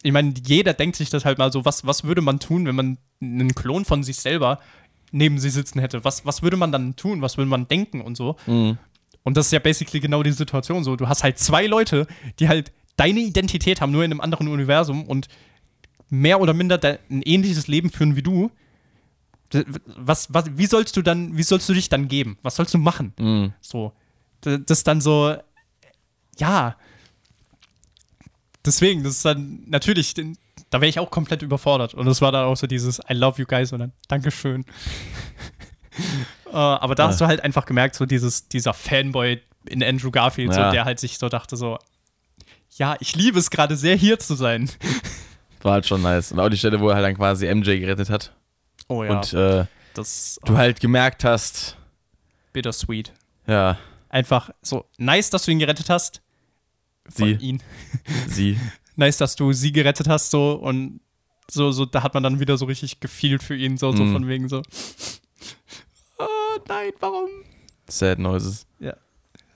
Ich 0.03 0.13
meine, 0.13 0.33
jeder 0.47 0.75
denkt 0.75 0.97
sich 0.97 1.11
das 1.11 1.25
halt 1.25 1.39
mal 1.39 1.51
so, 1.53 1.65
was, 1.65 1.85
was 1.85 2.05
würde 2.05 2.21
man 2.21 2.39
tun, 2.39 2.67
wenn 2.67 2.77
man 2.77 2.99
einen 3.21 3.55
Klon 3.55 3.85
von 3.85 4.03
sich 4.05 4.17
selber 4.17 4.61
neben 5.11 5.39
sich 5.39 5.53
sitzen 5.53 5.81
hätte? 5.81 6.05
Was, 6.05 6.25
was 6.25 6.43
würde 6.43 6.57
man 6.57 6.71
dann 6.71 6.95
tun? 6.95 7.21
Was 7.23 7.37
würde 7.37 7.51
man 7.51 7.67
denken 7.67 8.01
und 8.01 8.17
so? 8.17 8.37
Mhm. 8.47 8.79
Und 9.25 9.37
das 9.37 9.47
ist 9.47 9.53
ja 9.53 9.59
basically 9.59 10.01
genau 10.01 10.23
die 10.23 10.33
Situation 10.33 10.85
so. 10.85 10.95
Du 10.97 11.09
hast 11.09 11.25
halt 11.25 11.39
zwei 11.39 11.67
Leute, 11.67 12.07
die 12.39 12.49
halt 12.49 12.73
deine 12.97 13.21
Identität 13.21 13.81
haben, 13.81 13.91
nur 13.93 14.05
in 14.05 14.13
einem 14.13 14.21
anderen 14.21 14.49
Universum 14.49 15.05
und 15.05 15.29
mehr 16.09 16.41
oder 16.41 16.55
minder 16.55 16.79
de- 16.79 16.99
ein 17.11 17.23
ähnliches 17.23 17.67
Leben 17.67 17.91
führen 17.91 18.17
wie 18.17 18.23
du. 18.23 18.51
Was, 19.97 20.33
was, 20.33 20.45
wie 20.57 20.67
sollst 20.67 20.97
du 20.97 21.03
dann, 21.03 21.37
wie 21.37 21.43
sollst 21.43 21.69
du 21.69 21.75
dich 21.75 21.89
dann 21.89 22.09
geben? 22.09 22.39
Was 22.43 22.57
sollst 22.57 22.75
du 22.75 22.79
machen? 22.79 23.15
Mhm. 23.19 23.53
So. 23.61 23.93
Das 24.41 24.61
ist 24.79 24.87
dann 24.87 25.01
so, 25.01 25.37
ja. 26.39 26.77
Deswegen, 28.65 29.03
das 29.03 29.15
ist 29.17 29.25
dann 29.25 29.63
natürlich, 29.67 30.15
da 30.15 30.81
wäre 30.81 30.89
ich 30.89 30.99
auch 30.99 31.11
komplett 31.11 31.43
überfordert. 31.43 31.95
Und 31.95 32.07
das 32.07 32.21
war 32.21 32.33
dann 32.33 32.45
auch 32.45 32.57
so 32.57 32.67
dieses 32.67 33.01
I 33.11 33.15
love 33.15 33.41
you 33.41 33.47
guys 33.47 33.73
und 33.73 33.79
dann 33.79 33.93
Dankeschön. 34.09 34.65
äh, 36.47 36.51
aber 36.53 36.95
da 36.95 37.09
hast 37.09 37.21
du 37.21 37.27
halt 37.27 37.43
einfach 37.43 37.67
gemerkt, 37.67 37.95
so 37.95 38.05
dieses, 38.07 38.49
dieser 38.49 38.75
Fanboy 38.75 39.41
in 39.67 39.83
Andrew 39.83 40.11
Garfield, 40.11 40.53
so, 40.55 40.61
Ja. 40.61 40.71
der 40.71 40.85
halt 40.85 41.01
sich 41.01 41.19
so 41.19 41.29
dachte, 41.29 41.57
so, 41.57 41.79
ja, 42.77 42.97
ich 43.01 43.17
liebe 43.17 43.39
es 43.39 43.51
gerade 43.51 43.77
sehr 43.77 43.97
hier 43.97 44.19
zu 44.19 44.35
sein. 44.35 44.71
War 45.63 45.73
halt 45.73 45.87
schon 45.87 46.03
nice. 46.03 46.33
Und 46.33 46.39
auch 46.41 46.49
die 46.49 46.59
Stelle, 46.59 46.79
wo 46.81 46.89
er 46.91 46.95
halt 46.97 47.05
dann 47.05 47.17
quasi 47.17 47.53
MJ 47.53 47.79
gerettet 47.81 48.11
hat. 48.11 48.33
Oh 48.87 49.01
Und 49.01 49.33
äh, 49.33 49.67
das 49.95 50.39
du 50.45 50.57
halt 50.57 50.81
gemerkt 50.81 51.25
hast, 51.25 51.77
bittersweet. 52.53 53.13
ja, 53.47 53.77
Einfach 54.11 54.51
so, 54.63 54.87
nice, 54.97 55.29
dass 55.31 55.45
du 55.45 55.51
ihn 55.51 55.59
gerettet 55.59 55.91
hast. 55.91 56.23
Von 57.11 57.27
sie, 57.29 57.33
ihn. 57.47 57.63
sie. 58.29 58.59
nice, 58.97 59.17
dass 59.19 59.37
du 59.37 59.53
sie 59.53 59.73
gerettet 59.73 60.09
hast, 60.09 60.31
so 60.31 60.53
und 60.53 61.01
so, 61.51 61.71
so, 61.73 61.85
da 61.87 62.03
hat 62.03 62.15
man 62.15 62.23
dann 62.23 62.41
wieder 62.41 62.57
so 62.59 62.65
richtig 62.67 63.01
gefühlt 63.01 63.43
für 63.43 63.57
ihn, 63.57 63.77
so, 63.77 63.93
so 63.93 64.05
Mhm. 64.05 64.13
von 64.13 64.29
wegen 64.29 64.49
so. 64.49 64.63
Oh 66.19 66.59
nein, 66.69 66.93
warum? 67.01 67.29
Sad 67.89 68.19
Noises. 68.19 68.67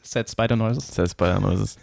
Sad 0.03 0.29
Spider 0.29 0.57
Noises. 0.57 0.89
Sad 0.89 1.11
Spider 1.11 1.41
Noises. 1.41 1.77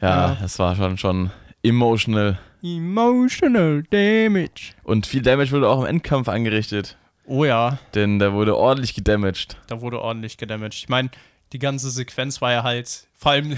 Ja, 0.00 0.32
Ja. 0.34 0.44
es 0.44 0.58
war 0.58 0.74
schon, 0.76 0.96
schon 0.98 1.30
emotional. 1.62 2.38
Emotional 2.64 3.82
Damage. 3.90 4.72
Und 4.84 5.06
viel 5.06 5.20
Damage 5.20 5.50
wurde 5.52 5.68
auch 5.68 5.80
im 5.80 5.86
Endkampf 5.86 6.28
angerichtet. 6.28 6.96
Oh 7.26 7.44
ja, 7.44 7.78
Denn 7.94 8.18
da 8.18 8.32
wurde 8.32 8.56
ordentlich 8.56 8.94
gedamaged. 8.94 9.56
da 9.66 9.80
wurde 9.80 10.00
ordentlich 10.00 10.38
gedamaged. 10.38 10.74
Ich 10.74 10.88
meine, 10.88 11.10
die 11.52 11.58
ganze 11.58 11.90
Sequenz 11.90 12.40
war 12.40 12.52
ja 12.52 12.62
halt, 12.62 13.06
vor 13.14 13.32
allem, 13.32 13.56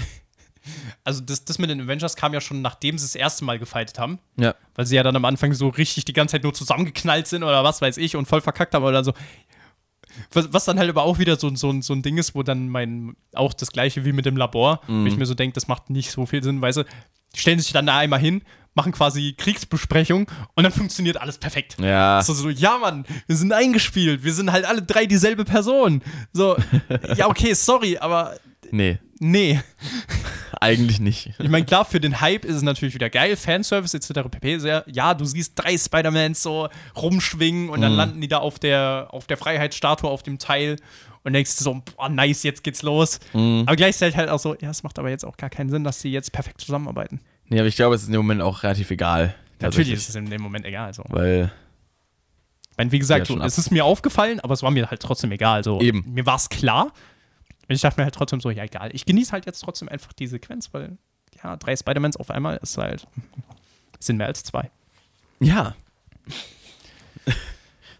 also 1.05 1.21
das, 1.21 1.45
das 1.45 1.57
mit 1.57 1.69
den 1.69 1.81
Avengers 1.81 2.17
kam 2.17 2.33
ja 2.33 2.41
schon, 2.41 2.61
nachdem 2.61 2.97
sie 2.97 3.05
das 3.05 3.15
erste 3.15 3.45
Mal 3.45 3.59
gefightet 3.59 3.97
haben. 3.97 4.19
Ja. 4.37 4.55
Weil 4.75 4.85
sie 4.85 4.97
ja 4.97 5.03
dann 5.03 5.15
am 5.15 5.25
Anfang 5.25 5.53
so 5.53 5.69
richtig 5.69 6.03
die 6.03 6.13
ganze 6.13 6.33
Zeit 6.33 6.43
nur 6.43 6.53
zusammengeknallt 6.53 7.27
sind 7.27 7.43
oder 7.43 7.63
was 7.63 7.81
weiß 7.81 7.97
ich 7.97 8.15
und 8.17 8.27
voll 8.27 8.41
verkackt 8.41 8.73
haben 8.73 8.83
oder 8.83 9.03
so. 9.05 9.13
Was, 10.31 10.51
was 10.51 10.65
dann 10.65 10.79
halt 10.79 10.89
aber 10.89 11.03
auch 11.03 11.19
wieder 11.19 11.37
so, 11.37 11.53
so, 11.55 11.79
so 11.81 11.93
ein 11.93 12.01
Ding 12.01 12.17
ist, 12.17 12.35
wo 12.35 12.43
dann 12.43 12.69
mein, 12.69 13.15
auch 13.35 13.53
das 13.53 13.71
gleiche 13.71 14.03
wie 14.03 14.13
mit 14.13 14.25
dem 14.25 14.35
Labor, 14.35 14.81
wo 14.87 15.05
ich 15.05 15.15
mir 15.15 15.27
so 15.27 15.35
denke, 15.35 15.53
das 15.53 15.67
macht 15.67 15.91
nicht 15.91 16.09
so 16.09 16.25
viel 16.25 16.41
Sinn, 16.41 16.61
weil 16.61 16.73
sie 16.73 16.85
die 17.35 17.39
stellen 17.39 17.59
sich 17.59 17.71
dann 17.71 17.85
da 17.85 17.97
einmal 17.97 18.19
hin, 18.19 18.41
machen 18.77 18.93
quasi 18.93 19.33
Kriegsbesprechung 19.37 20.31
und 20.55 20.63
dann 20.63 20.71
funktioniert 20.71 21.19
alles 21.19 21.37
perfekt. 21.37 21.75
Ja. 21.79 22.21
So, 22.21 22.33
so, 22.33 22.49
ja, 22.49 22.77
Mann, 22.77 23.05
wir 23.25 23.35
sind 23.35 23.51
eingespielt, 23.51 24.23
wir 24.23 24.33
sind 24.33 24.51
halt 24.51 24.63
alle 24.63 24.83
drei 24.83 25.05
dieselbe 25.05 25.43
Person. 25.43 26.01
So, 26.31 26.55
ja, 27.17 27.27
okay, 27.27 27.53
sorry, 27.53 27.97
aber 27.97 28.37
Nee, 28.71 28.99
nee. 29.19 29.61
eigentlich 30.59 30.99
nicht. 30.99 31.31
Ich 31.39 31.49
meine, 31.49 31.65
klar, 31.65 31.85
für 31.85 31.99
den 31.99 32.19
Hype 32.19 32.43
ist 32.43 32.55
es 32.55 32.61
natürlich 32.63 32.95
wieder 32.95 33.09
geil, 33.09 33.35
Fanservice 33.35 33.93
etc. 33.93 34.29
pp. 34.29 34.59
Sehr, 34.59 34.83
ja, 34.87 35.13
du 35.13 35.25
siehst 35.25 35.53
drei 35.55 35.77
Spider-Mans 35.77 36.43
so 36.43 36.67
rumschwingen 36.95 37.69
und 37.69 37.81
dann 37.81 37.93
landen 37.93 38.21
die 38.21 38.27
da 38.27 38.39
auf 38.39 38.59
der, 38.59 39.07
auf 39.11 39.27
der 39.27 39.37
Freiheitsstatue 39.37 40.09
auf 40.09 40.23
dem 40.23 40.37
Teil 40.37 40.75
und 41.23 41.33
denkst 41.33 41.51
so, 41.51 41.81
boah, 41.95 42.09
nice, 42.09 42.43
jetzt 42.43 42.63
geht's 42.63 42.81
los. 42.81 43.19
Aber 43.33 43.75
gleichzeitig 43.75 44.17
halt 44.17 44.29
auch 44.29 44.39
so, 44.39 44.55
ja, 44.55 44.69
es 44.69 44.83
macht 44.83 44.99
aber 44.99 45.09
jetzt 45.09 45.25
auch 45.25 45.37
gar 45.37 45.49
keinen 45.49 45.69
Sinn, 45.69 45.83
dass 45.83 46.01
sie 46.01 46.11
jetzt 46.11 46.31
perfekt 46.31 46.61
zusammenarbeiten. 46.61 47.21
Nee, 47.49 47.59
aber 47.59 47.67
ich 47.67 47.75
glaube, 47.75 47.95
es 47.95 48.01
ist 48.01 48.07
in 48.07 48.13
dem 48.13 48.21
Moment 48.21 48.41
auch 48.41 48.63
relativ 48.63 48.91
egal. 48.91 49.35
Natürlich 49.59 49.93
ist 49.93 50.09
es 50.09 50.15
in 50.15 50.29
dem 50.29 50.41
Moment 50.41 50.65
egal. 50.65 50.93
So. 50.93 51.03
Weil 51.07 51.51
meine, 52.77 52.91
wie 52.91 52.99
gesagt, 52.99 53.27
Ja, 53.27 53.35
so, 53.35 53.41
es 53.41 53.57
ist 53.57 53.71
mir 53.71 53.83
aufgefallen, 53.83 54.39
aber 54.39 54.53
es 54.53 54.61
war 54.61 54.69
mir 54.69 54.89
halt 54.89 55.01
trotzdem 55.01 55.31
egal. 55.31 55.63
So, 55.63 55.81
Eben. 55.81 56.03
Mir 56.13 56.25
war 56.25 56.35
es 56.35 56.47
klar. 56.49 56.93
Und 57.67 57.75
ich 57.75 57.81
dachte 57.81 57.99
mir 57.99 58.05
halt 58.05 58.15
trotzdem 58.15 58.39
so, 58.39 58.51
ja, 58.51 58.63
egal. 58.63 58.91
Ich 58.93 59.05
genieße 59.05 59.31
halt 59.31 59.45
jetzt 59.47 59.59
trotzdem 59.61 59.89
einfach 59.89 60.13
die 60.13 60.27
Sequenz, 60.27 60.73
weil, 60.73 60.97
ja, 61.43 61.57
drei 61.57 61.75
Spider-Mans 61.75 62.17
auf 62.17 62.29
einmal 62.29 62.57
ist 62.57 62.77
halt, 62.77 63.07
sind 63.99 64.17
mehr 64.17 64.27
als 64.27 64.43
zwei. 64.43 64.69
Ja. 65.39 65.75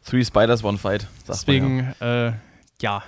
Three 0.05 0.23
Spiders, 0.23 0.63
One 0.63 0.77
Fight. 0.77 1.07
Deswegen, 1.27 1.93
äh, 1.99 2.33
ja. 2.81 3.03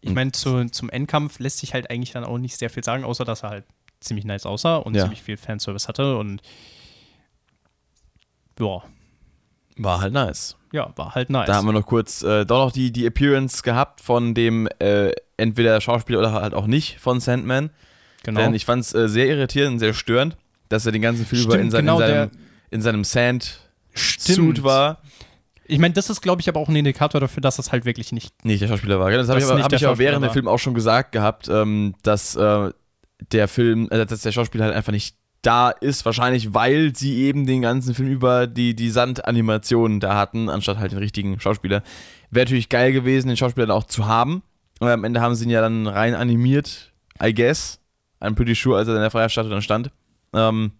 Ich 0.00 0.12
meine, 0.12 0.32
zu, 0.32 0.64
zum 0.70 0.88
Endkampf 0.88 1.40
lässt 1.40 1.58
sich 1.58 1.74
halt 1.74 1.90
eigentlich 1.90 2.12
dann 2.12 2.24
auch 2.24 2.38
nicht 2.38 2.56
sehr 2.56 2.70
viel 2.70 2.82
sagen, 2.82 3.04
außer 3.04 3.24
dass 3.24 3.42
er 3.42 3.50
halt 3.50 3.64
ziemlich 4.00 4.24
nice 4.24 4.46
aussah 4.46 4.76
und 4.76 4.94
Ja. 4.94 5.02
ziemlich 5.02 5.22
viel 5.22 5.36
Fanservice 5.36 5.88
hatte 5.88 6.16
und 6.16 6.42
ja. 8.58 8.82
War 9.76 10.00
halt 10.00 10.12
nice. 10.12 10.56
ja, 10.72 10.92
war 10.96 11.14
halt 11.14 11.30
nice. 11.30 11.46
Da 11.46 11.54
haben 11.54 11.66
wir 11.66 11.72
noch 11.72 11.86
kurz 11.86 12.22
äh, 12.22 12.44
doch 12.44 12.64
noch 12.66 12.72
die, 12.72 12.92
die 12.92 13.06
Appearance 13.06 13.62
gehabt 13.62 14.00
von 14.00 14.34
dem 14.34 14.68
äh, 14.78 15.12
entweder 15.36 15.80
Schauspieler 15.80 16.18
oder 16.18 16.32
halt 16.32 16.52
auch 16.54 16.66
nicht 16.66 16.98
von 16.98 17.20
Sandman. 17.20 17.70
genau. 18.22 18.40
Denn 18.40 18.54
ich 18.54 18.66
fand 18.66 18.82
es 18.84 18.94
äh, 18.94 19.08
sehr 19.08 19.26
irritierend 19.26 19.74
und 19.74 19.78
sehr 19.78 19.94
störend, 19.94 20.36
dass 20.68 20.84
er 20.86 20.92
den 20.92 21.00
ganzen 21.02 21.24
Film 21.24 21.42
über 21.42 21.52
Stimmt, 21.52 21.64
in, 21.64 21.70
sein, 21.70 21.80
genau, 21.86 22.00
in 22.00 22.06
seinem, 22.06 22.30
in 22.70 22.82
seinem 22.82 23.04
Sand-Suit 23.04 24.62
war. 24.62 25.00
Ich 25.64 25.78
meine, 25.78 25.94
das 25.94 26.10
ist, 26.10 26.20
glaube 26.20 26.40
ich, 26.42 26.48
aber 26.48 26.60
auch 26.60 26.68
ein 26.68 26.76
Indikator 26.76 27.20
dafür, 27.20 27.40
dass 27.40 27.56
das 27.56 27.72
halt 27.72 27.84
wirklich 27.84 28.12
nicht. 28.12 28.44
Nicht 28.44 28.60
der 28.60 28.68
Schauspieler 28.68 28.98
war. 28.98 29.10
Das 29.10 29.28
habe 29.28 29.38
ich 29.38 29.46
aber, 29.46 29.62
hab 29.62 29.72
ich 29.72 29.80
während 29.82 30.22
der 30.22 30.28
war. 30.28 30.32
Film 30.32 30.48
auch 30.48 30.58
schon 30.58 30.74
gesagt 30.74 31.12
gehabt, 31.12 31.48
ähm, 31.48 31.94
dass 32.02 32.34
äh, 32.36 32.70
der 33.32 33.48
Film, 33.48 33.88
äh, 33.90 34.04
dass 34.06 34.22
der 34.22 34.32
Schauspieler 34.32 34.64
halt 34.64 34.74
einfach 34.74 34.92
nicht 34.92 35.16
da 35.42 35.70
ist, 35.70 36.04
wahrscheinlich 36.04 36.52
weil 36.52 36.94
sie 36.94 37.22
eben 37.22 37.46
den 37.46 37.62
ganzen 37.62 37.94
Film 37.94 38.10
über 38.10 38.46
die, 38.46 38.74
die 38.74 38.90
Sandanimationen 38.90 40.00
da 40.00 40.16
hatten, 40.16 40.50
anstatt 40.50 40.78
halt 40.78 40.92
den 40.92 40.98
richtigen 40.98 41.40
Schauspieler. 41.40 41.82
Wäre 42.30 42.44
natürlich 42.44 42.68
geil 42.68 42.92
gewesen, 42.92 43.28
den 43.28 43.36
Schauspieler 43.36 43.66
dann 43.66 43.76
auch 43.76 43.84
zu 43.84 44.06
haben. 44.06 44.42
Aber 44.80 44.92
am 44.92 45.04
Ende 45.04 45.20
haben 45.20 45.34
sie 45.34 45.44
ihn 45.44 45.50
ja 45.50 45.60
dann 45.60 45.86
rein 45.86 46.14
animiert, 46.14 46.92
I 47.22 47.34
guess. 47.34 47.80
I'm 48.20 48.34
pretty 48.34 48.54
sure, 48.54 48.76
als 48.76 48.88
er 48.88 48.94
in 48.94 49.00
der 49.00 49.10
Freiheitsstatue 49.10 49.50
dann 49.50 49.62
stand. 49.62 49.90
Ähm, 50.34 50.72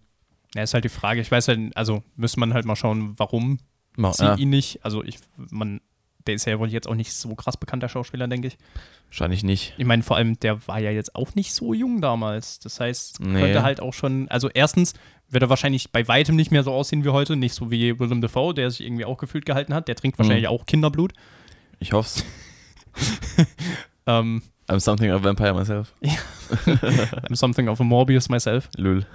Ja, 0.53 0.63
ist 0.63 0.73
halt 0.73 0.83
die 0.83 0.89
Frage. 0.89 1.21
Ich 1.21 1.31
weiß 1.31 1.47
halt, 1.47 1.75
also 1.75 2.03
müsste 2.15 2.39
man 2.39 2.53
halt 2.53 2.65
mal 2.65 2.75
schauen, 2.75 3.13
warum 3.17 3.57
sie 3.95 4.23
ja, 4.23 4.35
ihn 4.35 4.49
nicht. 4.49 4.83
Also 4.85 5.03
ich, 5.03 5.17
man, 5.37 5.81
der 6.27 6.35
ist 6.35 6.45
ja 6.45 6.59
wohl 6.59 6.69
jetzt 6.69 6.87
auch 6.87 6.95
nicht 6.95 7.13
so 7.13 7.33
krass 7.35 7.57
bekannt, 7.57 7.83
der 7.83 7.89
Schauspieler, 7.89 8.27
denke 8.27 8.47
ich. 8.49 8.57
wahrscheinlich 9.07 9.43
nicht. 9.43 9.73
Ich 9.77 9.85
meine, 9.85 10.03
vor 10.03 10.15
allem, 10.17 10.39
der 10.39 10.65
war 10.67 10.79
ja 10.79 10.91
jetzt 10.91 11.15
auch 11.15 11.35
nicht 11.35 11.53
so 11.53 11.73
jung 11.73 11.99
damals. 12.01 12.59
Das 12.59 12.79
heißt, 12.79 13.19
Nee. 13.19 13.41
könnte 13.41 13.61
halt 13.63 13.81
auch 13.81 13.93
schon, 13.93 14.27
also 14.29 14.49
erstens 14.49 14.93
wird 15.29 15.43
er 15.43 15.49
wahrscheinlich 15.49 15.91
bei 15.91 16.07
weitem 16.07 16.35
nicht 16.35 16.51
mehr 16.51 16.63
so 16.63 16.71
aussehen 16.71 17.03
wie 17.03 17.09
heute, 17.09 17.35
nicht 17.35 17.53
so 17.53 17.71
wie 17.71 17.99
Willem 17.99 18.21
Dafoe, 18.21 18.53
der 18.53 18.69
sich 18.71 18.81
irgendwie 18.81 19.05
auch 19.05 19.17
gefühlt 19.17 19.45
gehalten 19.45 19.73
hat. 19.73 19.87
Der 19.87 19.95
trinkt 19.95 20.17
wahrscheinlich 20.17 20.45
Mhm. 20.45 20.49
auch 20.51 20.65
Kinderblut. 20.65 21.13
Ich 21.79 21.91
hoff's. 21.93 22.23
Ähm, 24.07 24.41
I'm 24.67 24.79
something 24.79 25.11
of 25.11 25.21
a 25.21 25.23
vampire 25.23 25.53
myself. 25.53 25.93
I'm 26.01 27.35
something 27.35 27.67
of 27.69 27.79
a 27.79 27.83
Morbius 27.83 28.29
myself. 28.29 28.67
Lul. 28.75 29.05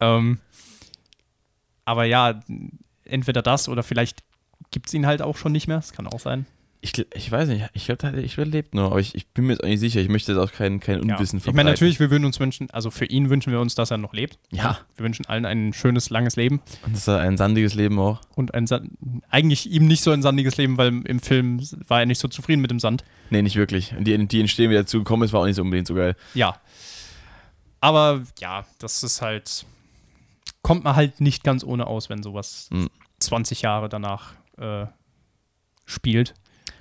Ähm, 0.00 0.38
aber 1.84 2.04
ja, 2.04 2.40
entweder 3.04 3.42
das 3.42 3.68
oder 3.68 3.82
vielleicht 3.82 4.20
gibt 4.72 4.88
es 4.88 4.94
ihn 4.94 5.06
halt 5.06 5.22
auch 5.22 5.36
schon 5.36 5.52
nicht 5.52 5.68
mehr. 5.68 5.76
Das 5.76 5.92
kann 5.92 6.08
auch 6.08 6.18
sein. 6.18 6.46
Ich, 6.84 6.92
ich 7.14 7.30
weiß 7.30 7.48
nicht, 7.48 7.64
ich 7.74 7.86
glaube, 7.86 8.20
ich 8.20 8.36
lebt 8.36 8.74
nur, 8.74 8.86
aber 8.86 8.98
ich, 8.98 9.14
ich 9.14 9.28
bin 9.28 9.46
mir 9.46 9.52
jetzt 9.52 9.62
auch 9.62 9.68
nicht 9.68 9.78
sicher. 9.78 10.00
Ich 10.00 10.08
möchte 10.08 10.32
jetzt 10.32 10.40
auch 10.40 10.50
kein, 10.50 10.80
kein 10.80 11.06
Ja. 11.06 11.14
Unwissen 11.14 11.38
Ich 11.38 11.52
meine, 11.52 11.70
natürlich, 11.70 12.00
wir 12.00 12.10
würden 12.10 12.24
uns 12.24 12.40
wünschen, 12.40 12.68
also 12.72 12.90
für 12.90 13.04
ihn 13.04 13.30
wünschen 13.30 13.52
wir 13.52 13.60
uns, 13.60 13.76
dass 13.76 13.92
er 13.92 13.98
noch 13.98 14.12
lebt. 14.12 14.36
Ja. 14.50 14.80
Wir 14.96 15.04
wünschen 15.04 15.24
allen 15.26 15.46
ein 15.46 15.72
schönes, 15.72 16.10
langes 16.10 16.34
Leben. 16.34 16.60
Und 16.84 16.92
das 16.92 17.02
ist 17.02 17.08
ein 17.08 17.36
sandiges 17.36 17.74
Leben 17.74 18.00
auch. 18.00 18.20
Und 18.34 18.52
ein 18.54 18.66
eigentlich 19.30 19.70
ihm 19.70 19.86
nicht 19.86 20.02
so 20.02 20.10
ein 20.10 20.22
sandiges 20.22 20.56
Leben, 20.56 20.76
weil 20.76 20.88
im 21.06 21.20
Film 21.20 21.60
war 21.86 22.00
er 22.00 22.06
nicht 22.06 22.18
so 22.18 22.26
zufrieden 22.26 22.60
mit 22.60 22.72
dem 22.72 22.80
Sand. 22.80 23.04
Nee, 23.30 23.42
nicht 23.42 23.54
wirklich. 23.54 23.94
Und 23.96 24.02
die, 24.04 24.26
die 24.26 24.40
entstehen 24.40 24.68
wieder 24.68 24.84
zu 24.84 25.04
kommen, 25.04 25.22
es 25.22 25.32
war 25.32 25.42
auch 25.42 25.46
nicht 25.46 25.56
so 25.56 25.62
unbedingt 25.62 25.86
so 25.86 25.94
geil. 25.94 26.16
Ja. 26.34 26.56
Aber 27.80 28.22
ja, 28.40 28.64
das 28.80 29.04
ist 29.04 29.22
halt. 29.22 29.66
Kommt 30.62 30.82
man 30.82 30.96
halt 30.96 31.20
nicht 31.20 31.44
ganz 31.44 31.62
ohne 31.62 31.86
aus, 31.86 32.08
wenn 32.10 32.24
sowas 32.24 32.68
Mhm. 32.72 32.88
20 33.20 33.62
Jahre 33.62 33.88
danach 33.88 34.32
äh, 34.62 34.86
spielt. 35.84 36.34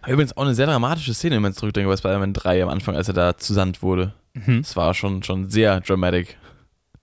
Übrigens 0.07 0.35
auch 0.37 0.43
eine 0.43 0.55
sehr 0.55 0.65
dramatische 0.67 1.13
Szene, 1.13 1.35
wenn 1.35 1.41
man 1.43 1.53
zurückdenkt 1.53 1.89
bei 1.89 1.97
Spider-Man 1.97 2.33
3 2.33 2.63
am 2.63 2.69
Anfang, 2.69 2.95
als 2.95 3.07
er 3.07 3.13
da 3.13 3.37
zu 3.37 3.53
Sand 3.53 3.81
wurde. 3.81 4.13
Mhm. 4.33 4.59
Es 4.59 4.75
war 4.75 4.93
schon, 4.93 5.21
schon 5.23 5.49
sehr 5.49 5.79
dramatic. 5.81 6.37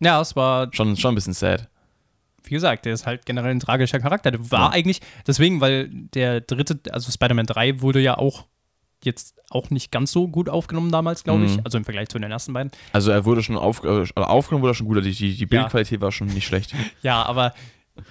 Ja, 0.00 0.20
es 0.20 0.34
war, 0.36 0.68
Schon, 0.72 0.96
schon 0.96 1.12
ein 1.12 1.14
bisschen 1.14 1.34
sad. 1.34 1.68
wie 2.44 2.50
gesagt, 2.54 2.86
der 2.86 2.94
ist 2.94 3.04
halt 3.06 3.26
generell 3.26 3.50
ein 3.50 3.60
tragischer 3.60 4.00
Charakter. 4.00 4.30
Der 4.30 4.50
war 4.50 4.70
Ja. 4.70 4.70
eigentlich, 4.70 5.00
deswegen, 5.26 5.60
weil 5.60 5.88
der 5.90 6.40
dritte, 6.40 6.78
also 6.92 7.10
Spider-Man 7.12 7.46
3 7.46 7.82
wurde 7.82 8.00
ja 8.00 8.16
auch 8.16 8.46
jetzt 9.04 9.36
auch 9.50 9.70
nicht 9.70 9.92
ganz 9.92 10.10
so 10.10 10.26
gut 10.28 10.48
aufgenommen 10.48 10.90
damals, 10.90 11.22
glaube 11.24 11.44
ich. 11.44 11.56
Mhm. 11.56 11.60
Also 11.64 11.78
im 11.78 11.84
Vergleich 11.84 12.08
zu 12.08 12.18
den 12.18 12.30
ersten 12.32 12.52
beiden. 12.52 12.72
Also 12.92 13.10
er 13.12 13.24
wurde 13.24 13.42
schon 13.44 13.56
auf, 13.56 13.84
äh, 13.84 13.88
also 13.88 14.12
aufgenommen, 14.16 14.62
wurde 14.62 14.72
er 14.72 14.74
schon 14.74 14.88
gut. 14.88 15.04
Die, 15.04 15.12
die, 15.12 15.36
die 15.36 15.46
Bildqualität 15.46 16.00
war 16.00 16.10
schon 16.10 16.26
nicht 16.28 16.46
schlecht. 16.46 16.74
Ja, 17.02 17.22
aber 17.22 17.54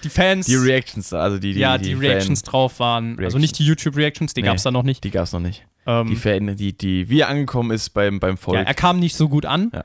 die 0.03 0.09
Fans. 0.09 0.45
Die 0.45 0.55
Reactions, 0.55 1.09
da, 1.09 1.19
also 1.19 1.37
die, 1.39 1.53
die, 1.53 1.59
ja, 1.59 1.77
die, 1.77 1.93
Reactions 1.93 2.43
drauf 2.43 2.79
waren. 2.79 3.11
Also 3.11 3.19
Reactions. 3.21 3.41
nicht 3.41 3.59
die 3.59 3.65
YouTube-Reactions, 3.65 4.33
die 4.33 4.41
Nee. 4.41 4.47
gab 4.47 4.57
es 4.57 4.63
da 4.63 4.71
noch 4.71 4.83
nicht. 4.83 5.03
die 5.03 5.11
gab 5.11 5.23
es 5.23 5.33
noch 5.33 5.39
nicht. 5.39 5.65
Ähm, 5.85 6.07
Die 6.07 6.15
Fan, 6.15 6.55
die, 6.55 6.77
die, 6.77 7.09
wie 7.09 7.21
er 7.21 7.29
angekommen 7.29 7.71
ist 7.71 7.91
beim, 7.91 8.19
beim 8.19 8.37
Volk. 8.37 8.57
ja, 8.57 8.63
er 8.63 8.73
kam 8.73 8.99
nicht 8.99 9.15
so 9.15 9.29
gut 9.29 9.45
an. 9.45 9.71
Ja. 9.73 9.83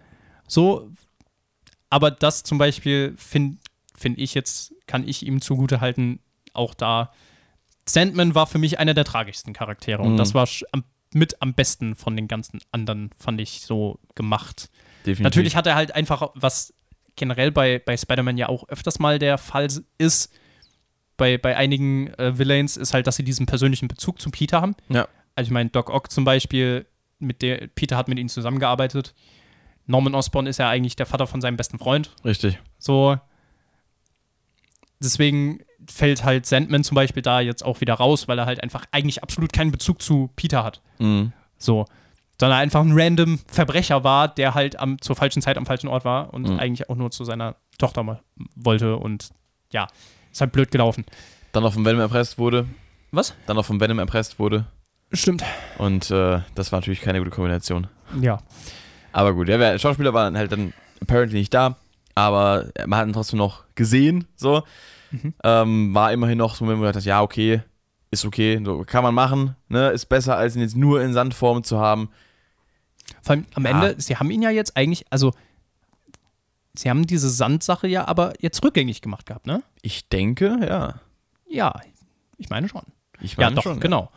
So, 0.49 0.91
aber 1.91 2.11
das 2.11 2.43
zum 2.43 2.59
Beispiel 2.59 3.15
finde 3.17 3.59
find 3.97 4.19
ich 4.19 4.35
jetzt, 4.35 4.75
kann 4.87 5.07
ich 5.07 5.25
ihm 5.27 5.41
zugute 5.41 5.81
halten, 5.81 6.19
auch 6.55 6.75
da. 6.75 7.13
Sandman 7.89 8.35
war 8.35 8.47
für 8.47 8.59
mich 8.59 8.79
einer 8.79 8.95
der 8.95 9.05
tragischsten 9.05 9.53
Charaktere 9.53 10.03
und 10.03 10.15
Mhm. 10.15 10.17
das 10.17 10.35
war 10.35 10.49
am, 10.73 10.85
mit 11.13 11.41
am 11.43 11.55
besten 11.55 11.95
von 11.95 12.17
den 12.17 12.27
ganzen 12.29 12.61
anderen, 12.73 13.11
fand 13.19 13.41
ich 13.41 13.61
so 13.63 13.99
gemacht. 14.15 14.71
Definitiv. 15.07 15.23
Natürlich 15.25 15.57
hat 15.57 15.67
er 15.67 15.75
halt 15.75 15.95
einfach, 15.95 16.31
was 16.35 16.73
generell 17.17 17.53
bei, 17.53 17.79
bei 17.79 17.97
Spider-Man 17.97 18.39
ja 18.39 18.49
auch 18.49 18.69
öfters 18.69 18.99
mal 18.99 19.19
der 19.19 19.39
Fall 19.39 19.69
ist, 19.99 20.33
bei, 21.17 21.39
bei 21.39 21.57
einigen 21.57 22.09
äh, 22.15 22.39
Villains, 22.39 22.77
ist 22.77 22.95
halt, 22.95 23.07
dass 23.07 23.17
sie 23.17 23.25
diesen 23.25 23.47
persönlichen 23.47 23.89
Bezug 23.89 24.21
zu 24.21 24.31
Peter 24.31 24.61
haben. 24.61 24.75
Ja. 24.89 25.09
Also 25.35 25.49
ich 25.49 25.53
meine, 25.53 25.71
Doc 25.71 25.91
Ock 25.91 26.11
zum 26.11 26.25
Beispiel, 26.25 26.87
mit 27.19 27.43
der 27.43 27.69
Peter 27.69 27.97
hat 27.97 28.09
mit 28.09 28.19
ihnen 28.19 28.29
zusammengearbeitet. 28.29 29.15
Norman 29.87 30.15
Osborn 30.15 30.47
ist 30.47 30.59
ja 30.59 30.69
eigentlich 30.69 30.97
der 30.97 31.07
Vater 31.07 31.27
von 31.27 31.41
seinem 31.41 31.57
besten 31.57 31.79
Freund. 31.79 32.11
Richtig. 32.25 32.59
So. 32.79 33.19
Deswegen 35.01 35.61
fällt 35.89 36.25
halt 36.25 36.47
Sandman 36.47 36.85
zum 36.85 36.95
Beispiel 36.95 37.23
da 37.23 37.41
jetzt 37.41 37.65
auch 37.65 37.81
wieder 37.81 37.95
raus, 37.95 38.29
weil 38.29 38.39
er 38.39 38.47
halt 38.47 38.63
einfach 38.63 38.87
eigentlich 38.93 39.23
absolut 39.23 39.53
keinen 39.53 39.73
Bezug 39.73 40.01
zu 40.01 40.31
Peter 40.37 40.63
hat. 40.65 40.81
Mhm. 40.99 41.33
So. 41.59 41.87
Sondern 42.41 42.59
einfach 42.59 42.81
ein 42.81 42.93
random 42.95 43.39
Verbrecher 43.47 44.03
war, 44.05 44.29
der 44.29 44.55
halt 44.55 44.79
am, 44.81 45.01
zur 45.01 45.15
falschen 45.17 45.43
Zeit 45.43 45.57
am 45.57 45.67
falschen 45.67 45.89
Ort 45.89 46.05
war 46.05 46.33
und 46.35 46.49
Mhm. 46.49 46.59
eigentlich 46.59 46.89
auch 46.91 46.97
nur 46.97 47.11
zu 47.11 47.25
seiner 47.25 47.57
Tochter 47.79 48.03
mal 48.03 48.21
wollte 48.57 48.97
und 48.97 49.31
ja, 49.71 49.87
ist 50.33 50.41
halt 50.41 50.53
blöd 50.53 50.71
gelaufen. 50.71 51.05
Dann 51.53 51.63
noch 51.63 51.73
vom 51.75 51.85
Venom 51.85 52.01
erpresst 52.01 52.39
wurde. 52.39 52.67
Was? 53.11 53.35
Dann 53.47 53.57
noch 53.57 53.65
vom 53.65 53.81
Venom 53.81 53.99
erpresst 53.99 54.39
wurde. 54.39 54.65
Stimmt. 55.13 55.45
Und 55.79 56.11
äh, 56.11 56.41
das 56.55 56.73
war 56.73 56.81
natürlich 56.81 57.01
keine 57.03 57.19
gute 57.19 57.31
Kombination. 57.31 57.87
Ja. 58.21 58.39
Aber 59.13 59.35
gut, 59.35 59.49
ja, 59.49 59.59
der 59.59 59.79
Schauspieler 59.79 60.15
war 60.15 60.25
dann 60.25 60.39
halt 60.39 60.51
dann 60.51 60.73
apparently 61.03 61.39
nicht 61.39 61.53
da, 61.53 61.77
aber 62.15 62.67
man 62.87 62.99
hat 63.01 63.07
ihn 63.09 63.13
trotzdem 63.13 63.39
noch 63.39 63.65
gesehen, 63.75 64.27
so. 64.37 64.63
Mhm. 65.11 65.35
Ähm, 65.45 65.95
war 65.95 66.13
immerhin 66.13 66.39
noch 66.39 66.55
so, 66.55 66.65
wenn 66.67 66.73
man 66.75 66.81
gedacht 66.83 66.97
hat, 66.97 67.05
ja, 67.05 67.21
okay, 67.21 67.61
ist 68.13 68.25
okay, 68.25 68.61
so, 68.65 68.85
kann 68.87 69.03
man 69.03 69.15
machen, 69.15 69.57
ne, 69.69 69.89
ist 69.91 70.07
besser, 70.07 70.37
als 70.37 70.55
ihn 70.55 70.63
jetzt 70.63 70.77
nur 70.77 71.03
in 71.03 71.13
Sandform 71.13 71.65
zu 71.65 71.81
haben. 71.81 72.11
Vor 73.23 73.33
allem 73.33 73.47
am 73.55 73.65
Ja. 73.65 73.71
Ende, 73.71 74.01
sie 74.01 74.17
haben 74.17 74.31
ihn 74.31 74.43
ja 74.43 74.51
jetzt 74.51 74.77
eigentlich, 74.77 75.05
also 75.11 75.33
sie 76.75 76.89
haben 76.91 77.07
diese 77.07 77.29
Sandsache 77.29 77.89
ja 77.89 78.07
aber 78.07 78.35
jetzt 78.41 78.63
rückgängig 78.63 79.01
gemacht 79.01 79.27
gehabt, 79.27 79.47
ne? 79.47 79.63
Ich 79.83 80.09
denke, 80.09 80.59
ja. 80.63 81.01
Ja, 81.49 81.81
ich 82.39 82.49
meine 82.51 82.69
schon. 82.69 82.83
Ich 83.21 83.33
Ja, 83.37 83.45
meine 83.47 83.57
doch, 83.57 83.63
schon, 83.65 83.81
genau. 83.81 84.11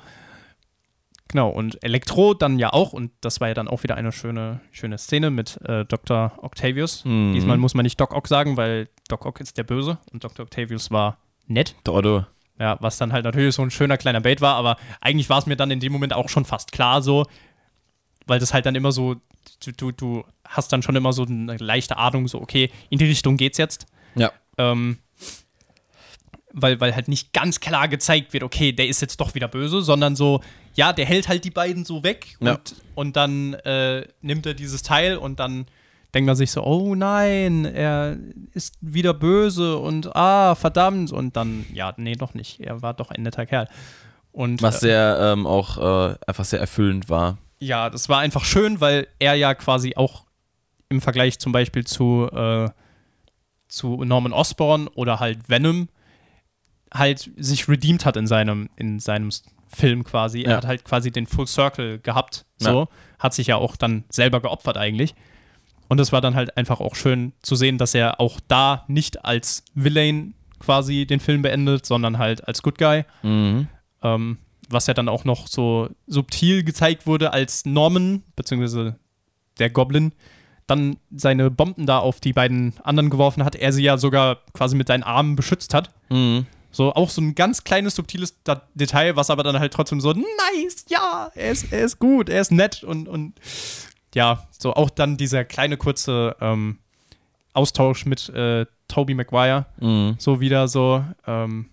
Genau, 1.29 1.49
und 1.49 1.83
Elektro 1.83 2.33
dann 2.33 2.59
ja 2.59 2.71
auch, 2.71 2.93
und 2.93 3.11
das 3.21 3.41
war 3.41 3.47
ja 3.47 3.53
dann 3.55 3.67
auch 3.67 3.81
wieder 3.83 3.95
eine 3.95 4.11
schöne, 4.11 4.61
schöne 4.71 4.97
Szene 4.97 5.31
mit 5.31 5.59
äh, 5.67 5.83
Dr. 5.85 6.33
Octavius. 6.37 7.03
Mhm. 7.03 7.33
Diesmal 7.33 7.57
muss 7.57 7.73
man 7.73 7.83
nicht 7.83 7.99
Doc 7.99 8.13
Ock 8.13 8.27
sagen, 8.27 8.57
weil 8.57 8.89
Doc 9.07 9.25
Ock 9.25 9.39
ist 9.39 9.57
der 9.57 9.63
Böse 9.63 9.97
und 10.13 10.23
Dr. 10.23 10.45
Octavius 10.45 10.91
war 10.91 11.17
nett. 11.47 11.75
Otto. 11.87 12.25
Ja, 12.59 12.77
was 12.79 12.97
dann 12.97 13.11
halt 13.11 13.25
natürlich 13.25 13.53
so 13.55 13.61
ein 13.63 13.71
schöner 13.71 13.97
kleiner 13.97 14.21
Bait 14.21 14.39
war, 14.39 14.55
aber 14.55 14.77
eigentlich 15.01 15.29
war 15.29 15.39
es 15.39 15.45
mir 15.45 15.57
dann 15.57 15.71
in 15.71 15.79
dem 15.81 15.91
Moment 15.91 16.13
auch 16.13 16.29
schon 16.29 16.45
fast 16.45 16.71
klar 16.71 17.01
so, 17.01 17.25
weil 18.27 18.39
das 18.39 18.53
halt 18.53 18.65
dann 18.65 18.75
immer 18.75 18.91
so, 18.93 19.15
du, 19.65 19.71
du, 19.73 19.91
du 19.91 20.23
hast 20.47 20.71
dann 20.71 20.81
schon 20.81 20.95
immer 20.95 21.11
so 21.11 21.23
eine 21.25 21.57
leichte 21.57 21.97
Ahnung, 21.97 22.27
so, 22.29 22.41
okay, 22.41 22.71
in 22.89 22.97
die 22.97 23.05
Richtung 23.05 23.35
geht's 23.35 23.57
jetzt. 23.57 23.87
Ja. 24.15 24.31
Ähm, 24.57 24.99
weil, 26.53 26.79
weil 26.79 26.95
halt 26.95 27.09
nicht 27.09 27.33
ganz 27.33 27.59
klar 27.59 27.89
gezeigt 27.89 28.31
wird, 28.31 28.43
okay, 28.43 28.71
der 28.71 28.87
ist 28.87 29.01
jetzt 29.01 29.19
doch 29.19 29.35
wieder 29.35 29.49
böse, 29.49 29.81
sondern 29.81 30.15
so, 30.15 30.39
ja, 30.75 30.93
der 30.93 31.05
hält 31.05 31.27
halt 31.27 31.43
die 31.43 31.51
beiden 31.51 31.83
so 31.83 32.03
weg 32.03 32.37
und, 32.39 32.47
Ja. 32.47 32.59
und 32.95 33.17
dann 33.17 33.55
äh, 33.55 34.07
nimmt 34.21 34.45
er 34.45 34.53
dieses 34.53 34.81
Teil 34.81 35.17
und 35.17 35.41
dann 35.41 35.65
denkt 36.15 36.25
man 36.27 36.35
sich 36.35 36.49
so, 36.51 36.63
oh 36.63 36.95
nein, 36.95 37.65
er 37.65 38.17
ist 38.53 38.75
wieder 38.81 39.13
böse 39.13 39.77
und 39.77 40.15
ah, 40.15 40.55
verdammt. 40.55 41.11
Und 41.11 41.35
dann, 41.35 41.65
ja, 41.73 41.93
nee, 41.97 42.15
doch 42.15 42.33
nicht. 42.33 42.61
Er 42.61 42.81
war 42.81 42.93
doch 42.93 43.11
ein 43.11 43.21
netter 43.21 43.45
Kerl. 43.45 43.67
Und, 44.31 44.61
Was 44.61 44.77
äh, 44.77 44.79
sehr 44.87 45.19
ähm, 45.21 45.45
auch 45.45 45.77
äh, 45.77 46.15
einfach 46.25 46.45
sehr 46.45 46.59
erfüllend 46.59 47.09
war. 47.09 47.37
ja, 47.59 47.89
das 47.89 48.09
war 48.09 48.19
einfach 48.19 48.43
schön, 48.45 48.81
weil 48.81 49.07
er 49.19 49.35
ja 49.35 49.53
quasi 49.53 49.95
auch 49.95 50.25
im 50.89 51.01
Vergleich 51.01 51.37
zum 51.39 51.51
Beispiel 51.51 51.85
zu, 51.85 52.29
äh, 52.31 52.69
zu 53.67 54.03
Norman 54.03 54.33
Osborn 54.33 54.87
oder 54.87 55.19
halt 55.19 55.49
Venom 55.49 55.89
halt 56.93 57.29
sich 57.37 57.67
redeemed 57.67 58.05
hat 58.05 58.15
in 58.15 58.27
seinem, 58.27 58.69
in 58.77 58.99
seinem 58.99 59.29
Film 59.67 60.03
quasi. 60.05 60.43
Er 60.43 60.51
Ja. 60.51 60.57
hat 60.57 60.65
halt 60.67 60.85
quasi 60.85 61.11
den 61.11 61.27
Full 61.27 61.47
Circle 61.47 61.99
gehabt, 61.99 62.45
so. 62.57 62.87
Hat 63.19 63.33
sich 63.33 63.47
ja 63.47 63.57
auch 63.57 63.75
dann 63.75 64.05
selber 64.09 64.39
geopfert 64.41 64.77
eigentlich. 64.77 65.13
Und 65.87 65.99
es 65.99 66.11
war 66.11 66.21
dann 66.21 66.35
halt 66.35 66.57
einfach 66.57 66.79
auch 66.79 66.95
schön 66.95 67.33
zu 67.41 67.55
sehen, 67.55 67.77
dass 67.77 67.93
er 67.93 68.19
auch 68.19 68.39
da 68.47 68.85
nicht 68.87 69.23
als 69.25 69.63
Villain 69.73 70.33
quasi 70.59 71.05
den 71.05 71.19
Film 71.19 71.41
beendet, 71.41 71.85
sondern 71.85 72.17
halt 72.17 72.47
als 72.47 72.61
Good 72.61 72.77
Guy. 72.77 73.05
Mhm. 73.23 73.67
Ähm, 74.01 74.37
was 74.69 74.87
ja 74.87 74.93
dann 74.93 75.09
auch 75.09 75.25
noch 75.25 75.47
so 75.47 75.89
subtil 76.07 76.63
gezeigt 76.63 77.05
wurde, 77.05 77.33
als 77.33 77.65
Norman, 77.65 78.23
beziehungsweise 78.35 78.95
der 79.59 79.69
Goblin, 79.69 80.13
dann 80.67 80.97
seine 81.15 81.51
Bomben 81.51 81.85
da 81.85 81.99
auf 81.99 82.19
die 82.19 82.33
beiden 82.33 82.73
anderen 82.83 83.09
geworfen 83.11 83.43
hat, 83.43 83.55
er 83.55 83.71
sie 83.71 83.83
ja 83.83 83.97
sogar 83.97 84.39
quasi 84.53 84.75
mit 84.75 84.87
seinen 84.87 85.03
Armen 85.03 85.35
beschützt 85.35 85.73
hat. 85.73 85.91
Mhm. 86.09 86.47
So 86.71 86.93
auch 86.93 87.09
so 87.09 87.21
ein 87.21 87.35
ganz 87.35 87.63
kleines, 87.63 87.95
subtiles 87.95 88.39
Detail, 88.73 89.15
was 89.15 89.29
aber 89.29 89.43
dann 89.43 89.59
halt 89.59 89.73
trotzdem 89.73 90.01
so, 90.01 90.11
nice, 90.11 90.85
ja, 90.89 91.31
er 91.35 91.51
ist, 91.51 91.71
er 91.71 91.85
ist 91.85 91.99
gut, 91.99 92.27
er 92.27 92.41
ist 92.41 92.51
nett 92.51 92.83
und, 92.83 93.07
und 93.07 93.39
ja, 94.15 94.47
so 94.49 94.73
auch 94.73 94.89
dann 94.89 95.17
dieser 95.17 95.45
kleine 95.45 95.77
kurze 95.77 96.35
ähm, 96.41 96.79
Austausch 97.53 98.05
mit 98.05 98.27
äh, 98.29 98.65
Tobey 98.87 99.13
Maguire, 99.13 99.65
Mhm. 99.79 100.15
so 100.17 100.39
wieder 100.39 100.67
so, 100.67 101.03
ähm, 101.27 101.69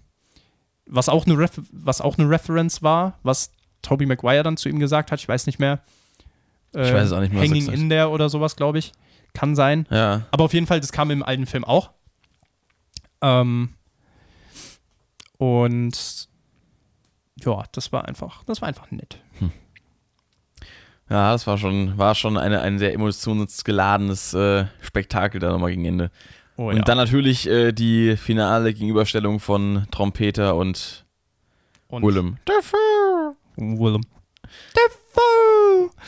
was, 0.87 1.09
auch 1.09 1.25
eine 1.27 1.39
Ref 1.39 1.59
was 1.73 2.01
auch 2.01 2.19
eine 2.19 2.29
Reference 2.29 2.83
war, 2.83 3.19
was 3.23 3.51
Tobey 3.81 4.05
Maguire 4.07 4.43
dann 4.43 4.57
zu 4.57 4.69
ihm 4.69 4.79
gesagt 4.79 5.11
hat, 5.13 5.19
ich 5.21 5.29
weiß 5.29 5.47
nicht 5.47 5.59
mehr. 5.59 5.81
Äh, 6.75 6.89
Ich 6.89 6.95
weiß 6.95 7.07
es 7.07 7.13
auch 7.13 7.21
nicht 7.21 7.33
mehr, 7.33 7.43
was 7.43 7.49
Hanging 7.51 7.69
in 7.73 7.89
there 7.89 8.09
oder 8.11 8.29
sowas, 8.29 8.57
glaube 8.57 8.79
ich. 8.79 8.93
Kann 9.35 9.55
sein. 9.57 9.87
Ja. 9.91 10.23
Aber 10.31 10.45
auf 10.45 10.53
jeden 10.55 10.67
Fall, 10.67 10.81
das 10.81 10.93
kam 10.93 11.11
im 11.11 11.23
alten 11.23 11.47
Film 11.47 11.65
auch. 11.65 11.91
Ähm, 13.23 13.75
und 15.39 16.29
ja, 17.41 17.65
das 17.73 17.93
war 17.93 18.07
einfach, 18.07 18.45
das 18.45 18.61
war 18.61 18.69
einfach 18.69 18.91
nett. 18.91 19.21
Ja, 21.13 21.33
das 21.33 21.47
war 21.47 21.59
schon, 21.59 21.99
war 21.99 22.15
schon 22.15 22.39
eine, 22.39 22.63
ein 22.63 22.79
sehr 22.79 22.95
emotionsgeladenes 22.95 24.33
äh, 24.33 24.65
Spektakel 24.81 25.41
da 25.41 25.51
nochmal 25.51 25.71
gegen 25.71 25.85
Ende. 25.85 26.11
Oh, 26.57 26.71
und 26.71 26.89
dann 26.89 26.97
natürlich 26.97 27.47
äh, 27.49 27.73
die 27.73 28.17
finale 28.17 28.73
Gegenüberstellung 28.73 29.39
von 29.39 29.87
Trompeter 29.91 30.55
und 30.57 31.05
und 31.89 32.03
Willem. 32.03 32.39
Willem. 33.57 34.03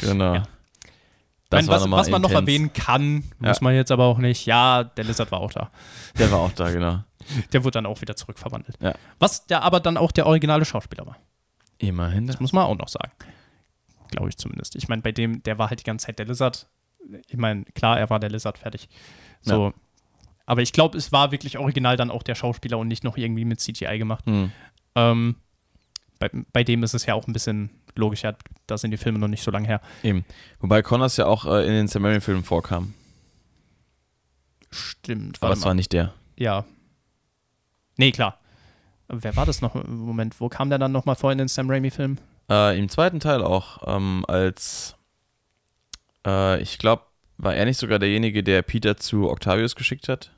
Genau. 0.00 0.34
Ja. 0.36 0.42
Das 1.50 1.66
Nein, 1.66 1.68
war 1.68 1.74
was, 1.82 1.90
was 1.90 2.10
man 2.10 2.22
noch 2.22 2.30
intens. 2.30 2.40
erwähnen 2.48 2.72
kann, 2.72 3.24
muss 3.38 3.58
Ja. 3.58 3.62
man 3.64 3.74
jetzt 3.74 3.92
aber 3.92 4.04
auch 4.04 4.18
nicht. 4.18 4.46
Ja, 4.46 4.84
der 4.84 5.04
Lizard 5.04 5.30
war 5.30 5.40
auch 5.40 5.52
da. 5.52 5.70
Der 6.18 6.32
war 6.32 6.38
auch 6.40 6.52
da, 6.52 6.70
genau. 6.70 7.00
Der 7.52 7.62
wurde 7.64 7.72
dann 7.72 7.86
auch 7.86 8.00
wieder 8.00 8.16
zurückverwandelt. 8.16 8.76
Ja. 8.80 8.94
Was 9.18 9.46
der 9.46 9.62
aber 9.62 9.80
dann 9.80 9.96
auch 9.96 10.12
der 10.12 10.26
originale 10.26 10.64
Schauspieler 10.64 11.06
war. 11.06 11.16
Immerhin. 11.78 12.26
Das 12.26 12.40
muss 12.40 12.52
man 12.52 12.64
auch 12.64 12.76
noch 12.76 12.88
sagen. 12.88 13.12
Glaube 14.10 14.28
ich 14.28 14.36
zumindest. 14.36 14.76
Ich 14.76 14.88
meine, 14.88 15.02
bei 15.02 15.12
dem, 15.12 15.42
der 15.42 15.58
war 15.58 15.70
halt 15.70 15.80
die 15.80 15.84
ganze 15.84 16.06
Zeit 16.06 16.18
der 16.18 16.26
Lizard. 16.26 16.68
Ich 17.28 17.36
meine, 17.36 17.64
klar, 17.74 17.98
er 17.98 18.10
war 18.10 18.20
der 18.20 18.30
Lizard 18.30 18.58
fertig. 18.58 18.88
So. 19.42 19.72
Aber 20.46 20.62
ich 20.62 20.72
glaube, 20.72 20.98
es 20.98 21.12
war 21.12 21.32
wirklich 21.32 21.58
original 21.58 21.96
dann 21.96 22.10
auch 22.10 22.22
der 22.22 22.34
Schauspieler 22.34 22.78
und 22.78 22.88
nicht 22.88 23.04
noch 23.04 23.16
irgendwie 23.16 23.44
mit 23.44 23.60
CGI 23.60 23.98
gemacht. 23.98 24.26
Hm. 24.26 24.52
Ähm, 24.94 25.36
bei, 26.18 26.30
bei 26.52 26.64
dem 26.64 26.82
ist 26.82 26.94
es 26.94 27.06
ja 27.06 27.14
auch 27.14 27.26
ein 27.26 27.32
bisschen 27.32 27.70
logischer, 27.96 28.36
da 28.66 28.76
sind 28.78 28.90
die 28.90 28.96
Filme 28.96 29.18
noch 29.18 29.28
nicht 29.28 29.42
so 29.42 29.50
lange 29.50 29.66
her. 29.66 29.80
Eben. 30.02 30.24
Wobei 30.60 30.82
Connors 30.82 31.16
ja 31.16 31.26
auch 31.26 31.46
äh, 31.46 31.66
in 31.66 31.72
den 31.72 31.88
Sam 31.88 32.04
Raimi-Filmen 32.04 32.44
vorkam. 32.44 32.94
Stimmt. 34.70 35.42
Aber 35.42 35.52
es 35.52 35.64
war 35.64 35.74
nicht 35.74 35.92
der. 35.92 36.12
Ja. 36.36 36.64
Nee, 37.96 38.10
klar. 38.10 38.40
Wer 39.08 39.36
war 39.36 39.46
das 39.46 39.60
noch? 39.60 39.74
Moment, 39.84 40.40
wo 40.40 40.48
kam 40.48 40.70
der 40.70 40.78
dann 40.78 40.92
nochmal 40.92 41.14
vor 41.14 41.30
in 41.30 41.38
den 41.38 41.48
Sam 41.48 41.70
Raimi-Filmen? 41.70 42.18
Äh, 42.50 42.78
Im 42.78 42.88
zweiten 42.88 43.20
Teil 43.20 43.42
auch, 43.42 43.78
ähm, 43.86 44.24
als 44.28 44.96
äh, 46.26 46.60
ich 46.60 46.78
glaube, 46.78 47.02
war 47.38 47.54
er 47.54 47.64
nicht 47.64 47.78
sogar 47.78 47.98
derjenige, 47.98 48.42
der 48.42 48.62
Peter 48.62 48.96
zu 48.96 49.30
Octavius 49.30 49.74
geschickt 49.74 50.08
hat? 50.08 50.30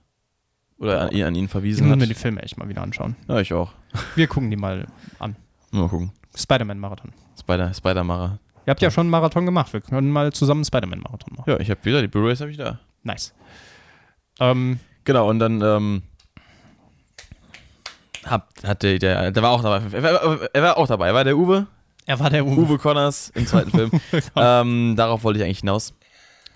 Oder 0.78 1.01
an, 1.03 1.11
ihn- 1.12 1.24
an 1.24 1.35
ihn 1.35 1.45
Ich 1.47 1.51
verwiesen 1.51 1.87
muss 1.87 1.93
hat? 1.93 1.99
mir 2.01 2.07
die 2.07 2.15
Filme 2.15 2.43
echt 2.43 2.59
mal 2.59 2.69
wieder 2.69 2.83
anschauen. 2.83 3.16
Ja, 3.28 3.41
ich 3.41 3.53
auch. 3.53 3.73
Wir 4.15 4.27
gucken 4.27 4.51
die 4.51 4.57
mal 4.57 4.87
an. 5.19 5.37
Mal 5.70 5.89
gucken. 5.89 6.12
Spider-Man-Marathon. 6.37 7.12
Spider, 7.39 7.73
Spider-Macher. 7.74 8.39
Ihr 8.66 8.70
habt 8.70 8.83
ja 8.83 8.91
schon 8.91 9.03
einen 9.03 9.11
Marathon 9.11 9.47
gemacht. 9.47 9.73
Wir 9.73 9.81
können 9.81 10.11
mal 10.11 10.33
zusammen 10.33 10.59
einen 10.61 10.65
Spider-Man-Marathon 10.66 11.35
machen. 11.37 11.51
Ja, 11.51 11.59
ich 11.61 11.70
habe 11.70 11.85
wieder, 11.85 12.03
die 12.03 12.09
Blu-rays 12.09 12.41
habe 12.41 12.51
ich 12.51 12.57
da. 12.57 12.78
Nice. 13.03 13.35
Ähm, 14.41 14.78
Genau, 15.05 15.31
und 15.31 15.39
dann 15.39 15.62
ähm, 15.62 16.03
hab, 18.24 18.49
hat 18.65 18.83
der, 18.83 18.99
der, 18.99 19.31
der 19.31 19.43
war 19.43 19.51
auch 19.53 19.62
dabei. 19.62 19.83
Er 19.93 20.03
war, 20.03 20.49
er 20.53 20.62
war 20.62 20.77
auch 20.78 20.87
dabei, 20.89 21.15
war 21.15 21.23
der 21.24 21.37
Uwe? 21.37 21.66
Er 22.07 22.20
war 22.20 22.31
der 22.31 22.47
Uwe. 22.47 22.62
Uwe 22.62 22.78
Connors 22.78 23.31
im 23.35 23.47
zweiten 23.47 23.70
Film. 23.70 23.91
ähm, 24.37 24.95
darauf 24.97 25.24
wollte 25.24 25.41
ich 25.41 25.45
eigentlich 25.45 25.61
hinaus. 25.61 25.93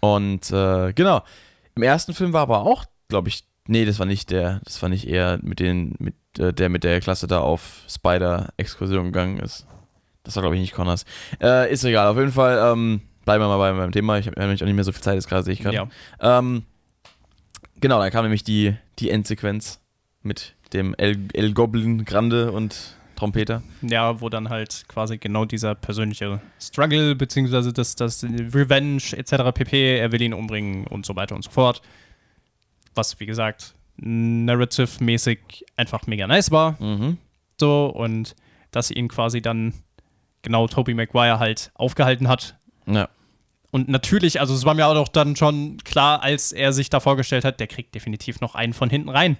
Und 0.01 0.51
äh, 0.51 0.93
genau, 0.94 1.22
im 1.74 1.82
ersten 1.82 2.14
Film 2.14 2.32
war 2.32 2.43
aber 2.43 2.60
auch, 2.60 2.85
glaube 3.09 3.28
ich, 3.28 3.44
nee, 3.66 3.85
das 3.85 3.98
war 3.98 4.06
nicht 4.06 4.31
der, 4.31 4.60
das 4.64 4.81
war 4.81 4.89
nicht 4.89 5.06
er 5.06 5.39
mit 5.43 5.60
den, 5.60 5.94
mit 5.98 6.14
äh, 6.39 6.52
der 6.52 6.68
mit 6.68 6.85
der 6.85 7.01
Klasse 7.01 7.27
da 7.27 7.40
auf 7.40 7.82
Spider-Exkursion 7.89 9.06
gegangen 9.06 9.39
ist. 9.40 9.66
Das 10.22 10.36
war, 10.36 10.43
glaube 10.43 10.56
ich, 10.56 10.60
nicht 10.60 10.74
Connors. 10.74 11.05
Äh, 11.43 11.72
ist 11.72 11.85
egal, 11.85 12.06
auf 12.06 12.16
jeden 12.16 12.32
Fall 12.32 12.72
ähm, 12.72 13.02
bleiben 13.24 13.43
wir 13.43 13.48
mal 13.48 13.59
bei 13.59 13.72
meinem 13.72 13.93
Thema. 13.93 14.18
Ich 14.18 14.27
habe 14.27 14.39
nämlich 14.39 14.62
auch 14.62 14.66
nicht 14.66 14.77
mehr 14.77 14.85
so 14.85 14.93
viel 14.93 15.02
Zeit, 15.02 15.14
jetzt 15.14 15.28
gerade 15.28 15.43
sehe 15.43 15.55
ich 15.55 15.60
gerade. 15.60 15.77
Ja. 15.77 15.89
Ähm, 16.20 16.64
genau, 17.81 17.98
da 17.98 18.10
kam 18.10 18.24
nämlich 18.24 18.44
die, 18.44 18.77
die 18.98 19.10
Endsequenz 19.10 19.81
mit 20.22 20.55
dem 20.72 20.94
El, 20.94 21.18
El 21.32 21.52
Goblin 21.52 22.05
Grande 22.05 22.52
und 22.52 22.97
Trompeter. 23.20 23.62
ja, 23.82 24.20
wo 24.20 24.30
dann 24.30 24.48
halt 24.48 24.84
quasi 24.88 25.18
genau 25.18 25.44
dieser 25.44 25.74
persönliche 25.74 26.40
Struggle, 26.59 27.14
beziehungsweise 27.14 27.72
das, 27.72 27.94
das 27.94 28.24
Revenge 28.24 29.02
etc. 29.12 29.52
pp. 29.52 29.98
Er 29.98 30.10
will 30.10 30.22
ihn 30.22 30.32
umbringen 30.32 30.86
und 30.86 31.05
so 31.05 31.16
weiter 31.16 31.34
und 31.34 31.44
so 31.44 31.51
fort. 31.51 31.82
Was, 32.94 33.20
wie 33.20 33.26
gesagt, 33.26 33.74
narrative-mäßig 33.98 35.66
einfach 35.76 36.06
mega 36.06 36.26
nice 36.26 36.51
war. 36.51 36.80
Mhm. 36.82 37.18
So, 37.59 37.86
und 37.86 38.34
dass 38.70 38.90
ihn 38.90 39.09
quasi 39.09 39.42
dann 39.42 39.74
genau 40.40 40.66
Tobey 40.66 40.94
Maguire 40.94 41.38
halt 41.38 41.70
aufgehalten 41.74 42.26
hat. 42.26 42.56
Ja. 42.86 43.10
Und 43.70 43.88
natürlich, 43.88 44.40
also 44.40 44.55
es 44.55 44.64
war 44.64 44.72
mir 44.74 44.86
auch 44.86 45.09
dann 45.09 45.36
schon 45.36 45.76
klar, 45.84 46.22
als 46.22 46.52
er 46.52 46.72
sich 46.72 46.88
da 46.88 47.01
vorgestellt 47.01 47.44
hat, 47.44 47.60
der 47.60 47.66
kriegt 47.66 47.94
definitiv 47.94 48.40
noch 48.40 48.55
einen 48.55 48.72
von 48.72 48.88
hinten 48.88 49.10
rein. 49.10 49.36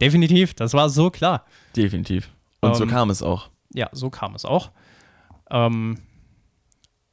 Definitiv, 0.00 0.54
das 0.54 0.74
war 0.74 0.88
so 0.88 1.10
klar. 1.10 1.44
Definitiv. 1.76 2.30
Und 2.62 2.76
so 2.76 2.84
Ähm, 2.84 2.90
kam 2.90 3.10
es 3.10 3.22
auch. 3.22 3.50
Ja, 3.74 3.88
so 3.92 4.08
kam 4.08 4.34
es 4.34 4.44
auch. 4.44 4.70
Ähm, 5.50 5.98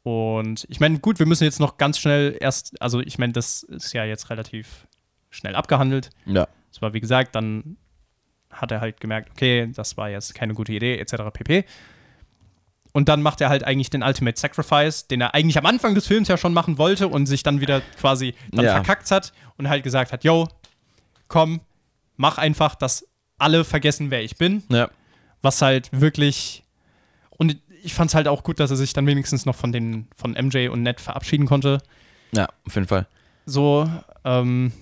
und 0.04 0.66
ich 0.70 0.80
meine, 0.80 1.00
gut, 1.00 1.20
wir 1.20 1.26
müssen 1.26 1.44
jetzt 1.44 1.60
noch 1.60 1.78
ganz 1.78 2.00
schnell 2.00 2.38
erst, 2.40 2.82
also 2.82 3.00
ich 3.02 3.18
meine, 3.18 3.34
das 3.34 3.64
ist 3.64 3.94
ja 3.94 4.06
jetzt 4.06 4.30
relativ 4.30 4.88
schnell 5.30 5.56
abgehandelt. 5.56 6.10
Ja. 6.26 6.48
Es 6.72 6.82
war, 6.82 6.94
wie 6.94 7.00
gesagt, 7.02 7.36
dann 7.36 7.78
hat 8.52 8.72
er 8.72 8.82
halt 8.82 9.00
gemerkt, 9.00 9.32
okay, 9.32 9.70
das 9.74 9.98
war 9.98 10.10
jetzt 10.10 10.34
keine 10.34 10.54
gute 10.54 10.72
Idee, 10.72 10.98
etc. 10.98 11.16
pp. 11.34 11.66
Und 12.92 13.08
dann 13.10 13.22
macht 13.22 13.42
er 13.42 13.50
halt 13.50 13.64
eigentlich 13.64 13.90
den 13.92 14.02
Ultimate 14.02 14.40
Sacrifice, 14.40 15.08
den 15.08 15.22
er 15.22 15.36
eigentlich 15.36 15.58
am 15.58 15.66
Anfang 15.66 15.94
des 15.94 16.08
Films 16.08 16.28
ja 16.28 16.38
schon 16.38 16.54
machen 16.54 16.78
wollte 16.78 17.08
und 17.08 17.26
sich 17.28 17.44
dann 17.44 17.62
wieder 17.62 17.82
quasi 18.00 18.34
dann 18.52 18.66
Ja. 18.66 18.74
verkackt 18.74 19.12
hat 19.12 19.34
und 19.58 19.70
halt 19.70 19.84
gesagt 19.84 20.12
hat, 20.12 20.24
yo, 20.24 20.48
komm, 21.28 21.62
mach 22.18 22.38
einfach, 22.40 22.74
dass 22.76 23.08
alle 23.38 23.64
vergessen, 23.64 24.10
wer 24.12 24.24
ich 24.24 24.38
bin 24.38 24.64
Ja. 24.70 24.90
Was 25.42 25.62
halt 25.62 25.90
wirklich 25.92 26.64
und 27.30 27.58
ich 27.84 27.94
fand 27.94 28.10
es 28.12 28.16
halt 28.16 28.28
auch 28.28 28.44
gut, 28.44 28.60
dass 28.60 28.72
er 28.72 28.78
sich 28.78 28.92
dann 28.94 29.08
wenigstens 29.08 29.46
noch 29.46 29.56
von 29.56 29.72
den 29.72 30.08
von 30.16 30.32
MJ 30.34 30.68
und 30.70 30.84
Ned 30.84 31.00
verabschieden 31.00 31.46
konnte. 31.46 31.80
Ja, 32.34 32.48
auf 32.68 32.76
jeden 32.76 32.88
Fall. 32.88 33.08
So 33.46 33.90
ähm, 34.26 34.74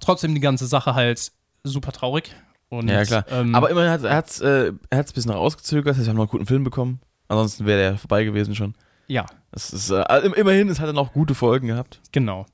trotzdem 0.00 0.34
die 0.34 0.40
ganze 0.40 0.66
Sache 0.66 0.94
halt 0.94 1.32
super 1.64 1.90
traurig 1.92 2.34
und 2.68 2.88
Ja, 2.88 3.04
klar. 3.04 3.24
ähm, 3.30 3.54
Aber 3.54 3.70
immerhin 3.70 3.90
hat 3.90 4.04
er 4.04 4.22
es 4.24 4.40
äh, 4.40 4.72
er 4.90 4.98
hat's 4.98 5.12
ein 5.12 5.14
bisschen 5.14 5.30
rausgezögert, 5.32 5.86
das 5.92 5.96
heißt, 5.96 6.06
wir 6.06 6.10
haben 6.10 6.16
noch 6.16 6.24
einen 6.24 6.30
guten 6.30 6.46
Film 6.46 6.64
bekommen. 6.64 7.00
Ansonsten 7.28 7.64
wäre 7.66 7.78
der 7.80 7.98
vorbei 7.98 8.24
gewesen 8.24 8.54
schon. 8.54 8.74
ja, 9.06 9.24
Das 9.50 9.70
ist, 9.72 9.90
äh, 9.90 10.02
im- 10.24 10.34
immerhin, 10.34 10.68
es 10.68 10.80
hat 10.80 10.88
dann 10.88 10.98
auch 10.98 11.12
gute 11.12 11.34
Folgen 11.34 11.68
gehabt. 11.68 12.00
genau. 12.12 12.44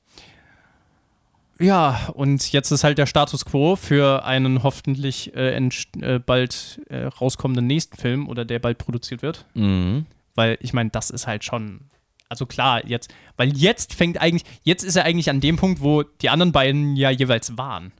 Ja, 1.59 2.09
und 2.13 2.51
jetzt 2.51 2.71
ist 2.71 2.83
halt 2.83 2.97
der 2.97 3.05
Status 3.05 3.45
quo 3.45 3.75
für 3.75 4.25
einen 4.25 4.63
hoffentlich 4.63 5.33
äh, 5.35 5.55
äh, 5.55 6.19
bald 6.19 6.81
äh, 6.89 7.03
rauskommenden 7.05 7.65
nächsten 7.65 7.97
Film 7.97 8.27
oder 8.27 8.43
der 8.43 8.59
bald 8.59 8.77
produziert 8.77 9.21
wird. 9.21 9.45
Mhm. 9.53 10.05
Weil 10.35 10.57
ich 10.61 10.73
meine, 10.73 10.89
das 10.89 11.09
ist 11.09 11.27
halt 11.27 11.43
schon. 11.43 11.81
Also 12.27 12.45
klar, 12.45 12.85
jetzt, 12.85 13.13
weil 13.37 13.55
jetzt 13.55 13.93
fängt 13.93 14.19
eigentlich, 14.19 14.43
jetzt 14.63 14.83
ist 14.83 14.95
er 14.95 15.05
eigentlich 15.05 15.29
an 15.29 15.39
dem 15.39 15.57
Punkt, 15.57 15.81
wo 15.81 16.03
die 16.03 16.29
anderen 16.29 16.51
beiden 16.51 16.95
ja 16.95 17.11
jeweils 17.11 17.57
waren. 17.57 17.91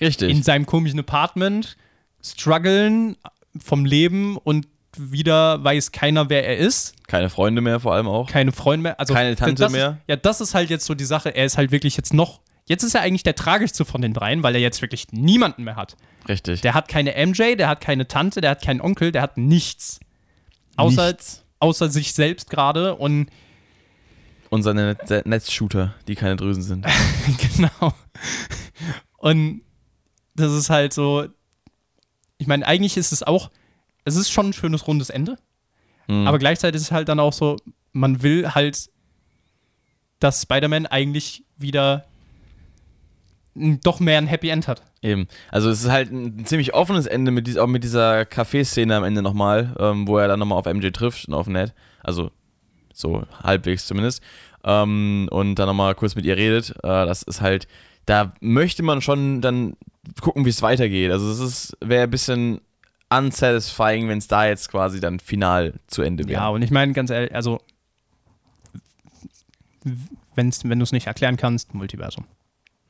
Richtig. 0.00 0.30
In 0.30 0.42
seinem 0.42 0.66
komischen 0.66 1.00
Apartment, 1.00 1.76
strugglen 2.22 3.16
vom 3.58 3.84
Leben 3.86 4.36
und 4.36 4.68
wieder 4.96 5.62
weiß 5.64 5.92
keiner, 5.92 6.28
wer 6.28 6.46
er 6.46 6.58
ist. 6.58 6.94
Keine 7.06 7.30
Freunde 7.30 7.62
mehr 7.62 7.80
vor 7.80 7.94
allem 7.94 8.08
auch. 8.08 8.28
Keine 8.28 8.52
Freunde 8.52 8.82
mehr. 8.84 9.00
Also, 9.00 9.14
Keine 9.14 9.36
Tante 9.36 9.62
das 9.62 9.72
mehr. 9.72 9.90
Ist, 9.90 10.08
ja, 10.08 10.16
das 10.16 10.40
ist 10.40 10.54
halt 10.54 10.70
jetzt 10.70 10.84
so 10.84 10.94
die 10.94 11.04
Sache. 11.04 11.34
Er 11.34 11.44
ist 11.44 11.56
halt 11.56 11.70
wirklich 11.70 11.96
jetzt 11.96 12.12
noch. 12.12 12.40
Jetzt 12.70 12.84
ist 12.84 12.94
er 12.94 13.00
eigentlich 13.00 13.24
der 13.24 13.34
tragischste 13.34 13.84
von 13.84 14.00
den 14.00 14.14
dreien, 14.14 14.44
weil 14.44 14.54
er 14.54 14.60
jetzt 14.60 14.80
wirklich 14.80 15.08
niemanden 15.10 15.64
mehr 15.64 15.74
hat. 15.74 15.96
Richtig. 16.28 16.60
Der 16.60 16.72
hat 16.72 16.86
keine 16.86 17.14
MJ, 17.26 17.56
der 17.56 17.66
hat 17.66 17.80
keine 17.80 18.06
Tante, 18.06 18.40
der 18.40 18.50
hat 18.50 18.62
keinen 18.62 18.80
Onkel, 18.80 19.10
der 19.10 19.22
hat 19.22 19.36
nichts. 19.36 19.98
Außer, 20.76 21.08
Nichts. 21.08 21.44
außer 21.58 21.90
sich 21.90 22.12
selbst 22.12 22.48
gerade 22.48 22.94
und 22.94 23.28
Und 24.50 24.62
seine 24.62 24.96
Net 25.08 25.26
Netzshooter, 25.26 25.96
die 26.06 26.14
keine 26.14 26.36
Drüsen 26.36 26.62
sind. 26.62 26.86
genau. 27.56 27.92
Und 29.16 29.62
das 30.36 30.52
ist 30.52 30.70
halt 30.70 30.92
so. 30.92 31.26
Ich 32.38 32.46
meine, 32.46 32.64
eigentlich 32.68 32.96
ist 32.96 33.10
es 33.10 33.24
auch. 33.24 33.50
Es 34.04 34.14
ist 34.14 34.30
schon 34.30 34.50
ein 34.50 34.52
schönes 34.52 34.86
rundes 34.86 35.10
Ende. 35.10 35.38
Mhm. 36.06 36.24
Aber 36.28 36.38
gleichzeitig 36.38 36.76
ist 36.76 36.86
es 36.86 36.92
halt 36.92 37.08
dann 37.08 37.18
auch 37.18 37.32
so, 37.32 37.56
man 37.90 38.22
will 38.22 38.48
halt, 38.54 38.90
dass 40.20 40.42
Spider-Man 40.42 40.86
eigentlich 40.86 41.44
wieder 41.56 42.06
doch 43.54 44.00
mehr 44.00 44.18
ein 44.18 44.26
Happy 44.26 44.48
End 44.48 44.68
hat. 44.68 44.82
Eben. 45.02 45.26
Also 45.50 45.70
es 45.70 45.82
ist 45.82 45.90
halt 45.90 46.10
ein 46.10 46.44
ziemlich 46.46 46.74
offenes 46.74 47.06
Ende 47.06 47.30
mit, 47.30 47.46
dies, 47.46 47.56
auch 47.56 47.66
mit 47.66 47.84
dieser 47.84 48.22
Café-Szene 48.22 48.96
am 48.96 49.04
Ende 49.04 49.22
nochmal, 49.22 49.74
ähm, 49.78 50.06
wo 50.06 50.18
er 50.18 50.28
dann 50.28 50.38
nochmal 50.38 50.58
auf 50.58 50.66
MJ 50.66 50.90
trifft 50.90 51.28
und 51.28 51.34
auf 51.34 51.46
Ned. 51.46 51.74
Also 52.02 52.30
so 52.92 53.24
halbwegs 53.42 53.86
zumindest. 53.86 54.22
Ähm, 54.64 55.28
und 55.30 55.54
dann 55.56 55.66
nochmal 55.66 55.94
kurz 55.94 56.14
mit 56.14 56.26
ihr 56.26 56.36
redet. 56.36 56.70
Äh, 56.82 57.06
das 57.06 57.22
ist 57.22 57.40
halt, 57.40 57.66
da 58.06 58.32
möchte 58.40 58.82
man 58.82 59.00
schon 59.00 59.40
dann 59.40 59.76
gucken, 60.20 60.44
wie 60.44 60.50
es 60.50 60.62
weitergeht. 60.62 61.10
Also 61.10 61.30
es 61.30 61.40
ist, 61.40 61.76
wäre 61.80 62.04
ein 62.04 62.10
bisschen 62.10 62.60
unsatisfying, 63.10 64.08
wenn 64.08 64.18
es 64.18 64.28
da 64.28 64.46
jetzt 64.46 64.70
quasi 64.70 65.00
dann 65.00 65.18
final 65.18 65.74
zu 65.86 66.02
Ende 66.02 66.24
wäre. 66.24 66.40
Ja, 66.40 66.48
und 66.48 66.62
ich 66.62 66.70
meine, 66.70 66.92
ganz 66.92 67.10
ehrlich, 67.10 67.34
also, 67.34 67.60
wenn's, 70.34 70.62
wenn 70.64 70.78
du 70.78 70.84
es 70.84 70.92
nicht 70.92 71.08
erklären 71.08 71.36
kannst, 71.36 71.74
Multiversum. 71.74 72.26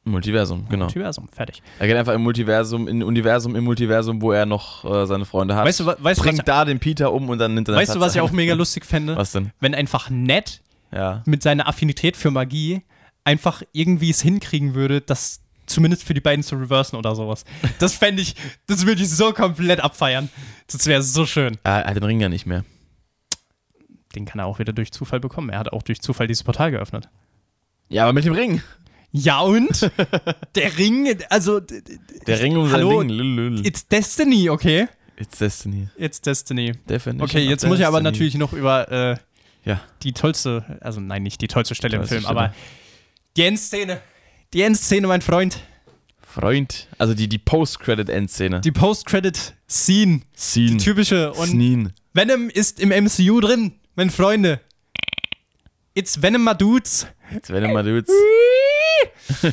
Multiversum, 0.05 0.66
genau. 0.68 0.86
Multiversum, 0.86 1.28
fertig. 1.28 1.62
Er 1.78 1.86
geht 1.86 1.97
einfach 1.97 2.14
im 2.14 2.22
Multiversum, 2.22 2.89
in 2.89 3.02
Universum, 3.02 3.55
im 3.55 3.64
Multiversum, 3.64 4.22
wo 4.22 4.32
er 4.32 4.47
noch 4.47 4.85
äh, 4.85 5.06
seine 5.06 5.27
Freunde 5.27 5.55
hat. 5.55 5.66
Weißt 5.66 5.81
du, 5.81 5.86
weißt 5.86 6.20
bringt 6.22 6.39
was, 6.39 6.44
da 6.47 6.64
den 6.64 6.78
Peter 6.81 7.12
um 7.12 7.28
und 7.28 7.39
dann 7.39 7.52
nimmt 7.55 7.68
er 7.68 7.77
weißt 7.77 7.94
du, 7.97 8.01
was 8.01 8.14
ich 8.14 8.20
auch 8.20 8.32
mega 8.32 8.55
lustig 8.56 8.86
fände? 8.86 9.14
Was 9.16 9.32
denn? 9.32 9.52
Wenn 9.60 9.74
einfach 9.74 10.09
Ned 10.09 10.62
Ja. 10.90 11.22
mit 11.27 11.43
seiner 11.43 11.68
Affinität 11.68 12.16
für 12.16 12.31
Magie 12.31 12.82
einfach 13.24 13.62
irgendwie 13.72 14.09
es 14.10 14.22
hinkriegen 14.22 14.74
würde, 14.74 15.02
das 15.02 15.40
zumindest 15.66 16.02
für 16.05 16.14
die 16.14 16.20
beiden 16.20 16.43
zu 16.43 16.56
reversen 16.56 16.97
oder 16.97 17.14
sowas. 17.14 17.44
Das 17.78 17.94
fände 17.94 18.22
ich, 18.22 18.35
das 18.66 18.86
würde 18.86 19.02
ich 19.02 19.10
so 19.10 19.32
komplett 19.32 19.81
abfeiern. 19.81 20.31
Das 20.66 20.86
wäre 20.86 21.02
so 21.02 21.27
schön. 21.27 21.59
Er 21.62 21.85
hat 21.85 21.94
den 21.94 22.02
Ring 22.02 22.20
ja 22.20 22.28
nicht 22.31 22.47
mehr. 22.47 22.64
Den 24.16 24.24
kann 24.24 24.40
er 24.40 24.47
auch 24.47 24.59
wieder 24.59 24.72
durch 24.72 24.90
Zufall 24.93 25.20
bekommen. 25.20 25.51
Er 25.51 25.59
hat 25.59 25.72
auch 25.72 25.82
durch 25.82 26.01
Zufall 26.01 26.27
dieses 26.27 26.43
Portal 26.43 26.70
geöffnet. 26.72 27.09
Ja, 27.89 28.05
aber 28.05 28.12
mit 28.12 28.24
dem 28.24 28.32
Ring. 28.32 28.62
Ja 29.12 29.41
und? 29.41 29.91
Der 30.55 30.78
Ring, 30.78 31.16
also, 31.28 31.61
Der 31.61 32.41
Ring 32.41 32.57
um 32.57 32.70
Hallo? 32.70 32.99
sein 33.01 33.09
Ding. 33.09 33.16
Lulul. 33.19 33.66
it's 33.66 33.87
Destiny, 33.87 34.49
okay? 34.49 34.87
It's 35.19 35.39
Destiny. 35.39 35.89
It's 35.99 36.20
Destiny. 36.20 36.73
Definition 36.89 37.23
Okay, 37.28 37.41
jetzt 37.47 37.66
muss 37.66 37.78
ich 37.78 37.87
aber 37.87 37.99
Destiny. 37.99 38.12
natürlich 38.12 38.35
noch 38.37 38.53
über 38.53 38.91
äh, 38.91 39.16
Ja. 39.69 39.81
die 40.03 40.12
tollste, 40.12 40.78
also 40.81 41.01
nein, 41.01 41.23
nicht 41.24 41.41
die 41.41 41.49
tollste 41.49 41.74
Stelle 41.74 41.97
im 41.97 42.01
Tollste 42.03 42.15
Film, 42.16 42.24
Stelle. 42.24 42.39
aber 42.41 42.55
die 43.37 43.43
Endszene. 43.43 44.01
Die 44.55 44.62
Endszene, 44.62 45.07
mein 45.07 45.23
Freund. 45.23 45.59
Freund. 46.23 46.87
Also 46.99 47.12
die, 47.15 47.28
die 47.28 47.39
Post-Credit-Endszene. 47.39 48.61
Die 48.61 48.70
Post-Credit-Scene. 48.73 50.20
Scene. 50.37 50.77
Typische. 50.78 51.32
Und 51.32 51.49
Scene. 51.49 51.93
Venom 52.15 52.49
ist 52.49 52.78
im 52.81 52.91
MCU 52.91 53.41
drin, 53.41 53.73
meine 53.97 54.11
Freunde. 54.12 54.61
It's 55.95 56.23
Venom, 56.23 56.45
my 56.45 56.55
dudes. 56.57 57.07
Jetzt 57.32 57.51
werden 57.51 57.73
mal 57.73 57.82
dudes. 57.85 58.11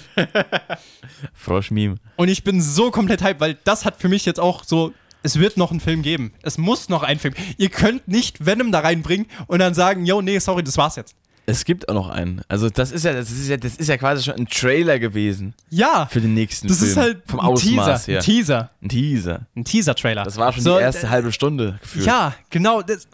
Frosch-Meme. 1.34 1.96
Und 2.16 2.28
ich 2.30 2.44
bin 2.44 2.62
so 2.62 2.92
komplett 2.92 3.24
hyped, 3.24 3.40
weil 3.40 3.58
das 3.64 3.86
hat 3.86 3.98
für 4.00 4.10
mich 4.10 4.26
jetzt 4.26 4.40
auch 4.40 4.64
so. 4.64 4.94
Es 5.24 5.40
wird 5.40 5.58
noch 5.58 5.72
einen 5.72 5.80
Film 5.80 6.04
geben. 6.04 6.32
Es 6.44 6.58
muss 6.58 6.90
noch 6.90 7.04
einen 7.04 7.20
Film. 7.20 7.34
Ihr 7.58 7.70
könnt 7.70 8.08
nicht 8.08 8.46
Venom 8.46 8.72
da 8.72 8.80
reinbringen 8.80 9.26
und 9.48 9.60
dann 9.60 9.74
sagen, 9.74 10.06
yo, 10.06 10.22
nee, 10.22 10.40
sorry, 10.40 10.64
das 10.64 10.78
war's 10.78 10.96
jetzt. 10.96 11.16
Es 11.48 11.66
gibt 11.66 11.90
auch 11.90 11.94
noch 11.94 12.10
einen. 12.10 12.42
Also 12.48 12.70
das 12.70 12.92
ist 12.92 13.04
ja, 13.04 13.14
das 13.14 13.32
ist 13.32 13.48
ja, 13.50 13.58
das 13.58 13.76
ist 13.78 13.88
ja 13.88 13.98
quasi 13.98 14.24
schon 14.24 14.36
ein 14.36 14.48
Trailer 14.48 15.00
gewesen 15.00 15.54
Ja, 15.70 16.06
für 16.06 16.22
den 16.22 16.34
nächsten 16.34 16.68
das 16.68 16.78
Film. 16.80 16.90
ist 16.92 16.98
halt 16.98 17.22
vom 17.26 17.40
ein 17.40 17.46
Ausmaß 17.48 18.06
Teaser, 18.06 18.12
her. 18.12 18.20
ein 18.20 18.24
Teaser, 18.24 18.70
Ein 18.82 18.90
Teaser. 18.90 19.42
ein 19.56 19.64
Teaser-Trailer. 19.66 20.24
Das 20.24 20.38
war 20.38 20.54
schon 20.54 20.62
So, 20.64 20.76
die 20.78 20.84
erste 20.84 21.08
äh, 21.08 21.10
halbe 21.10 21.32
Stunde 21.32 21.80
gefühlt. 21.82 22.06
Ja, 22.06 22.34
genau. 22.50 22.82
Das, 22.82 23.08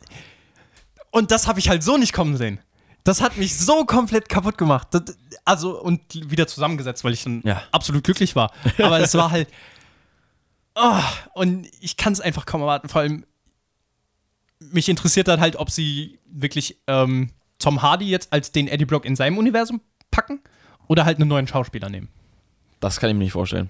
und 1.11 1.31
das 1.31 1.47
habe 1.47 1.59
ich 1.59 1.69
halt 1.69 1.83
so 1.83 1.97
nicht 1.97 2.11
kommen 2.11 2.35
sehen. 2.37 2.59
Das 3.03 3.21
hat 3.21 3.37
mich 3.37 3.57
so 3.57 3.85
komplett 3.85 4.29
kaputt 4.29 4.57
gemacht. 4.57 4.87
Das, 4.91 5.03
also, 5.45 5.81
und 5.81 5.99
wieder 6.31 6.47
zusammengesetzt, 6.47 7.03
weil 7.03 7.13
ich 7.13 7.23
dann 7.23 7.41
Ja. 7.43 7.61
absolut 7.71 8.03
glücklich 8.03 8.35
war. 8.35 8.51
Aber 8.81 8.99
es 8.99 9.13
war 9.15 9.31
halt. 9.31 9.49
Oh, 10.75 10.99
und 11.33 11.67
ich 11.81 11.97
kann 11.97 12.13
es 12.13 12.21
einfach 12.21 12.45
kaum 12.45 12.61
erwarten. 12.61 12.89
Vor 12.89 13.01
allem, 13.01 13.25
mich 14.59 14.89
interessiert 14.89 15.27
dann 15.27 15.39
halt, 15.41 15.55
ob 15.57 15.69
sie 15.69 16.19
wirklich 16.25 16.77
ähm, 16.87 17.31
Tom 17.59 17.81
Hardy 17.81 18.05
jetzt 18.09 18.31
als 18.33 18.51
den 18.51 18.67
Eddie 18.67 18.85
Brock 18.85 19.05
in 19.05 19.15
seinem 19.15 19.37
Universum 19.37 19.81
packen 20.09 20.41
oder 20.87 21.05
halt 21.05 21.19
einen 21.19 21.29
neuen 21.29 21.47
Schauspieler 21.47 21.89
nehmen. 21.89 22.07
Das 22.79 22.99
kann 22.99 23.09
ich 23.09 23.15
mir 23.15 23.23
nicht 23.25 23.33
vorstellen. 23.33 23.69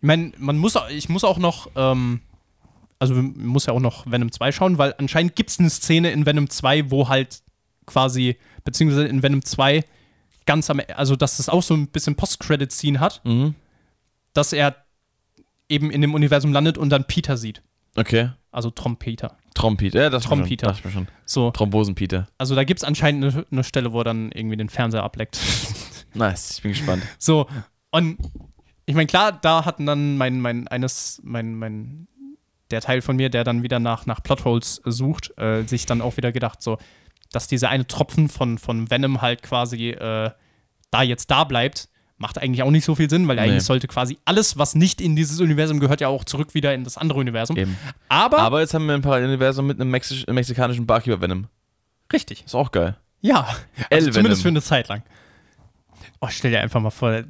Ich 0.00 0.06
meine, 0.06 0.32
man 0.38 0.56
muss, 0.58 0.76
auch- 0.76 0.88
ich 0.88 1.08
muss 1.08 1.24
auch 1.24 1.38
noch, 1.38 1.68
ähm, 1.74 2.20
also 2.98 3.14
man 3.14 3.46
muss 3.46 3.66
ja 3.66 3.72
auch 3.72 3.80
noch 3.80 4.10
Venom 4.10 4.30
2 4.32 4.52
schauen, 4.52 4.78
weil 4.78 4.94
anscheinend 4.98 5.36
gibt 5.36 5.50
es 5.50 5.58
eine 5.58 5.70
Szene 5.70 6.10
in 6.12 6.24
Venom 6.26 6.48
2, 6.48 6.90
wo 6.90 7.08
halt 7.08 7.42
quasi, 7.86 8.36
beziehungsweise 8.64 9.06
in 9.06 9.22
Venom 9.22 9.44
2 9.44 9.84
ganz 10.44 10.70
am, 10.70 10.80
also 10.94 11.16
dass 11.16 11.38
das 11.38 11.48
auch 11.48 11.62
so 11.62 11.74
ein 11.74 11.88
bisschen 11.88 12.14
Post-Credit-Scene 12.16 13.00
hat, 13.00 13.20
Mhm. 13.24 13.54
dass 14.32 14.52
er 14.52 14.76
eben 15.68 15.90
in 15.90 16.00
dem 16.00 16.14
Universum 16.14 16.52
landet 16.52 16.78
und 16.78 16.90
dann 16.90 17.04
Peter 17.04 17.36
sieht. 17.36 17.62
Okay. 17.96 18.30
Also 18.52 18.70
Trompeter. 18.70 19.36
Trompeter. 19.54 20.00
Ja, 20.02 20.10
das. 20.10 20.24
Trompeter. 20.24 20.66
Dachte 20.68 20.80
ich 20.80 20.84
mir 20.84 20.90
schon. 20.92 21.08
So, 21.24 21.50
Trombosen-Peter. 21.50 22.28
also 22.38 22.54
da 22.54 22.64
gibt 22.64 22.80
es 22.80 22.84
anscheinend 22.84 23.24
eine, 23.24 23.44
eine 23.50 23.64
Stelle, 23.64 23.92
wo 23.92 24.00
er 24.00 24.04
dann 24.04 24.30
irgendwie 24.32 24.56
den 24.56 24.68
Fernseher 24.68 25.02
ableckt. 25.02 25.38
Nice, 26.14 26.52
ich 26.56 26.62
bin 26.62 26.72
gespannt. 26.72 27.02
So, 27.18 27.46
und 27.90 28.16
ich 28.86 28.94
meine, 28.94 29.06
klar, 29.06 29.32
da 29.32 29.66
hatten 29.66 29.84
dann 29.84 30.16
mein, 30.16 30.40
mein, 30.40 30.66
eines, 30.68 31.20
mein, 31.24 31.54
mein, 31.56 32.06
der 32.70 32.80
Teil 32.80 33.02
von 33.02 33.16
mir, 33.16 33.28
der 33.28 33.44
dann 33.44 33.62
wieder 33.62 33.80
nach, 33.80 34.06
nach 34.06 34.22
Plotholes 34.22 34.80
sucht, 34.86 35.36
äh, 35.36 35.64
sich 35.64 35.84
dann 35.84 36.00
auch 36.00 36.16
wieder 36.16 36.32
gedacht, 36.32 36.62
so, 36.62 36.78
dass 37.32 37.46
dieser 37.48 37.68
eine 37.70 37.86
Tropfen 37.86 38.28
von, 38.28 38.58
von 38.58 38.90
Venom 38.90 39.20
halt 39.22 39.42
quasi 39.42 39.90
äh, 39.90 40.30
da 40.90 41.02
jetzt 41.02 41.30
da 41.30 41.44
bleibt, 41.44 41.88
macht 42.18 42.38
eigentlich 42.38 42.62
auch 42.62 42.70
nicht 42.70 42.84
so 42.84 42.94
viel 42.94 43.10
Sinn, 43.10 43.28
weil 43.28 43.36
Nee. 43.36 43.42
eigentlich 43.42 43.64
sollte 43.64 43.88
quasi 43.88 44.18
alles, 44.24 44.56
was 44.56 44.74
nicht 44.74 45.00
in 45.02 45.16
dieses 45.16 45.38
Universum 45.40 45.80
gehört, 45.80 46.00
ja 46.00 46.08
auch 46.08 46.24
zurück 46.24 46.54
wieder 46.54 46.72
in 46.72 46.82
das 46.84 46.96
andere 46.96 47.18
Universum. 47.18 47.56
Eben. 47.56 47.76
Aber, 48.08 48.38
Aber 48.38 48.60
jetzt 48.60 48.72
haben 48.72 48.86
wir 48.86 48.94
ein 48.94 49.02
Paralleluniversum 49.02 49.66
mit 49.66 49.78
einem 49.80 49.90
Mexi 49.90 50.24
mexikanischen 50.28 50.86
Barkeeper 50.86 51.20
Venom. 51.20 51.48
richtig, 52.12 52.44
Ist 52.44 52.54
auch 52.54 52.72
geil. 52.72 52.96
ja. 53.20 53.46
L 53.90 53.98
Also 53.98 54.10
zumindest 54.12 54.42
für 54.42 54.48
eine 54.48 54.62
Zeit 54.62 54.88
lang. 54.88 55.02
Oh, 56.20 56.28
stell 56.30 56.50
dir 56.52 56.60
einfach 56.62 56.80
mal 56.80 56.90
vor, 56.90 57.22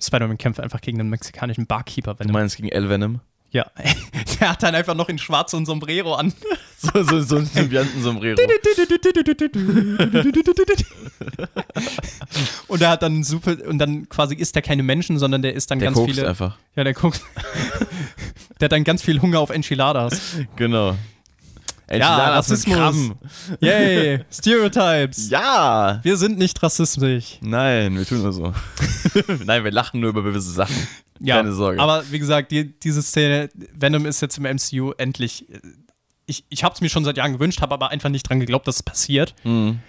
Spider-Man 0.00 0.36
kämpft 0.36 0.60
einfach 0.60 0.80
gegen 0.82 1.00
einen 1.00 1.08
mexikanischen 1.08 1.66
Barkeeper, 1.66 2.12
Du 2.14 2.20
Venom. 2.20 2.32
meinst 2.34 2.56
gegen 2.56 2.68
L 2.68 2.88
Venom? 2.90 3.20
Ja, 3.50 3.70
der 4.40 4.50
hat 4.50 4.62
dann 4.62 4.74
einfach 4.74 4.94
noch 4.94 5.08
in 5.08 5.18
schwarz 5.18 5.54
und 5.54 5.64
Sombrero 5.64 6.14
an. 6.16 6.34
So, 6.80 7.02
so, 7.02 7.20
so 7.22 7.36
ein 7.38 7.46
Symbionten-Sombrero. 7.46 8.36
und 12.68 12.80
er 12.82 12.90
hat 12.90 13.02
dann 13.02 13.24
super, 13.24 13.56
und 13.66 13.78
dann 13.78 14.08
quasi 14.08 14.34
isst 14.34 14.54
er 14.56 14.62
keine 14.62 14.82
Menschen, 14.82 15.18
sondern 15.18 15.42
der 15.42 15.54
isst 15.54 15.70
dann 15.70 15.78
Der 15.80 15.90
ganz 15.92 16.04
viele. 16.04 16.28
einfach. 16.28 16.56
Ja, 16.76 16.84
der 16.84 16.94
guckt. 16.94 17.20
der 18.60 18.66
hat 18.66 18.72
dann 18.72 18.84
ganz 18.84 19.02
viel 19.02 19.20
Hunger 19.20 19.40
auf 19.40 19.50
Enchiladas. 19.50 20.20
Genau. 20.56 20.90
Ja, 20.90 21.94
Enchiladas 21.94 22.48
mit 22.50 22.58
Rassismus. 22.58 22.76
Krabben. 22.76 23.14
Yay, 23.60 24.20
Stereotypes. 24.30 25.30
Ja! 25.30 26.00
Wir 26.02 26.16
sind 26.18 26.38
nicht 26.38 26.62
rassistisch. 26.62 27.38
Nein, 27.40 27.96
wir 27.96 28.04
tun 28.06 28.22
nur 28.22 28.32
so. 28.32 28.52
Nein, 29.46 29.64
wir 29.64 29.70
lachen 29.72 30.00
nur 30.00 30.10
über 30.10 30.22
gewisse 30.22 30.50
Sachen. 30.52 30.76
Ja, 31.18 31.36
Keine 31.36 31.52
Sorge. 31.52 31.80
aber 31.80 32.04
wie 32.10 32.18
gesagt, 32.18 32.52
die, 32.52 32.78
diese 32.78 33.02
Szene, 33.02 33.48
Venom 33.74 34.06
ist 34.06 34.20
jetzt 34.20 34.38
im 34.38 34.44
MCU 34.44 34.92
endlich. 34.98 35.46
Ich, 36.28 36.44
ich 36.50 36.62
habe 36.62 36.74
es 36.74 36.80
mir 36.80 36.88
schon 36.90 37.04
seit 37.04 37.16
Jahren 37.16 37.32
gewünscht, 37.32 37.60
habe 37.62 37.74
aber 37.74 37.88
einfach 37.90 38.10
nicht 38.10 38.28
dran 38.28 38.38
geglaubt, 38.38 38.68
dass 38.68 38.76
es 38.76 38.82
passiert. 38.82 39.34
Mhm. 39.44 39.80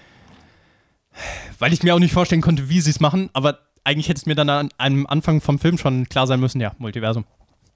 Weil 1.59 1.73
ich 1.73 1.83
mir 1.83 1.93
auch 1.93 1.99
nicht 1.99 2.13
vorstellen 2.13 2.41
konnte, 2.41 2.69
wie 2.69 2.79
sie 2.81 2.89
es 2.91 2.99
machen, 2.99 3.29
aber 3.33 3.59
eigentlich 3.83 4.07
hätte 4.07 4.19
es 4.19 4.25
mir 4.25 4.35
dann 4.35 4.49
an 4.49 4.69
einem 4.77 5.05
Anfang 5.05 5.41
vom 5.41 5.59
Film 5.59 5.77
schon 5.77 6.07
klar 6.07 6.27
sein 6.27 6.39
müssen, 6.39 6.61
ja, 6.61 6.71
Multiversum. 6.77 7.25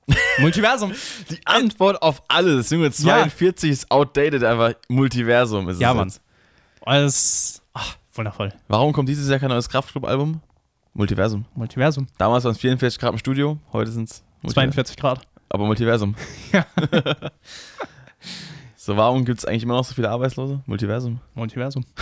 Multiversum. 0.40 0.94
Die 1.30 1.40
Antwort 1.46 2.02
auf 2.02 2.24
alles. 2.30 2.70
Junge, 2.70 2.92
42 2.92 3.70
ist 3.70 3.92
outdated, 3.92 4.44
einfach 4.44 4.74
Multiversum 4.88 5.68
ist 5.70 5.80
Ja, 5.82 5.92
es 5.92 5.96
Mann. 5.98 6.08
jetzt. 6.08 6.22
Alles. 6.86 7.62
Ach, 7.74 7.96
wundervoll. 8.14 8.54
Warum 8.68 8.94
kommt 8.94 9.10
dieses 9.10 9.30
Jahr 9.30 9.40
kein 9.40 9.50
neues 9.50 9.68
Kraftclub-Album? 9.70 10.42
Multiversum. 10.94 11.46
Multiversum. 11.56 12.08
Damals 12.18 12.44
waren 12.46 12.52
es 12.54 12.60
44 12.60 13.00
Grad 13.00 13.12
im 13.14 13.18
Studio, 13.20 13.58
heute 13.74 13.92
sind 13.92 14.10
es 14.10 14.24
42 14.48 14.96
Grad. 14.96 15.22
Aber 15.50 15.66
Multiversum. 15.66 16.16
Ja. 16.54 16.66
So, 18.86 18.98
warum 18.98 19.24
gibt 19.24 19.40
es 19.40 19.46
eigentlich 19.46 19.64
immer 19.64 19.76
noch 19.76 19.86
so 19.86 19.94
viele 19.94 20.10
Arbeitslose? 20.10 20.62
Multiversum. 20.66 21.22
Multiversum. 21.34 21.86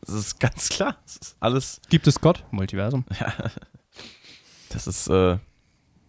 Das 0.00 0.14
ist 0.14 0.40
ganz 0.40 0.68
klar. 0.68 0.96
Das 1.04 1.16
ist 1.16 1.36
alles. 1.40 1.80
Gibt 1.90 2.06
es 2.06 2.20
Gott? 2.20 2.44
Multiversum. 2.50 3.04
Das 4.70 4.86
ist, 4.86 5.08
äh, 5.08 5.38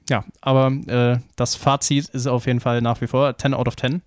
Ja, 0.10 0.26
aber 0.41 0.72
äh, 0.88 1.19
das 1.36 1.56
Fazit 1.56 2.07
ist 2.10 2.27
auf 2.27 2.45
jeden 2.45 2.60
Fall 2.60 2.81
nach 2.81 3.02
wie 3.02 3.07
vor 3.07 3.38
10 3.38 3.53
out 3.53 3.68
of 3.68 3.76
10. 3.76 4.02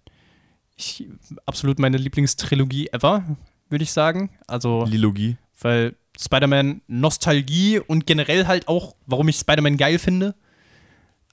Ich, 0.77 1.09
absolut 1.47 1.79
meine 1.79 1.97
Lieblingstrilogie 1.97 2.89
ever, 2.93 3.25
würde 3.71 3.83
ich 3.83 3.93
sagen. 3.93 4.31
Also, 4.47 4.85
Lilogie. 4.85 5.37
weil 5.61 5.97
Spider-Man 6.19 6.83
Nostalgie 6.87 7.81
und 7.81 8.07
generell 8.07 8.47
halt 8.47 8.69
auch, 8.69 8.95
warum 9.07 9.29
ich 9.29 9.37
Spider-Man 9.37 9.77
geil 9.77 9.99
finde, 9.99 10.35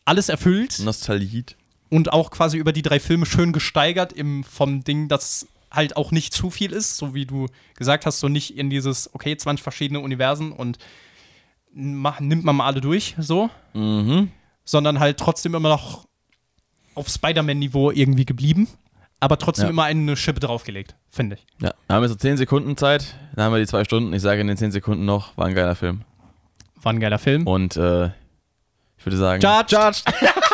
alles 0.05 0.29
erfüllt 0.29 0.79
Nostalgie. 0.79 1.45
Und 1.90 2.14
auch 2.14 2.32
quasi 2.32 2.57
über 2.57 2.72
die 2.72 2.82
drei 2.82 2.99
Filme 2.99 3.26
schön 3.26 3.52
gesteigert 3.53 4.14
im, 4.14 4.44
vom 4.44 4.84
Ding, 4.84 5.07
dass 5.07 5.48
halt 5.72 5.98
auch 5.98 6.11
nicht 6.11 6.34
zu 6.34 6.49
viel 6.49 6.72
ist, 6.72 6.98
so 6.98 7.14
wie 7.14 7.26
du 7.26 7.48
gesagt 7.76 8.06
hast, 8.06 8.20
so 8.20 8.28
nicht 8.28 8.57
in 8.57 8.70
dieses, 8.70 9.14
okay, 9.14 9.36
20 9.38 9.61
verschiedene 9.64 9.99
Universen 9.99 10.52
und 10.52 10.78
mach, 11.74 12.20
nimmt 12.20 12.44
man 12.44 12.56
mal 12.56 12.66
alle 12.66 12.82
durch, 12.82 13.16
so, 13.20 13.49
Mhm. 13.74 14.32
sondern 14.66 14.99
halt 14.99 15.18
trotzdem 15.18 15.53
immer 15.56 15.70
noch 15.70 16.07
auf 16.95 17.07
Spider-Man-Niveau 17.07 17.91
irgendwie 17.91 18.26
geblieben, 18.26 18.68
aber 19.20 19.38
trotzdem 19.38 19.66
Ja. 19.66 19.70
immer 19.70 19.84
eine 19.84 20.16
Schippe 20.18 20.40
draufgelegt, 20.40 20.95
finde 21.10 21.36
ich. 21.36 21.45
Ja, 21.61 21.74
wir 21.88 21.95
haben 21.95 22.03
jetzt 22.03 22.11
so 22.14 22.18
10 22.18 22.38
Sekunden 22.38 22.76
Zeit. 22.78 23.16
Dann 23.36 23.45
haben 23.45 23.53
wir 23.53 23.60
die 23.60 23.68
zwei 23.68 23.84
Stunden. 23.84 24.11
Ich 24.14 24.22
sage 24.22 24.41
in 24.41 24.48
den 24.48 24.57
10 24.57 24.72
Sekunden 24.72 25.06
noch, 25.06 25.38
war 25.38 25.45
ein 25.45 25.53
geiler 25.56 25.76
Film. 25.76 26.02
War 26.82 26.94
ein 26.94 26.99
geiler 26.99 27.20
Film. 27.20 27.45
Und 27.45 27.76
äh, 27.78 28.07
ich 28.98 29.06
würde 29.06 29.18
sagen. 29.18 29.41
Judged. 29.41 30.03